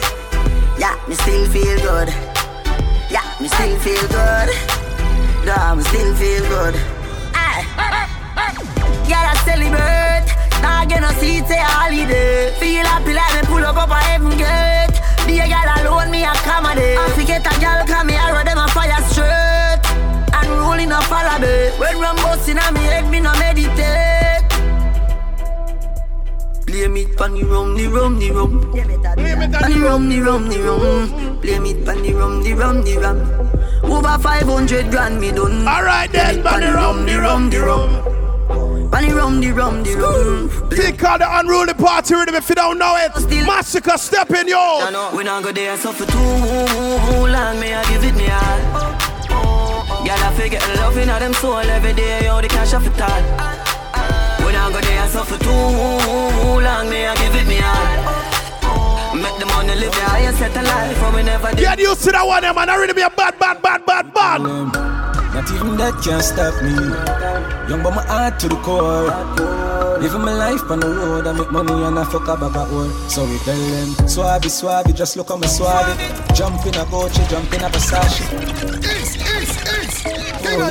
Yeah, 0.81 0.97
me 1.07 1.15
still 1.15 1.45
feel 1.53 1.77
good. 1.85 2.09
Yeah, 3.13 3.29
me 3.41 3.49
still 3.49 3.77
feel 3.85 4.09
good. 4.09 4.49
Yeah, 5.45 5.75
me 5.75 5.83
still 5.85 6.15
feel 6.17 6.45
good. 6.49 6.75
Ah, 7.37 7.61
yeah, 9.07 9.33
I 9.33 9.37
celebrate. 9.45 10.46
Now 10.63 10.85
get 10.85 11.01
no 11.01 11.11
seat, 11.21 11.47
say 11.47 11.59
holiday. 11.61 12.53
Feel 12.59 12.87
happy 12.87 13.13
like 13.13 13.35
me 13.35 13.43
pull 13.47 13.65
up 13.65 13.77
up 13.77 13.91
a 13.91 13.95
heaven 13.97 14.37
gate. 14.37 14.97
Be 15.27 15.41
a 15.41 15.47
girl 15.49 15.69
alone, 15.79 16.11
me 16.11 16.25
accommodate. 16.25 16.99
I 16.99 17.11
forget 17.17 17.47
a 17.47 17.61
girl, 17.61 17.85
come 17.87 18.07
me 18.09 18.15
arrow 18.15 18.45
them 18.45 18.59
a 18.59 18.69
fire 18.69 19.03
straight. 19.11 19.83
And 20.33 20.49
rolling 20.61 20.93
a 20.93 21.01
follow 21.03 21.39
me. 21.39 21.71
When 21.79 22.01
rum 22.01 22.17
busting 22.17 22.59
on 22.59 22.75
me 22.75 22.81
head, 22.81 23.11
me 23.11 23.21
no 23.21 23.33
meditate. 23.35 24.45
Blame 26.67 26.97
it 26.97 27.17
pon 27.17 27.35
the 27.35 27.45
rum, 27.45 27.77
the 27.77 27.87
rum, 27.89 28.19
the 28.19 28.31
rum. 28.31 28.53
On 28.75 29.69
the 29.69 29.81
rum, 29.81 30.09
the 30.09 30.21
rum, 30.21 30.49
the 30.49 30.59
rum. 30.63 31.41
Blame 31.41 31.67
it 31.67 31.85
pon 31.85 32.03
the 32.03 32.13
rum, 32.13 32.43
the 32.43 32.53
rum, 32.55 32.83
the 32.83 32.97
rum. 32.99 33.19
Over 33.91 34.19
500 34.19 34.91
grand 34.91 35.21
me 35.21 35.31
done. 35.33 35.67
Alright 35.67 36.11
then, 36.13 36.43
pon 36.43 36.61
the 36.61 36.73
rum, 36.73 37.07
the 37.07 37.19
rum, 37.19 37.51
the 37.51 37.61
rum. 37.61 38.16
Bunny 38.97 39.13
rum, 39.13 39.43
the 39.43 39.53
rum, 39.53 39.83
the 39.83 39.95
rum. 39.95 40.49
Think 40.71 41.05
of 41.05 41.19
the 41.19 41.29
unruly 41.39 41.75
party 41.75 42.15
rhythm 42.15 42.35
if 42.35 42.49
you 42.49 42.55
don't 42.55 42.79
know 42.79 42.97
it. 42.97 43.13
Massacre, 43.45 43.99
step 43.99 44.31
in, 44.31 44.49
yo. 44.49 44.89
We 45.15 45.23
not 45.23 45.45
go 45.45 45.53
there 45.53 45.77
so 45.77 45.93
for 45.93 46.07
too 46.07 46.17
long, 46.17 47.61
may 47.61 47.75
I 47.75 47.85
give 47.93 48.03
it 48.05 48.15
me 48.17 48.25
all. 48.33 48.57
Girl, 50.01 50.17
I 50.17 50.33
figure 50.39 50.61
loving 50.81 51.11
of 51.11 51.21
them 51.21 51.35
soul 51.35 51.57
every 51.59 51.93
day, 51.93 52.25
yo, 52.25 52.41
the 52.41 52.49
cash 52.49 52.73
off 52.73 52.87
it 52.87 52.99
all. 52.99 53.21
We 54.47 54.55
not 54.55 54.73
go 54.73 54.81
there 54.81 55.09
so 55.09 55.25
for 55.25 55.37
too 55.45 55.51
long, 55.53 56.89
may 56.89 57.07
I 57.07 57.15
give 57.17 57.35
it 57.35 57.47
me 57.47 57.61
all. 57.61 59.15
Make 59.15 59.39
the 59.39 59.45
money 59.45 59.75
live 59.75 59.93
the 59.93 60.01
highest 60.09 60.39
set 60.39 60.57
of 60.57 60.65
life, 60.65 60.97
for 60.97 61.15
we 61.15 61.23
never 61.23 61.51
did. 61.51 61.59
Get 61.59 61.79
used 61.81 62.03
to 62.05 62.13
that 62.13 62.27
one, 62.27 62.41
man. 62.43 62.71
I 62.71 62.77
really 62.77 62.95
be 62.95 63.03
a 63.03 63.11
bad, 63.11 63.39
bad, 63.39 63.61
bad, 63.61 63.85
bad, 63.85 64.15
bad. 64.15 65.16
Not 65.37 65.51
even 65.53 65.77
that 65.77 66.01
can 66.03 66.23
stop 66.23 66.55
me. 66.65 66.73
Young 67.69 67.83
but 67.83 67.95
my 67.95 68.03
heart 68.07 68.41
to 68.41 68.49
the 68.49 68.57
core. 68.57 69.13
Living 70.01 70.23
my 70.23 70.33
life 70.33 70.71
on 70.71 70.81
the 70.81 70.89
road, 70.89 71.27
I 71.27 71.33
make 71.33 71.53
money 71.53 71.73
and 71.73 71.99
I 71.99 72.05
fuck 72.05 72.27
up 72.27 72.41
about 72.41 72.73
work. 72.73 72.91
So 73.11 73.27
we 73.27 73.37
tell 73.45 73.55
them, 73.55 73.89
swabby, 74.09 74.49
swabby, 74.49 74.95
just 74.95 75.15
look 75.19 75.31
at 75.31 75.39
me 75.39 75.47
swabby. 75.47 75.93
Jump 76.35 76.65
in 76.65 76.75
a 76.77 76.85
Gucci, 76.89 77.29
jump 77.29 77.53
in 77.53 77.61
a 77.61 77.69
Versace. 77.69 78.25
Oh, 80.43 80.57
la, 80.57 80.69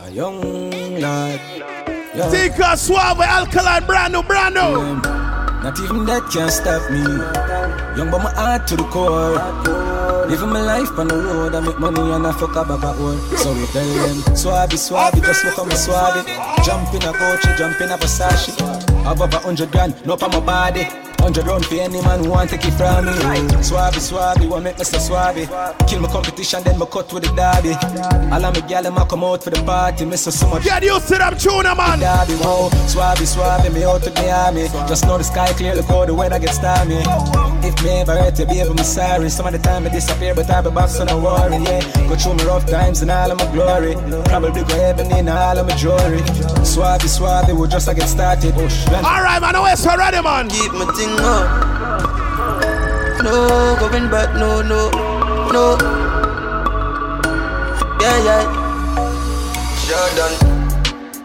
la. 0.00 0.06
A 0.06 0.10
young 0.10 0.40
lad. 0.98 1.40
Yeah. 2.16 2.30
Think 2.30 2.58
of 2.58 2.78
suave, 2.78 3.20
alkaline, 3.20 3.84
brand 3.84 4.14
new, 4.14 4.22
brand 4.22 4.54
new. 4.54 5.35
Not 5.66 5.80
even 5.80 6.04
that 6.04 6.22
can 6.30 6.48
stop 6.48 6.78
me. 6.92 7.02
Young 7.98 8.08
but 8.12 8.22
my 8.22 8.30
heart 8.38 8.68
to 8.68 8.76
the 8.76 8.84
core. 8.84 9.34
Living 10.30 10.50
my 10.50 10.60
life 10.60 10.96
on 10.96 11.08
the 11.08 11.16
road, 11.16 11.56
I 11.56 11.60
make 11.60 11.80
money 11.80 12.00
and 12.12 12.24
I 12.24 12.30
fuck 12.38 12.54
up 12.54 12.70
about 12.70 12.96
work. 13.00 13.18
So 13.38 13.52
we 13.52 13.66
tell 13.74 13.82
them, 13.82 14.22
swabby, 14.38 14.78
swabby, 14.78 15.24
just 15.26 15.44
look 15.44 15.58
at 15.58 15.66
me 15.66 15.74
swabby. 15.74 16.22
Jump 16.64 16.94
in 16.94 17.02
a 17.02 17.12
Gucci, 17.12 17.58
jump 17.58 17.80
in 17.80 17.90
a 17.90 17.98
Versace. 17.98 18.54
Have 19.02 19.20
over 19.20 19.38
hundred 19.38 19.72
grand, 19.72 20.06
no 20.06 20.12
on 20.14 20.30
my 20.30 20.38
body. 20.38 21.05
Hundred 21.26 21.46
round 21.48 21.66
for 21.66 21.74
any 21.74 22.00
man 22.02 22.22
who 22.22 22.30
want 22.30 22.50
to 22.50 22.56
take 22.56 22.68
it 22.68 22.74
from 22.78 23.04
me. 23.04 23.10
Swabby, 23.58 23.98
swabby, 23.98 24.48
what 24.48 24.62
make 24.62 24.78
me 24.78 24.84
so 24.84 24.96
swabby? 24.96 25.44
Kill 25.88 26.00
my 26.00 26.06
competition, 26.06 26.62
then 26.62 26.78
me 26.78 26.86
cut 26.86 27.12
with 27.12 27.24
the 27.24 27.34
daddy. 27.34 27.74
All 28.32 28.44
of 28.44 28.54
me 28.54 28.60
gal, 28.68 28.84
them 28.84 28.96
a 28.96 29.04
come 29.04 29.24
out 29.24 29.42
for 29.42 29.50
the 29.50 29.60
party. 29.64 30.04
Me 30.04 30.16
so 30.16 30.30
so 30.30 30.48
much. 30.48 30.62
Get 30.62 30.84
used 30.84 31.08
to 31.08 31.18
them 31.18 31.36
tuna, 31.36 31.74
man. 31.74 31.98
Daddy, 31.98 32.34
whoa, 32.34 32.70
swabby, 32.86 33.26
swabby, 33.26 33.74
me 33.74 33.82
out 33.82 34.04
to 34.04 34.10
the 34.10 34.30
army. 34.30 34.68
Just 34.86 35.04
know 35.04 35.18
the 35.18 35.24
sky 35.24 35.52
clear, 35.54 35.74
look 35.74 35.86
how 35.86 36.04
the 36.04 36.14
weather 36.14 36.38
gets 36.38 36.58
stormy. 36.58 37.02
If 37.66 37.82
me 37.82 37.90
ever 37.98 38.14
hurt 38.14 38.38
you, 38.38 38.46
baby, 38.46 38.60
I'm 38.60 38.78
sorry. 38.78 39.28
Some 39.28 39.48
of 39.48 39.52
the 39.52 39.58
time 39.58 39.84
I 39.84 39.88
disappear, 39.88 40.32
but 40.32 40.48
I 40.48 40.60
be 40.60 40.70
back, 40.70 40.90
so 40.90 41.02
no 41.02 41.18
worry, 41.18 41.58
yeah. 41.58 41.82
Go 42.06 42.14
through 42.14 42.34
my 42.34 42.44
rough 42.44 42.66
times 42.66 43.02
and 43.02 43.10
all 43.10 43.32
of 43.32 43.38
my 43.38 43.50
glory. 43.50 43.94
Probably 44.26 44.62
go 44.62 44.74
heaven 44.78 45.10
in 45.10 45.28
all 45.28 45.58
of 45.58 45.66
my 45.66 45.74
jewelry. 45.74 46.22
Swabby, 46.62 47.10
swabby, 47.10 47.52
we 47.58 47.66
just 47.66 47.88
a 47.88 47.94
get 47.94 48.06
started. 48.06 48.54
Alright, 48.54 49.42
man, 49.42 49.56
I 49.56 49.74
so 49.74 49.96
ready, 49.96 50.22
man. 50.22 50.48
Keep 50.48 50.72
my 50.72 50.86
thing 50.94 51.15
up. 51.20 51.46
No, 53.22 53.76
going 53.80 54.10
back, 54.10 54.34
no, 54.34 54.62
no, 54.62 54.90
no. 55.50 55.76
Yeah, 58.00 58.24
yeah. 58.24 58.62
Done. 60.16 60.36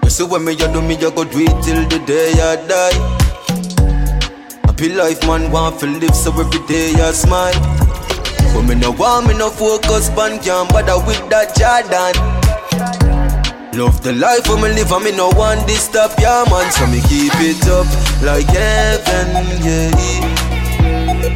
You 0.04 0.10
see 0.10 0.24
when 0.24 0.44
me, 0.46 0.54
you 0.54 0.68
do 0.74 0.82
me, 0.82 0.96
you 0.96 1.12
go 1.12 1.24
do 1.24 1.40
it 1.40 1.64
till 1.64 1.82
the 1.88 2.00
day 2.06 2.32
I 2.34 2.56
die. 2.68 2.98
Happy 4.66 4.90
life, 4.90 5.26
man, 5.28 5.52
want 5.52 5.80
to 5.80 5.88
live, 5.88 6.16
so 6.16 6.32
every 6.32 6.60
day 6.68 6.94
I 6.96 7.12
smile. 7.12 7.54
But 8.54 8.64
me 8.64 8.76
no 8.76 8.92
want 8.92 9.28
me 9.28 9.34
no 9.38 9.50
focus, 9.50 10.10
man, 10.16 10.40
can't 10.40 10.70
bother 10.70 10.98
with 11.06 11.30
that 11.30 11.56
Jordan. 11.56 12.16
Love 13.74 14.04
the 14.04 14.12
life 14.12 14.46
for 14.46 14.58
me 14.58 14.68
live 14.74 14.92
and 14.92 15.04
me 15.06 15.12
no 15.16 15.30
want 15.30 15.66
this 15.66 15.86
stop, 15.86 16.12
yeah 16.20 16.44
man 16.52 16.70
So 16.74 16.86
me 16.88 17.00
keep 17.08 17.32
it 17.40 17.66
up 17.70 17.88
like 18.24 18.48
heaven, 18.48 19.28
yeah 19.66 20.42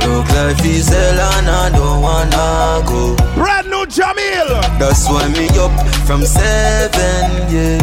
Look 0.06 0.30
life 0.30 0.66
is 0.66 0.88
hell 0.90 1.20
and 1.38 1.50
I 1.50 1.70
don't 1.70 2.02
wanna 2.02 2.86
go. 2.88 3.16
Brand 3.34 3.68
new 3.70 3.86
Jamil. 3.86 4.62
That's 4.80 5.10
why 5.10 5.28
me 5.30 5.48
up 5.58 5.74
from 6.06 6.22
seven, 6.26 7.26
yeah. 7.52 7.82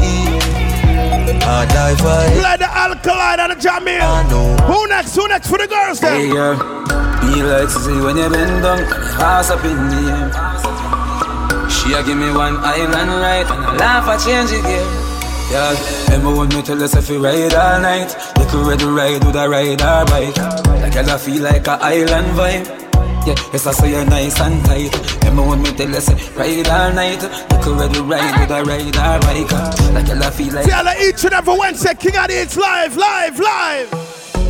I 1.45 1.66
die 1.66 1.97
for 1.97 2.19
it. 2.31 2.41
Play 2.41 2.57
the 2.59 2.70
alkaline 2.70 3.41
and 3.41 3.53
the 3.53 3.57
Jamil. 3.57 4.61
Who 4.66 4.87
next, 4.89 5.15
who 5.16 5.29
next 5.29 5.49
for 5.49 5.59
the 5.59 5.66
girls 5.66 6.01
then? 6.01 6.20
Hey 6.20 6.31
girl, 6.31 6.57
be 6.57 7.43
like 7.43 7.69
to 7.69 7.79
see 7.81 8.01
when 8.01 8.16
you 8.16 8.31
bend 8.31 8.62
down 8.62 8.81
Ass 9.20 9.51
up 9.51 9.65
in 9.65 9.77
the 9.91 10.03
air. 10.15 11.70
She 11.70 11.93
a 11.93 12.03
give 12.03 12.16
me 12.16 12.31
one 12.33 12.57
island 12.59 13.11
right 13.20 13.47
and 13.51 13.65
I 13.66 13.77
laugh 13.77 14.07
I 14.07 14.16
change 14.16 14.53
it 14.53 14.61
again. 14.61 15.11
Yeah, 15.53 15.77
remember 16.09 16.35
when 16.35 16.49
me 16.49 16.62
tell 16.62 16.83
us 16.83 16.97
if 16.97 17.11
we 17.11 17.19
ride 17.19 17.53
all 17.53 17.79
night, 17.79 18.16
we 18.39 18.45
could 18.47 18.66
ready 18.66 18.87
ride 18.87 19.23
with 19.23 19.37
a 19.37 19.47
ride 19.47 19.83
or 19.83 20.07
bike. 20.07 20.35
Like 20.81 20.97
I 20.97 21.19
feel 21.19 21.43
like 21.43 21.66
a 21.66 21.73
island 21.73 22.29
vibe. 22.33 22.65
Yeah, 23.27 23.35
yes, 23.53 23.66
I 23.66 23.73
say 23.73 23.91
you're 23.91 24.07
nice 24.07 24.41
and 24.41 24.65
tight. 24.65 24.97
Remember 25.19 25.51
when 25.51 25.61
me 25.61 25.70
tell 25.73 25.91
you 25.91 26.01
say 26.01 26.15
ride 26.33 26.69
all 26.69 26.95
night. 26.95 27.23
Look 27.23 27.66
already 27.66 28.01
ride 28.01 28.41
with 28.41 28.51
a 28.51 28.65
ride 28.65 28.97
all 28.97 29.20
bike. 29.20 29.53
Like 29.93 30.09
you 30.09 30.31
feel 30.31 30.55
like. 30.55 30.65
Tell 30.65 30.87
her 30.87 30.95
each 31.07 31.23
and 31.23 31.35
every 31.35 31.59
Wednesday, 31.59 31.95
King 31.97 32.16
Addy, 32.16 32.35
it's 32.35 32.57
live, 32.57 32.97
live, 32.97 33.39
live. 33.39 33.93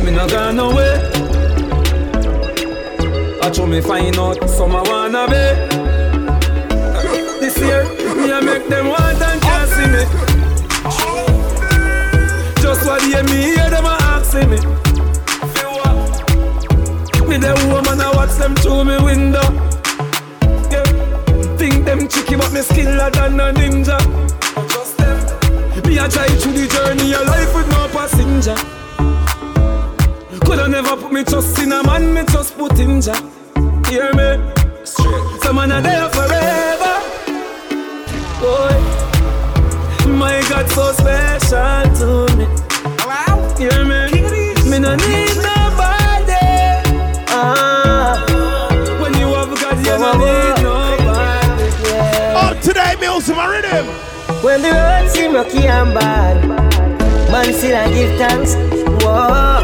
Me 0.05 0.11
no 0.11 0.25
gone 0.29 0.55
nowhere. 0.55 1.11
I 3.43 3.49
try 3.49 3.65
me 3.65 3.81
find 3.81 4.17
out 4.17 4.49
some 4.49 4.73
I 4.73 4.81
wanna 4.83 5.27
be. 5.27 5.43
This 7.41 7.57
year, 7.57 7.83
me 8.15 8.31
I 8.31 8.39
make 8.39 8.69
them 8.69 8.87
want 8.87 9.21
and 9.21 9.41
can't 9.41 9.69
see 9.69 9.87
me. 9.91 10.32
Hear 13.13 13.23
me 13.25 13.43
hear 13.43 13.69
them 13.69 13.85
asking 13.85 14.49
me. 14.49 14.57
Me 17.29 17.37
the 17.37 17.53
woman 17.71 18.01
I 18.01 18.11
watch 18.15 18.31
them 18.39 18.55
through 18.55 18.85
me 18.85 18.97
window. 18.97 19.43
Yeah. 20.71 20.83
Think 21.55 21.85
them 21.85 22.07
tricky 22.07 22.35
but 22.35 22.51
me 22.51 22.61
skiller 22.61 23.11
than 23.13 23.39
a 23.39 23.53
ninja. 23.53 23.99
Trust 24.67 24.97
them. 24.97 25.17
Me 25.87 25.99
a 25.99 26.09
try 26.09 26.27
through 26.27 26.53
the 26.53 26.67
journey 26.67 27.13
of 27.13 27.27
life 27.27 27.53
with 27.53 27.69
no 27.69 27.87
passenger. 27.93 28.55
Coulda 30.43 30.67
never 30.67 30.97
put 30.97 31.11
me 31.11 31.23
trust 31.23 31.59
in 31.59 31.71
a 31.71 31.83
man, 31.83 32.15
me 32.15 32.23
just 32.31 32.57
put 32.57 32.79
in 32.79 32.99
Jah. 32.99 33.13
Hear 33.89 34.11
me? 34.15 34.41
Straight. 34.83 35.41
Some 35.43 35.57
man 35.57 35.71
are 35.71 35.81
there 35.83 36.09
forever. 36.09 36.95
Boy, 38.41 38.79
my 40.09 40.41
God 40.49 40.67
so 40.71 40.91
special 40.93 42.27
to 42.27 42.37
me. 42.37 42.62
Wow. 43.13 43.55
Hear 43.59 43.85
me? 43.85 44.09
Me 44.69 44.79
no 44.79 44.95
need 44.95 45.35
nobody. 45.37 46.49
Ah, 47.29 48.25
when 48.99 49.13
you 49.21 49.27
have 49.37 49.53
God, 49.61 49.77
you 49.85 49.97
no 50.01 50.11
need 50.17 50.57
nobody. 50.63 51.65
Up 52.43 52.57
today, 52.61 52.95
music, 52.99 53.35
my 53.35 53.45
rhythm. 53.45 53.85
When 54.43 54.63
the 54.63 54.71
road 54.71 55.09
seem 55.11 55.35
rocky 55.35 55.67
and 55.67 55.93
bad, 55.93 56.37
man 57.31 57.53
still 57.53 57.77
I 57.77 57.93
give 57.93 58.17
thanks. 58.17 58.55
Whoa. 59.03 59.61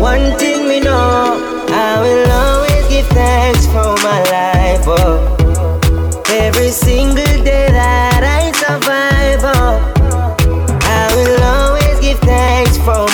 One 0.00 0.38
thing 0.38 0.66
we 0.68 0.80
know, 0.80 1.36
I 1.68 2.00
will 2.00 2.30
always 2.32 2.88
give 2.88 3.06
thanks 3.08 3.66
for 3.66 3.92
my 4.08 4.20
life. 4.32 4.84
Oh. 4.86 6.24
Every 6.30 6.70
single 6.70 7.44
day 7.44 7.68
that 7.70 8.22
I 8.24 8.52
survive, 8.56 9.11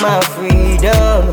my 0.03 0.21
freedom. 0.35 1.33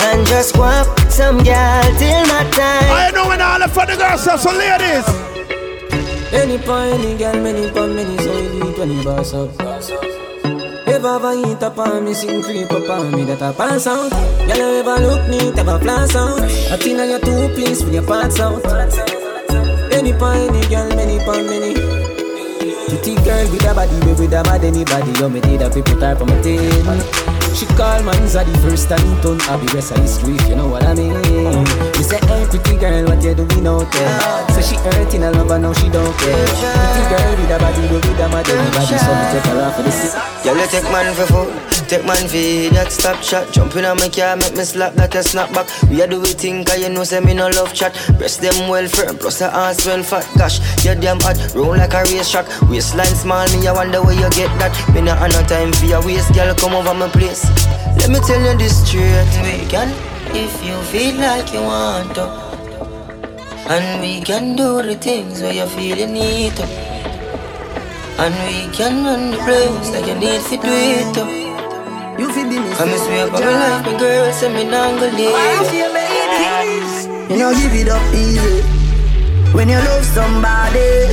And 0.00 0.26
just 0.26 0.56
walk 0.56 0.86
some 1.10 1.38
girl 1.38 1.82
till 1.98 2.22
my 2.26 2.44
time. 2.52 2.90
I 2.90 3.10
know 3.14 3.28
when 3.28 3.40
all 3.40 3.58
the 3.58 3.68
funny 3.68 3.96
girls 3.96 4.26
are 4.26 4.38
so 4.38 4.50
ladies. 4.50 5.06
Any 6.32 6.58
point, 6.58 6.94
any 6.94 7.16
girl, 7.16 7.34
many 7.42 7.70
pon, 7.70 7.94
many 7.94 8.16
so 8.18 8.36
you 8.36 8.60
do 8.60 8.68
it 8.70 8.78
when 8.78 8.90
you 8.92 9.04
boss 9.04 9.34
up. 9.34 9.50
If 10.88 11.04
I 11.04 11.16
ever 11.16 11.36
hit 11.36 11.62
up 11.62 11.78
on 11.78 12.04
me, 12.04 12.14
sing 12.14 12.42
creep 12.42 12.70
up 12.70 12.88
on 12.88 13.10
me 13.12 13.24
that 13.24 13.42
I 13.42 13.52
pass 13.52 13.86
out. 13.86 14.10
Girl, 14.10 14.56
you 14.56 14.80
ever 14.80 14.96
look 15.00 15.28
neat, 15.28 15.58
ever 15.58 15.78
flash 15.78 16.14
out. 16.14 16.40
I 16.40 16.76
think 16.76 16.98
on 16.98 17.10
your 17.10 17.20
two 17.20 17.48
please 17.54 17.82
when 17.84 17.94
your 17.94 18.06
parts 18.06 18.40
out. 18.40 18.64
Any 19.92 20.12
point, 20.12 20.50
any 20.50 20.66
girl, 20.68 20.88
many 20.94 21.18
pon, 21.24 21.46
many. 21.46 21.74
Pretty 22.88 23.14
girl 23.24 23.50
with 23.50 23.64
a 23.64 23.74
body, 23.74 23.98
baby, 24.00 24.20
with 24.20 24.32
a 24.32 24.42
mad 24.44 24.64
anybody. 24.64 25.12
You 25.18 25.28
me 25.28 25.40
did 25.40 25.62
a 25.62 25.70
fi 25.70 25.82
put 25.82 26.02
her 26.02 26.16
for 26.16 26.24
my 26.24 26.40
team. 26.40 27.35
She 27.56 27.64
call 27.72 28.02
man's 28.02 28.34
a 28.34 28.44
the 28.44 28.52
first 28.60 28.88
time 28.90 29.00
turn 29.24 29.40
I 29.48 29.56
be 29.56 29.66
rest 29.72 29.90
of 29.90 29.96
history 30.04 30.36
if 30.36 30.46
you 30.46 30.56
know 30.56 30.68
what 30.68 30.84
I 30.84 30.92
mean. 30.92 31.16
You 31.96 32.04
say, 32.04 32.20
hey, 32.28 32.44
pretty 32.52 32.76
girl, 32.76 33.08
what 33.08 33.24
you 33.24 33.32
doing 33.32 33.66
out 33.66 33.88
there? 33.96 34.20
So 34.52 34.60
she 34.60 34.76
hurting 34.76 35.24
a 35.24 35.30
lover, 35.32 35.58
now 35.58 35.72
she 35.72 35.88
don't 35.88 36.12
care. 36.20 36.36
Pretty 36.36 37.04
girl 37.08 37.32
with 37.32 37.48
a 37.48 37.56
body, 37.56 37.80
baby, 37.88 37.96
with 37.96 38.20
a 38.20 38.28
mad 38.28 38.44
anybody. 38.44 39.00
So 39.00 39.08
me 39.08 39.24
take 39.32 39.48
her 39.48 39.64
off 39.64 39.72
for 39.72 39.82
the 39.88 39.90
city. 39.90 40.20
Girl, 40.44 40.52
you 40.52 40.68
take 40.68 40.84
man 40.92 41.08
for 41.16 41.24
food, 41.32 41.48
take 41.86 42.04
man 42.04 42.26
for 42.26 42.74
that 42.74 42.90
stop 42.90 43.22
shot. 43.22 43.52
Jump 43.52 43.74
in 43.76 43.84
on 43.84 43.96
my 43.96 44.08
car, 44.08 44.36
make 44.36 44.56
me 44.56 44.64
slap 44.64 44.96
like 44.96 45.14
a 45.14 45.18
snapback. 45.18 45.66
We 45.88 46.02
a 46.02 46.06
do 46.06 46.20
we 46.20 46.32
think, 46.32 46.66
cause 46.66 46.80
you 46.80 46.90
know 46.90 47.04
say 47.04 47.20
me 47.20 47.34
no 47.34 47.48
love 47.48 47.72
chat. 47.72 47.94
Breast 48.18 48.40
them 48.42 48.68
well 48.68 48.88
firm, 48.88 49.16
plus 49.16 49.38
the 49.38 49.46
ass 49.46 49.86
well 49.86 50.02
fat. 50.02 50.26
Gosh, 50.36 50.58
you 50.84 50.94
damn 50.94 51.20
hot, 51.20 51.38
roll 51.54 51.76
like 51.76 51.94
a 51.94 52.02
race 52.02 52.30
track. 52.30 52.46
Waistline 52.68 53.14
small, 53.14 53.46
me 53.54 53.66
I 53.66 53.72
wonder 53.72 54.02
where 54.02 54.14
you 54.14 54.28
get 54.30 54.50
that. 54.58 54.74
Me 54.94 55.00
not 55.00 55.18
have 55.18 55.32
no 55.32 55.42
time 55.46 55.72
for 55.72 55.86
your 55.86 56.04
waist, 56.04 56.34
girl, 56.34 56.54
come 56.54 56.74
over 56.74 56.94
my 56.94 57.08
place. 57.08 57.44
Let 57.98 58.10
me 58.10 58.18
tell 58.20 58.40
you 58.42 58.58
this 58.58 58.86
straight. 58.86 59.30
We 59.46 59.66
can, 59.70 59.90
if 60.34 60.52
you 60.64 60.76
feel 60.90 61.16
like 61.16 61.52
you 61.52 61.62
want 61.62 62.14
to. 62.16 62.26
And 63.68 64.00
we 64.00 64.20
can 64.20 64.54
do 64.56 64.82
the 64.82 64.94
things 64.94 65.40
where 65.42 65.52
you 65.52 65.66
feel 65.66 65.98
you 65.98 66.06
need 66.06 66.54
to. 66.56 66.62
And 68.18 68.34
we 68.46 68.74
can 68.74 69.04
run 69.04 69.30
the 69.32 69.38
place 69.38 69.90
like 69.90 70.06
you 70.06 70.14
need 70.14 70.40
to 70.40 70.56
do 70.56 70.68
it 70.68 71.14
to. 71.14 71.45
You 72.18 72.32
feel 72.32 72.48
be 72.48 72.58
me. 72.58 72.72
Come 72.74 72.88
and 72.88 73.00
swear 73.00 73.26
up 73.26 73.32
my 73.32 73.38
life, 73.40 73.84
my 73.86 73.98
girl, 73.98 74.32
say 74.32 74.48
me 74.52 74.64
not 74.64 74.98
gonna 74.98 75.12
leave 75.12 75.72
you. 75.72 75.84
You 77.28 77.36
know, 77.42 77.52
give 77.52 77.74
it 77.74 77.88
up 77.88 78.02
easy. 78.14 78.62
When 79.52 79.68
you 79.68 79.76
love 79.76 80.04
somebody, 80.04 81.12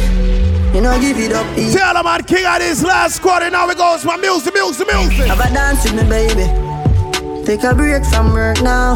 you 0.74 0.82
know, 0.82 0.98
give 1.02 1.20
it 1.20 1.34
up 1.34 1.46
easy. 1.58 1.78
Tell 1.78 1.94
them 1.94 2.06
man, 2.06 2.24
king 2.24 2.46
of 2.46 2.60
this 2.60 2.84
last 2.84 3.22
quarter. 3.22 3.50
Now 3.50 3.70
it 3.70 3.78
goes, 3.78 4.06
my 4.06 4.16
music, 4.18 4.54
music, 4.54 4.88
music. 4.88 5.28
Have 5.28 5.40
a 5.40 5.54
dance 5.54 5.84
with 5.84 5.96
me, 5.96 6.04
baby. 6.08 6.48
Take 7.46 7.64
a 7.64 7.76
break 7.76 8.06
from 8.06 8.32
work 8.32 8.62
now. 8.62 8.96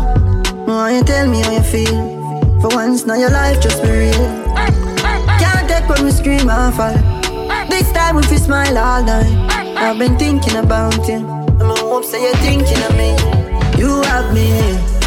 Why 0.65 0.95
you 0.97 1.03
tell 1.03 1.27
me 1.27 1.41
how 1.41 1.51
you 1.51 1.61
feel? 1.61 2.61
For 2.61 2.69
once, 2.69 3.05
now 3.05 3.15
your 3.15 3.31
life 3.31 3.61
just 3.61 3.83
be 3.83 3.89
real. 3.89 4.45
Can't 5.39 5.67
take 5.67 5.87
when 5.89 6.05
we 6.05 6.11
scream 6.11 6.49
and 6.49 6.73
fall. 6.73 6.93
This 7.69 7.91
time 7.91 8.15
we 8.15 8.23
fi 8.23 8.37
smile 8.37 8.77
all 8.77 9.03
night. 9.03 9.77
I've 9.77 9.99
been 9.99 10.17
thinking 10.17 10.55
about 10.55 11.05
you. 11.07 11.36
Hope 11.97 12.05
say 12.05 12.21
you're 12.21 12.35
thinking 12.45 12.77
of 12.83 12.95
me. 12.95 13.09
You 13.81 14.03
have 14.03 14.31
me 14.31 14.53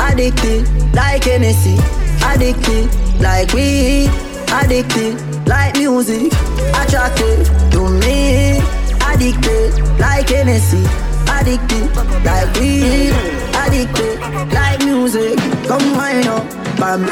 addicted 0.02 0.66
like 0.92 1.22
Hennessy. 1.22 1.78
Addicted 2.26 2.90
like 3.20 3.52
weed. 3.52 4.10
Addicted 4.50 5.14
like 5.46 5.76
music. 5.76 6.32
Attracted 6.74 7.46
to 7.70 7.88
me. 8.02 8.58
Addicted 9.06 9.78
like 10.00 10.30
Hennessy. 10.30 10.82
Addicted 11.30 11.94
like 12.24 12.52
weed. 12.58 13.14
Addicted 13.54 14.18
like 14.52 14.84
music. 14.84 15.38
Come 15.68 15.96
wind 15.96 16.26
up, 16.26 16.42
bam. 16.76 17.06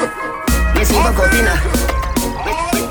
Messi 0.74 0.98
Bocopina. 1.06 1.54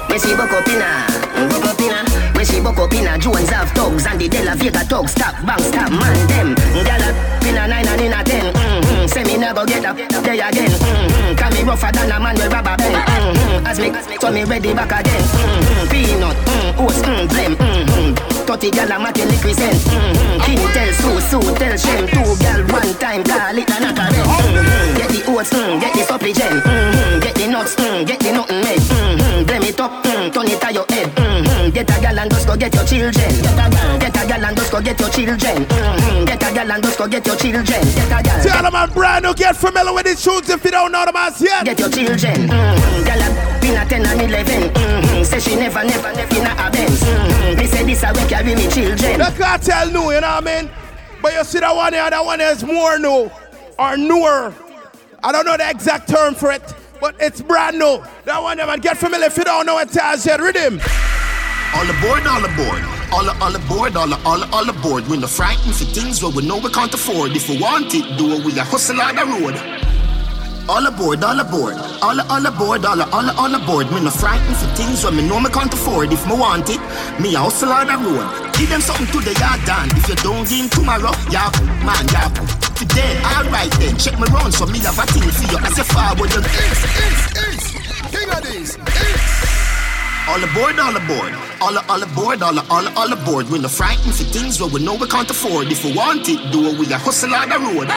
Messi 0.08 0.34
Bocopina. 0.40 1.17
Bocopina. 1.46 2.04
Messi 2.34 2.62
Bocopina. 2.62 3.20
Jones 3.20 3.50
have 3.50 3.72
thugs 3.72 4.06
and 4.06 4.20
the 4.20 4.28
De 4.28 4.44
La 4.44 4.56
Vega 4.56 4.84
thugs. 4.84 5.12
Stop, 5.12 5.36
bang, 5.46 5.60
stop, 5.60 5.92
man, 5.92 6.18
them. 6.28 6.56
Gala, 6.84 7.14
pin 7.42 7.58
a 7.58 7.68
nine 7.68 7.88
and 7.88 8.02
in 8.02 8.14
a 8.14 8.24
ten. 8.24 8.54
Mm-hmm. 8.54 9.08
Say 9.08 9.24
me 9.24 9.38
never 9.38 9.66
get 9.66 9.86
up 9.86 9.96
there 9.98 10.34
again. 10.34 10.72
Mm-hmm. 10.72 11.36
Can 11.36 11.54
me 11.54 11.64
rougher 11.64 11.92
than 11.92 12.12
a 12.12 12.20
man 12.20 12.36
with 12.36 12.52
rubber 12.52 12.76
band. 12.78 12.96
Mm-hmm. 12.96 13.68
As 13.68 13.80
me, 13.80 13.92
so 14.20 14.32
me 14.32 14.44
ready 14.44 14.74
back 14.74 14.92
again. 14.92 15.24
Mm-hmm. 15.24 15.90
Peanut, 15.90 16.36
mm, 16.36 16.80
oats, 16.80 17.02
mm, 17.02 17.28
blem. 17.28 17.56
Mm-hmm. 17.56 18.37
30 18.48 18.72
gal 18.72 18.92
a 18.92 18.98
make 18.98 19.18
send. 19.18 19.76
Mm-hmm. 19.76 20.40
King 20.48 20.64
tell 20.72 20.92
Sue, 20.94 21.20
Sue 21.28 21.56
tell 21.60 21.78
Shem. 21.78 22.08
Two 22.08 22.24
gal 22.40 22.64
one 22.72 22.94
time 22.96 23.24
call 23.24 23.58
it 23.58 23.70
a 23.70 23.78
knock 23.84 24.00
a 24.00 24.08
mm-hmm. 24.08 24.98
Get 24.98 25.10
the 25.12 25.22
oats, 25.28 25.52
mm, 25.52 25.82
get 25.82 25.94
the 25.94 26.04
supply 26.08 26.32
gen. 26.32 26.62
Mm-hmm. 26.62 27.20
Get 27.20 27.36
the 27.36 27.48
nuts, 27.52 27.76
mm, 27.76 28.08
get 28.08 28.20
the 28.22 28.32
nothing 28.32 28.62
made. 28.64 28.80
Mm-hmm. 28.80 29.46
Blame 29.46 29.64
it 29.64 29.80
up, 29.82 29.92
mm, 30.04 30.34
turn 30.34 30.48
it 30.48 30.62
to 30.62 30.74
your 30.74 30.86
head. 30.88 31.08
Mm-hmm. 31.16 31.47
Get 31.72 31.90
a 31.90 32.02
gal 32.02 32.20
and 32.20 32.32
just 32.32 32.48
go 32.48 32.56
get 32.56 32.74
your 32.74 32.86
children. 32.86 33.14
Get 33.14 33.54
a 33.54 33.70
gal, 33.70 34.00
get 34.00 34.24
a 34.24 34.28
gal 34.28 34.46
and 34.46 34.58
just 34.58 34.72
go 34.72 34.82
get 34.82 35.00
your 35.00 35.10
children. 35.10 35.66
Mm-hmm. 35.66 36.26
Get 36.26 36.44
a 36.44 36.54
gal 36.54 36.72
and 36.72 36.84
just 36.84 36.98
go 36.98 37.08
get 37.08 37.26
your 37.28 37.36
children. 37.36 37.66
Get 37.66 38.20
a 38.20 38.24
gal. 38.24 38.44
Tell 38.44 38.64
them 38.64 38.74
man, 38.74 38.90
brand 38.92 39.26
new, 39.26 39.34
get 39.34 39.56
familiar 39.56 39.94
with 39.94 40.06
these 40.06 40.24
tunes 40.24 40.50
if 40.50 40.64
you 40.64 40.72
don't 40.72 40.92
know 40.92 41.06
them 41.06 41.16
as 41.16 41.42
yet. 41.42 41.66
Get 41.66 41.80
your 41.80 41.90
children. 41.90 42.48
Mm-hmm. 42.48 43.04
Gal 43.06 43.22
a 43.22 43.60
been 43.60 43.78
a 43.78 43.86
10 43.86 44.06
and 44.06 44.22
11. 44.22 44.70
Mm-hmm. 44.70 45.24
Say 45.24 45.40
she 45.40 45.56
never, 45.56 45.84
never, 45.84 46.14
never 46.14 46.36
in 46.36 46.46
a 46.46 46.72
Benz. 46.72 47.02
Mm-hmm. 47.04 47.60
Me 47.60 47.66
say 47.66 47.84
this 47.84 48.04
a 48.04 48.14
way 48.14 48.28
carry 48.28 48.56
me 48.56 48.68
children. 48.70 49.20
The 49.20 49.34
cartel 49.38 49.88
new, 49.88 50.12
you 50.12 50.22
know 50.22 50.40
what 50.40 50.48
I 50.48 50.62
mean? 50.62 50.72
But 51.22 51.34
you 51.34 51.44
see 51.44 51.60
that 51.60 51.76
one 51.76 51.94
here, 51.94 52.10
that 52.10 52.24
one 52.24 52.40
is 52.40 52.64
more 52.64 52.98
new 52.98 53.30
or 53.78 53.98
newer. 53.98 54.54
I 55.24 55.32
don't 55.32 55.46
know 55.46 55.58
the 55.58 55.70
exact 55.70 56.08
term 56.08 56.36
for 56.36 56.52
it, 56.52 56.62
but 57.02 57.16
it's 57.20 57.42
brand 57.42 57.78
new. 57.80 58.04
That 58.26 58.42
one, 58.42 58.58
man, 58.58 58.80
get 58.80 58.98
familiar 58.98 59.28
if 59.28 59.38
you 59.38 59.44
don't 59.44 59.66
know 59.66 59.80
it. 59.80 59.90
Taz 59.90 60.26
yet, 60.26 60.40
rhythm. 60.40 60.80
All 61.76 61.90
aboard, 61.90 62.26
all 62.26 62.44
aboard. 62.44 62.84
All, 63.12 63.30
all 63.42 63.56
aboard, 63.56 63.96
all, 63.96 64.14
all, 64.26 64.44
all 64.54 64.70
aboard. 64.70 65.08
We're 65.08 65.20
not 65.20 65.30
frightened 65.30 65.76
for 65.76 65.86
things 65.86 66.22
where 66.22 66.32
we 66.32 66.46
know 66.46 66.58
we 66.58 66.70
can't 66.70 66.94
afford. 66.94 67.32
If 67.36 67.50
we 67.50 67.60
want 67.60 67.94
it, 67.94 68.18
do 68.18 68.34
it, 68.34 68.46
we 68.46 68.58
a 68.58 68.64
hustle 68.64 69.00
on 69.02 69.16
the 69.16 69.26
road. 69.26 69.56
All 70.70 70.86
aboard, 70.86 71.24
all 71.24 71.40
aboard, 71.40 71.76
all 72.04 72.20
all 72.20 72.46
aboard, 72.46 72.84
all 72.86 73.02
all 73.02 73.30
all 73.40 73.56
aboard. 73.56 73.90
Me 73.92 74.04
no 74.04 74.10
frightened 74.12 74.58
for 74.58 74.68
things 74.76 75.04
when 75.04 75.16
me 75.16 75.28
know 75.28 75.40
me 75.40 75.50
can't 75.50 75.74
afford. 75.74 76.12
If 76.12 76.28
me 76.28 76.34
want 76.34 76.70
it, 76.70 76.82
me 77.22 77.36
a 77.36 77.40
hustle 77.40 77.72
on 77.72 77.88
the 77.88 77.96
road. 77.96 78.28
Give 78.58 78.68
them 78.68 78.82
something 78.82 79.08
to 79.08 79.20
the 79.24 79.32
yard 79.40 79.64
done. 79.64 79.88
If 79.96 80.10
you 80.10 80.16
don't 80.16 80.44
give 80.50 80.70
tomorrow, 80.72 81.16
yeah, 81.32 81.48
man, 81.88 82.04
yeah. 82.12 82.28
Today, 82.76 83.16
alright 83.24 83.72
then, 83.80 83.96
check 83.98 84.20
me 84.20 84.28
round 84.28 84.54
so 84.54 84.66
me 84.66 84.80
have 84.80 85.00
a 85.00 85.06
thing 85.08 85.24
for 85.32 85.48
you 85.48 85.58
as 85.64 85.78
you 85.78 85.86
forward. 85.88 86.36
Ace, 86.36 86.84
ace. 87.48 87.72
King 88.12 88.28
Addies. 88.36 89.37
All 90.28 90.44
aboard, 90.44 90.78
all 90.80 90.96
aboard, 90.96 91.34
all 91.62 91.78
all 91.90 92.04
aboard, 92.04 92.42
all 92.42 92.60
all 92.72 92.88
all 92.98 93.14
aboard. 93.14 93.50
We're 93.50 93.62
not 93.62 93.72
frightened 93.72 94.14
for 94.14 94.24
things 94.24 94.60
where 94.60 94.70
we 94.70 94.84
know 94.84 94.96
we 94.96 95.08
can't 95.08 95.30
afford. 95.30 95.72
If 95.72 95.84
we 95.84 95.96
want 95.96 96.28
it, 96.28 96.52
do 96.52 96.68
it. 96.68 96.78
We 96.80 96.92
a 96.92 96.98
hustle 96.98 97.34
on 97.34 97.50
the 97.50 97.58
road. 97.60 97.90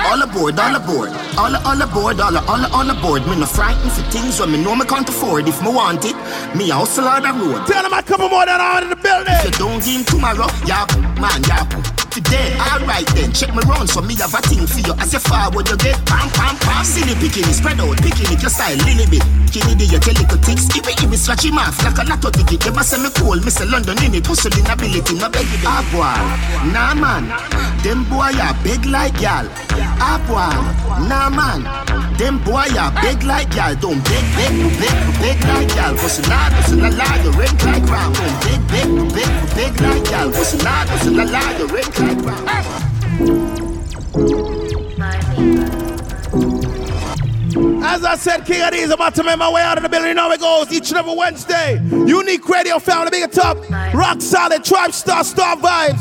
All 0.00 0.22
aboard, 0.22 0.58
all 0.58 0.74
aboard, 0.74 1.10
all 1.38 1.54
all 1.66 1.80
aboard, 1.82 2.20
all 2.20 2.36
all 2.36 2.64
all 2.74 2.90
aboard. 2.90 3.26
Me 3.26 3.36
no 3.36 3.46
frightened 3.46 3.92
for 3.92 4.02
things 4.10 4.40
when 4.40 4.52
me 4.52 4.62
know 4.62 4.74
me 4.74 4.84
can't 4.86 5.08
afford. 5.08 5.46
If 5.46 5.62
me 5.62 5.68
want 5.72 6.04
it, 6.04 6.16
me 6.56 6.70
a 6.70 6.74
hustle 6.74 7.06
on 7.06 7.22
the 7.22 7.32
road. 7.32 7.66
Tell 7.66 7.82
them 7.82 7.92
a 7.92 8.02
couple 8.02 8.28
more 8.28 8.46
than 8.46 8.60
I 8.60 8.82
in 8.82 8.90
the 8.90 8.96
building. 8.96 9.34
If 9.38 9.44
you 9.44 9.50
don't 9.52 9.84
give 9.84 10.06
tomorrow, 10.06 10.48
yeah, 10.66 10.86
man, 11.20 11.42
yeah. 11.46 12.09
Today, 12.10 12.58
alright 12.58 13.06
then, 13.14 13.32
check 13.32 13.54
me 13.54 13.62
round 13.70 13.88
so 13.88 14.02
me 14.02 14.16
have 14.16 14.34
a 14.34 14.42
thing 14.42 14.66
for 14.66 14.82
you. 14.82 14.94
As 14.98 15.12
you 15.12 15.20
forward, 15.22 15.68
you 15.70 15.76
get 15.78 15.94
pam 16.06 16.26
pam 16.34 16.58
pam. 16.58 16.84
See 16.84 17.06
the 17.06 17.14
bikini 17.14 17.54
spread 17.54 17.78
out, 17.78 17.96
bikini 18.02 18.34
your 18.40 18.50
style, 18.50 18.74
little 18.82 19.06
bit. 19.06 19.22
Kini 19.54 19.78
do 19.78 19.86
you 19.86 19.98
tell 20.02 20.14
little 20.18 20.38
ticks? 20.42 20.66
It, 20.74 20.86
if 20.90 21.06
it 21.06 21.18
scratch 21.18 21.44
him 21.46 21.58
off 21.58 21.78
like 21.86 21.98
a 21.98 22.04
lotto 22.10 22.30
ticket, 22.30 22.66
never 22.66 22.82
say 22.82 22.98
me 22.98 23.10
cool, 23.14 23.38
Mr. 23.38 23.62
London 23.70 23.94
in 24.02 24.14
it, 24.18 24.26
hustling 24.26 24.66
ability, 24.66 25.14
no 25.22 25.30
beg 25.30 25.46
you. 25.46 25.62
Ah 25.62 25.86
boy, 25.94 26.18
nah 26.74 26.98
man, 26.98 27.30
them 27.86 28.02
boy 28.10 28.34
ya 28.34 28.58
big 28.66 28.82
like 28.90 29.14
y'all. 29.22 29.46
Ah 30.02 30.18
boy, 30.26 30.50
nah 31.06 31.30
man, 31.30 31.62
them 32.18 32.42
boy 32.42 32.66
ya 32.74 32.90
big 33.02 33.22
like 33.22 33.54
y'all. 33.54 33.74
Don't 33.78 34.02
big 34.10 34.26
big 34.34 34.54
big 34.82 34.98
big 35.22 35.38
like 35.46 35.70
y'all. 35.78 35.94
Hustle 35.94 36.26
hard, 36.26 36.58
hustle 36.58 36.82
a 36.82 36.90
lot, 36.90 37.22
you 37.22 37.30
red 37.38 37.54
like 37.70 37.86
round. 37.86 38.18
Don't 38.18 38.34
big 38.42 38.60
big 38.66 38.90
big 39.14 39.30
big 39.54 39.74
like 39.78 40.10
y'all. 40.10 40.34
Hustle 40.34 40.66
hard, 40.66 40.90
hustle 40.90 41.14
a 41.14 41.26
lot, 41.30 41.54
you 41.54 41.70
red. 41.70 41.99
As 47.82 48.04
I 48.04 48.14
said, 48.16 48.46
King 48.46 48.60
Addies, 48.60 48.84
I'm 48.84 48.92
about 48.92 49.14
to 49.16 49.24
make 49.24 49.36
my 49.36 49.50
way 49.50 49.62
out 49.62 49.76
of 49.76 49.82
the 49.82 49.88
building. 49.88 50.14
Now 50.14 50.30
it 50.30 50.40
goes 50.40 50.72
each 50.72 50.90
and 50.90 50.98
every 50.98 51.14
Wednesday. 51.14 51.80
Unique 51.90 52.48
Radio 52.48 52.78
Family, 52.78 53.10
big 53.10 53.24
it 53.24 53.38
up. 53.38 53.58
Rock 53.92 54.20
solid, 54.20 54.64
tribe 54.64 54.92
star, 54.92 55.24
star 55.24 55.56
vibes. 55.56 55.98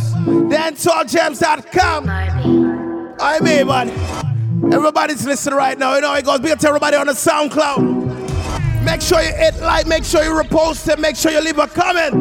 DancehallGems.com. 0.49 2.09
I 3.19 3.39
mean, 3.41 3.67
man. 3.67 4.73
Everybody's 4.73 5.25
listening 5.25 5.55
right 5.55 5.77
now. 5.77 5.95
You 5.95 6.01
know 6.01 6.13
it 6.13 6.25
goes. 6.25 6.39
Big 6.39 6.51
up 6.51 6.59
to 6.59 6.67
everybody 6.67 6.95
on 6.95 7.07
the 7.07 7.13
SoundCloud. 7.13 8.85
Make 8.85 9.01
sure 9.01 9.21
you 9.21 9.33
hit 9.33 9.59
like, 9.61 9.87
make 9.87 10.03
sure 10.03 10.23
you 10.23 10.31
repost 10.31 10.91
it, 10.91 10.99
make 10.99 11.15
sure 11.15 11.31
you 11.31 11.41
leave 11.41 11.57
a 11.57 11.67
comment. 11.67 12.13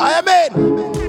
I 0.00 0.48
in. 0.48 1.03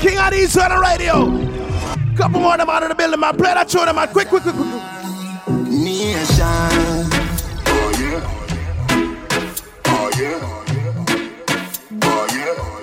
King 0.00 0.18
Addies 0.18 0.56
on 0.60 0.70
the 0.70 0.78
radio. 0.80 2.14
Couple 2.16 2.40
more 2.40 2.52
of 2.52 2.58
them 2.58 2.70
out 2.70 2.82
of 2.82 2.88
the 2.90 2.94
building, 2.94 3.20
man. 3.20 3.36
Play 3.36 3.54
that 3.54 3.68
tune, 3.68 3.94
man. 3.94 4.08
Quick, 4.08 4.28
quick, 4.28 4.42
quick, 4.42 4.54
quick. 4.54 4.66
Nation. 5.68 6.44
Oh 7.66 7.90
yeah. 7.98 8.20
Oh 9.86 10.10
yeah. 10.16 10.40
Oh 12.02 12.26
yeah. 12.30 12.52
Oh, 12.54 12.80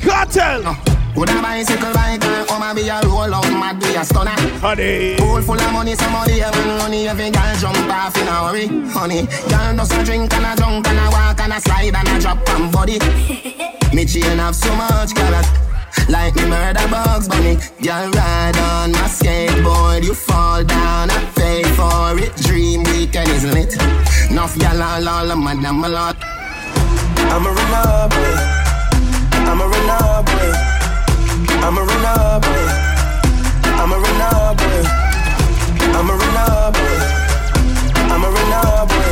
yeah. 0.00 0.04
Cartel. 0.04 0.66
Uh, 0.66 0.74
Would 1.14 1.28
a 1.28 1.42
bicycle 1.42 1.92
bike 1.92 2.24
and 2.24 2.48
come 2.48 2.62
and 2.62 2.76
be 2.76 2.88
a 2.88 3.00
roll 3.02 3.34
out 3.34 3.50
mad 3.52 3.78
be 3.78 3.94
a 3.94 4.02
stunner 4.04 4.30
Honey 4.64 5.16
Pool 5.18 5.42
full 5.42 5.60
of 5.60 5.72
money, 5.72 5.94
somebody 5.94 6.38
having 6.38 6.78
money 6.78 7.06
Every 7.06 7.30
girl 7.30 7.54
jump 7.60 7.76
off 7.92 8.16
in 8.16 8.26
a 8.26 8.48
hurry 8.48 8.66
Honey, 8.88 9.26
girl 9.50 9.76
does 9.76 9.92
a 9.92 10.04
drink 10.04 10.32
and 10.32 10.46
a 10.46 10.56
drunk 10.56 10.88
and 10.88 10.98
a 10.98 11.10
walk 11.10 11.38
and 11.38 11.52
a 11.52 11.60
slide 11.60 11.94
and 11.94 12.08
a 12.08 12.18
drop 12.18 12.48
on 12.48 12.70
body 12.70 12.98
Me 13.94 14.06
chain 14.06 14.38
have 14.38 14.56
so 14.56 14.74
much 14.74 15.14
color 15.14 15.42
like 16.08 16.34
me 16.36 16.46
murder 16.46 16.86
bugs 16.88 17.28
bunny 17.28 17.56
Girl 17.82 18.10
ride 18.10 18.56
on 18.56 18.92
my 18.92 19.08
skateboard 19.08 20.04
You 20.04 20.14
fall 20.14 20.64
down, 20.64 21.10
I 21.10 21.24
pay 21.34 21.62
for 21.78 22.18
it 22.18 22.34
Dream 22.36 22.82
weekend, 22.84 23.28
isn't 23.30 23.56
it? 23.56 23.72
Enough 24.30 24.56
y'all 24.56 24.82
all, 24.82 25.08
all 25.08 25.30
of 25.30 25.38
my 25.38 25.54
damn 25.54 25.82
a 25.84 25.88
lot 25.88 26.16
I'm 27.32 27.46
a 27.46 27.50
runner 27.50 28.08
boy. 28.10 28.18
Eh. 28.18 28.62
I'm 29.48 29.60
a 29.60 29.66
runner 29.66 30.22
boy. 30.22 30.36
Eh. 30.36 31.64
I'm 31.64 31.78
a 31.78 31.82
runner 31.82 32.40
boy. 32.42 32.52
Eh. 32.52 32.82
I'm 33.80 33.92
a 33.92 33.96
runner 33.96 34.52
boy. 34.52 34.84
I'm 35.96 36.10
a 36.10 36.14
runner 36.20 36.72
boy. 36.76 37.00
I'm 38.12 38.22
a 38.22 38.28
runner 38.28 38.84
boy. 38.90 39.10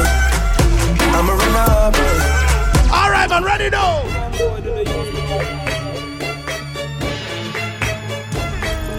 I'm 1.16 1.28
a 1.30 1.34
runner 1.40 1.90
boy. 1.96 2.92
All 2.92 3.10
right, 3.10 3.28
man, 3.30 3.42
ready 3.42 3.70
now. 3.70 4.89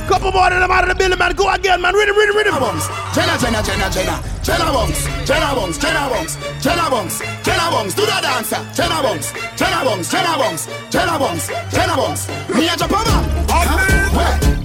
Couple 0.07 0.32
more 0.32 0.52
of 0.52 0.60
them 0.60 0.72
out 0.72 0.84
of 0.84 0.90
the 0.90 0.95
building, 0.95 1.18
man. 1.18 1.34
Go 1.34 1.49
again, 1.49 1.82
man. 1.82 1.94
Ready, 1.95 2.11
ready, 2.11 2.32
ready. 2.36 2.52
Bums. 2.52 2.86
Jenna, 3.15 3.38
Jenna, 3.40 3.64
Jenna, 3.64 3.88
Jenna. 3.90 4.15
Jenna 4.44 4.72
bunks. 4.73 5.06
Jenna 5.26 5.56
bunks. 5.56 5.78
Jenna 5.78 6.10
bunks. 6.10 6.36
Jenna 6.61 6.90
bunks. 6.90 7.19
Jenna 7.45 7.72
bunks. 7.72 7.94
Do 7.95 8.02
the 8.06 8.18
dancer. 8.22 8.61
Jenna 8.76 9.02
bunks. 9.02 9.32
Jenna 9.56 9.86
bunks. 9.86 10.11
Jenna 10.11 10.34
bunks. 10.38 10.68
Jenna 10.91 11.15
bunks. 11.19 11.48
Jenna 11.72 11.95
bunks. 11.95 12.28
Me 12.49 12.68
a 12.68 12.76
jump 12.76 12.94
over. 12.94 13.18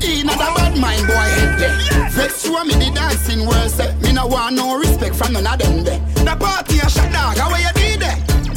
He 0.02 0.22
not 0.24 0.34
a 0.36 0.54
bad 0.54 0.78
mind 0.78 1.06
boy 1.06 1.14
head 1.14 1.58
there. 1.58 2.10
Vex 2.10 2.44
you 2.44 2.64
me 2.64 2.74
the 2.74 2.90
dancing 2.94 3.46
worse. 3.46 3.78
eh. 3.80 3.94
Me 4.02 4.12
no 4.12 4.26
want 4.26 4.56
no 4.56 4.76
respect 4.78 5.14
from 5.14 5.32
none 5.34 5.46
of 5.46 5.58
them 5.58 5.84
there. 5.84 6.00
The 6.24 6.36
party 6.36 6.78
a 6.78 6.88
shot 6.90 7.12
dog. 7.12 7.36
How 7.38 7.50
you 7.56 7.70
did 7.74 7.95
there? 7.95 7.95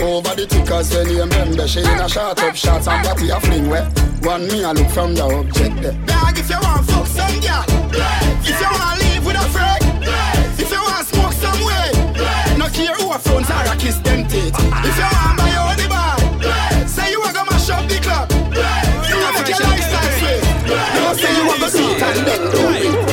Over 0.01 0.33
the 0.33 0.47
tickers 0.47 0.95
when 0.95 1.09
you 1.09 1.19
remember 1.19 1.67
She 1.67 1.79
in 1.79 1.99
a 1.99 2.07
shot 2.07 2.39
up 2.39 2.55
shots 2.55 2.87
and 2.87 3.03
body 3.03 3.29
a 3.29 3.39
fling 3.39 3.67
where 3.69 3.83
One 4.23 4.47
me 4.47 4.63
a 4.63 4.71
look 4.71 4.87
from 4.95 5.13
the 5.13 5.23
object 5.23 5.75
there 5.83 5.91
Dog 6.07 6.39
if 6.39 6.49
you 6.49 6.55
want 6.55 6.87
fuck 6.87 7.05
some 7.05 7.35
girl 7.43 7.67
If 8.47 8.55
you 8.55 8.69
want 8.71 8.95
to 8.95 9.03
live 9.03 9.25
with 9.27 9.35
a 9.35 9.47
friend 9.51 9.83
If 10.55 10.71
you 10.71 10.79
want 10.79 11.03
to 11.03 11.11
smoke 11.11 11.35
some 11.35 11.59
way 11.67 11.91
No 12.55 12.71
care 12.71 12.95
who 12.95 13.11
a 13.11 13.19
phones 13.19 13.51
or 13.51 13.59
a 13.67 13.75
kiss 13.75 13.99
them 13.99 14.23
teeth. 14.31 14.55
If 14.55 14.95
you 14.95 15.09
want 15.11 15.35
buy 15.35 15.51
your 15.51 15.75
the 15.75 15.87
bar 15.91 16.15
Say 16.87 17.11
you 17.11 17.19
a 17.19 17.29
go 17.35 17.43
mash 17.43 17.69
up 17.69 17.83
the 17.91 17.99
club. 17.99 18.31
You 18.31 19.19
a 19.19 19.29
make 19.35 19.51
your 19.51 19.67
lifestyle 19.67 20.11
sweet. 20.15 20.43
You 20.95 21.11
say 21.19 21.31
you 21.35 21.43
a 21.43 21.55
go 21.59 21.67
sit 21.67 21.99
and 22.07 22.19
then 22.23 22.41
do 22.55 22.63
it 22.71 23.08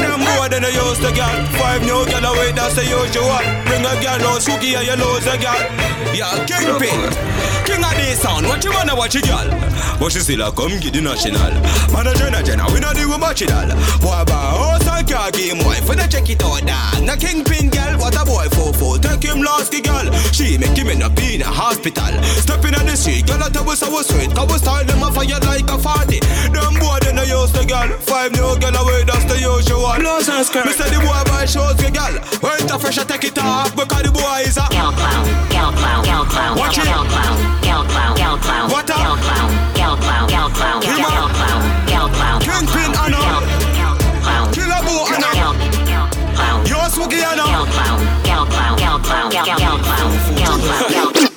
then 0.56 0.64
I 0.64 0.72
used 0.72 1.02
to 1.02 1.12
girl. 1.12 1.36
Five 1.60 1.82
new 1.82 2.00
girl 2.08 2.32
away, 2.32 2.52
that's 2.52 2.74
the 2.74 2.84
usual. 2.84 3.44
Bring 3.68 3.84
a 3.84 3.92
girl, 4.00 4.40
spooky, 4.40 4.74
and 4.74 4.86
you 4.88 4.96
lose 4.96 5.26
a 5.28 5.36
girl. 5.36 5.60
Yeah, 6.16 6.32
kingpin. 6.48 7.65
King 7.76 7.84
of 7.84 7.92
this 7.92 8.20
sound, 8.22 8.46
what 8.48 8.64
you 8.64 8.72
wanna 8.72 8.96
watch 8.96 9.16
a 9.16 9.20
gal 9.20 9.44
But 10.00 10.08
she 10.08 10.20
still 10.20 10.40
a 10.40 10.50
come 10.50 10.80
get 10.80 10.96
the 10.96 11.04
national. 11.04 11.52
Man 11.92 12.08
a 12.08 12.16
jenna 12.16 12.40
jenna, 12.40 12.64
we 12.72 12.80
not 12.80 12.96
do 12.96 13.04
much 13.20 13.42
it 13.44 13.52
all 13.52 13.68
Boy 14.00 14.16
about 14.16 14.80
house 14.80 14.88
and 14.88 15.04
car 15.04 15.28
game 15.30 15.60
wife, 15.60 15.84
when 15.84 16.00
I 16.00 16.08
check 16.08 16.24
it 16.30 16.40
out 16.40 16.64
dog. 16.64 17.04
Now 17.04 17.20
kingpin 17.20 17.68
gal, 17.68 18.00
what 18.00 18.16
a 18.16 18.24
boy 18.24 18.48
for 18.56 18.72
for 18.72 18.96
Take 18.96 19.28
him 19.28 19.44
last 19.44 19.72
the 19.76 19.84
gal 19.84 20.08
She 20.32 20.56
make 20.56 20.72
him 20.72 20.88
in 20.88 21.04
a 21.04 21.12
in 21.28 21.44
a 21.44 21.52
hospital. 21.52 22.16
Stepping 22.40 22.72
on 22.80 22.88
the 22.88 22.96
street, 22.96 23.28
gal 23.28 23.44
a 23.44 23.52
tell 23.52 23.68
us 23.68 23.84
our 23.84 24.00
sweet. 24.00 24.32
Cause 24.32 24.48
we 24.48 24.56
style 24.56 24.84
them 24.88 25.04
a 25.04 25.12
fire 25.12 25.40
like 25.44 25.68
a 25.68 25.76
party. 25.76 26.24
Them 26.56 26.80
boy 26.80 26.96
then 27.04 27.20
a 27.20 27.28
use 27.28 27.52
the 27.52 27.68
girl. 27.68 27.92
Five 28.08 28.32
new 28.32 28.56
gal 28.56 28.72
away, 28.72 29.04
that's 29.04 29.28
the 29.28 29.36
usual 29.36 29.84
Blouse 30.00 30.32
and 30.32 30.46
skirt 30.48 30.64
Me 30.64 30.72
say 30.72 30.88
the 30.88 30.96
boy 31.04 31.20
buy 31.28 31.44
shows 31.44 31.76
for 31.76 31.92
girl. 31.92 32.16
When 32.40 32.64
the 32.64 32.80
fresh 32.80 32.96
I 32.96 33.04
take 33.04 33.24
it 33.28 33.36
off 33.36 33.76
Because 33.76 34.00
the 34.00 34.12
boy 34.16 34.48
is 34.48 34.56
a 34.56 34.64
Gal 34.72 34.92
clown, 34.96 35.28
gal 35.52 35.72
clown, 35.76 36.04
gal 36.04 36.24
clown, 36.24 36.56
Watch 36.56 36.76
gal 36.80 37.04
it. 37.04 37.08
clown, 37.12 37.65
gal 37.66 37.82
clown, 37.84 38.14
gal 38.16 38.36
clown, 38.38 38.70
What 38.70 38.90
up? 38.90 38.96
gal 38.96 39.16
clown, 39.24 39.50
gal 39.74 39.96
clown, 39.96 40.28
gal 40.28 40.48
clown, 40.50 40.80
gal 40.82 41.28
clown, 41.36 41.62
gal 41.90 42.08
clown, 42.16 42.38
Kingpin 42.46 42.92
Anna 43.02 43.22
clown, 44.22 44.46
Killer 44.54 44.82
Boo 44.86 45.02
Anna 45.14 45.30
clown, 46.36 46.58
Yo 46.70 46.78
Swoogie 46.94 47.20
gal 47.20 47.32
Anna 47.32 47.66
clown, 47.74 47.98
gal 48.28 48.44
clown, 48.46 48.74
gal 48.78 48.98
clown, 49.00 49.30
gal 49.30 49.44
gal 49.44 49.78
clown, 49.78 50.12
gal 50.40 50.56
clown, 50.58 50.92
gal 50.94 51.10
clown. 51.12 51.32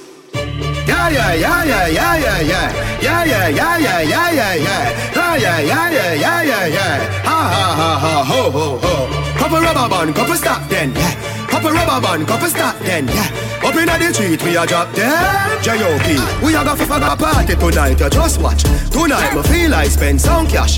Yeah, 0.89 1.10
yeah, 1.10 1.34
yeah, 1.34 1.64
yeah, 1.65 1.88
yeah, 1.88 2.18
yeah, 2.18 2.41
yeah. 2.51 2.68
Yeah, 3.01 3.23
yeah, 3.26 3.47
yeah, 3.49 4.01
yeah, 4.01 4.31
yeah, 4.31 4.53
yeah. 4.56 5.14
Ah, 5.15 5.35
yeah, 5.35 5.60
yeah, 5.60 5.89
yeah, 5.89 6.14
yeah, 6.14 6.41
yeah, 6.43 6.65
yeah. 6.68 7.23
Ha, 7.23 7.38
ha, 7.53 7.65
ha, 7.80 7.89
ha, 8.03 8.23
ho, 8.23 8.51
ho, 8.51 8.77
ho. 8.77 9.18
Couple 9.49 9.65
rubber 9.65 9.89
band, 9.89 10.15
couple 10.15 10.35
stop 10.35 10.69
then, 10.69 10.93
yeah. 10.93 11.47
Couple 11.47 11.71
rubber 11.71 11.99
band, 12.05 12.27
couple 12.27 12.49
stop 12.49 12.77
then, 12.81 13.07
yeah. 13.07 13.65
Up 13.65 13.73
inna 13.73 13.97
the 13.97 14.13
street, 14.13 14.43
we 14.43 14.55
a 14.55 14.63
drop 14.63 14.93
dead. 14.93 15.63
J.O.P. 15.63 16.45
We 16.45 16.53
a 16.53 16.63
go 16.63 16.76
for 16.76 16.84
a 16.85 17.15
party 17.17 17.55
tonight, 17.55 17.99
you 17.99 18.09
just 18.11 18.39
watch. 18.39 18.61
Tonight, 18.91 19.34
me 19.34 19.41
feel 19.41 19.73
I 19.73 19.85
spend 19.85 20.21
some 20.21 20.45
cash. 20.45 20.77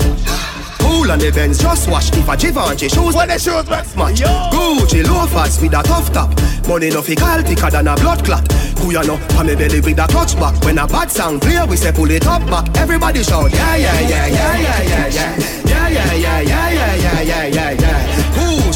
Cool 0.80 1.12
on 1.12 1.18
the 1.18 1.30
Benz, 1.30 1.58
just 1.58 1.86
watch 1.90 2.16
if 2.16 2.26
a 2.26 2.34
Givenchy 2.34 2.88
shoes 2.88 3.14
When 3.14 3.28
the 3.28 3.38
shoes 3.38 3.64
back 3.68 3.86
match 3.94 4.20
Gucci 4.50 5.06
loafers 5.06 5.60
with 5.60 5.74
a 5.74 5.82
tough 5.82 6.12
top 6.12 6.30
Money 6.66 6.90
no 6.90 7.00
fi 7.02 7.14
call 7.14 7.40
thicker 7.42 7.70
than 7.70 7.86
a 7.86 7.94
blood 7.94 8.24
clot 8.24 8.50
Who 8.80 8.90
ya 8.90 9.02
know, 9.02 9.16
pa 9.28 9.44
me 9.44 9.54
belly 9.54 9.80
with 9.80 9.98
a 10.00 10.06
clutch 10.08 10.34
back 10.36 10.58
When 10.64 10.78
a 10.78 10.86
bad 10.88 11.08
sound 11.08 11.40
play, 11.40 11.64
we 11.68 11.76
say 11.76 11.92
pull 11.92 12.10
it 12.10 12.26
up 12.26 12.44
back 12.50 12.76
Everybody 12.76 13.22
shout, 13.22 13.52
Yeah, 13.52 13.76
yeah, 13.76 14.00
yeah, 14.00 14.26
yeah, 14.26 14.58
yeah, 14.58 14.82
yeah, 14.82 15.06
yeah, 15.06 15.38
yeah 15.64 15.88
Yeah, 15.88 16.14
yeah, 16.14 16.40
yeah, 16.40 16.70
yeah, 16.70 17.22
yeah, 17.22 17.46
yeah, 17.46 17.70
yeah, 17.70 18.11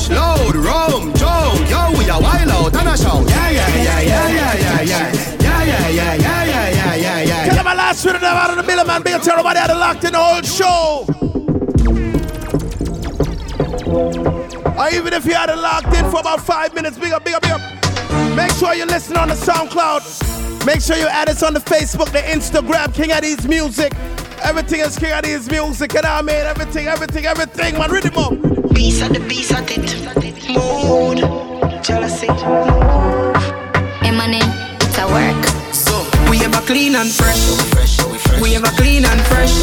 Load, 0.08 0.54
Rome, 0.54 1.12
Joan, 1.14 1.66
yo, 1.66 1.98
we 1.98 2.08
are 2.08 2.20
wild 2.20 2.48
out 2.48 2.76
on 2.76 2.86
a 2.86 2.96
show. 2.96 3.24
Yeah, 3.26 3.50
yeah, 3.50 3.68
yeah, 3.68 4.00
yeah, 4.00 4.28
yeah, 4.28 4.54
yeah, 4.54 4.82
yeah, 4.82 5.12
yeah, 5.40 5.58
yeah, 5.60 5.88
yeah, 5.88 6.14
yeah, 6.14 6.44
yeah, 6.44 6.68
yeah, 6.70 6.94
yeah, 6.94 7.22
yeah. 7.22 7.44
Tell 7.46 7.56
them 7.56 7.64
my 7.64 7.74
last 7.74 8.04
minute 8.04 8.22
out 8.22 8.50
of 8.50 8.56
the 8.56 8.62
middle, 8.62 8.84
man. 8.84 9.02
Big 9.02 9.20
tell 9.22 9.32
everybody 9.32 9.58
I 9.58 9.66
locked 9.72 10.04
in 10.04 10.12
the 10.12 10.18
whole 10.18 10.42
show. 10.42 11.04
Or 14.78 14.88
even 14.90 15.12
if 15.12 15.24
you 15.24 15.34
had 15.34 15.50
it 15.50 15.56
locked 15.58 15.94
in 15.96 16.08
for 16.10 16.20
about 16.20 16.40
five 16.40 16.74
minutes, 16.74 16.98
big 16.98 17.12
up, 17.12 17.24
big 17.24 17.34
up, 17.34 17.42
big 17.42 17.52
up. 17.52 17.60
Make 18.36 18.52
sure 18.52 18.74
you 18.74 18.84
listen 18.86 19.16
on 19.16 19.28
the 19.28 19.34
SoundCloud. 19.34 20.45
Make 20.66 20.80
sure 20.80 20.96
you 20.96 21.06
add 21.06 21.28
us 21.28 21.44
on 21.44 21.54
the 21.54 21.60
Facebook, 21.60 22.10
the 22.10 22.18
Instagram, 22.18 22.92
King 22.92 23.10
Addies 23.10 23.48
Music. 23.48 23.94
Everything 24.42 24.80
is 24.80 24.98
King 24.98 25.12
Addies 25.12 25.48
Music, 25.48 25.94
and 25.94 26.04
I 26.04 26.20
mean 26.22 26.34
everything, 26.34 26.88
everything, 26.88 27.24
everything, 27.24 27.78
man. 27.78 27.88
Rhythm 27.88 28.18
up. 28.18 28.32
Beast 28.74 29.00
at 29.00 29.12
the 29.12 29.20
beast 29.20 29.52
at 29.52 29.70
it. 29.70 29.78
Mood. 30.50 31.18
Jealousy. 31.84 32.26
Eminem, 34.02 34.42
it's 34.82 34.98
a 34.98 35.06
work. 35.06 35.44
So, 35.72 36.02
we 36.32 36.38
have 36.38 36.58
a 36.58 36.66
clean 36.66 36.96
and 36.96 37.12
fresh. 37.12 37.46
We 38.42 38.52
have 38.54 38.64
a 38.64 38.74
clean 38.74 39.04
and 39.04 39.20
fresh. 39.30 39.54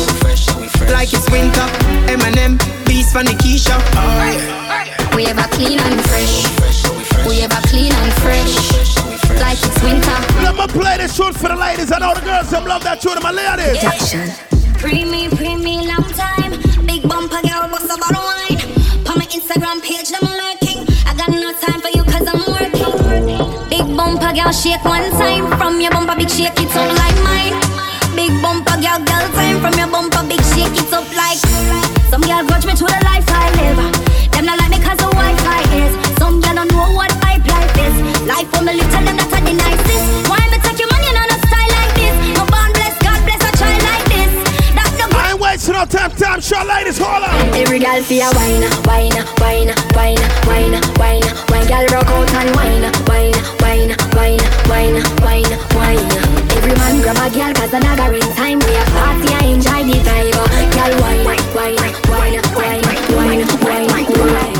Like 0.89 1.11
it's 1.11 1.29
winter. 1.29 1.67
Eminem, 2.07 2.57
beast 2.87 3.11
for 3.11 3.23
Nikisha. 3.23 3.75
Oh, 3.75 4.23
yeah. 4.31 5.15
We 5.17 5.25
have 5.25 5.37
a 5.37 5.49
clean 5.53 5.81
and 5.81 5.99
fresh. 6.07 7.27
We 7.27 7.41
have 7.41 7.51
a 7.51 7.61
clean 7.67 7.91
and 7.91 8.13
fresh. 8.23 9.02
Like 9.39 9.59
it's 9.61 9.79
winter. 9.83 10.19
Let 10.43 10.55
me 10.55 10.67
play 10.67 10.97
this 10.97 11.15
tune 11.15 11.33
for 11.33 11.49
the 11.49 11.55
ladies. 11.55 11.91
I 11.91 11.99
know 11.99 12.13
the 12.13 12.21
girls 12.21 12.49
them 12.49 12.65
love 12.65 12.83
that 12.83 13.01
tune, 13.01 13.21
my 13.21 13.31
ladies. 13.31 13.83
Action. 13.83 14.29
Pre 14.79 15.05
me, 15.05 15.29
pre 15.29 15.55
me, 15.55 15.87
long 15.87 16.03
time. 16.11 16.51
Big 16.85 17.07
bumper 17.07 17.41
girl, 17.41 17.69
bust 17.71 17.87
a 17.87 17.95
bottle 17.95 18.19
wine. 18.19 18.59
On 19.07 19.15
my 19.17 19.25
Instagram 19.31 19.79
page, 19.81 20.11
them 20.11 20.27
lurking. 20.27 20.83
I 21.07 21.15
got 21.15 21.29
no 21.31 21.51
time 21.55 21.79
for 21.79 21.91
you 21.95 22.03
cause 22.03 22.27
I'm 22.27 22.43
working. 22.51 22.83
Big 23.69 23.87
bumper 23.95 24.31
girl, 24.35 24.51
shake 24.51 24.83
one 24.83 25.07
time. 25.15 25.47
From 25.57 25.79
your 25.79 25.91
bumper, 25.91 26.15
big 26.15 26.29
shake 26.29 26.59
it 26.59 26.75
up 26.75 26.91
like 26.99 27.17
mine. 27.23 27.55
Big 28.15 28.33
bumper 28.43 28.75
girl, 28.75 28.99
girl 29.07 29.25
time. 29.37 29.57
From 29.63 29.73
your 29.79 29.87
bumper, 29.87 30.23
big 30.27 30.43
shake 30.51 30.75
it 30.75 30.91
up 30.91 31.07
like. 31.15 31.39
Some 32.11 32.21
girl 32.21 32.43
grudge 32.43 32.65
me 32.67 32.75
to 32.75 32.83
the 32.85 32.99
life 33.07 33.25
I 33.31 33.47
live. 33.55 33.79
Them 34.35 34.45
not 34.45 34.59
like 34.59 34.69
me 34.69 34.79
cause 34.83 34.99
the 34.99 35.07
Wi-Fi 35.07 35.61
is. 35.79 35.93
Some 36.19 36.41
girl 36.41 36.55
don't 36.59 36.71
know 36.75 36.91
what 36.91 37.09
hype 37.11 37.12
life 38.25 38.47
for 38.51 38.63
me 38.63 38.73
little 38.73 39.03
them 39.03 39.15
that 39.17 39.31
are 39.31 39.43
the 39.43 39.53
nicest. 39.53 40.29
Why 40.29 40.39
me 40.51 40.57
take 40.63 40.79
your 40.79 40.89
money 40.91 41.07
and 41.11 41.19
on 41.19 41.29
a 41.29 41.37
style 41.43 41.71
like 41.75 41.93
this? 41.95 42.15
No 42.37 42.43
born 42.47 42.71
bless, 42.71 42.95
God 43.03 43.19
bless 43.27 43.41
a 43.43 43.51
child 43.59 43.81
like 43.83 44.07
this. 44.11 44.31
That 44.75 44.91
no 44.99 45.05
I 45.11 45.35
ain't 45.35 45.39
wasting 45.39 45.75
no 45.75 45.83
time, 45.85 46.11
time, 46.15 46.39
short 46.39 46.67
ladies, 46.67 46.97
hold 46.97 47.23
on. 47.23 47.35
Every 47.55 47.79
girl 47.79 47.99
feel 48.03 48.31
wine, 48.35 48.63
wine, 48.87 49.15
wine, 49.43 49.69
wine, 49.95 50.21
wine, 50.47 50.75
wine, 50.99 51.23
wine. 51.51 51.65
Girl 51.67 51.85
rock 51.95 52.07
out 52.11 52.31
and 52.39 52.51
wine, 52.55 52.85
wine, 53.07 53.35
wine, 53.63 53.91
wine, 54.15 54.43
wine, 54.67 54.97
wine, 55.23 55.51
wine. 55.75 56.11
Every 56.55 56.75
man 56.79 56.95
grab 57.03 57.19
a 57.19 57.27
girl 57.31 57.51
'cause 57.55 57.73
another 57.73 58.13
in 58.13 58.27
time. 58.35 58.59
We 58.63 58.71
a 58.75 58.83
party, 58.95 59.29
I 59.35 59.43
enjoy 59.51 59.81
the 59.87 59.97
vibe. 60.07 60.35
Girl 60.75 60.93
wine, 61.01 61.23
wine, 61.27 61.45
wine, 61.55 61.75
wine, 62.11 62.39
wine, 63.15 63.43
wine, 63.57 64.52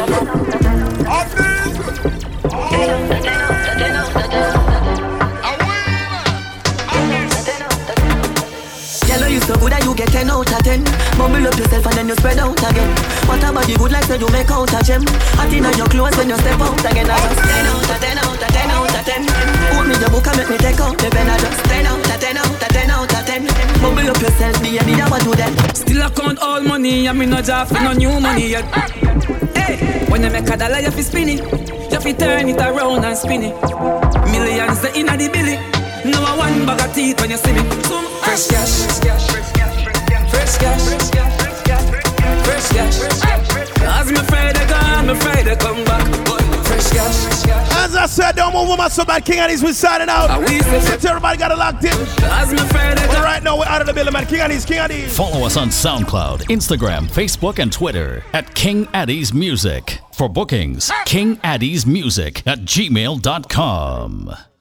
good 10.14 10.30
that 10.30 10.30
you 10.30 10.30
get 10.30 10.30
10 10.30 10.30
out 10.30 10.52
of 10.52 10.64
10. 10.64 10.84
Bubble 11.18 11.48
up 11.48 11.58
yourself 11.58 11.86
and 11.88 11.98
then 11.98 12.08
you 12.08 12.16
spread 12.16 12.38
out 12.38 12.58
again. 12.58 12.90
What 13.26 13.44
about 13.44 13.66
the 13.66 13.76
good 13.78 13.92
like 13.92 14.06
say 14.06 14.18
you 14.20 14.30
make 14.30 14.52
out 14.52 14.74
a 14.74 14.80
gem? 14.84 15.02
Hot 15.38 15.54
in 15.54 15.66
your 15.78 15.88
clothes 15.90 16.16
when 16.18 16.30
you 16.30 16.38
step 16.38 16.62
out 16.62 16.86
again. 16.86 17.10
I 17.10 17.18
just 17.18 17.42
10 17.42 17.66
out 17.66 17.90
of 17.90 18.00
10 18.00 18.18
out 18.18 18.44
of 18.44 18.50
10 18.54 18.70
out 18.70 18.94
of 18.94 19.06
10. 19.06 19.26
Put 19.74 19.86
me 19.88 19.96
the 19.98 20.10
book 20.10 20.28
and 20.28 20.38
make 20.38 20.50
me 20.50 20.58
take 20.58 20.80
out 20.80 20.98
the 20.98 21.10
pen. 21.10 21.30
I 21.30 21.38
just 21.40 21.64
10 21.66 21.86
out 21.88 21.98
of 21.98 22.20
10 22.20 22.38
out 22.38 22.62
of 22.62 22.70
10 22.70 22.90
out 22.90 23.14
of 23.14 23.26
10. 23.26 23.48
Bubble 23.82 24.10
up 24.10 24.22
yourself, 24.22 24.56
baby, 24.62 24.94
I 25.02 25.10
want 25.10 25.24
to 25.24 25.32
that. 25.38 25.52
Still 25.76 26.04
I 26.04 26.10
count 26.10 26.40
all 26.40 26.62
money, 26.62 27.08
and 27.08 27.18
me 27.18 27.26
no 27.26 27.42
job 27.42 27.68
for 27.68 27.82
no 27.82 27.94
new 27.94 28.20
money 28.20 28.54
yet. 28.54 28.66
Hey, 29.58 30.06
when 30.10 30.24
you 30.24 30.30
make 30.30 30.50
a 30.50 30.56
dollar, 30.58 30.80
you 30.80 30.92
fi 30.92 31.02
spin 31.02 31.30
it. 31.30 31.42
You 31.92 32.00
fi 32.00 32.14
turn 32.14 32.50
it 32.50 32.60
around 32.62 33.04
and 33.04 33.18
spin 33.18 33.44
it. 33.44 33.56
Millions 34.30 34.80
the 34.82 34.92
inna 34.96 35.18
the 35.18 35.28
billy. 35.30 35.58
No 36.06 36.20
one 36.38 36.66
bag 36.66 36.82
of 36.82 36.94
teeth 36.94 37.20
when 37.20 37.32
you 37.32 37.38
see 37.38 37.54
me. 37.54 37.64
Some 37.84 38.06
fresh 38.22 38.48
cash, 38.48 38.84
fresh 38.84 39.00
cash, 39.00 39.63
fresh 40.44 40.58
cash, 40.58 40.84
fresh 40.84 42.72
cash. 42.72 43.70
Cause 43.80 44.12
me 44.12 44.18
afraid 44.18 44.56
they 44.56 44.68
gone, 44.68 45.08
me 45.08 45.14
afraid 45.14 45.46
they 45.46 45.56
come 45.56 45.84
back. 45.86 46.04
Fresh 46.66 46.92
cash. 46.92 47.44
As 47.76 47.96
I 47.96 48.06
said, 48.06 48.36
don't 48.36 48.54
move 48.54 48.70
with 48.70 48.78
my 48.78 48.88
so 48.88 49.06
bad. 49.06 49.26
King 49.26 49.40
Addies, 49.40 49.64
we 49.64 49.74
signing 49.74 50.10
out. 50.10 50.46
Since 50.48 51.06
everybody 51.06 51.38
got 51.38 51.52
it 51.52 51.58
locked 51.58 51.84
in. 51.84 51.98
But 52.18 53.24
right 53.24 53.42
now, 53.44 53.58
we're 53.58 53.66
out 53.66 53.82
of 53.82 53.88
the 53.88 53.94
building, 53.94 54.14
man. 54.14 54.26
King 54.26 54.40
Addies, 54.40 54.66
King 54.66 54.80
Addies. 54.80 55.10
Follow 55.16 55.46
us 55.46 55.58
on 55.58 55.70
SoundCloud, 55.70 56.48
Instagram, 56.48 57.08
Facebook, 57.08 57.60
and 57.60 57.72
Twitter 57.72 58.24
at 58.34 58.54
King 58.56 58.86
Addies 58.88 59.34
Music. 59.34 60.00
For 60.14 60.30
bookings, 60.30 60.92
King 61.06 61.38
Addies 61.38 61.86
Music 61.86 62.46
at 62.46 62.60
gmail.com. 62.60 64.53